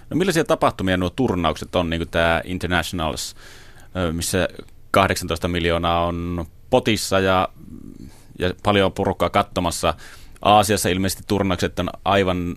No 0.10 0.18
millaisia 0.18 0.44
tapahtumia 0.44 0.98
nuo 0.98 1.10
turnaukset 1.10 1.76
on, 1.76 1.90
niin 1.90 2.00
kuin 2.00 2.10
tämä 2.10 2.42
Internationals, 2.46 3.36
missä 4.12 4.48
18 4.92 5.48
miljoonaa 5.48 6.06
on 6.06 6.46
potissa 6.70 7.20
ja, 7.20 7.50
ja 8.40 8.54
paljon 8.64 8.92
porukkaa 8.92 9.30
katsomassa. 9.30 9.94
Aasiassa 10.42 10.90
ilmeisesti 10.90 11.24
turnaukset 11.28 11.80
on 11.80 11.90
aivan 12.06 12.56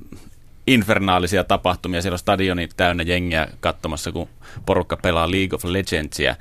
infernaalisia 0.67 1.45
tapahtumia. 1.45 2.03
Siellä 2.03 2.15
on 2.15 2.19
stadioni 2.19 2.69
täynnä 2.77 3.03
jengiä 3.03 3.49
katsomassa, 3.61 4.13
kun 4.13 4.29
porukka 4.67 4.97
pelaa 4.97 5.31
League 5.31 5.57
of 5.57 5.65
Legendsia. 5.65 6.37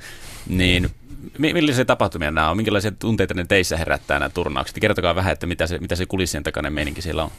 Niin 0.48 0.90
millaisia 1.38 1.84
tapahtumia 1.84 2.30
nämä 2.30 2.50
on? 2.50 2.56
Minkälaisia 2.56 2.92
tunteita 2.98 3.34
ne 3.34 3.44
teissä 3.44 3.76
herättää 3.76 4.18
nämä 4.18 4.28
turnaukset? 4.28 4.78
Kertokaa 4.80 5.14
vähän, 5.14 5.32
että 5.32 5.46
mitä 5.46 5.66
se, 5.66 5.78
mitä 5.78 5.96
se 5.96 6.06
kulissien 6.06 6.42
takainen 6.42 6.72
meininki 6.72 7.02
siellä 7.02 7.24
on. 7.24 7.30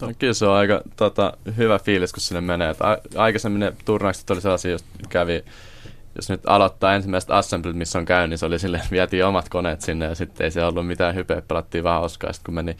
No, 0.00 0.12
kyllä 0.18 0.32
se 0.32 0.46
on 0.46 0.56
aika 0.56 0.80
tota, 0.96 1.32
hyvä 1.56 1.78
fiilis, 1.78 2.12
kun 2.12 2.20
sinne 2.20 2.40
menee. 2.40 2.74
A- 2.80 3.20
aikaisemmin 3.22 3.60
ne 3.60 3.72
turnaukset 3.84 4.30
oli 4.30 4.40
sellaisia, 4.40 4.70
jos 4.70 4.84
kävi, 5.08 5.44
jos 6.16 6.30
nyt 6.30 6.40
aloittaa 6.46 6.94
ensimmäiset 6.94 7.30
assemblit, 7.30 7.76
missä 7.76 7.98
on 7.98 8.04
käynyt, 8.04 8.30
niin 8.30 8.38
se 8.38 8.46
oli 8.46 8.58
sille, 8.58 8.80
vietiin 8.90 9.24
omat 9.24 9.48
koneet 9.48 9.80
sinne 9.80 10.06
ja 10.06 10.14
sitten 10.14 10.44
ei 10.44 10.50
se 10.50 10.64
ollut 10.64 10.86
mitään 10.86 11.14
hypeä, 11.14 11.42
pelattiin 11.48 11.84
vähän 11.84 12.00
oskaa. 12.00 12.32
Sitten 12.32 12.44
kun 12.46 12.54
meni 12.54 12.76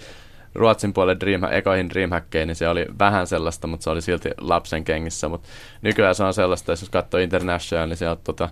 Ruotsin 0.54 0.92
puolelle 0.92 1.20
Dream, 1.20 1.42
ekoihin 1.52 1.90
Dreamhackkeihin, 1.90 2.46
niin 2.46 2.56
se 2.56 2.68
oli 2.68 2.86
vähän 2.98 3.26
sellaista, 3.26 3.66
mutta 3.66 3.84
se 3.84 3.90
oli 3.90 4.02
silti 4.02 4.30
lapsen 4.40 4.84
kengissä. 4.84 5.28
Mutta 5.28 5.48
nykyään 5.82 6.14
se 6.14 6.24
on 6.24 6.34
sellaista, 6.34 6.72
jos 6.72 6.90
katsoo 6.90 7.20
International, 7.20 7.88
niin 7.88 7.96
sieltä 7.96 8.22
tota, 8.24 8.48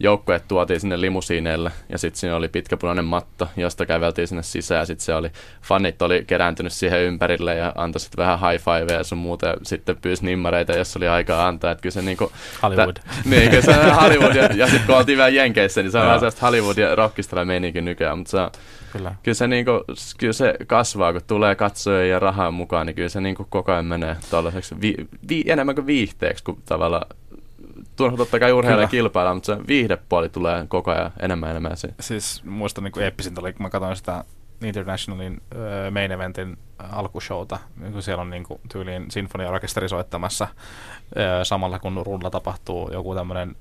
joukkueet 0.00 0.48
tuotiin 0.48 0.80
sinne 0.80 1.00
limusiineille 1.00 1.72
ja 1.88 1.98
sitten 1.98 2.20
siinä 2.20 2.36
oli 2.36 2.48
pitkä 2.48 2.76
punainen 2.76 3.04
matto, 3.04 3.48
josta 3.56 3.86
käveltiin 3.86 4.28
sinne 4.28 4.42
sisään 4.42 4.78
ja 4.78 4.84
sitten 4.84 5.04
se 5.04 5.14
oli, 5.14 5.30
fanit 5.62 6.02
oli 6.02 6.24
kerääntynyt 6.26 6.72
siihen 6.72 7.00
ympärille 7.00 7.54
ja 7.54 7.72
antoi 7.76 8.00
sitten 8.00 8.26
vähän 8.26 8.40
high 8.40 8.64
five 8.64 8.92
ja 8.92 9.04
sun 9.04 9.18
muuta 9.18 9.46
ja 9.46 9.54
sitten 9.62 9.96
pyysi 9.96 10.24
nimmareita, 10.24 10.72
jos 10.72 10.96
oli 10.96 11.08
aikaa 11.08 11.48
antaa, 11.48 11.70
että 11.70 11.82
kyllä 11.82 11.94
se 11.94 12.02
niinku... 12.02 12.32
Hollywood. 12.62 12.94
Tä, 12.94 13.00
niin, 13.24 13.50
kyllä 13.50 13.62
se 13.62 13.70
on 13.70 13.94
Hollywood 13.94 14.34
ja, 14.34 14.44
ja 14.44 14.66
sitten 14.66 14.86
kun 14.86 14.96
oltiin 14.96 15.18
vielä 15.18 15.28
Jenkeissä, 15.28 15.82
niin 15.82 15.92
se 15.92 15.98
on 15.98 16.04
vähän 16.04 16.20
sellaista 16.20 16.46
Hollywood 16.46 16.78
ja 16.78 16.94
rockistella 16.94 17.44
meininkin 17.44 17.84
nykyään, 17.84 18.18
mutta 18.18 18.30
se 18.30 18.36
on, 18.36 18.50
Kyllä. 18.92 19.14
Kyllä, 19.22 19.34
se 19.34 19.46
niinku, 19.46 19.70
kyllä 20.18 20.32
se 20.32 20.54
kasvaa, 20.66 21.12
kun 21.12 21.22
tulee 21.26 21.54
katsoja 21.54 22.06
ja 22.06 22.18
rahaa 22.18 22.50
mukaan, 22.50 22.86
niin 22.86 22.96
kyllä 22.96 23.08
se 23.08 23.20
niinku 23.20 23.46
koko 23.50 23.72
ajan 23.72 23.86
menee 23.86 24.16
tuollaiseksi 24.30 24.74
vi, 24.80 24.94
vi, 25.28 25.44
enemmän 25.46 25.74
kuin 25.74 25.86
viihteeksi, 25.86 26.44
kuin 26.44 26.62
tavallaan 26.64 27.06
totta 28.16 28.38
kai 28.38 28.52
urheilija 28.52 28.88
kilpailla, 28.88 29.34
mutta 29.34 29.56
se 29.56 29.66
viihdepuoli 29.66 30.28
tulee 30.28 30.66
koko 30.68 30.90
ajan 30.90 31.12
enemmän 31.20 31.48
ja 31.48 31.50
enemmän 31.50 31.72
esiin. 31.72 31.94
Siis 32.00 32.44
muistan 32.44 32.84
niin 32.84 33.02
eeppisintä 33.02 33.40
oli, 33.40 33.52
kun 33.52 33.62
mä 33.62 33.70
katsoin 33.70 33.96
sitä 33.96 34.24
Internationalin 34.64 35.40
äh, 35.52 35.92
main 35.92 36.12
eventin 36.12 36.58
alkushowta, 36.78 37.58
niin 37.76 37.92
kun 37.92 38.02
siellä 38.02 38.22
on 38.22 38.30
niin 38.30 38.44
kuin, 38.44 38.60
tyyliin 38.72 39.10
sinfoniaorkesteri 39.10 39.88
soittamassa 39.88 40.44
äh, 40.44 40.52
samalla 41.42 41.78
kun 41.78 42.02
rulla 42.06 42.30
tapahtuu 42.30 42.90
joku 42.92 43.14
tämmöinen 43.14 43.56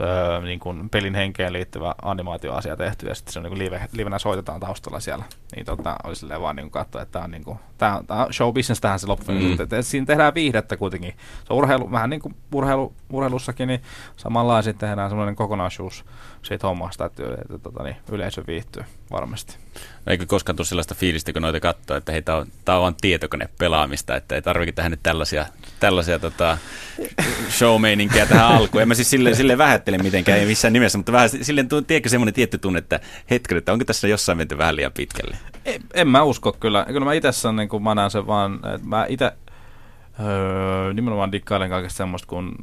öö, 0.00 0.40
niin 0.40 0.60
kuin 0.60 0.90
pelin 0.90 1.14
henkeen 1.14 1.52
liittyvä 1.52 1.94
animaatioasia 2.02 2.76
tehty 2.76 3.06
ja 3.06 3.14
sitten 3.14 3.32
se 3.32 3.38
on 3.38 3.44
niin 3.44 3.58
live, 3.58 3.88
livenä 3.92 4.18
soitetaan 4.18 4.60
taustalla 4.60 5.00
siellä. 5.00 5.24
Niin 5.56 5.66
tota, 5.66 5.96
oli 6.04 6.16
silleen 6.16 6.40
vaan 6.40 6.56
niin 6.56 6.70
katsoa, 6.70 7.02
että 7.02 7.12
tämä 7.12 7.24
on, 7.24 7.30
niin 7.30 7.44
kuin, 7.44 7.58
tämä, 7.78 8.00
tämä 8.06 8.24
on 8.24 8.32
show 8.32 8.54
business 8.54 8.80
tähän 8.80 8.98
se 8.98 9.06
loppu. 9.06 9.32
Mm. 9.32 9.60
Että, 9.60 9.82
siinä 9.82 10.06
tehdään 10.06 10.34
viihdettä 10.34 10.76
kuitenkin. 10.76 11.14
Se 11.44 11.52
on 11.52 11.56
urheilu, 11.56 11.90
vähän 11.90 12.10
niin 12.10 12.20
kuin 12.20 12.36
urheilu, 12.54 12.92
urheilussakin, 13.12 13.68
niin 13.68 13.82
samalla 14.16 14.62
sitten 14.62 14.88
tehdään 14.88 15.10
semmoinen 15.10 15.36
kokonaisuus 15.36 16.04
siitä 16.42 16.66
hommasta, 16.66 17.04
että, 17.04 17.22
että, 17.22 17.58
tota, 17.58 17.82
niin, 17.82 17.96
yleisö 18.12 18.44
viihtyy 18.46 18.82
varmasti. 19.10 19.56
Eikö 20.06 20.26
koskaan 20.26 20.56
tule 20.56 20.66
sellaista 20.66 20.94
fiilistä, 20.94 21.32
kun 21.32 21.42
noita 21.42 21.60
katsoo, 21.60 21.96
että 21.96 22.12
hei, 22.12 22.22
tämä 22.22 22.38
on, 22.38 22.86
on 22.86 22.94
tietokone 23.00 23.48
pelaamista, 23.58 24.16
että 24.16 24.34
ei 24.34 24.42
tarvitse 24.42 24.72
tähän 24.72 24.90
nyt 24.90 25.02
tällaisia, 25.02 25.46
tällaisia 25.80 26.18
tota, 26.18 26.58
show 27.50 27.80
tähän 28.26 28.46
alkuun. 28.46 28.82
En 28.82 28.88
mä 28.88 28.94
siis 28.94 29.10
silleen, 29.10 29.36
silleen 29.36 29.58
vähättele 29.58 29.98
mitenkään, 29.98 30.38
ei 30.38 30.46
missään 30.46 30.72
nimessä, 30.72 30.98
mutta 30.98 31.12
vähän 31.12 31.28
silleen, 31.42 31.68
tiedätkö 31.86 32.08
semmoinen 32.08 32.34
tietty 32.34 32.58
tunne, 32.58 32.78
että 32.78 33.00
hetken, 33.30 33.58
että 33.58 33.72
onko 33.72 33.84
tässä 33.84 34.08
jossain 34.08 34.38
menty 34.38 34.58
vähän 34.58 34.76
liian 34.76 34.92
pitkälle? 34.92 35.36
En, 35.64 35.82
en 35.94 36.08
mä 36.08 36.22
usko 36.22 36.52
kyllä. 36.52 36.84
Kyllä 36.84 37.04
mä 37.04 37.12
itse 37.12 37.28
niin 37.56 37.82
mä 37.82 37.94
näen 37.94 38.10
sen 38.10 38.26
vaan, 38.26 38.54
että 38.54 38.88
mä 38.88 39.06
itse 39.08 39.32
Öö, 40.20 40.92
nimenomaan 40.92 41.32
dikkailen 41.32 41.70
kaikesta 41.70 41.96
semmoista, 41.96 42.28
kun 42.28 42.54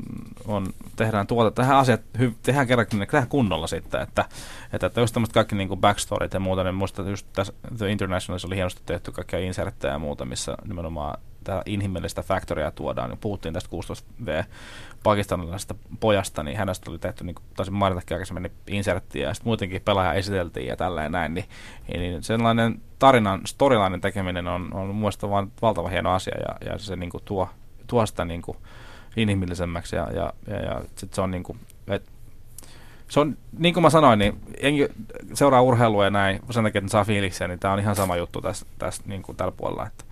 on, 0.46 0.68
tehdään 0.96 1.28
tuota, 1.28 1.52
tehdään 1.52 1.80
asiat, 1.80 2.02
hy, 2.20 2.34
tehdään 2.44 2.68
kerrankin, 2.68 3.00
tehdään 3.00 3.28
kunnolla 3.28 3.68
sitten, 3.68 4.02
että, 4.02 4.26
että, 4.74 4.88
että 4.88 5.02
just 5.02 5.14
tämmöistä 5.14 5.34
kaikki 5.34 5.56
niin 5.56 5.70
backstoryt 5.78 6.34
ja 6.34 6.40
muuta, 6.40 6.64
niin 6.64 6.76
muista 6.76 7.02
just 7.02 7.28
tässä 7.34 7.54
The 7.78 7.92
Internationalissa 7.92 8.48
oli 8.48 8.56
hienosti 8.56 8.82
tehty 8.86 9.12
kaikkia 9.12 9.40
inserttejä 9.40 9.94
ja 9.94 10.00
muuta, 10.00 10.26
missä 10.26 10.58
nimenomaan 10.68 11.20
tämä 11.44 11.62
inhimillistä 11.66 12.24
factoria 12.24 12.72
tuodaan, 12.72 13.10
niin 13.10 13.20
puhuttiin 13.20 13.54
tästä 13.54 13.70
16V 13.76 14.46
pakistanilaisesta 15.04 15.76
pojasta, 16.00 16.44
niin 16.44 16.58
hänestä 16.58 16.92
oli 16.92 17.00
tehty, 17.00 17.24
niin 17.24 17.36
taisin 17.56 17.74
mainitakin 17.74 18.16
aikaisemmin, 18.16 18.44
niin 18.44 18.78
inserttiä, 18.78 19.28
ja 19.28 19.34
sitten 19.34 19.50
muutenkin 19.50 19.82
pelaaja 19.82 20.14
esiteltiin 20.14 20.68
ja 20.68 20.78
tälleen 20.78 21.12
näin, 21.12 21.34
niin, 21.34 21.46
niin 21.88 22.24
sellainen 22.24 22.82
tarinan, 23.00 23.42
storylainen 23.46 24.02
tekeminen 24.02 24.48
on, 24.48 24.74
on 24.74 24.96
muista 24.96 25.30
vaan 25.30 25.52
valtava 25.62 25.90
hieno 25.90 26.14
asia, 26.14 26.36
ja, 26.40 26.72
ja 26.72 26.78
se 26.78 26.96
niin 26.96 27.10
kuin 27.10 27.24
tuo, 27.26 27.50
tuo 27.88 28.06
sitä 28.06 28.26
niin 28.26 28.42
kuin 28.42 28.58
inhimillisemmäksi, 29.18 29.96
ja, 29.96 30.08
ja, 30.12 30.34
ja, 30.48 30.56
ja 30.56 30.82
sitten 30.96 31.16
se 31.16 31.22
on 31.22 31.32
niin 31.32 31.44
kuin, 31.44 31.60
et, 31.88 32.10
se 33.08 33.20
on, 33.20 33.38
niin 33.58 33.74
kuin 33.74 33.82
mä 33.82 33.90
sanoin, 33.90 34.20
niin 34.20 34.40
enki 34.60 34.88
seuraa 35.34 35.62
urheilua 35.62 36.04
ja 36.04 36.10
näin, 36.10 36.40
sen 36.50 36.64
takia, 36.64 36.80
että 36.80 36.92
saa 36.92 37.06
fiiliksiä, 37.06 37.48
niin 37.48 37.60
tämä 37.60 37.74
on 37.74 37.80
ihan 37.80 37.96
sama 37.96 38.18
juttu 38.18 38.42
tässä, 38.42 38.66
tässä 38.80 39.04
niin 39.06 39.22
kuin 39.22 39.36
tällä 39.36 39.52
puolella, 39.52 39.88
että, 39.88 40.04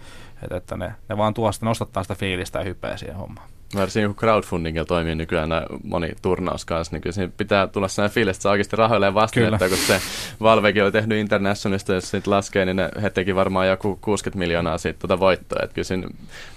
että, 0.44 0.58
että 0.58 0.78
ne, 0.78 0.94
ne 1.10 1.18
vaan 1.18 1.34
tuo 1.34 1.52
sitä, 1.52 1.66
nostattaa 1.66 2.04
sitä 2.04 2.16
fiilistä 2.16 2.60
ja 2.60 2.66
hypeä 2.66 2.98
siihen 2.98 3.16
hommaan. 3.16 3.50
Varsinkin 3.76 4.10
kun 4.10 4.16
crowdfundingilla 4.16 4.86
toimii 4.86 5.16
nykyään 5.16 5.50
moni 5.84 6.12
turnaus 6.22 6.66
kanssa, 6.66 6.96
niin 6.96 7.02
kyllä 7.02 7.14
siinä 7.14 7.32
pitää 7.38 7.68
tulla 7.68 7.88
sellainen 7.88 8.14
fiilis, 8.14 8.38
että 8.38 8.42
se 8.42 8.50
oikeasti 8.50 8.76
rahoilleen 8.76 9.14
että 9.54 9.70
kun 9.70 9.78
se 9.78 10.02
Valvekin 10.42 10.84
oli 10.84 10.92
tehnyt 10.92 11.18
Internationalista, 11.18 11.94
jos 11.94 12.12
sitten 12.12 12.32
laskee, 12.32 12.66
niin 12.66 12.76
ne, 12.76 12.90
he 13.02 13.10
teki 13.10 13.36
varmaan 13.36 13.68
joku 13.68 14.00
60 14.02 14.40
miljoonaa 14.40 14.78
siitä 14.78 15.00
tuota 15.00 15.20
voittoa. 15.20 15.60
Että 15.64 15.74
kyllä 15.74 15.86
siinä, 15.86 16.08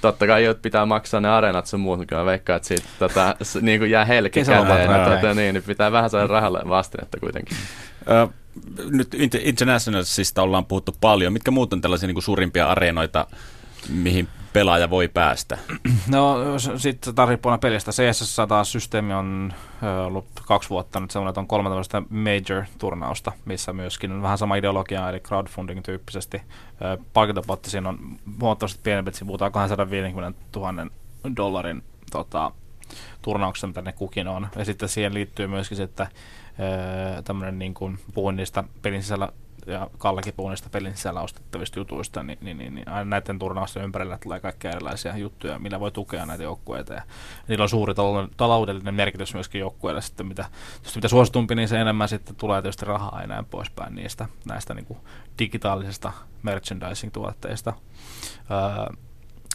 totta 0.01 0.27
kai 0.27 0.55
pitää 0.63 0.87
maksaa 0.87 1.21
ne 1.21 1.29
areenat 1.29 1.67
sun 1.67 1.81
muut, 1.81 2.07
kyllä 2.07 2.25
veikkaa, 2.25 2.57
että 2.57 2.69
siitä 2.69 2.89
tota, 2.99 3.37
niin 3.61 3.81
kuin 3.81 3.91
jää 3.91 4.05
helki 4.05 4.45
käteen, 4.45 4.91
niin, 4.91 5.11
tota, 5.11 5.35
niin, 5.35 5.55
niin, 5.55 5.63
pitää 5.63 5.93
vähän 5.93 6.11
saada 6.11 6.27
rahalle 6.27 6.61
vastinetta 6.69 7.21
kuitenkin. 7.21 7.57
Uh, 8.25 8.33
nyt 8.91 9.35
Internationalsista 9.41 10.43
ollaan 10.43 10.67
puhuttu 10.67 10.97
paljon. 11.01 11.33
Mitkä 11.33 11.51
muut 11.51 11.73
on 11.73 11.81
tällaisia 11.81 12.07
niin 12.07 12.15
kuin 12.15 12.25
suurimpia 12.25 12.67
areenoita, 12.67 13.27
mihin 13.89 14.29
pelaaja 14.53 14.91
voi 14.91 15.09
päästä? 15.09 15.59
No 16.09 16.37
sitten 16.77 17.15
tarvitaan 17.15 17.61
pelistä. 17.61 17.93
CS 17.93 18.37
taas 18.49 18.73
systeemi 18.73 19.13
on 19.13 19.53
ollut 20.07 20.27
kaksi 20.47 20.71
vuotta 20.71 21.01
nyt 21.01 21.11
semmoinen, 21.11 21.31
että 21.31 21.41
on 21.41 21.47
kolme 21.47 21.69
tämmöistä 21.69 22.03
major-turnausta, 22.11 23.33
missä 23.45 23.73
myöskin 23.73 24.13
on 24.13 24.23
vähän 24.23 24.39
sama 24.39 24.57
ideologia, 24.57 25.09
eli 25.09 25.21
crowdfunding 25.21 25.83
tyyppisesti. 25.83 26.43
Palkintopotti 27.13 27.71
siinä 27.71 27.89
on 27.89 27.99
huomattavasti 28.41 28.81
pienempi, 28.83 29.09
että 29.09 29.25
puhutaan 29.25 29.53
250 29.53 30.41
000 30.57 30.87
dollarin 31.37 31.83
tota, 32.11 32.53
turnauksesta, 33.23 33.67
mitä 33.67 33.83
ne 33.83 33.93
kukin 33.93 34.29
on. 34.29 34.49
Ja 34.57 34.65
sitten 34.65 34.89
siihen 34.89 35.15
liittyy 35.15 35.47
myöskin 35.47 35.77
sitten 35.77 36.07
tämmöinen 37.25 37.59
niin 37.59 37.75
kuin, 37.75 37.99
puhuin 38.15 38.37
niistä 38.37 38.65
pelin 38.83 39.03
sisällä 39.03 39.29
ja 39.67 39.91
Kallekin 39.99 40.35
puhui 40.37 40.51
niistä 40.51 40.69
pelin 40.71 40.97
sisällä 40.97 41.21
ostettavista 41.21 41.79
jutuista, 41.79 42.23
niin, 42.23 42.39
niin, 42.43 42.59
niin, 42.59 42.75
niin 42.75 42.89
aina 42.89 43.05
näiden 43.05 43.39
turnausten 43.39 43.85
ympärillä 43.85 44.19
tulee 44.23 44.41
kaikkia 44.41 44.71
erilaisia 44.71 45.17
juttuja, 45.17 45.59
millä 45.59 45.81
voi 45.81 45.93
tukea 45.93 46.27
näitä 46.27 46.43
joukkueita. 46.43 46.95
Ja 46.95 47.03
niillä 47.49 47.63
on 47.63 47.69
suuri 47.69 47.95
taloudellinen 48.37 48.95
merkitys 48.95 49.35
myöskin 49.35 49.59
joukkueille 49.59 50.03
sitten, 50.03 50.27
mitä, 50.27 50.45
mitä 50.95 51.09
suositumpi, 51.09 51.55
niin 51.55 51.69
se 51.69 51.81
enemmän 51.81 52.09
sitten 52.09 52.37
tulee 52.37 52.63
tietysti 52.63 52.85
rahaa 52.85 53.23
ja 53.23 53.45
poispäin 53.51 53.95
niistä 53.95 54.27
näistä 54.47 54.75
niin 54.75 54.87
kuin 54.87 54.99
digitaalisista 55.39 56.13
merchandising-tuotteista. 56.43 57.73
Öö, 58.51 58.97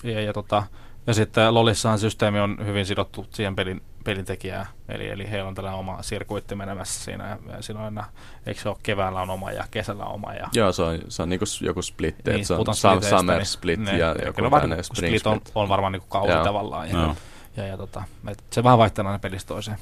ja, 0.04 0.22
ja, 0.22 0.34
tota, 0.34 0.64
ja 1.08 1.14
sitten 1.14 1.54
Lolissahan 1.54 2.00
systeemi 2.00 2.40
on 2.40 2.58
hyvin 2.66 2.86
sidottu 2.86 3.26
siihen 3.30 3.56
pelin, 3.56 3.82
pelintekijään, 4.10 4.66
eli, 4.90 5.10
eli 5.10 5.32
heillä 5.32 5.48
on 5.48 5.56
tällainen 5.56 5.80
oma 5.80 6.02
sirkuitti 6.02 6.56
menemässä 6.56 7.04
siinä, 7.04 7.30
ja, 7.30 7.38
ja 7.54 7.62
siinä 7.62 7.80
on 7.80 7.86
aina, 7.86 8.06
eikö 8.46 8.62
se 8.62 8.70
ole 8.70 8.78
keväällä 8.84 9.22
on 9.22 9.30
oma 9.30 9.52
ja 9.52 9.64
kesällä 9.72 10.06
oma. 10.06 10.34
Ja, 10.34 10.48
Joo, 10.54 10.72
se 10.72 10.84
on, 10.84 11.00
se 11.08 11.22
on 11.24 11.30
niin 11.30 11.40
kuin 11.40 11.48
joku 11.62 11.82
split, 11.82 12.16
niin, 12.26 12.46
se 12.46 12.54
on 12.54 12.76
summer 12.76 13.38
niin, 13.38 13.46
split 13.46 13.80
ne, 13.80 13.98
ja 13.98 14.16
joku 14.26 14.42
tämmöinen 14.42 14.84
spring 14.84 15.20
split. 15.20 15.28
On, 15.28 15.42
on 15.56 15.70
varmaan 15.70 15.94
niin 15.94 16.02
kuin 16.02 16.10
kausi 16.10 16.32
Joo. 16.32 16.44
tavallaan, 16.44 16.90
ja, 16.90 16.96
no. 16.96 17.16
ja, 17.58 17.64
ja, 17.64 17.70
ja 17.70 17.78
tota, 17.78 18.04
se 18.52 18.64
vähän 18.64 18.78
vaihtaa 18.78 19.06
aina 19.06 19.20
pelistä 19.20 19.48
toiseen. 19.48 19.78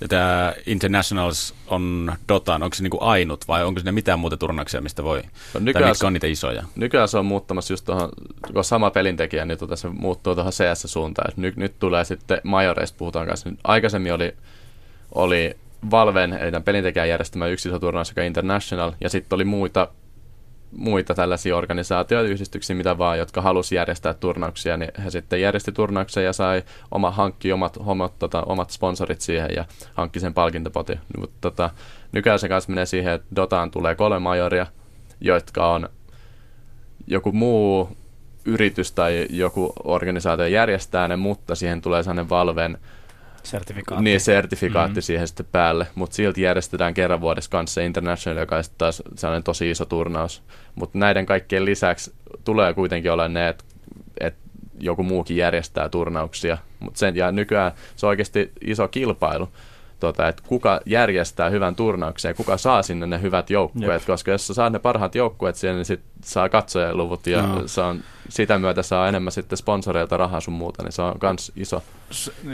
Ja 0.00 0.08
tämä 0.08 0.54
Internationals 0.66 1.54
on 1.66 2.12
Dotan, 2.28 2.62
onko 2.62 2.74
se 2.74 2.82
niinku 2.82 2.98
ainut 3.00 3.48
vai 3.48 3.64
onko 3.64 3.80
siinä 3.80 3.92
mitään 3.92 4.18
muuta 4.18 4.36
turnauksia, 4.36 4.80
mistä 4.80 5.04
voi, 5.04 5.22
no, 5.54 5.60
nykyään, 5.60 5.90
mitkä 5.90 6.06
on 6.06 6.12
niitä 6.12 6.26
isoja? 6.26 6.62
Nykyään 6.76 7.08
se 7.08 7.18
on 7.18 7.26
muuttamassa 7.26 7.72
just 7.72 7.84
tuohon, 7.84 8.08
kun 8.52 8.64
sama 8.64 8.90
pelintekijä, 8.90 9.44
niin 9.44 9.58
tuota 9.58 9.76
se 9.76 9.88
muuttuu 9.88 10.34
tuohon 10.34 10.52
CS-suuntaan. 10.52 11.32
Nyt, 11.36 11.56
nyt 11.56 11.78
tulee 11.78 12.04
sitten 12.04 12.40
Majoreista 12.44 12.98
puhutaan 12.98 13.26
kanssa. 13.26 13.50
Nyt 13.50 13.60
aikaisemmin 13.64 14.12
oli, 14.12 14.34
oli 15.14 15.56
Valven, 15.90 16.32
eli 16.32 16.50
tämän 16.50 16.62
pelintekijän 16.62 17.08
järjestämä 17.08 17.46
yksi 17.46 17.68
iso 17.68 17.78
turnaus, 17.78 18.08
joka 18.08 18.22
International, 18.22 18.92
ja 19.00 19.08
sitten 19.08 19.36
oli 19.36 19.44
muita 19.44 19.88
muita 20.76 21.14
tällaisia 21.14 21.56
organisaatioita, 21.56 22.28
yhdistyksiä, 22.28 22.76
mitä 22.76 22.98
vaan, 22.98 23.18
jotka 23.18 23.42
halusi 23.42 23.74
järjestää 23.74 24.14
turnauksia, 24.14 24.76
niin 24.76 24.90
he 25.04 25.10
sitten 25.10 25.40
järjesti 25.40 25.72
turnauksia 25.72 26.22
ja 26.22 26.32
sai 26.32 26.62
oma, 26.90 27.10
hankki 27.10 27.52
omat, 27.52 27.76
omat, 27.76 28.18
tota, 28.18 28.42
omat 28.42 28.70
sponsorit 28.70 29.20
siihen 29.20 29.50
ja 29.56 29.64
hankki 29.94 30.20
sen 30.20 30.34
palkintopotin. 30.34 31.00
Mutta 31.18 31.36
tota, 31.40 31.70
nykyään 32.12 32.38
se 32.38 32.48
kanssa 32.48 32.70
menee 32.70 32.86
siihen, 32.86 33.12
että 33.12 33.26
Dotaan 33.36 33.70
tulee 33.70 33.94
kolme 33.94 34.18
majoria, 34.18 34.66
jotka 35.20 35.72
on 35.72 35.88
joku 37.06 37.32
muu 37.32 37.96
yritys 38.44 38.92
tai 38.92 39.26
joku 39.30 39.72
organisaatio 39.84 40.46
järjestää 40.46 41.08
ne, 41.08 41.16
mutta 41.16 41.54
siihen 41.54 41.82
tulee 41.82 42.02
sellainen 42.02 42.28
Valven 42.28 42.78
sertifikaatti. 43.46 44.04
Niin, 44.04 44.20
sertifikaatti 44.20 45.00
mm. 45.00 45.02
siihen 45.02 45.28
sitten 45.28 45.46
päälle, 45.52 45.86
mutta 45.94 46.16
silti 46.16 46.42
järjestetään 46.42 46.94
kerran 46.94 47.20
vuodessa 47.20 47.50
kanssa 47.50 47.80
International, 47.80 48.38
joka 48.38 48.56
on 48.56 48.64
sitten 48.64 48.78
taas 48.78 49.02
sellainen 49.14 49.42
tosi 49.42 49.70
iso 49.70 49.84
turnaus. 49.84 50.42
Mutta 50.74 50.98
näiden 50.98 51.26
kaikkien 51.26 51.64
lisäksi 51.64 52.14
tulee 52.44 52.74
kuitenkin 52.74 53.12
olla 53.12 53.28
ne, 53.28 53.48
että 53.48 53.64
et 54.20 54.34
joku 54.78 55.02
muukin 55.02 55.36
järjestää 55.36 55.88
turnauksia. 55.88 56.58
Mut 56.80 56.96
sen, 56.96 57.16
ja 57.16 57.32
nykyään 57.32 57.72
se 57.96 58.06
on 58.06 58.10
oikeasti 58.10 58.52
iso 58.60 58.88
kilpailu 58.88 59.48
tota, 60.00 60.28
että 60.28 60.42
kuka 60.46 60.80
järjestää 60.86 61.50
hyvän 61.50 61.76
turnauksen 61.76 62.28
ja 62.30 62.34
kuka 62.34 62.56
saa 62.56 62.82
sinne 62.82 63.06
ne 63.06 63.22
hyvät 63.22 63.50
joukkueet, 63.50 64.02
Jep. 64.02 64.06
koska 64.06 64.30
jos 64.30 64.46
sä 64.46 64.54
saat 64.54 64.72
ne 64.72 64.78
parhaat 64.78 65.14
joukkueet 65.14 65.56
siihen, 65.56 65.76
niin 65.76 65.84
sit 65.84 66.00
saa 66.20 66.48
katsojaluvut 66.48 67.26
ja 67.26 67.42
no. 67.42 67.62
se 67.68 67.80
on, 67.80 68.00
sitä 68.28 68.58
myötä 68.58 68.82
saa 68.82 69.08
enemmän 69.08 69.32
sitten 69.32 69.58
sponsoreilta 69.58 70.16
rahaa 70.16 70.40
sun 70.40 70.54
muuta, 70.54 70.82
niin 70.82 70.92
se 70.92 71.02
on 71.02 71.14
myös 71.22 71.52
iso. 71.56 71.82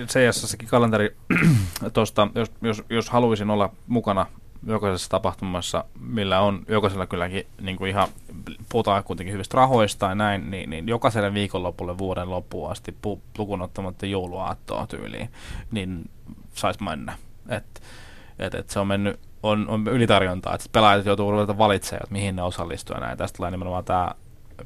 CSSkin 0.06 0.69
kalenteri, 0.69 1.16
tosta, 1.93 2.28
jos, 2.35 2.51
jos, 2.62 2.82
jos 2.90 3.10
haluaisin 3.10 3.51
olla 3.51 3.70
mukana 3.86 4.27
jokaisessa 4.66 5.10
tapahtumassa, 5.10 5.85
millä 6.01 6.40
on 6.40 6.62
jokaisella 6.69 7.06
kylläkin 7.06 7.47
niin 7.60 7.77
kuin 7.77 7.90
ihan, 7.90 8.09
puhutaan 8.69 9.05
kuitenkin 9.05 9.35
hyvistä 9.35 9.56
rahoista 9.56 10.06
ja 10.06 10.14
näin, 10.14 10.51
niin, 10.51 10.70
niin 10.70 10.89
jokaiselle 10.89 11.35
viikonlopulle 11.35 11.98
vuoden 11.98 12.31
loppuun 12.31 12.70
asti, 12.70 12.94
lukuun 13.39 13.62
ottamatta 13.62 14.06
jouluaattoa 14.06 14.86
tyyliin, 14.86 15.28
niin 15.70 16.10
saisi 16.55 16.82
mennä. 16.82 17.16
Et, 17.48 17.82
et, 18.39 18.55
et 18.55 18.70
se 18.70 18.81
on 18.81 18.86
mennyt, 18.86 19.20
on, 19.43 19.69
on 19.69 19.89
ylitarjontaa, 19.89 20.55
että 20.55 20.66
pelaajat 20.73 21.06
joutuu 21.06 21.31
ruveta 21.31 21.59
valitsemaan, 21.59 22.02
että 22.02 22.12
mihin 22.12 22.36
ne 22.36 22.43
osallistuu 22.43 22.97
ja 22.97 23.01
näin. 23.01 23.19
Tästä 23.19 23.36
tulee 23.36 23.51
nimenomaan 23.51 23.85
tämä 23.85 24.14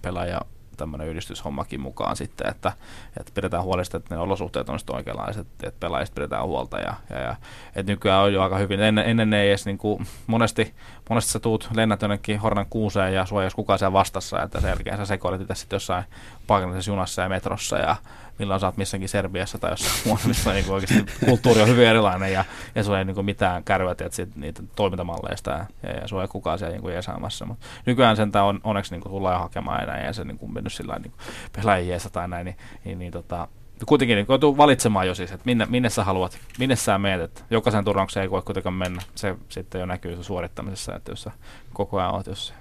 pelaaja 0.03 0.40
tämmöinen 0.77 1.09
yhdistyshommakin 1.09 1.81
mukaan 1.81 2.16
sitten, 2.16 2.51
että, 2.51 2.73
että 3.20 3.32
pidetään 3.35 3.62
huolesta, 3.62 3.97
että 3.97 4.15
ne 4.15 4.20
olosuhteet 4.20 4.69
on 4.69 4.78
oikeanlaiset, 4.93 5.47
että 5.62 5.81
pelaajista 5.81 6.15
pidetään 6.15 6.47
huolta. 6.47 6.78
Ja, 6.78 6.94
ja, 7.11 7.19
ja 7.20 7.36
että 7.77 7.93
nykyään 7.93 8.23
on 8.23 8.32
jo 8.32 8.43
aika 8.43 8.59
hyvin, 8.59 8.81
ennen, 8.81 9.11
ennen 9.11 9.35
ei 9.35 9.48
edes 9.48 9.66
niin 9.66 9.78
kuin, 9.78 10.07
monesti, 10.27 10.74
monesti 11.09 11.31
sä 11.31 11.40
tuut, 11.40 11.69
lennät 11.74 12.03
jonnekin 12.03 12.40
Hornan 12.40 12.66
kuuseen 12.70 13.15
ja 13.15 13.20
ei 13.44 13.51
kukaan 13.57 13.78
siellä 13.78 13.93
vastassa, 13.93 14.43
että 14.43 14.61
sen 14.61 14.69
jälkeen 14.69 14.97
sä 14.97 15.05
sekoilet 15.05 15.40
itse 15.40 15.55
sitten 15.55 15.77
jossain 15.77 16.05
paikallisessa 16.47 16.90
junassa 16.90 17.23
ja 17.23 17.28
metrossa 17.28 17.78
ja 17.78 17.97
milloin 18.38 18.60
sä 18.60 18.66
oot 18.66 18.76
missäkin 18.76 19.08
Serbiassa 19.08 19.58
tai 19.58 19.70
jossain 19.70 19.94
muualla, 20.04 20.28
missä 20.28 20.52
niin 20.52 20.70
oikeasti 20.70 21.12
kulttuuri 21.24 21.60
on 21.60 21.68
hyvin 21.68 21.86
erilainen 21.86 22.32
ja, 22.32 22.44
ja 22.74 22.84
sulla 22.84 22.98
ei 22.98 23.04
niin 23.04 23.14
kuin 23.14 23.24
mitään 23.24 23.64
kärryä 23.64 23.94
niitä 24.34 24.62
toimintamalleista 24.76 25.50
ja, 25.50 25.66
ja, 25.82 26.08
sulla 26.08 26.22
ei 26.22 26.28
kukaan 26.28 26.58
siellä 26.58 26.76
niin 26.76 26.92
jeesaamassa. 26.92 27.46
Mutta 27.46 27.66
nykyään 27.86 28.16
sen 28.16 28.32
on, 28.44 28.60
onneksi 28.64 28.92
niin 28.92 29.00
kuin 29.00 29.12
tullaan 29.12 29.40
hakemaan 29.40 29.82
enää 29.82 30.04
ja 30.04 30.12
se 30.12 30.24
niin 30.24 30.38
kuin 30.38 30.52
mennyt 30.52 30.72
sillä 30.72 30.98
niin 30.98 31.12
pelaajien 31.56 32.00
tai 32.12 32.28
näin, 32.28 32.44
niin, 32.44 32.56
niin, 32.84 32.98
niin 32.98 33.12
tota, 33.12 33.48
kuitenkin 33.86 34.16
niin 34.16 34.26
joutuu 34.28 34.56
valitsemaan 34.56 35.06
jo 35.06 35.14
siis, 35.14 35.32
että 35.32 35.46
minne, 35.46 35.66
minne 35.70 35.90
sä 35.90 36.04
haluat, 36.04 36.38
minne 36.58 36.76
sä 36.76 36.98
meet, 36.98 37.20
että 37.20 37.42
jokaisen 37.50 37.84
turnaukseen 37.84 38.22
ei 38.22 38.30
voi 38.30 38.42
kuitenkaan 38.42 38.74
mennä. 38.74 39.02
Se 39.14 39.36
sitten 39.48 39.78
jo 39.78 39.86
näkyy 39.86 40.22
suorittamisessa, 40.22 40.94
että 40.94 41.12
jos 41.12 41.22
sä 41.22 41.30
koko 41.72 41.98
ajan 41.98 42.14
oot 42.14 42.26
jossain. 42.26 42.58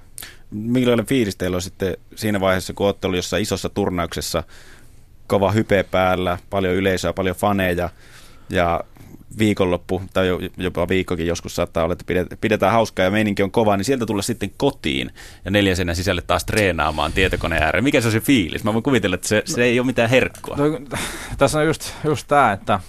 Millainen 0.52 1.06
fiilis 1.06 1.36
teillä 1.36 1.56
on 1.56 1.62
sitten 1.62 1.98
siinä 2.16 2.40
vaiheessa, 2.40 2.74
kun 2.74 2.86
olette 2.86 3.08
ollut 3.08 3.18
jossain 3.18 3.44
isossa 3.44 3.70
turnauksessa, 3.70 4.44
kova 5.28 5.52
hype 5.52 5.84
päällä, 5.84 6.38
paljon 6.50 6.74
yleisöä, 6.74 7.14
paljon 7.14 7.36
faneja 7.36 7.90
ja 8.50 8.82
viikonloppu 9.40 10.02
tai 10.14 10.28
jopa 10.58 10.88
viikkokin 10.88 11.28
joskus 11.28 11.56
saattaa 11.56 11.84
olla, 11.84 11.94
että 11.94 12.38
pidetään 12.42 12.72
hauskaa 12.72 13.06
ja 13.06 13.12
meininki 13.12 13.44
on 13.44 13.52
kova, 13.52 13.78
niin 13.78 13.86
sieltä 13.86 14.06
tulla 14.06 14.22
sitten 14.22 14.52
kotiin 14.58 15.12
ja 15.46 15.52
neljäsenä 15.52 15.94
sisälle 15.94 16.22
taas 16.22 16.46
treenaamaan 16.46 17.14
tietokoneen 17.14 17.64
ääreen. 17.64 17.84
Mikä 17.84 18.02
se 18.02 18.08
on 18.08 18.12
se 18.12 18.20
fiilis? 18.20 18.64
Mä 18.64 18.74
voin 18.74 18.84
kuvitella, 18.84 19.16
että 19.16 19.28
se, 19.28 19.44
se 19.46 19.64
ei 19.64 19.80
ole 19.80 19.86
mitään 19.86 20.10
herkkua. 20.10 20.56
No, 20.56 20.64
tässä 21.38 21.60
on 21.60 21.66
just, 21.66 21.94
just 22.04 22.28
tämä, 22.28 22.52
että 22.52 22.80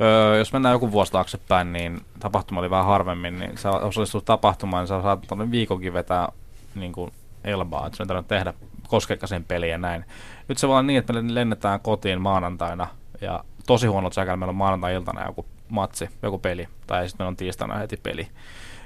Öö, 0.00 0.38
jos 0.38 0.52
mennään 0.52 0.72
joku 0.72 0.92
vuosi 0.92 1.12
taaksepäin, 1.12 1.72
niin 1.72 2.00
tapahtuma 2.20 2.60
oli 2.60 2.70
vähän 2.70 2.86
harvemmin, 2.86 3.38
niin 3.38 3.58
sä 3.58 3.70
osallistut 3.70 4.24
tapahtumaan, 4.24 4.82
niin 4.82 4.88
sä 4.88 5.02
saat 5.02 5.26
viikonkin 5.50 5.92
vetää 5.92 6.28
niin 6.74 6.92
kuin 6.92 7.12
elbaa, 7.44 7.86
että 7.86 7.96
sun 7.96 8.16
ei 8.16 8.22
tehdä 8.22 8.54
koskekkaisen 8.88 9.44
peliä 9.44 9.78
näin. 9.78 10.04
Nyt 10.48 10.58
se 10.58 10.66
olla 10.66 10.82
niin, 10.82 10.98
että 10.98 11.12
me 11.12 11.34
lennetään 11.34 11.80
kotiin 11.80 12.20
maanantaina 12.20 12.86
ja 13.20 13.44
tosi 13.66 13.86
huonot 13.86 14.12
säkällä 14.12 14.36
meillä 14.36 14.50
on 14.50 14.56
maanantai-iltana 14.56 15.26
joku 15.26 15.46
matsi, 15.68 16.10
joku 16.22 16.38
peli, 16.38 16.68
tai 16.86 17.08
sitten 17.08 17.24
meillä 17.24 17.28
on 17.28 17.36
tiistaina 17.36 17.78
heti 17.78 17.96
peli. 17.96 18.28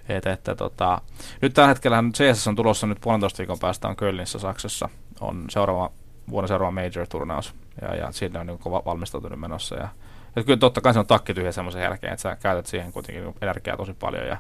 Et, 0.09 0.27
että, 0.27 0.55
tota, 0.55 1.01
nyt 1.43 1.55
tällä 1.55 1.69
hetkellä 1.69 2.05
CS 2.15 2.49
on 2.49 2.57
tulossa 2.57 2.87
nyt 2.87 2.99
puolentoista 3.01 3.39
viikon 3.39 3.59
päästä 3.59 3.89
on 3.89 3.97
Kölnissä 3.97 4.39
Saksassa, 4.39 4.89
on 5.21 5.45
seuraava, 5.51 5.91
vuoden 6.31 6.49
seuraava 6.49 6.71
major-turnaus, 6.71 7.55
ja, 7.83 7.97
ja 7.97 8.13
siinä 8.13 8.41
on 8.41 8.47
niin 8.47 8.59
valmistautunut 8.65 9.41
menossa, 9.41 9.77
ja, 9.77 9.89
ja 10.37 10.45
kyllä 10.45 10.59
totta 10.59 10.81
kai 10.81 10.93
se 10.93 10.99
on 10.99 11.07
takki 11.07 11.35
tyhjä 11.35 11.53
semmoisen 11.53 11.83
jälkeen, 11.83 12.13
että 12.13 12.23
sä 12.23 12.37
käytät 12.37 12.67
siihen 12.67 12.93
kuitenkin 12.93 13.35
energiaa 13.43 13.77
tosi 13.77 13.93
paljon, 13.93 14.27
ja, 14.27 14.37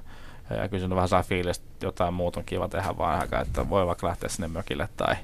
ja 0.51 0.68
kyllä 0.68 0.88
se 0.88 0.94
vähän 0.94 1.09
saa 1.09 1.22
fiilis, 1.22 1.59
että 1.59 1.86
jotain 1.86 2.14
muuta 2.14 2.40
on 2.40 2.47
kiva 2.47 2.68
tehdä 2.68 2.98
vaan 2.98 3.20
aikaa, 3.20 3.40
että 3.40 3.68
voi 3.68 3.86
vaikka 3.86 4.06
lähteä 4.06 4.28
sinne 4.28 4.48
mökille 4.48 4.88
tai, 4.97 5.14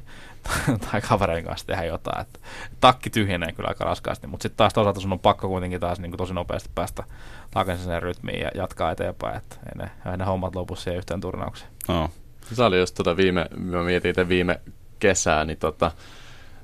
tai 0.90 1.00
kavereiden 1.00 1.44
kanssa 1.44 1.66
tehdä 1.66 1.84
jotain. 1.84 2.20
Että 2.20 2.38
takki 2.80 3.10
tyhjenee 3.10 3.52
kyllä 3.52 3.68
aika 3.68 3.84
raskaasti, 3.84 4.26
mutta 4.26 4.42
sitten 4.42 4.56
taas 4.56 4.74
toisaalta 4.74 5.00
sun 5.00 5.12
on 5.12 5.18
pakko 5.18 5.48
kuitenkin 5.48 5.80
taas 5.80 6.00
niin 6.00 6.10
kuin 6.10 6.18
tosi 6.18 6.34
nopeasti 6.34 6.70
päästä 6.74 7.04
takaisin 7.50 8.02
rytmiin 8.02 8.40
ja 8.40 8.50
jatkaa 8.54 8.90
eteenpäin, 8.90 9.36
että 9.36 9.56
ei 9.56 9.78
ne, 9.78 9.90
ei 10.10 10.16
ne 10.16 10.24
hommat 10.24 10.54
lopu 10.54 10.76
siihen 10.76 10.98
yhteen 10.98 11.20
turnaukseen. 11.20 11.70
No. 11.88 12.10
Se 12.52 12.62
oli 12.62 12.78
just 12.78 12.94
tota 12.94 13.16
viime, 13.16 13.46
mä 13.56 13.82
mietin 13.82 14.28
viime 14.28 14.60
kesää, 14.98 15.44
niin 15.44 15.58
tota, 15.58 15.90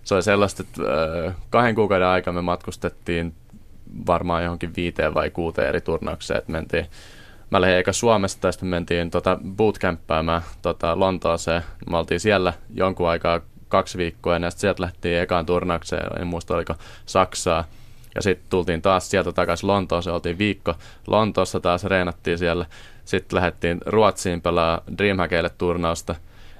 se 0.04 0.14
oli 0.14 0.22
sellaista, 0.22 0.62
että 0.62 0.82
äh, 0.82 1.34
kahden 1.50 1.74
kuukauden 1.74 2.06
aikana 2.06 2.34
me 2.34 2.42
matkustettiin 2.42 3.34
varmaan 4.06 4.44
johonkin 4.44 4.76
viiteen 4.76 5.14
vai 5.14 5.30
kuuteen 5.30 5.68
eri 5.68 5.80
turnaukseen, 5.80 6.38
että 6.38 6.52
mentiin 6.52 6.86
mä 7.52 7.60
lähdin 7.60 7.76
eikä 7.76 7.92
Suomesta, 7.92 8.52
sitten 8.52 8.68
mentiin 8.68 9.10
tota 9.10 9.38
bootcamppäämään 9.56 10.42
tota 10.62 11.00
Lontooseen. 11.00 11.62
Me 11.90 11.96
oltiin 11.96 12.20
siellä 12.20 12.52
jonkun 12.74 13.08
aikaa 13.08 13.40
kaksi 13.72 13.98
viikkoa, 13.98 14.34
sitten 14.34 14.60
sieltä 14.60 14.82
lähtiin 14.82 15.18
ekaan 15.18 15.46
turnaukseen, 15.46 16.20
en 16.20 16.26
muista 16.26 16.54
oliko 16.54 16.74
Saksaa. 17.06 17.64
Ja 18.14 18.22
sitten 18.22 18.50
tultiin 18.50 18.82
taas 18.82 19.10
sieltä 19.10 19.32
takaisin 19.32 19.66
Lontooseen, 19.66 20.14
oltiin 20.14 20.38
viikko 20.38 20.74
Lontoossa 21.06 21.60
taas, 21.60 21.84
reenattiin 21.84 22.38
siellä. 22.38 22.66
Sitten 23.04 23.36
lähdettiin 23.36 23.80
Ruotsiin 23.86 24.40
pelaa 24.40 24.80
Dreamhackeille 24.98 25.50
turnausta. 25.58 26.14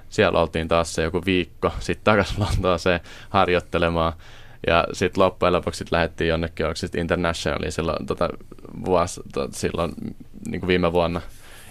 Siellä 0.09 0.39
oltiin 0.39 0.67
taas 0.67 0.95
se 0.95 1.03
joku 1.03 1.21
viikko, 1.25 1.71
sitten 1.79 2.03
takaisin 2.03 2.39
Lontooseen 2.39 2.99
harjoittelemaan. 3.29 4.13
Ja 4.67 4.87
sitten 4.93 5.23
loppujen 5.23 5.53
lopuksi 5.53 5.77
sit 5.77 5.91
lähdettiin 5.91 6.27
jonnekin, 6.27 6.65
onko 6.65 6.75
sitten 6.75 7.01
Internationaliin 7.01 7.71
silloin, 7.71 8.05
tota, 8.05 8.29
vuosi, 8.85 9.21
tota, 9.33 9.57
silloin 9.57 9.93
niin 10.47 10.59
kuin 10.59 10.67
viime 10.67 10.93
vuonna. 10.93 11.21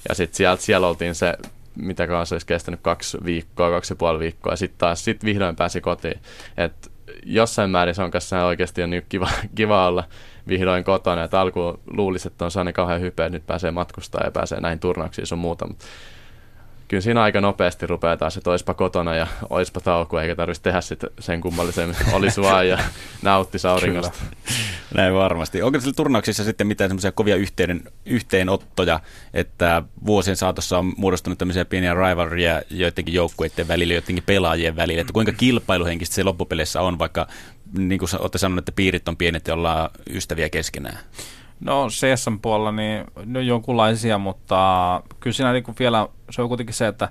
Ja 0.09 0.15
sitten 0.15 0.37
siellä, 0.37 0.57
siellä 0.57 0.89
oltiin 0.89 1.15
se 1.15 1.35
mitä 1.77 2.07
kanssa 2.07 2.35
olisi 2.35 2.47
kestänyt 2.47 2.81
kaksi 2.83 3.19
viikkoa, 3.25 3.71
kaksi 3.71 3.93
ja 3.93 3.97
puoli 3.97 4.19
viikkoa, 4.19 4.53
ja 4.53 4.57
sitten 4.57 4.79
taas 4.79 5.05
sit 5.05 5.25
vihdoin 5.25 5.57
pääsi 5.57 5.81
kotiin. 5.81 6.21
Et 6.57 6.93
jossain 7.27 7.71
määrin 7.71 7.95
se 7.95 8.03
on 8.03 8.11
kanssa 8.11 8.45
oikeasti 8.45 8.83
on 8.83 8.91
niin 8.91 9.07
kiva, 9.09 9.29
kiva 9.55 9.87
olla 9.87 10.05
vihdoin 10.49 10.85
kotona, 10.85 11.25
että 11.25 11.41
alkuun 11.41 11.81
luulisi, 11.87 12.29
että 12.29 12.45
on 12.45 12.51
saanut 12.51 12.75
kauhean 12.75 13.01
hypeä, 13.01 13.27
että 13.27 13.37
nyt 13.37 13.47
pääsee 13.47 13.71
matkustaa 13.71 14.25
ja 14.25 14.31
pääsee 14.31 14.61
näihin 14.61 14.79
turnauksiin 14.79 15.27
sun 15.27 15.39
muuta, 15.39 15.69
mutta 15.69 15.85
kyllä 16.93 17.03
siinä 17.03 17.23
aika 17.23 17.41
nopeasti 17.41 17.87
rupeaa 17.87 18.17
taas, 18.17 18.37
että 18.37 18.51
oispa 18.51 18.75
kotona 18.75 19.15
ja 19.15 19.27
oispa 19.51 19.81
tauko, 19.81 20.21
eikä 20.21 20.37
tarvitsisi 20.37 20.63
tehdä 20.63 20.81
sit 20.81 21.01
sen 21.19 21.41
kummallisemmin. 21.41 21.97
Oli 22.13 22.31
sua 22.31 22.63
ja 22.73 22.79
nautti 23.23 23.59
auringosta. 23.69 24.19
Näin 24.95 25.15
varmasti. 25.15 25.63
Onko 25.63 25.81
sillä 25.81 25.93
turnauksissa 25.93 26.45
sitten 26.45 26.67
mitään 26.67 26.91
semmoisia 26.91 27.13
kovia 27.13 27.37
yhteen, 27.37 27.81
yhteenottoja, 28.07 29.01
että 29.35 29.83
vuosien 30.07 30.37
saatossa 30.37 30.79
on 30.79 30.93
muodostunut 30.97 31.39
tämmöisiä 31.39 31.65
pieniä 31.65 31.95
rivalryja 31.95 32.63
joidenkin 32.71 33.15
joukkueiden 33.15 33.69
välillä, 33.69 33.95
joidenkin 33.95 34.25
pelaajien 34.27 34.77
välillä, 34.77 35.01
että 35.01 35.13
kuinka 35.13 35.33
kilpailuhenkistä 35.33 36.15
se 36.15 36.23
loppupeleissä 36.23 36.81
on, 36.81 36.99
vaikka 36.99 37.27
niin 37.79 37.99
kuin 37.99 38.09
olette 38.19 38.39
sanoneet, 38.39 38.63
että 38.63 38.77
piirit 38.77 39.09
on 39.09 39.17
pienet 39.17 39.49
ja 39.49 39.55
ollaan 39.55 39.91
ystäviä 40.11 40.49
keskenään? 40.49 40.99
No 41.65 41.89
CSM-puolella 41.89 42.73
niin 42.73 43.05
ne 43.27 43.39
on 43.39 43.47
jonkunlaisia, 43.47 44.19
mutta 44.19 45.03
kyllä 45.21 45.35
siinä 45.35 45.53
niin 45.53 45.65
vielä 45.79 46.09
se 46.31 46.43
on 46.43 46.49
kuitenkin 46.49 46.75
se, 46.75 46.87
että 46.87 47.09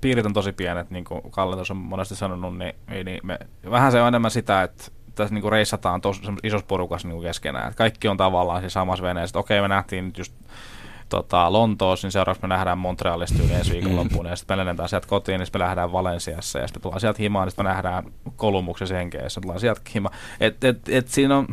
piirit 0.00 0.26
on 0.26 0.32
tosi 0.32 0.52
pienet, 0.52 0.90
niin 0.90 1.04
kuin 1.04 1.22
Kalle 1.30 1.56
tuossa 1.56 1.74
on 1.74 1.78
monesti 1.78 2.16
sanonut, 2.16 2.58
niin, 2.58 2.74
niin 3.04 3.20
me, 3.22 3.38
vähän 3.70 3.92
se 3.92 4.02
on 4.02 4.08
enemmän 4.08 4.30
sitä, 4.30 4.62
että 4.62 4.84
tässä 5.14 5.34
niin 5.34 5.42
kuin 5.42 5.52
reissataan 5.52 6.00
tos, 6.00 6.22
isossa 6.42 6.66
porukassa 6.66 7.08
niin 7.08 7.16
kuin 7.16 7.26
keskenään. 7.26 7.74
Kaikki 7.74 8.08
on 8.08 8.16
tavallaan 8.16 8.60
siis 8.60 8.72
samassa 8.72 9.04
veneessä. 9.04 9.38
Okei, 9.38 9.60
me 9.60 9.68
nähtiin 9.68 10.04
nyt 10.04 10.18
just 10.18 10.32
tota, 11.08 11.52
Lontoossa, 11.52 12.06
niin 12.06 12.12
seuraavaksi 12.12 12.42
me 12.42 12.48
nähdään 12.48 12.78
Montrealista 12.78 13.42
yli 13.42 13.52
ensi 13.52 13.72
viikonloppuun, 13.72 14.26
mm. 14.26 14.30
ja 14.30 14.36
sitten 14.36 14.54
me 14.54 14.58
lennetään 14.58 14.88
sieltä 14.88 15.08
kotiin, 15.08 15.38
niin 15.38 15.46
sitten 15.46 15.60
me 15.60 15.64
lähdetään 15.64 15.92
Valensiassa, 15.92 16.58
ja 16.58 16.66
sitten 16.66 16.82
tullaan 16.82 17.00
sieltä 17.00 17.22
himaan, 17.22 17.46
niin 17.46 17.50
sitten 17.50 17.66
me 17.66 17.70
nähdään 17.70 18.04
Kolumbuksessa 18.36 18.94
henkeessä, 18.94 19.40
tullaan 19.40 19.60
sieltä 19.60 19.80
himaan. 19.94 20.16
Et, 20.40 20.64
et, 20.64 20.88
et 20.88 21.08
siinä 21.08 21.36
on, 21.36 21.46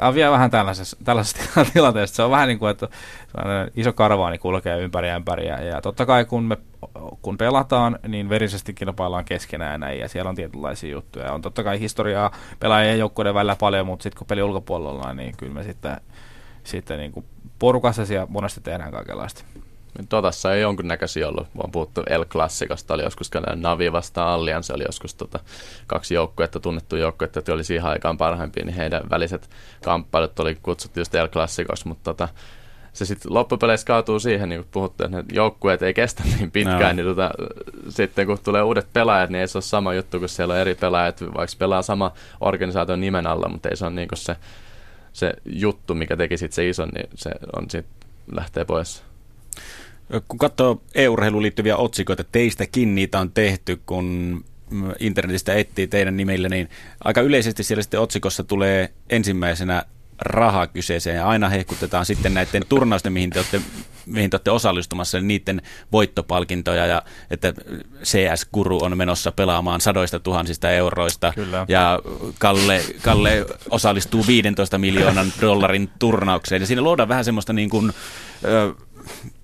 on 0.00 0.14
vielä 0.14 0.30
vähän 0.30 0.50
tällaisessa, 0.50 0.96
tällaisessa 1.04 1.64
tilanteessa. 1.72 2.16
Se 2.16 2.22
on 2.22 2.30
vähän 2.30 2.48
niin 2.48 2.58
kuin, 2.58 2.70
että 2.70 2.88
iso 3.76 3.92
karvaani 3.92 4.38
kulkee 4.38 4.80
ympäri 4.80 5.08
ja. 5.08 5.20
Ja, 5.42 5.62
ja 5.62 5.80
totta 5.80 6.06
kai 6.06 6.24
kun, 6.24 6.44
me, 6.44 6.56
kun 7.22 7.38
pelataan, 7.38 7.98
niin 8.08 8.28
verisesti 8.28 8.74
kilpaillaan 8.74 9.24
keskenään 9.24 9.80
näin, 9.80 10.00
ja 10.00 10.08
siellä 10.08 10.28
on 10.28 10.36
tietynlaisia 10.36 10.92
juttuja. 10.92 11.32
On 11.32 11.42
totta 11.42 11.64
kai 11.64 11.80
historiaa 11.80 12.30
pelaajien 12.60 12.98
joukkueiden 12.98 13.34
välillä 13.34 13.56
paljon, 13.56 13.86
mutta 13.86 14.02
sitten 14.02 14.18
kun 14.18 14.26
peli 14.26 14.42
ulkopuolella 14.42 14.90
ollaan, 14.90 15.16
niin 15.16 15.34
kyllä 15.36 15.54
me 15.54 15.62
sitten, 15.62 16.00
sitten 16.64 16.98
niin 16.98 17.12
kuin 17.12 17.26
porukassa 17.58 18.06
siellä 18.06 18.26
monesti 18.30 18.60
tehdään 18.60 18.92
kaikenlaista. 18.92 19.44
Totassa 20.08 20.54
ei 20.54 20.62
jonkunnäköisiä 20.62 21.28
ollut, 21.28 21.46
vaan 21.56 21.70
puhuttu 21.70 22.02
El 22.10 22.24
Classicosta, 22.24 22.94
oli 22.94 23.02
joskus 23.02 23.30
Navi 23.54 23.92
vastaan 23.92 24.28
Allianz, 24.28 24.70
oli 24.70 24.84
joskus 24.86 25.14
tota, 25.14 25.38
kaksi 25.86 26.14
joukkuetta, 26.14 26.60
tunnettu 26.60 26.96
joukkuetta, 26.96 27.38
jotka 27.38 27.52
oli 27.52 27.64
siihen 27.64 27.84
aikaan 27.84 28.18
parhaimpia, 28.18 28.64
niin 28.64 28.76
heidän 28.76 29.02
väliset 29.10 29.50
kamppailut 29.84 30.40
oli 30.40 30.58
kutsuttu 30.62 31.00
just 31.00 31.14
El 31.14 31.28
Classicos, 31.28 31.84
mutta 31.84 32.04
tota, 32.04 32.28
se 32.92 33.04
sitten 33.04 33.34
loppupeleissä 33.34 33.86
kaatuu 33.86 34.18
siihen, 34.18 34.48
niin 34.48 34.60
kuin 34.60 34.68
puhuttiin, 34.72 35.14
että 35.14 35.34
joukkueet 35.34 35.82
ei 35.82 35.94
kestä 35.94 36.22
niin 36.38 36.50
pitkään, 36.50 36.96
no. 36.96 37.02
niin 37.02 37.06
tota, 37.06 37.30
sitten 37.88 38.26
kun 38.26 38.38
tulee 38.44 38.62
uudet 38.62 38.92
pelaajat, 38.92 39.30
niin 39.30 39.40
ei 39.40 39.48
se 39.48 39.58
ole 39.58 39.62
sama 39.62 39.94
juttu, 39.94 40.18
kun 40.18 40.28
siellä 40.28 40.54
on 40.54 40.60
eri 40.60 40.74
pelaajat, 40.74 41.20
vaikka 41.22 41.56
pelaa 41.58 41.82
sama 41.82 42.12
organisaation 42.40 43.00
nimen 43.00 43.26
alla, 43.26 43.48
mutta 43.48 43.68
ei 43.68 43.76
se 43.76 43.84
ole 43.84 43.94
niin 43.94 44.08
se, 44.14 44.36
se 45.12 45.32
juttu, 45.44 45.94
mikä 45.94 46.16
teki 46.16 46.36
sitten 46.36 46.54
se 46.54 46.68
ison, 46.68 46.88
niin 46.88 47.08
se 47.14 47.30
on 47.56 47.70
sitten 47.70 48.08
lähtee 48.32 48.64
pois. 48.64 49.04
Kun 50.28 50.38
katsoo 50.38 50.82
EU-urheiluun 50.94 51.42
liittyviä 51.42 51.76
otsikoita, 51.76 52.24
teistäkin 52.24 52.94
niitä 52.94 53.18
on 53.18 53.30
tehty, 53.30 53.80
kun 53.86 54.44
internetistä 55.00 55.54
etsii 55.54 55.86
teidän 55.86 56.16
nimillä, 56.16 56.48
niin 56.48 56.68
aika 57.04 57.20
yleisesti 57.20 57.62
siellä 57.62 57.82
sitten 57.82 58.00
otsikossa 58.00 58.44
tulee 58.44 58.92
ensimmäisenä 59.10 59.82
raha 60.20 60.66
kyseeseen. 60.66 61.16
Ja 61.16 61.28
aina 61.28 61.48
hehkutetaan 61.48 62.06
sitten 62.06 62.34
näiden 62.34 62.62
turnausten, 62.68 63.12
mihin 63.12 63.30
te 63.30 63.38
olette, 63.38 63.60
mihin 64.06 64.30
te 64.30 64.34
olette 64.34 64.50
osallistumassa, 64.50 65.18
niin 65.18 65.28
niiden 65.28 65.62
voittopalkintoja 65.92 66.86
ja 66.86 67.02
että 67.30 67.54
CS-guru 68.02 68.84
on 68.84 68.96
menossa 68.96 69.32
pelaamaan 69.32 69.80
sadoista 69.80 70.20
tuhansista 70.20 70.70
euroista. 70.70 71.32
Kyllä. 71.34 71.66
ja 71.68 72.00
Kalle, 72.38 72.80
Kalle 73.02 73.46
osallistuu 73.70 74.26
15 74.26 74.78
miljoonan 74.78 75.32
dollarin 75.40 75.90
turnaukseen. 75.98 76.62
Ja 76.62 76.66
siinä 76.66 76.82
luodaan 76.82 77.08
vähän 77.08 77.24
semmoista 77.24 77.52
niin 77.52 77.70
kuin, 77.70 77.92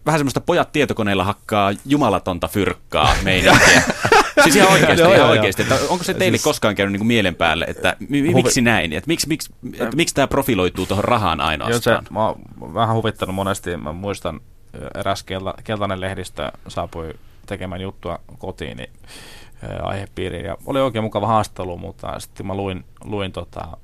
vähän 0.06 0.18
semmoista 0.18 0.40
pojat 0.40 0.72
tietokoneella 0.72 1.24
hakkaa 1.24 1.72
jumalatonta 1.86 2.48
fyrkkaa 2.48 3.14
meininkiä. 3.22 3.82
siis 4.43 4.56
ihan 4.56 4.72
oikeasti, 4.72 5.14
ihan 5.14 5.30
oikeasti. 5.30 5.62
Että 5.62 5.78
onko 5.89 6.05
se 6.05 6.14
teille 6.14 6.39
siis... 6.39 6.44
koskaan 6.44 6.74
käynyt 6.74 7.01
niin 7.01 7.06
mielen 7.06 7.34
päälle, 7.34 7.64
että 7.68 7.97
mi- 8.09 8.34
miksi 8.34 8.60
näin? 8.60 8.93
Että 8.93 9.09
miksi, 9.09 9.28
miksi, 9.28 9.52
että 9.72 9.97
miksi 9.97 10.14
tämä 10.14 10.26
profiloituu 10.26 10.86
tuohon 10.86 11.05
rahaan 11.05 11.40
ainoastaan? 11.40 11.94
Joo, 11.94 12.02
se, 12.02 12.12
mä 12.12 12.26
oon 12.26 12.40
vähän 12.74 12.97
huvittanut 12.97 13.34
monesti. 13.34 13.76
Mä 13.76 13.93
muistan, 13.93 14.40
eräs 14.94 15.22
kelta, 15.22 15.55
keltainen 15.64 16.01
lehdistö 16.01 16.52
saapui 16.68 17.14
tekemään 17.47 17.80
juttua 17.80 18.18
kotiin, 18.39 18.76
niin 18.76 18.90
aihepiiriin. 19.82 20.44
Ja 20.44 20.56
oli 20.66 20.80
oikein 20.80 21.05
mukava 21.05 21.26
haastattelu, 21.26 21.76
mutta 21.76 22.20
sitten 22.20 22.47
mä 22.47 22.55
luin, 22.55 22.84
luin 23.05 23.32
tota, 23.32 23.76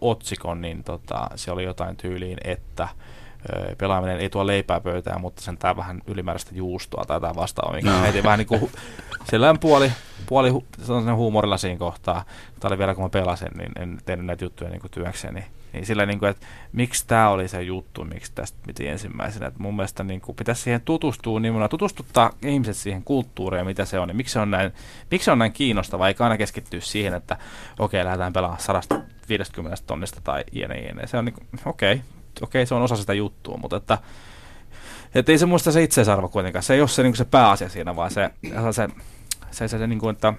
otsikon, 0.00 0.60
niin 0.60 0.84
tota, 0.84 1.30
se 1.34 1.50
oli 1.50 1.64
jotain 1.64 1.96
tyyliin, 1.96 2.38
että– 2.44 2.88
pelaaminen 3.78 4.20
ei 4.20 4.30
tuo 4.30 4.46
leipää 4.46 4.80
pöytään, 4.80 5.20
mutta 5.20 5.42
sen 5.42 5.58
tää 5.58 5.76
vähän 5.76 6.02
ylimääräistä 6.06 6.50
juustoa 6.54 7.04
tai 7.04 7.16
jotain 7.16 7.36
vastaavaa, 7.36 7.76
mikä 7.76 7.90
no. 7.90 8.00
heitin 8.00 8.24
vähän 8.24 8.38
niin 8.38 8.46
kuin 8.46 8.70
sellainen 9.30 9.60
puoli, 9.60 9.92
puoli 10.26 10.50
hu, 10.50 10.64
huumorilla 11.14 11.56
siinä 11.56 11.78
kohtaa. 11.78 12.24
Tämä 12.60 12.68
oli 12.68 12.78
vielä 12.78 12.94
kun 12.94 13.04
mä 13.04 13.08
pelasin, 13.08 13.48
niin 13.58 13.72
en 13.78 13.98
tehnyt 14.04 14.26
näitä 14.26 14.44
juttuja 14.44 14.70
niin 14.70 14.80
kuin 14.80 14.90
työkseni. 14.90 15.44
Niin 15.72 15.86
sillä 15.86 16.06
niin 16.06 16.18
kuin, 16.18 16.30
että 16.30 16.46
miksi 16.72 17.06
tämä 17.06 17.28
oli 17.28 17.48
se 17.48 17.62
juttu, 17.62 18.04
miksi 18.04 18.32
tästä 18.34 18.58
piti 18.66 18.88
ensimmäisenä. 18.88 19.46
Että 19.46 19.62
mun 19.62 19.76
mielestä 19.76 20.04
niin 20.04 20.20
kuin, 20.20 20.36
pitäisi 20.36 20.62
siihen 20.62 20.80
tutustua, 20.80 21.40
niin 21.40 21.54
tutustuttaa 21.70 22.30
ihmiset 22.42 22.76
siihen 22.76 23.02
kulttuuriin, 23.02 23.66
mitä 23.66 23.84
se 23.84 23.98
on, 23.98 24.08
niin 24.08 24.16
miksi 24.16 24.32
se 24.32 24.40
on 24.40 24.50
näin, 24.50 24.72
miksi 25.10 25.24
se 25.24 25.30
on 25.30 25.38
näin 25.38 25.52
kiinnostava, 25.52 26.08
eikä 26.08 26.24
aina 26.24 26.36
keskittyä 26.36 26.80
siihen, 26.80 27.14
että 27.14 27.36
okei, 27.78 28.00
okay, 28.00 28.04
lähdetään 28.04 28.32
pelaamaan 28.32 28.60
150 28.60 29.76
tonnista 29.86 30.20
tai 30.24 30.44
jne, 30.52 30.78
jne. 30.78 31.06
Se 31.06 31.16
on 31.16 31.24
niin 31.24 31.34
kuin, 31.34 31.46
okei, 31.64 31.94
okay, 31.94 32.04
okei, 32.44 32.66
se 32.66 32.74
on 32.74 32.82
osa 32.82 32.96
sitä 32.96 33.14
juttua, 33.14 33.56
mutta 33.56 33.76
että, 33.76 33.98
että 35.14 35.32
ei 35.32 35.38
se 35.38 35.46
muista 35.46 35.72
se 35.72 35.82
itseisarvo 35.82 36.28
kuitenkaan. 36.28 36.62
Se 36.62 36.74
ei 36.74 36.80
ole 36.80 36.88
se, 36.88 37.02
niin 37.02 37.16
se 37.16 37.24
pääasia 37.24 37.68
siinä, 37.68 37.96
vaan 37.96 38.10
se, 38.10 38.30
se, 38.42 38.72
se, 38.72 38.88
se, 39.50 39.68
se, 39.68 39.78
se 39.78 39.86
niin 39.86 39.98
kuin, 39.98 40.14
että 40.14 40.32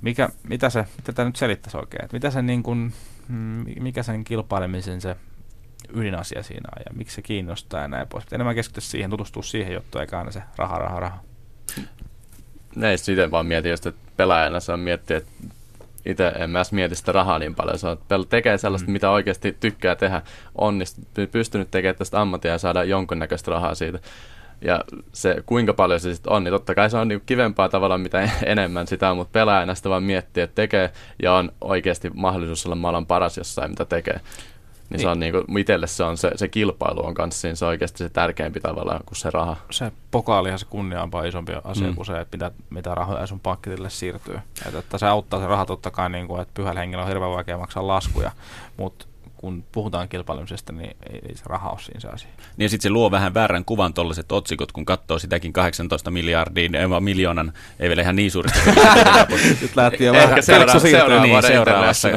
mikä, 0.00 0.28
mitä 0.48 0.70
se, 0.70 0.84
mitä 0.96 1.12
tämä 1.12 1.28
nyt 1.28 1.36
selittäisi 1.36 1.76
oikein, 1.76 2.04
että 2.04 2.16
mitä 2.16 2.30
se 2.30 2.42
niin 2.42 2.62
kuin, 2.62 2.92
mm, 3.28 3.64
mikä 3.80 4.02
sen 4.02 4.24
kilpailemisen 4.24 5.00
se 5.00 5.16
ydinasia 5.94 6.42
siinä 6.42 6.68
on 6.76 6.82
ja 6.86 6.98
miksi 6.98 7.14
se 7.14 7.22
kiinnostaa 7.22 7.80
ja 7.80 7.88
näin 7.88 8.08
pois. 8.08 8.24
Pitää 8.24 8.36
enemmän 8.36 8.54
keskittyä 8.54 8.80
siihen, 8.80 9.10
tutustua 9.10 9.42
siihen 9.42 9.74
juttuun, 9.74 10.02
eikä 10.02 10.18
aina 10.18 10.30
se 10.30 10.42
raha, 10.56 10.78
raha, 10.78 11.00
raha. 11.00 11.18
Näin 12.76 12.98
sitten 12.98 13.30
vaan 13.30 13.46
mietin, 13.46 13.72
että 13.72 13.92
pelaajana 14.16 14.58
on 14.72 14.80
miettiä, 14.80 15.16
että 15.16 15.30
itse 16.08 16.26
en 16.26 16.50
mä 16.50 16.62
mieti 16.72 16.94
sitä 16.94 17.12
rahaa 17.12 17.38
niin 17.38 17.54
paljon. 17.54 17.78
Se 17.78 17.88
on, 17.88 17.98
tekee 18.28 18.58
sellaista, 18.58 18.88
mm. 18.88 18.92
mitä 18.92 19.10
oikeasti 19.10 19.56
tykkää 19.60 19.96
tehdä, 19.96 20.22
onnistunut, 20.54 21.30
pystynyt 21.32 21.70
tekemään 21.70 21.96
tästä 21.96 22.20
ammattia 22.20 22.50
ja 22.50 22.58
saada 22.58 22.84
jonkunnäköistä 22.84 23.50
rahaa 23.50 23.74
siitä. 23.74 23.98
Ja 24.60 24.84
se, 25.12 25.36
kuinka 25.46 25.74
paljon 25.74 26.00
se 26.00 26.14
sitten 26.14 26.32
on, 26.32 26.44
niin 26.44 26.52
totta 26.52 26.74
kai 26.74 26.90
se 26.90 26.96
on 26.96 27.08
niin 27.08 27.22
kivempaa 27.26 27.68
tavallaan 27.68 28.00
mitä 28.00 28.30
enemmän 28.46 28.86
sitä 28.86 29.10
on, 29.10 29.16
mutta 29.16 29.32
pelaajana 29.32 29.74
sitä 29.74 29.90
vaan 29.90 30.02
miettiä, 30.02 30.44
että 30.44 30.54
tekee 30.54 30.90
ja 31.22 31.32
on 31.32 31.52
oikeasti 31.60 32.10
mahdollisuus 32.14 32.66
olla 32.66 32.76
maailman 32.76 33.06
paras 33.06 33.36
jossain, 33.36 33.70
mitä 33.70 33.84
tekee. 33.84 34.20
Niin, 34.90 35.00
se 35.00 35.08
on 35.08 35.20
niin 35.20 35.32
kuin, 35.32 35.58
itselle 35.58 35.86
se 35.86 36.04
on 36.04 36.16
se, 36.16 36.30
se 36.36 36.48
kilpailu 36.48 37.06
on 37.06 37.14
kanssa 37.14 37.40
siinä, 37.40 37.54
se 37.54 37.64
on 37.64 37.68
oikeasti 37.68 37.98
se 37.98 38.08
tärkeämpi 38.08 38.60
tavallaan 38.60 39.00
kuin 39.06 39.16
se 39.16 39.30
raha. 39.30 39.56
Se 39.70 39.92
pokaalihan 40.10 40.58
se 40.58 40.66
kunnia 40.70 41.02
on 41.02 41.10
paljon 41.10 41.28
isompi 41.28 41.52
asia 41.64 41.88
mm. 41.88 41.94
kuin 41.94 42.06
se, 42.06 42.20
että 42.20 42.36
mitä, 42.36 42.50
mitä 42.70 42.94
rahoja 42.94 43.26
sun 43.26 43.40
pankkitille 43.40 43.90
siirtyy. 43.90 44.38
Että, 44.66 44.78
että 44.78 44.98
se 44.98 45.06
auttaa 45.06 45.40
se 45.40 45.46
raha 45.46 45.66
totta 45.66 45.90
kai, 45.90 46.10
niin 46.10 46.28
kuin, 46.28 46.42
että 46.42 46.54
pyhällä 46.54 46.80
hengellä 46.80 47.02
on 47.02 47.08
hirveän 47.08 47.30
vaikea 47.30 47.58
maksaa 47.58 47.86
laskuja, 47.86 48.30
mutta 48.76 49.06
kun 49.38 49.64
puhutaan 49.72 50.08
kilpailemisesta, 50.08 50.72
niin 50.72 50.96
ei, 51.10 51.20
ei 51.28 51.36
se 51.36 51.42
raha 51.46 51.70
ole 51.70 51.78
siinä 51.78 52.00
se 52.00 52.08
asia. 52.08 52.28
Niin 52.56 52.64
ja 52.64 52.68
sitten 52.68 52.82
se 52.82 52.90
luo 52.90 53.10
vähän 53.10 53.34
väärän 53.34 53.64
kuvan 53.64 53.94
tuollaiset 53.94 54.32
otsikot, 54.32 54.72
kun 54.72 54.84
katsoo 54.84 55.18
sitäkin 55.18 55.52
18 55.52 56.10
miljardin, 56.10 56.74
ei 56.74 56.86
miljoonan, 57.00 57.52
ei 57.80 57.88
vielä 57.88 58.02
ihan 58.02 58.16
niin 58.16 58.30
suurista. 58.30 58.58
Nyt 59.62 59.76
lähti 59.76 60.04
jo 60.04 60.12
vähän 60.12 60.42
seuraava, 60.42 60.80
seuraava, 60.80 61.22
niin, 61.22 61.42
seuraavassa 61.42 62.08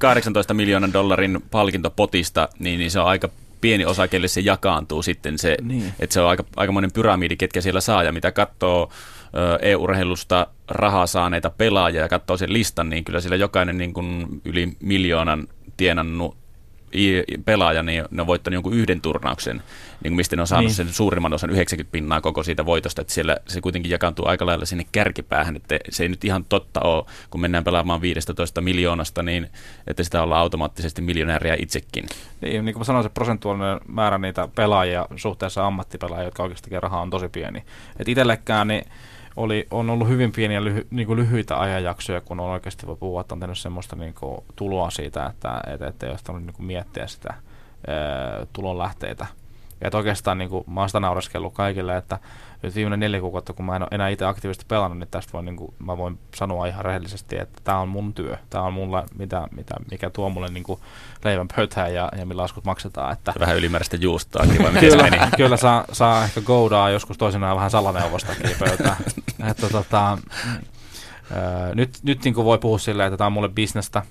18 0.00 0.54
miljoonan 0.60 0.92
dollarin 0.92 1.42
palkintopotista, 1.50 2.48
niin, 2.58 2.78
niin 2.78 2.90
se 2.90 3.00
on 3.00 3.06
aika 3.06 3.28
pieni 3.60 3.84
osa, 3.84 4.08
kelle 4.08 4.28
se 4.28 4.40
jakaantuu 4.40 5.02
sitten 5.02 5.38
se, 5.38 5.56
niin. 5.62 5.92
että 6.00 6.14
se 6.14 6.20
on 6.20 6.28
aika, 6.28 6.44
aikamoinen 6.56 6.92
pyramidi, 6.92 7.36
ketkä 7.36 7.60
siellä 7.60 7.80
saa 7.80 8.02
ja 8.02 8.12
mitä 8.12 8.32
katsoo 8.32 8.90
EU-urheilusta 9.62 10.46
rahaa 10.68 11.06
saaneita 11.06 11.50
pelaajia 11.50 12.02
ja 12.02 12.08
katsoo 12.08 12.36
sen 12.36 12.52
listan, 12.52 12.90
niin 12.90 13.04
kyllä 13.04 13.20
siellä 13.20 13.36
jokainen 13.36 13.78
niin 13.78 13.94
kuin 13.94 14.26
yli 14.44 14.76
miljoonan 14.80 15.48
tienannut 15.80 16.36
pelaaja, 17.44 17.82
niin 17.82 18.04
ne 18.10 18.20
on 18.22 18.26
voittanut 18.26 18.54
jonkun 18.54 18.72
yhden 18.72 19.00
turnauksen, 19.00 19.62
niin 20.04 20.12
mistä 20.12 20.36
ne 20.36 20.42
on 20.42 20.46
saanut 20.46 20.66
niin. 20.66 20.74
sen 20.74 20.88
suurimman 20.88 21.32
osan 21.32 21.50
90 21.50 21.92
pinnaa 21.92 22.20
koko 22.20 22.42
siitä 22.42 22.66
voitosta, 22.66 23.00
että 23.00 23.12
siellä 23.12 23.36
se 23.48 23.60
kuitenkin 23.60 23.90
jakaantuu 23.90 24.26
aika 24.26 24.46
lailla 24.46 24.64
sinne 24.64 24.86
kärkipäähän, 24.92 25.56
että 25.56 25.78
se 25.90 26.02
ei 26.02 26.08
nyt 26.08 26.24
ihan 26.24 26.44
totta 26.44 26.80
ole, 26.80 27.04
kun 27.30 27.40
mennään 27.40 27.64
pelaamaan 27.64 28.00
15 28.00 28.60
miljoonasta, 28.60 29.22
niin 29.22 29.48
että 29.86 30.02
sitä 30.02 30.22
ollaan 30.22 30.40
automaattisesti 30.40 31.02
miljonääriä 31.02 31.56
itsekin. 31.58 32.06
Niin, 32.40 32.64
niin 32.64 32.74
kuin 32.74 32.80
mä 32.80 32.84
sanoin, 32.84 33.02
se 33.02 33.08
prosentuaalinen 33.08 33.80
määrä 33.88 34.18
niitä 34.18 34.48
pelaajia 34.54 35.06
suhteessa 35.16 35.66
ammattipelaajia, 35.66 36.24
jotka 36.24 36.42
oikeasti 36.42 36.64
tekee 36.64 36.80
rahaa, 36.80 37.02
on 37.02 37.10
tosi 37.10 37.28
pieni. 37.28 37.58
Että 37.98 38.10
itsellekään 38.10 38.68
niin 38.68 38.84
oli, 39.40 39.66
on 39.70 39.90
ollut 39.90 40.08
hyvin 40.08 40.32
pieniä 40.32 40.64
lyhy, 40.64 40.86
niin 40.90 41.06
kuin 41.06 41.18
lyhyitä 41.18 41.60
ajanjaksoja, 41.60 42.20
kun 42.20 42.40
on 42.40 42.50
oikeasti 42.50 42.86
voi 42.86 42.96
puhua, 42.96 43.20
että 43.20 43.34
on 43.34 43.40
tehnyt 43.40 43.58
semmoista 43.58 43.96
niin 43.96 44.14
kuin, 44.14 44.44
tuloa 44.56 44.90
siitä, 44.90 45.26
että, 45.26 45.60
että, 45.66 45.86
että 45.86 46.06
ei 46.06 46.12
ole 46.12 46.40
niin 46.40 46.54
kuin 46.54 46.66
miettiä 46.66 47.06
sitä 47.06 47.34
ää, 47.34 48.46
tulonlähteitä. 48.52 49.26
Ja 49.80 49.86
että 49.86 49.98
oikeastaan 49.98 50.38
niin 50.38 50.50
kuin, 50.50 50.64
mä 50.66 50.80
oon 50.80 50.88
sitä 50.88 51.00
kaikille, 51.52 51.96
että 51.96 52.18
nyt 52.62 52.74
viimeinen 52.74 53.00
neljä 53.00 53.20
kuukautta, 53.20 53.52
kun 53.52 53.64
mä 53.64 53.76
en 53.76 53.82
ole 53.82 53.88
enää 53.90 54.08
itse 54.08 54.24
aktiivisesti 54.24 54.64
pelannut, 54.68 54.98
niin 54.98 55.08
tästä 55.10 55.32
voi, 55.32 55.42
niin 55.42 55.56
kuin, 55.56 55.74
mä 55.78 55.96
voin 55.96 56.18
sanoa 56.34 56.66
ihan 56.66 56.84
rehellisesti, 56.84 57.38
että 57.38 57.60
tämä 57.64 57.78
on 57.78 57.88
mun 57.88 58.14
työ. 58.14 58.36
Tämä 58.50 58.64
on 58.64 58.72
mulla, 58.72 59.04
mitä, 59.18 59.48
mitä, 59.56 59.74
mikä 59.90 60.10
tuo 60.10 60.30
mulle 60.30 60.48
niin 60.48 60.64
kuin 60.64 60.80
leivän 61.24 61.48
pöytään 61.56 61.94
ja, 61.94 62.08
ja 62.18 62.26
millä 62.26 62.42
laskut 62.42 62.64
maksetaan. 62.64 63.12
Että 63.12 63.32
Vähän 63.40 63.56
ylimääräistä 63.56 63.96
vai 64.62 64.80
kyllä, 64.80 65.02
meni? 65.02 65.18
kyllä 65.36 65.56
saa, 65.56 65.84
saa 65.92 66.24
ehkä 66.24 66.40
goudaa 66.40 66.90
joskus 66.90 67.18
toisenaan 67.18 67.56
vähän 67.56 67.70
salaneuvostakin 67.70 68.56
pöytään. 68.58 68.96
että, 69.50 69.68
tota, 69.68 70.18
nyt, 71.74 71.98
nyt 72.02 72.24
niin 72.24 72.34
kuin 72.34 72.44
voi 72.44 72.58
puhua 72.58 72.78
silleen, 72.78 73.06
että 73.06 73.16
tämä 73.16 73.26
on 73.26 73.32
mulle 73.32 73.48
bisnestä, 73.48 74.02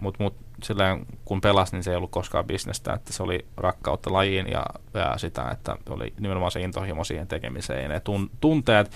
mutta 0.00 0.22
mut, 0.22 0.34
silleen, 0.62 1.06
kun 1.24 1.40
pelasi, 1.40 1.72
niin 1.76 1.82
se 1.82 1.90
ei 1.90 1.96
ollut 1.96 2.10
koskaan 2.10 2.44
bisnestä, 2.44 2.92
että 2.92 3.12
se 3.12 3.22
oli 3.22 3.46
rakkautta 3.56 4.12
lajiin 4.12 4.46
ja, 4.50 4.66
ja 4.94 5.18
sitä, 5.18 5.48
että 5.50 5.76
oli 5.90 6.12
nimenomaan 6.20 6.52
se 6.52 6.60
intohimo 6.60 7.04
siihen 7.04 7.26
tekemiseen 7.26 7.82
ja 7.82 7.88
ne 7.88 8.00
tun, 8.00 8.30
tunteet. 8.40 8.90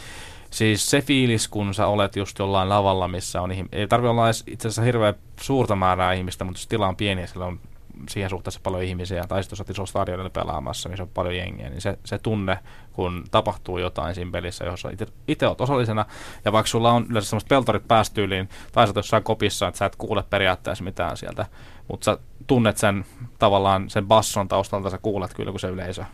Siis 0.50 0.90
se 0.90 1.00
fiilis, 1.00 1.48
kun 1.48 1.74
sä 1.74 1.86
olet 1.86 2.16
just 2.16 2.38
jollain 2.38 2.68
lavalla, 2.68 3.08
missä 3.08 3.42
on, 3.42 3.50
ei 3.72 3.88
tarvitse 3.88 4.10
olla 4.10 4.26
edes 4.26 4.44
itse 4.46 4.68
asiassa 4.68 4.82
hirveän 4.82 5.14
suurta 5.40 5.76
määrää 5.76 6.12
ihmistä, 6.12 6.44
mutta 6.44 6.58
jos 6.58 6.66
tila 6.66 6.88
on 6.88 6.96
pieni 6.96 7.20
ja 7.20 7.26
sillä 7.26 7.46
on 7.46 7.60
siihen 8.08 8.30
suhteessa 8.30 8.60
paljon 8.62 8.82
ihmisiä, 8.82 9.24
tai 9.28 9.44
sitten 9.44 9.74
jos 9.78 9.90
stadionilla 9.90 10.30
pelaamassa, 10.30 10.88
missä 10.88 11.02
on 11.02 11.08
paljon 11.08 11.36
jengiä, 11.36 11.70
niin 11.70 11.80
se, 11.80 11.98
se 12.04 12.18
tunne, 12.18 12.58
kun 12.92 13.24
tapahtuu 13.30 13.78
jotain 13.78 14.14
siinä 14.14 14.30
pelissä, 14.30 14.64
jossa 14.64 14.90
itse 15.28 15.46
olet 15.46 15.60
osallisena, 15.60 16.06
ja 16.44 16.52
vaikka 16.52 16.68
sulla 16.68 16.92
on 16.92 17.06
yleensä 17.10 17.30
semmoista 17.30 17.48
peltorit 17.48 17.88
päästyyliin, 17.88 18.48
tai 18.72 18.86
sä 18.86 18.92
jossain 18.96 19.22
kopissa, 19.22 19.68
että 19.68 19.78
sä 19.78 19.86
et 19.86 19.96
kuule 19.96 20.24
periaatteessa 20.30 20.84
mitään 20.84 21.16
sieltä, 21.16 21.46
mutta 21.88 22.04
sä 22.04 22.18
tunnet 22.46 22.78
sen 22.78 23.04
tavallaan 23.38 23.90
sen 23.90 24.06
basson 24.06 24.48
taustalta, 24.48 24.90
sä 24.90 24.98
kuulet 24.98 25.34
kyllä, 25.34 25.50
kun 25.50 25.60
se 25.60 25.68
yleisö 25.68 26.04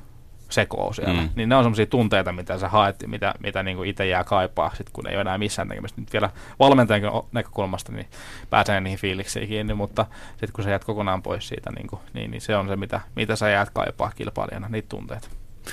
sekoo 0.48 0.92
siellä. 0.92 1.20
Mm. 1.20 1.28
Niin 1.36 1.48
ne 1.48 1.56
on 1.56 1.64
semmoisia 1.64 1.86
tunteita, 1.86 2.32
mitä 2.32 2.58
sä 2.58 2.68
haet, 2.68 2.96
mitä, 3.06 3.34
mitä 3.38 3.62
niin 3.62 3.84
itse 3.84 4.06
jää 4.06 4.24
kaipaa, 4.24 4.74
sit 4.74 4.90
kun 4.90 5.08
ei 5.08 5.14
ole 5.14 5.20
enää 5.20 5.38
missään 5.38 5.68
tekemistä. 5.68 6.00
Nyt 6.00 6.12
vielä 6.12 6.30
valmentajan 6.58 7.12
näkökulmasta 7.32 7.92
niin 7.92 8.06
pääsee 8.50 8.80
niihin 8.80 8.98
fiiliksiin 8.98 9.48
kiinni, 9.48 9.74
mutta 9.74 10.06
sitten 10.30 10.52
kun 10.52 10.64
sä 10.64 10.70
jäät 10.70 10.84
kokonaan 10.84 11.22
pois 11.22 11.48
siitä, 11.48 11.70
niin, 11.72 11.86
kuin, 11.86 12.00
niin, 12.12 12.30
niin 12.30 12.40
se 12.40 12.56
on 12.56 12.68
se, 12.68 12.76
mitä, 12.76 13.00
mitä 13.16 13.36
sä 13.36 13.48
jäät 13.48 13.70
kaipaa 13.70 14.12
kilpailijana, 14.16 14.68
niitä 14.68 14.88
tunteita. 14.88 15.28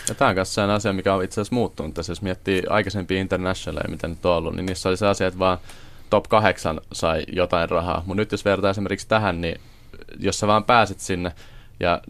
Ja 0.09 0.15
tämä 0.15 0.29
on 0.29 0.35
myös 0.35 0.55
sellainen 0.55 0.75
asia, 0.75 0.93
mikä 0.93 1.13
on 1.13 1.23
itse 1.23 1.41
asiassa 1.41 1.55
muuttunut 1.55 1.93
tässä. 1.93 2.11
Jos 2.11 2.21
miettii 2.21 2.63
aikaisempia 2.69 3.21
internationaleja, 3.21 3.89
mitä 3.89 4.07
nyt 4.07 4.25
on 4.25 4.35
ollut, 4.35 4.55
niin 4.55 4.65
niissä 4.65 4.89
oli 4.89 4.97
se 4.97 5.07
asia, 5.07 5.27
että 5.27 5.39
vaan 5.39 5.57
top 6.09 6.27
8 6.29 6.81
sai 6.91 7.23
jotain 7.31 7.69
rahaa. 7.69 8.03
Mutta 8.05 8.21
nyt 8.21 8.31
jos 8.31 8.45
vertaa 8.45 8.71
esimerkiksi 8.71 9.07
tähän, 9.07 9.41
niin 9.41 9.61
jos 10.19 10.39
sä 10.39 10.47
vaan 10.47 10.63
pääsit 10.63 10.99
sinne, 10.99 11.31
ja 11.79 12.01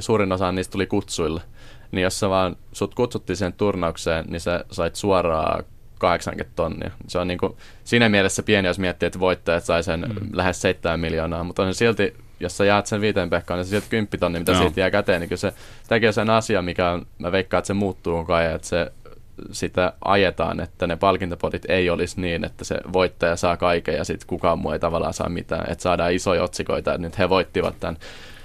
suurin 0.00 0.32
osa 0.32 0.52
niistä 0.52 0.72
tuli 0.72 0.86
kutsuille, 0.86 1.40
niin 1.92 2.02
jos 2.02 2.20
sä 2.20 2.28
vaan 2.28 2.56
sut 2.72 2.94
kutsuttiin 2.94 3.36
sen 3.36 3.52
turnaukseen, 3.52 4.24
niin 4.28 4.40
sä 4.40 4.64
sait 4.70 4.96
suoraan 4.96 5.64
80 5.98 6.52
tonnia. 6.56 6.90
Se 7.08 7.18
on 7.18 7.28
niin 7.28 7.38
kuin, 7.38 7.56
siinä 7.84 8.08
mielessä 8.08 8.42
pieni, 8.42 8.68
jos 8.68 8.78
miettii, 8.78 9.06
että 9.06 9.20
voittajat 9.20 9.64
sai 9.64 9.82
sen 9.82 10.00
mm. 10.00 10.28
lähes 10.32 10.62
7 10.62 11.00
miljoonaa, 11.00 11.44
mutta 11.44 11.62
on 11.62 11.74
se 11.74 11.78
silti, 11.78 12.14
jos 12.40 12.56
sä 12.56 12.64
jaat 12.64 12.86
sen 12.86 13.00
viiteen 13.00 13.30
pekkaan, 13.30 13.58
niin 13.58 13.64
se 13.64 13.70
silti 13.70 13.86
10 13.90 14.08
tonni, 14.20 14.38
mitä 14.38 14.52
no. 14.52 14.58
siitä 14.58 14.80
jää 14.80 14.90
käteen, 14.90 15.20
niin 15.20 15.28
kyllä 15.28 15.40
se 15.40 15.52
tekee 15.88 16.12
sen 16.12 16.30
asia, 16.30 16.62
mikä 16.62 16.90
on, 16.90 17.06
mä 17.18 17.32
veikkaan, 17.32 17.58
että 17.58 17.66
se 17.66 17.74
muuttuu 17.74 18.24
ajan, 18.28 18.54
että 18.54 18.68
se 18.68 18.92
sitä 19.52 19.92
ajetaan, 20.04 20.60
että 20.60 20.86
ne 20.86 20.96
palkintopotit 20.96 21.62
ei 21.68 21.90
olisi 21.90 22.20
niin, 22.20 22.44
että 22.44 22.64
se 22.64 22.78
voittaja 22.92 23.36
saa 23.36 23.56
kaiken 23.56 23.94
ja 23.94 24.04
sitten 24.04 24.26
kukaan 24.26 24.58
muu 24.58 24.72
ei 24.72 24.78
tavallaan 24.78 25.14
saa 25.14 25.28
mitään. 25.28 25.70
Että 25.70 25.82
saadaan 25.82 26.12
isoja 26.12 26.42
otsikoita, 26.42 26.94
että 26.94 27.02
nyt 27.02 27.18
he 27.18 27.28
voittivat 27.28 27.80
tämän 27.80 27.96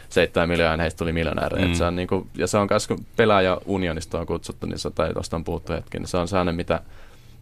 7 0.09 0.49
miljoonaa 0.49 0.77
heistä 0.77 0.97
tuli 0.97 1.13
miljonäärejä. 1.13 1.67
Mm. 1.67 1.73
Se 1.73 1.84
on 1.84 1.95
niin 1.95 2.07
kuin, 2.07 2.29
ja 2.38 2.47
se 2.47 2.57
on 2.57 2.67
myös, 2.69 2.88
kun 2.88 3.05
pelaaja 3.15 3.61
unionista 3.65 4.19
on 4.19 4.25
kutsuttu, 4.25 4.67
niin 4.67 4.79
se, 4.79 4.91
tai 4.91 5.13
tuosta 5.13 5.35
on 5.35 5.43
puhuttu 5.43 5.73
hetki, 5.73 5.99
niin 5.99 6.07
se 6.07 6.17
on 6.17 6.27
sellainen, 6.27 6.55
mitä, 6.55 6.81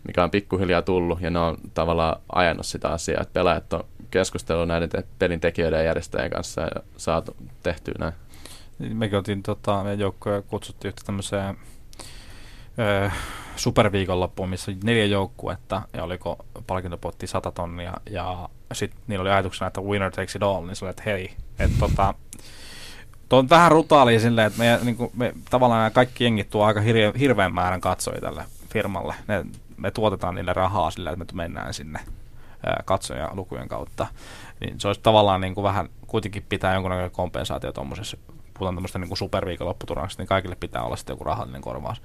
mikä 0.08 0.24
on 0.24 0.32
pikkuhiljaa 0.32 0.82
tullut, 0.82 1.22
ja 1.22 1.30
ne 1.30 1.40
on 1.40 1.58
tavallaan 1.74 2.22
ajanut 2.32 2.66
sitä 2.66 2.90
asiaa, 2.90 3.22
että 3.22 3.34
pelaajat 3.34 3.74
on 3.74 3.86
keskustellut 4.12 4.68
näiden 4.68 4.90
te- 4.90 5.04
pelin 5.20 5.40
tekijöiden 5.40 5.78
ja 5.78 5.86
järjestäjien 5.86 6.32
kanssa 6.32 6.62
ja 6.62 6.82
saatu 6.98 7.36
tehtyä 7.64 7.96
näin. 8.00 8.14
Niin, 8.80 8.98
mekin 8.98 9.18
oltiin 9.18 9.44
tota, 9.44 9.84
meidän 9.84 10.00
joukkoja 10.00 10.42
kutsuttiin 10.42 10.90
yhtä 10.90 11.02
tämmöiseen 11.06 11.58
öö, 12.80 13.10
superviikonloppuun, 13.56 14.50
missä 14.50 14.72
oli 14.72 14.80
neljä 14.84 15.06
joukkuetta 15.06 15.82
ja 15.94 16.04
oliko 16.04 16.46
palkintopotti 16.68 17.28
100 17.28 17.52
tonnia 17.52 17.94
ja 18.10 18.50
sitten 18.74 19.00
niillä 19.08 19.22
oli 19.22 19.30
ajatuksena, 19.30 19.68
että 19.68 19.82
winner 19.82 20.12
takes 20.12 20.36
it 20.36 20.44
all, 20.44 20.66
niin 20.66 20.76
se 20.76 20.86
oli, 20.86 20.90
että 20.90 21.04
hei, 21.06 21.34
että 21.60 21.78
tota, 21.80 22.14
Tuo 23.30 23.40
on 23.40 23.50
vähän 23.50 23.72
rutaalia 23.72 24.20
silleen, 24.20 24.48
että 24.48 24.60
me, 24.60 24.80
niin 24.84 24.96
kuin, 24.96 25.12
me, 25.14 25.34
tavallaan 25.50 25.80
nämä 25.80 25.90
kaikki 25.90 26.24
jengit 26.24 26.50
tuo 26.50 26.66
aika 26.66 26.82
hirveän, 26.82 27.16
hirveän 27.16 27.54
määrän 27.54 27.82
katsojia 27.82 28.22
tälle 28.22 28.46
firmalle. 28.70 29.16
Ne, 29.28 29.46
me 29.78 29.92
tuotetaan 29.92 30.36
niille 30.36 30.54
rahaa 30.54 30.92
sillä, 30.92 31.12
että 31.12 31.36
me 31.36 31.44
mennään 31.44 31.74
sinne 31.74 32.00
katsoja 32.86 33.30
lukujen 33.34 33.68
kautta. 33.68 34.08
Niin 34.60 34.80
se 34.80 34.88
olisi 34.88 35.02
tavallaan 35.02 35.42
niin 35.42 35.56
kuin 35.56 35.64
vähän 35.64 35.90
kuitenkin 36.08 36.46
pitää 36.50 36.74
jonkunnäköinen 36.74 37.12
kompensaatio 37.12 37.72
tuommoisessa, 37.72 38.18
puhutaan 38.28 38.76
tuommoista 38.76 39.00
niin 39.00 39.18
superviikonlopputurnauksesta, 39.18 40.22
niin 40.22 40.28
kaikille 40.28 40.56
pitää 40.56 40.84
olla 40.84 40.96
sitten 40.96 41.14
joku 41.14 41.24
rahallinen 41.24 41.62
korvaus 41.62 42.02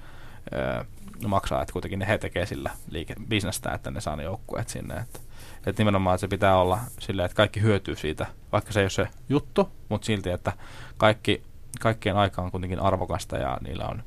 maksaa, 1.27 1.61
että 1.61 1.73
kuitenkin 1.73 1.99
ne 1.99 2.07
he 2.07 2.17
tekee 2.17 2.45
sillä 2.45 2.69
liike, 2.89 3.15
bisnestä, 3.27 3.71
että 3.71 3.91
ne 3.91 4.01
saa 4.01 4.15
ne 4.15 4.23
joukkueet 4.23 4.69
sinne. 4.69 4.95
Että 4.95 5.19
että 5.65 5.81
nimenomaan 5.81 6.15
että 6.15 6.21
se 6.21 6.27
pitää 6.27 6.57
olla 6.57 6.79
silleen, 6.99 7.25
että 7.25 7.35
kaikki 7.35 7.61
hyötyy 7.61 7.95
siitä, 7.95 8.25
vaikka 8.51 8.73
se 8.73 8.79
ei 8.79 8.83
ole 8.83 8.89
se 8.89 9.07
juttu, 9.29 9.71
mutta 9.89 10.05
silti, 10.05 10.29
että 10.29 10.53
kaikki, 10.97 11.43
kaikkien 11.79 12.15
aika 12.15 12.41
on 12.41 12.51
kuitenkin 12.51 12.79
arvokasta 12.79 13.37
ja 13.37 13.57
niillä 13.61 13.85
on, 13.85 14.03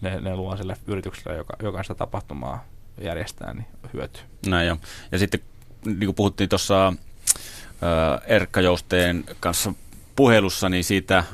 ne, 0.00 0.20
ne 0.20 0.36
luo 0.36 0.56
sille 0.56 0.76
yritykselle, 0.86 1.36
joka, 1.36 1.56
joka 1.62 1.82
sitä 1.82 1.94
tapahtumaa 1.94 2.64
järjestää, 3.00 3.54
niin 3.54 3.66
hyötyy. 3.94 4.22
Näin 4.46 4.68
jo. 4.68 4.76
Ja 5.12 5.18
sitten 5.18 5.40
niin 5.84 6.06
kuin 6.06 6.14
puhuttiin 6.14 6.48
tuossa 6.48 6.92
Erkka 8.26 8.60
Jousteen 8.60 9.24
kanssa 9.40 9.74
puhelussa, 10.16 10.68
niin 10.68 10.84
siitä 10.84 11.24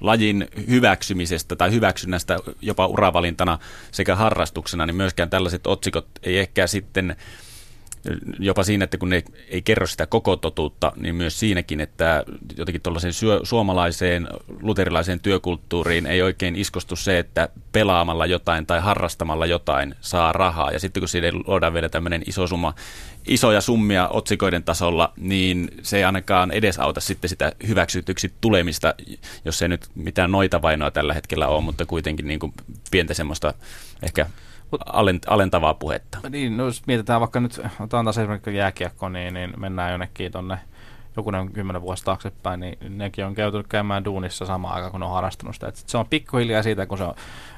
lajin 0.00 0.48
hyväksymisestä 0.68 1.56
tai 1.56 1.72
hyväksynnästä 1.72 2.38
jopa 2.62 2.86
uravalintana 2.86 3.58
sekä 3.90 4.16
harrastuksena, 4.16 4.86
niin 4.86 4.96
myöskään 4.96 5.30
tällaiset 5.30 5.66
otsikot 5.66 6.06
ei 6.22 6.38
ehkä 6.38 6.66
sitten 6.66 7.16
jopa 8.38 8.64
siinä, 8.64 8.84
että 8.84 8.98
kun 8.98 9.08
ne 9.08 9.24
ei 9.48 9.62
kerro 9.62 9.86
sitä 9.86 10.06
koko 10.06 10.36
totuutta, 10.36 10.92
niin 10.96 11.14
myös 11.14 11.40
siinäkin, 11.40 11.80
että 11.80 12.24
jotenkin 12.56 12.82
tuollaiseen 12.82 13.14
suomalaiseen 13.42 14.28
luterilaiseen 14.60 15.20
työkulttuuriin 15.20 16.06
ei 16.06 16.22
oikein 16.22 16.56
iskostu 16.56 16.96
se, 16.96 17.18
että 17.18 17.48
pelaamalla 17.72 18.26
jotain 18.26 18.66
tai 18.66 18.80
harrastamalla 18.80 19.46
jotain 19.46 19.94
saa 20.00 20.32
rahaa. 20.32 20.70
Ja 20.70 20.80
sitten 20.80 21.00
kun 21.00 21.08
siinä 21.08 21.28
luodaan 21.46 21.74
vielä 21.74 21.88
tämmöinen 21.88 22.22
iso 22.26 22.46
summa, 22.46 22.74
isoja 23.26 23.60
summia 23.60 24.08
otsikoiden 24.08 24.62
tasolla, 24.62 25.12
niin 25.16 25.70
se 25.82 25.96
ei 25.96 26.04
ainakaan 26.04 26.50
edesauta 26.50 27.00
sitten 27.00 27.28
sitä 27.28 27.52
hyväksytyksi 27.68 28.32
tulemista, 28.40 28.94
jos 29.44 29.62
ei 29.62 29.68
nyt 29.68 29.86
mitään 29.94 30.30
noita 30.30 30.62
vainoa 30.62 30.90
tällä 30.90 31.14
hetkellä 31.14 31.48
ole, 31.48 31.62
mutta 31.62 31.86
kuitenkin 31.86 32.26
niin 32.26 32.40
kuin 32.40 32.52
pientä 32.90 33.14
semmoista 33.14 33.54
ehkä 34.02 34.26
alentavaa 35.26 35.74
puhetta. 35.74 36.18
Niin, 36.30 36.56
no 36.56 36.64
jos 36.64 36.86
mietitään 36.86 37.20
vaikka 37.20 37.40
nyt, 37.40 37.60
otetaan 37.80 38.04
taas 38.04 38.18
esimerkiksi 38.18 38.56
jääkiekko, 38.56 39.08
niin, 39.08 39.34
niin 39.34 39.52
mennään 39.56 39.90
jonnekin 39.90 40.32
tuonne 40.32 40.58
jokunen 41.16 41.52
kymmenen 41.52 41.82
vuosi 41.82 42.04
taaksepäin, 42.04 42.60
niin 42.60 42.98
nekin 42.98 43.24
on 43.24 43.34
käyty 43.34 43.62
käymään 43.62 44.04
duunissa 44.04 44.46
samaan 44.46 44.74
aikaan, 44.74 44.92
kun 44.92 45.02
on 45.02 45.10
harrastanut 45.10 45.54
sitä. 45.54 45.68
Et 45.68 45.76
se 45.76 45.98
on 45.98 46.06
pikkuhiljaa 46.06 46.62
siitä, 46.62 46.86
kun 46.86 46.98
se 46.98 47.04
on, 47.04 47.14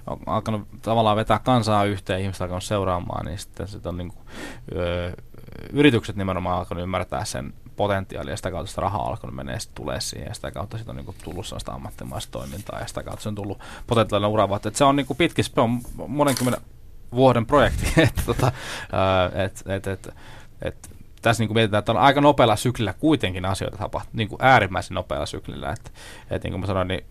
on 0.07 0.19
alkanut 0.27 0.69
tavallaan 0.83 1.17
vetää 1.17 1.39
kansaa 1.39 1.85
yhteen, 1.85 2.21
ihmiset 2.21 2.43
alkanut 2.43 2.65
seuraamaan, 2.65 3.27
niin 3.27 3.39
sitten 3.39 3.69
sit 3.69 3.87
on 3.87 3.97
niin 3.97 4.09
kuin, 4.09 4.27
ö, 4.77 5.13
yritykset 5.73 6.17
nimenomaan 6.17 6.59
alkanut 6.59 6.83
ymmärtää 6.83 7.25
sen 7.25 7.55
potentiaalia 7.77 8.33
ja 8.33 8.37
sitä 8.37 8.51
kautta 8.51 8.71
sitä 8.71 8.81
rahaa 8.81 9.09
alkanut 9.09 9.37
menee 9.37 9.61
sitten 9.61 9.75
tulee 9.75 10.01
siihen 10.01 10.29
ja 10.29 10.35
sitä 10.35 10.51
kautta 10.51 10.77
siitä 10.77 10.93
on 10.93 10.97
niin 10.97 11.05
kuin 11.05 11.17
tullut 11.25 11.47
sellaista 11.47 11.73
ammattimaista 11.73 12.33
toimintaa 12.33 12.81
ja 12.81 12.87
sitä 12.87 13.03
kautta 13.03 13.23
se 13.23 13.29
on 13.29 13.35
tullut 13.35 13.61
potentiaalinen 13.87 14.31
ura. 14.31 14.49
Että 14.57 14.71
se 14.75 14.85
on 14.85 14.97
niin 14.97 15.07
kuin 15.07 15.17
pitkä, 15.17 15.43
se 15.43 15.61
on 15.61 15.81
monen 16.07 16.35
kymmenen 16.35 16.61
vuoden 17.15 17.47
projekti. 17.47 17.93
että 18.09 18.23
tota, 18.27 18.53
et, 19.45 19.63
et, 19.67 19.87
et, 19.87 20.15
et, 20.63 20.91
tässä 21.23 21.43
niin 21.43 21.49
kuin 21.49 21.55
mietitään, 21.55 21.79
että 21.79 21.93
on 21.93 21.99
aika 21.99 22.21
nopealla 22.21 22.57
syklillä 22.57 22.93
kuitenkin 22.93 23.45
asioita 23.45 23.77
tapahtuu, 23.77 24.13
niin 24.15 24.29
kuin 24.29 24.39
äärimmäisen 24.43 24.95
nopealla 24.95 25.27
syklillä. 25.27 25.71
Että, 25.71 25.91
että 26.31 26.47
niin 26.47 26.53
kuin 26.53 26.61
mä 26.61 26.67
sanoin, 26.67 26.89
niin 26.89 27.05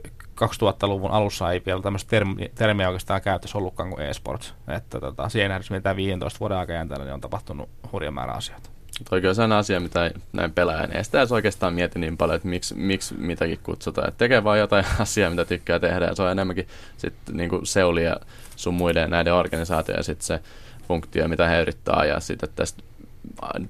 2000-luvun 0.45 1.11
alussa 1.11 1.51
ei 1.51 1.61
vielä 1.65 1.81
tämmöistä 1.81 2.09
termi, 2.09 2.51
termiä 2.55 2.87
oikeastaan 2.87 3.21
käytössä 3.21 3.57
ollutkaan 3.57 3.89
kuin 3.89 4.01
e-sports. 4.01 4.53
Että 4.67 4.99
tota, 4.99 5.29
siihen 5.29 5.49
nähdessä, 5.49 5.73
mitä 5.73 5.95
15 5.95 6.39
vuoden 6.39 6.57
aikajänteellä, 6.57 7.05
niin 7.05 7.13
on 7.13 7.21
tapahtunut 7.21 7.69
hurja 7.91 8.11
määrä 8.11 8.33
asioita. 8.33 8.69
Toki 9.09 9.27
on 9.27 9.35
sellainen 9.35 9.57
asia, 9.57 9.79
mitä 9.79 10.11
näin 10.33 10.51
pelaajan 10.51 10.97
ei 10.97 11.03
sitä 11.03 11.19
edes 11.19 11.31
oikeastaan 11.31 11.73
mieti 11.73 11.99
niin 11.99 12.17
paljon, 12.17 12.35
että 12.35 12.47
miksi, 12.47 12.75
miksi 12.75 13.15
mitäkin 13.17 13.59
kutsutaan. 13.63 14.07
Että 14.07 14.17
tekee 14.17 14.43
vaan 14.43 14.59
jotain 14.59 14.85
asiaa, 14.99 15.29
mitä 15.29 15.45
tykkää 15.45 15.79
tehdä 15.79 16.05
ja 16.05 16.15
se 16.15 16.23
on 16.23 16.31
enemmänkin 16.31 16.67
sitten 16.97 17.37
niin 17.37 17.49
Seuli 17.63 18.03
ja 18.03 18.17
sun 18.55 18.73
muiden 18.73 19.09
näiden 19.09 19.33
organisaatioiden 19.33 19.99
ja 19.99 20.03
sitten 20.03 20.25
se 20.25 20.39
funktio, 20.87 21.27
mitä 21.27 21.47
he 21.47 21.61
yrittää 21.61 21.95
ajaa 21.95 22.19
sitten, 22.19 22.49
että 22.49 22.61
tästä 22.61 22.83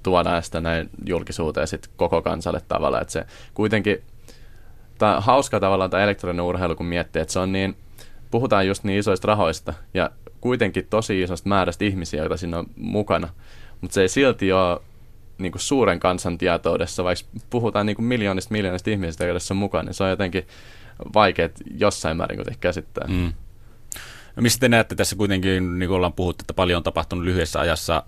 tuodaan 0.03 0.44
sitä 0.44 0.61
näin 0.61 0.90
julkisuuteen 1.06 1.68
sitten 1.68 1.91
koko 1.95 2.22
kansalle 2.22 2.61
tavalla, 2.68 3.02
että 3.02 3.11
se 3.11 3.26
kuitenkin 3.53 4.02
tämä 4.98 5.22
hauska 5.22 5.60
tavallaan 5.60 5.90
tämä 5.90 6.03
elektroninen 6.03 6.45
urheilu, 6.45 6.76
kun 6.76 6.86
miettii, 6.86 7.22
että 7.22 7.32
se 7.32 7.40
on 7.40 7.52
niin, 7.52 7.78
puhutaan 8.32 8.68
just 8.68 8.84
niin 8.84 8.99
isoista 8.99 9.28
rahoista 9.28 9.73
ja 9.94 10.10
kuitenkin 10.41 10.88
tosi 10.90 11.22
isosta 11.22 11.49
määrästä 11.49 11.86
ihmisiä, 11.86 12.19
joita 12.19 12.38
siinä 12.38 12.60
on 12.60 12.65
mukana, 12.76 13.30
mutta 13.82 13.94
se 13.94 14.02
ei 14.02 14.10
silti 14.10 14.52
ole 14.52 14.80
niin 15.38 15.52
kuin 15.52 15.61
suuren 15.61 15.99
kansan 15.99 16.38
tietoudessa, 16.38 17.03
vaikka 17.03 17.26
puhutaan 17.49 17.86
niin 17.86 17.95
kuin 17.95 18.06
miljoonista 18.06 18.52
miljoonista 18.52 18.90
ihmisistä, 18.90 19.34
tässä 19.34 19.53
on 19.53 19.57
mukana, 19.57 19.84
niin 19.84 19.94
se 19.94 20.03
on 20.03 20.10
jotenkin 20.10 20.48
vaikea 21.14 21.49
jossain 21.78 22.18
määrin 22.18 22.38
kuitenkin 22.38 22.61
käsittää. 22.61 23.07
Mm. 23.07 23.34
No 24.36 24.41
mistä 24.41 24.60
te 24.60 24.69
näette 24.69 24.95
tässä 24.95 25.15
kuitenkin, 25.15 25.80
niin 25.80 25.88
kuin 25.88 25.95
ollaan 25.95 26.14
puhuttu, 26.14 26.44
että 26.44 26.53
paljon 26.53 26.78
on 26.78 26.84
tapahtunut 26.84 27.26
lyhyessä 27.26 27.60
ajassa 27.60 28.03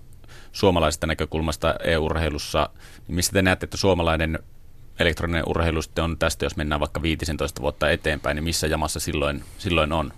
suomalaisesta 0.53 1.07
näkökulmasta 1.07 1.75
EU-urheilussa, 1.83 2.69
niin 3.07 3.15
mistä 3.15 3.33
te 3.33 3.41
näette, 3.41 3.65
että 3.65 3.77
suomalainen 3.77 4.39
elektroninen 4.99 5.43
urheilu 5.47 5.81
sitten 5.81 6.03
on 6.03 6.17
tästä, 6.17 6.45
jos 6.45 6.55
mennään 6.55 6.79
vaikka 6.79 7.01
15 7.01 7.61
vuotta 7.61 7.89
eteenpäin, 7.89 8.35
niin 8.35 8.43
missä 8.43 8.67
jamassa 8.67 8.99
silloin, 8.99 9.43
silloin 9.57 9.91
on? 9.91 10.13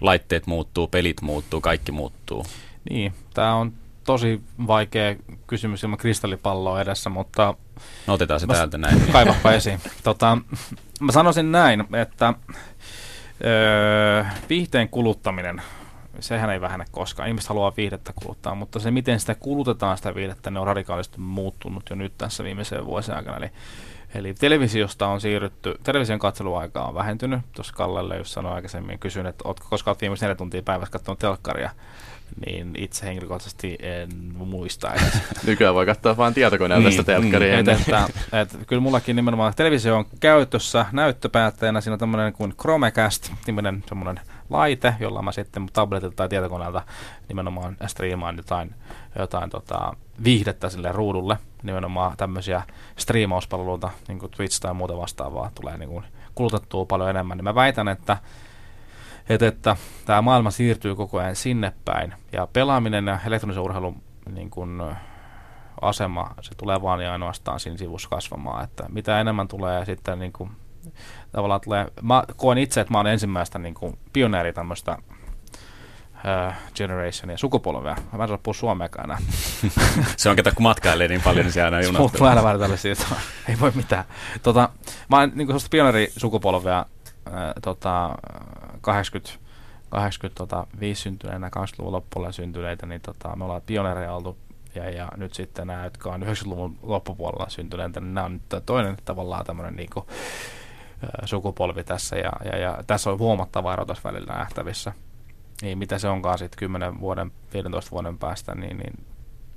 Laitteet 0.00 0.46
muuttuu, 0.46 0.86
pelit 0.86 1.20
muuttuu, 1.20 1.60
kaikki 1.60 1.92
muuttuu. 1.92 2.46
Niin, 2.90 3.12
tämä 3.34 3.54
on 3.54 3.72
tosi 4.04 4.40
vaikea 4.66 5.16
kysymys 5.46 5.82
ilman 5.82 5.98
kristallipalloa 5.98 6.80
edessä, 6.80 7.10
mutta... 7.10 7.54
No 8.06 8.14
otetaan 8.14 8.40
se 8.40 8.46
täältä 8.46 8.78
näin. 8.78 9.00
Kaivappa 9.12 9.52
esiin. 9.52 9.80
Tota, 10.02 10.38
mä 11.00 11.12
sanoisin 11.12 11.52
näin, 11.52 11.84
että 12.02 12.34
öö, 13.44 14.24
viihteen 14.48 14.88
kuluttaminen, 14.88 15.62
sehän 16.20 16.50
ei 16.50 16.60
vähene 16.60 16.84
koskaan. 16.90 17.28
Ihmiset 17.28 17.48
haluaa 17.48 17.72
viihdettä 17.76 18.12
kuluttaa, 18.16 18.54
mutta 18.54 18.78
se, 18.78 18.90
miten 18.90 19.20
sitä 19.20 19.34
kulutetaan 19.34 19.96
sitä 19.96 20.14
viihdettä, 20.14 20.50
ne 20.50 20.60
on 20.60 20.66
radikaalisti 20.66 21.20
muuttunut 21.20 21.90
jo 21.90 21.96
nyt 21.96 22.12
tässä 22.18 22.44
viimeisen 22.44 22.86
vuosien 22.86 23.16
aikana. 23.16 23.36
Eli, 23.36 23.50
eli 24.14 24.34
televisiosta 24.34 25.06
on 25.06 25.20
siirrytty, 25.20 25.74
television 25.82 26.18
katseluaika 26.18 26.84
on 26.84 26.94
vähentynyt. 26.94 27.40
Tuossa 27.52 27.74
Kallelle 27.74 28.16
jos 28.16 28.32
sanoin 28.32 28.54
aikaisemmin, 28.54 28.98
kysyin, 28.98 29.26
että 29.26 29.44
oletko 29.48 29.66
koskaan 29.70 29.96
viimeiset 30.00 30.22
neljä 30.22 30.34
tuntia 30.34 30.62
päivässä 30.62 30.92
katsonut 30.92 31.18
telkkaria 31.18 31.70
niin 32.46 32.74
itse 32.78 33.06
henkilökohtaisesti 33.06 33.78
en 33.82 34.10
muista 34.34 34.94
edes. 34.94 35.12
Nykyään 35.46 35.74
voi 35.74 35.86
katsoa 35.86 36.16
vain 36.16 36.34
tietokoneelta 36.34 36.88
niin, 36.88 36.96
tästä 36.96 37.12
telkkaria. 37.12 37.62
Mm, 37.62 37.68
että, 37.68 38.08
että, 38.32 38.58
kyllä 38.66 38.82
mullakin 38.82 39.16
nimenomaan 39.16 39.54
televisio 39.56 39.96
on 39.96 40.04
käytössä 40.20 40.86
näyttöpäättäjänä. 40.92 41.80
Siinä 41.80 41.92
on 41.92 41.98
tämmöinen 41.98 42.32
kuin 42.32 42.54
Chromecast, 42.60 43.32
niminen 43.46 43.84
semmoinen 43.88 44.20
laite, 44.52 44.94
jolla 45.00 45.22
mä 45.22 45.32
sitten 45.32 45.66
tabletilta 45.72 46.16
tai 46.16 46.28
tietokoneelta 46.28 46.82
nimenomaan 47.28 47.76
striimaan 47.86 48.36
jotain, 48.36 48.74
jotain 49.18 49.50
tota, 49.50 49.96
viihdettä 50.24 50.68
sille 50.68 50.92
ruudulle. 50.92 51.38
Nimenomaan 51.62 52.16
tämmöisiä 52.16 52.62
striimauspalveluita, 52.96 53.90
niin 54.08 54.18
kuin 54.18 54.30
Twitch 54.30 54.60
tai 54.60 54.74
muuta 54.74 54.96
vastaavaa, 54.96 55.50
tulee 55.54 55.78
niin 55.78 55.88
kuin 55.88 56.04
kulutettua 56.34 56.84
paljon 56.84 57.10
enemmän. 57.10 57.36
Niin 57.36 57.44
mä 57.44 57.54
väitän, 57.54 57.88
että 57.88 58.16
että, 59.28 59.46
että 59.46 59.76
tämä 60.04 60.22
maailma 60.22 60.50
siirtyy 60.50 60.94
koko 60.94 61.18
ajan 61.18 61.36
sinne 61.36 61.72
päin. 61.84 62.14
Ja 62.32 62.48
pelaaminen 62.52 63.06
ja 63.06 63.18
elektronisen 63.26 63.62
urheilun 63.62 64.02
niin 64.32 64.50
kun, 64.50 64.94
asema, 65.80 66.34
se 66.40 66.54
tulee 66.54 66.82
vaan 66.82 67.00
ja 67.00 67.12
ainoastaan 67.12 67.60
siinä 67.60 67.78
sivussa 67.78 68.08
kasvamaan. 68.08 68.64
Että 68.64 68.84
mitä 68.88 69.20
enemmän 69.20 69.48
tulee 69.48 69.84
sitten 69.84 70.18
niin 70.18 70.32
kun, 70.32 70.50
tavallaan 71.32 71.60
tulee, 71.60 71.86
mä 72.02 72.24
koen 72.36 72.58
itse, 72.58 72.80
että 72.80 72.92
mä 72.92 73.00
olen 73.00 73.12
ensimmäistä 73.12 73.58
niin 73.58 73.74
kun, 73.74 73.98
pioneeri 74.12 74.52
tämmöistä 74.52 74.98
uh, 74.98 76.54
generationia, 76.74 77.38
sukupolvea. 77.38 77.96
Mä 78.16 78.24
en 78.24 78.28
saa 78.28 78.38
puhua 78.38 78.54
suomeakaan 78.54 79.04
enää. 79.04 79.18
se 80.16 80.30
on 80.30 80.36
ketä, 80.36 80.50
kun 80.50 80.62
matkailee 80.62 81.08
niin 81.08 81.22
paljon, 81.22 81.44
niin 81.46 81.52
se 81.52 81.62
aina 81.62 81.76
unohtuu. 81.88 82.18
Mulla 82.18 82.30
aina 82.30 82.42
vähän 82.42 82.60
tällaisia, 82.60 82.92
että 82.92 83.06
ei 83.48 83.60
voi 83.60 83.72
mitään. 83.74 84.04
Tota, 84.42 84.68
mä 85.08 85.18
oon 85.18 85.32
niin 85.34 85.48
pioneerisukupolvea 85.70 86.86
äh, 87.26 87.34
tota, 87.62 88.14
80, 88.80 89.38
85 89.90 90.30
tota, 90.34 90.66
syntyneenä, 90.94 91.48
20-luvun 91.48 91.92
loppupuolella 91.92 92.32
syntyneitä, 92.32 92.86
niin 92.86 93.00
tota, 93.00 93.36
me 93.36 93.44
ollaan 93.44 93.62
pioneereja 93.66 94.14
oltu 94.14 94.38
ja, 94.74 94.90
ja 94.90 95.08
nyt 95.16 95.34
sitten 95.34 95.66
nämä, 95.66 95.84
jotka 95.84 96.10
on 96.10 96.22
90-luvun 96.22 96.78
loppupuolella 96.82 97.48
syntyneitä, 97.48 98.00
niin 98.00 98.14
nämä 98.14 98.24
on 98.24 98.32
nyt 98.32 98.64
toinen 98.66 98.96
tavallaan 99.04 99.46
tämmöinen 99.46 99.76
niin 99.76 99.90
kuin, 99.90 100.06
sukupolvi 101.24 101.84
tässä 101.84 102.16
ja, 102.16 102.32
ja, 102.44 102.58
ja 102.58 102.78
tässä 102.86 103.10
on 103.10 103.18
huomattava 103.18 103.72
ero 103.72 103.84
tässä 103.84 104.02
välillä 104.04 104.34
nähtävissä. 104.34 104.92
Niin 105.62 105.78
mitä 105.78 105.98
se 105.98 106.08
onkaan 106.08 106.38
sitten 106.38 106.58
10 106.58 107.00
vuoden, 107.00 107.32
15 107.54 107.90
vuoden 107.90 108.18
päästä, 108.18 108.54
niin, 108.54 108.76
niin 108.76 109.04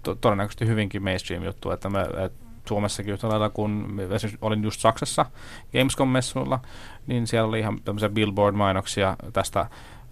to, 0.03 0.15
todennäköisesti 0.15 0.67
hyvinkin 0.67 1.03
mainstream 1.03 1.43
juttu, 1.43 1.71
että 1.71 1.89
me, 1.89 2.01
et 2.01 2.33
Suomessakin 2.67 3.13
yhtä 3.13 3.29
lailla, 3.29 3.49
kun 3.49 3.99
olin 4.41 4.63
just 4.63 4.79
Saksassa 4.79 5.25
Gamescom-messuilla, 5.73 6.59
niin 7.07 7.27
siellä 7.27 7.47
oli 7.47 7.59
ihan 7.59 7.81
tämmöisiä 7.81 8.09
billboard-mainoksia 8.09 9.15
tästä 9.33 9.69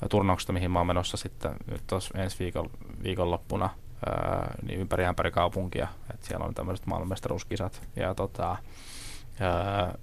turnauksesta, 0.09 0.53
mihin 0.53 0.71
mä 0.71 0.79
oon 0.79 0.87
menossa 0.87 1.17
sitten 1.17 1.55
nyt 1.71 1.83
ensi 2.15 2.39
viikon, 2.39 2.69
viikonloppuna 3.03 3.69
ää, 4.05 4.55
niin 4.61 4.79
ympäri 4.79 5.05
ämpäri 5.05 5.31
kaupunkia. 5.31 5.87
Et 6.13 6.23
siellä 6.23 6.45
on 6.45 6.53
tämmöiset 6.53 6.85
maailmanmestaruuskisat 6.85 7.81
ja 7.95 8.15
tota, 8.15 8.57
ää, 9.39 9.95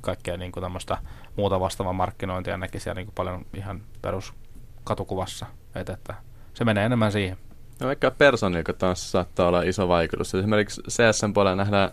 kaikkea 0.00 0.36
niin 0.36 0.52
kuin 0.52 0.62
tämmöistä 0.62 0.98
muuta 1.36 1.60
vastaavaa 1.60 1.92
markkinointia 1.92 2.56
näki 2.56 2.80
siellä 2.80 2.94
niin 2.94 3.06
kuin 3.06 3.14
paljon 3.14 3.46
ihan 3.54 3.82
peruskatukuvassa. 4.02 5.46
Et, 5.74 5.88
että 5.88 6.14
se 6.54 6.64
menee 6.64 6.86
enemmän 6.86 7.12
siihen. 7.12 7.36
No 7.80 7.88
personi, 8.18 8.58
joka 8.58 8.72
taas 8.72 9.12
saattaa 9.12 9.48
olla 9.48 9.62
iso 9.62 9.88
vaikutus. 9.88 10.34
Esimerkiksi 10.34 10.82
CSN 10.82 11.32
puolella 11.32 11.56
nähdään 11.56 11.90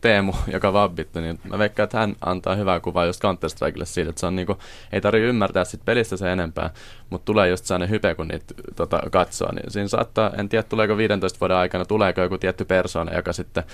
Teemu, 0.00 0.32
joka 0.52 0.72
vabbittu, 0.72 1.20
niin 1.20 1.40
mä 1.44 1.58
veikkaan, 1.58 1.84
että 1.84 1.98
hän 1.98 2.16
antaa 2.20 2.54
hyvää 2.54 2.80
kuvaa 2.80 3.04
just 3.04 3.22
counter 3.22 3.50
siitä, 3.84 4.10
että 4.10 4.20
se 4.20 4.26
on 4.26 4.36
niinku, 4.36 4.58
ei 4.92 5.00
tarvitse 5.00 5.26
ymmärtää 5.26 5.64
sit 5.64 5.84
pelistä 5.84 6.16
se 6.16 6.32
enempää, 6.32 6.70
mutta 7.10 7.24
tulee 7.24 7.48
just 7.48 7.64
sellainen 7.64 7.90
hype, 7.90 8.14
kun 8.14 8.28
niitä 8.28 8.54
tota, 8.76 9.02
katsoo, 9.12 9.52
niin 9.52 9.70
siinä 9.70 9.88
saattaa, 9.88 10.30
en 10.38 10.48
tiedä 10.48 10.62
tuleeko 10.62 10.96
15 10.96 11.40
vuoden 11.40 11.56
aikana, 11.56 11.84
tuleeko 11.84 12.20
joku 12.20 12.38
tietty 12.38 12.64
persoona, 12.64 13.14
joka 13.14 13.32
sitten, 13.32 13.64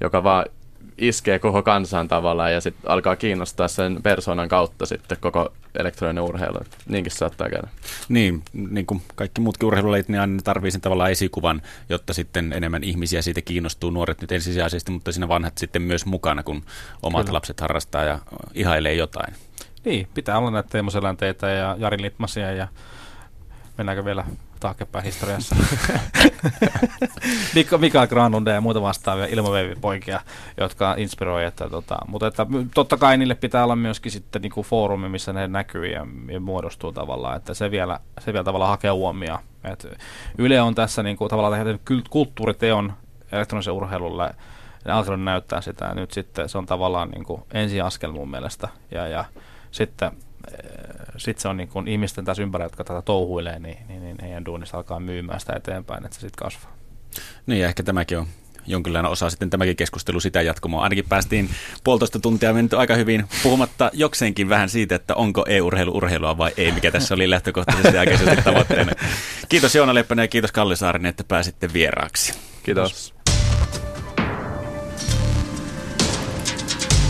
joka 0.00 0.24
vaan 0.24 0.44
iskee 0.98 1.38
koko 1.38 1.62
kansan 1.62 2.08
tavallaan 2.08 2.52
ja 2.52 2.60
sitten 2.60 2.90
alkaa 2.90 3.16
kiinnostaa 3.16 3.68
sen 3.68 4.02
persoonan 4.02 4.48
kautta 4.48 4.86
sitten 4.86 5.18
koko 5.20 5.52
elektroninen 5.78 6.24
urheilu. 6.24 6.58
Niinkin 6.88 7.12
saattaa 7.12 7.48
käydä. 7.48 7.68
Niin, 8.08 8.42
niin 8.52 8.86
kuin 8.86 9.02
kaikki 9.14 9.40
muutkin 9.40 9.66
urheilulajit, 9.66 10.08
niin 10.08 10.20
aina 10.20 10.42
tarvii 10.44 10.70
sen 10.70 10.80
tavallaan 10.80 11.10
esikuvan, 11.10 11.62
jotta 11.88 12.12
sitten 12.12 12.52
enemmän 12.52 12.84
ihmisiä 12.84 13.22
siitä 13.22 13.40
kiinnostuu. 13.42 13.90
Nuoret 13.90 14.20
nyt 14.20 14.32
ensisijaisesti, 14.32 14.92
mutta 14.92 15.12
siinä 15.12 15.28
vanhat 15.28 15.58
sitten 15.58 15.82
myös 15.82 16.06
mukana, 16.06 16.42
kun 16.42 16.62
omat 17.02 17.26
Kyllä. 17.26 17.36
lapset 17.36 17.60
harrastaa 17.60 18.04
ja 18.04 18.18
ihailee 18.54 18.94
jotain. 18.94 19.34
Niin, 19.84 20.08
pitää 20.14 20.38
olla 20.38 20.50
näitä 20.50 20.68
Teemu 20.68 20.90
Selänteitä 20.90 21.48
ja 21.48 21.76
Jari 21.78 22.02
Litmasia 22.02 22.52
ja 22.52 22.68
mennäänkö 23.78 24.04
vielä 24.04 24.24
taaksepäin 24.60 25.04
historiassa. 25.04 25.56
Mikael 27.78 28.06
Granlunde 28.06 28.52
ja 28.52 28.60
muuta 28.60 28.82
vastaavia 28.82 29.26
ilmaveivipoikia, 29.26 30.20
jotka 30.56 30.94
inspiroi. 30.98 31.44
Että, 31.44 31.68
tota, 31.68 31.98
mutta 32.08 32.26
että, 32.26 32.46
totta 32.74 32.96
kai 32.96 33.18
niille 33.18 33.34
pitää 33.34 33.64
olla 33.64 33.76
myöskin 33.76 34.12
sitten 34.12 34.42
niin 34.42 34.52
kuin 34.52 34.66
foorumi, 34.66 35.08
missä 35.08 35.32
ne 35.32 35.48
näkyy 35.48 35.86
ja, 35.86 36.06
ja 36.28 36.40
muodostuu 36.40 36.92
tavallaan, 36.92 37.36
että 37.36 37.54
se 37.54 37.70
vielä, 37.70 38.00
se 38.18 38.32
vielä 38.32 38.44
tavallaan 38.44 38.70
hakee 38.70 38.90
huomioon. 38.90 39.38
Et 39.64 39.86
Yle 40.38 40.60
on 40.60 40.74
tässä 40.74 41.02
niin 41.02 41.16
kuin, 41.16 41.30
tavallaan 41.30 41.64
tehnyt 41.64 41.82
kulttuuriteon 42.10 42.92
elektronisen 43.32 43.74
urheilulle 43.74 44.34
ne 44.84 44.92
alkanut 44.92 45.22
näyttää 45.22 45.60
sitä 45.60 45.84
ja 45.84 45.94
nyt 45.94 46.10
sitten 46.10 46.48
se 46.48 46.58
on 46.58 46.66
tavallaan 46.66 47.10
niin 47.10 47.24
kuin 47.24 47.42
ensiaskel 47.54 48.12
mun 48.12 48.30
mielestä 48.30 48.68
ja, 48.90 49.06
ja 49.06 49.24
sitten 49.70 50.12
sitten 51.16 51.42
se 51.42 51.48
on 51.48 51.56
niin 51.56 51.68
kuin 51.68 51.88
ihmisten 51.88 52.24
tässä 52.24 52.42
ympärillä, 52.42 52.66
jotka 52.66 52.84
tätä 52.84 53.02
touhuilee, 53.02 53.58
niin, 53.58 53.78
niin, 53.88 54.02
niin 54.02 54.16
heidän 54.22 54.44
duunista 54.44 54.76
alkaa 54.76 55.00
myymään 55.00 55.40
sitä 55.40 55.52
eteenpäin, 55.56 56.04
että 56.04 56.14
se 56.14 56.20
sitten 56.20 56.44
kasvaa. 56.44 56.76
Niin 57.46 57.60
ja 57.60 57.68
ehkä 57.68 57.82
tämäkin 57.82 58.18
on 58.18 58.26
jonkinlainen 58.66 59.10
osa 59.10 59.30
sitten 59.30 59.50
tämäkin 59.50 59.76
keskustelu 59.76 60.20
sitä 60.20 60.42
jatkumoa. 60.42 60.82
Ainakin 60.82 61.04
päästiin 61.08 61.50
puolitoista 61.84 62.18
tuntia 62.18 62.52
mennyt 62.52 62.74
aika 62.74 62.94
hyvin 62.94 63.24
puhumatta 63.42 63.90
jokseenkin 63.92 64.48
vähän 64.48 64.68
siitä, 64.68 64.94
että 64.94 65.14
onko 65.14 65.44
e-urheilu 65.48 65.96
urheilua 65.96 66.38
vai 66.38 66.52
ei, 66.56 66.72
mikä 66.72 66.90
tässä 66.90 67.14
oli 67.14 67.30
lähtökohtaisesti 67.30 67.98
aikaisesti 67.98 68.42
tavoitteena. 68.42 68.92
Kiitos 69.48 69.74
Joona 69.74 69.94
Leppänen 69.94 70.22
ja 70.22 70.28
kiitos 70.28 70.52
Kalle 70.52 70.76
Saarinen, 70.76 71.10
että 71.10 71.24
pääsitte 71.24 71.72
vieraaksi. 71.72 72.34
Kiitos. 72.62 73.14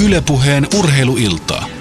Ylepuheen 0.04 0.66
urheiluiltaa. 0.78 1.79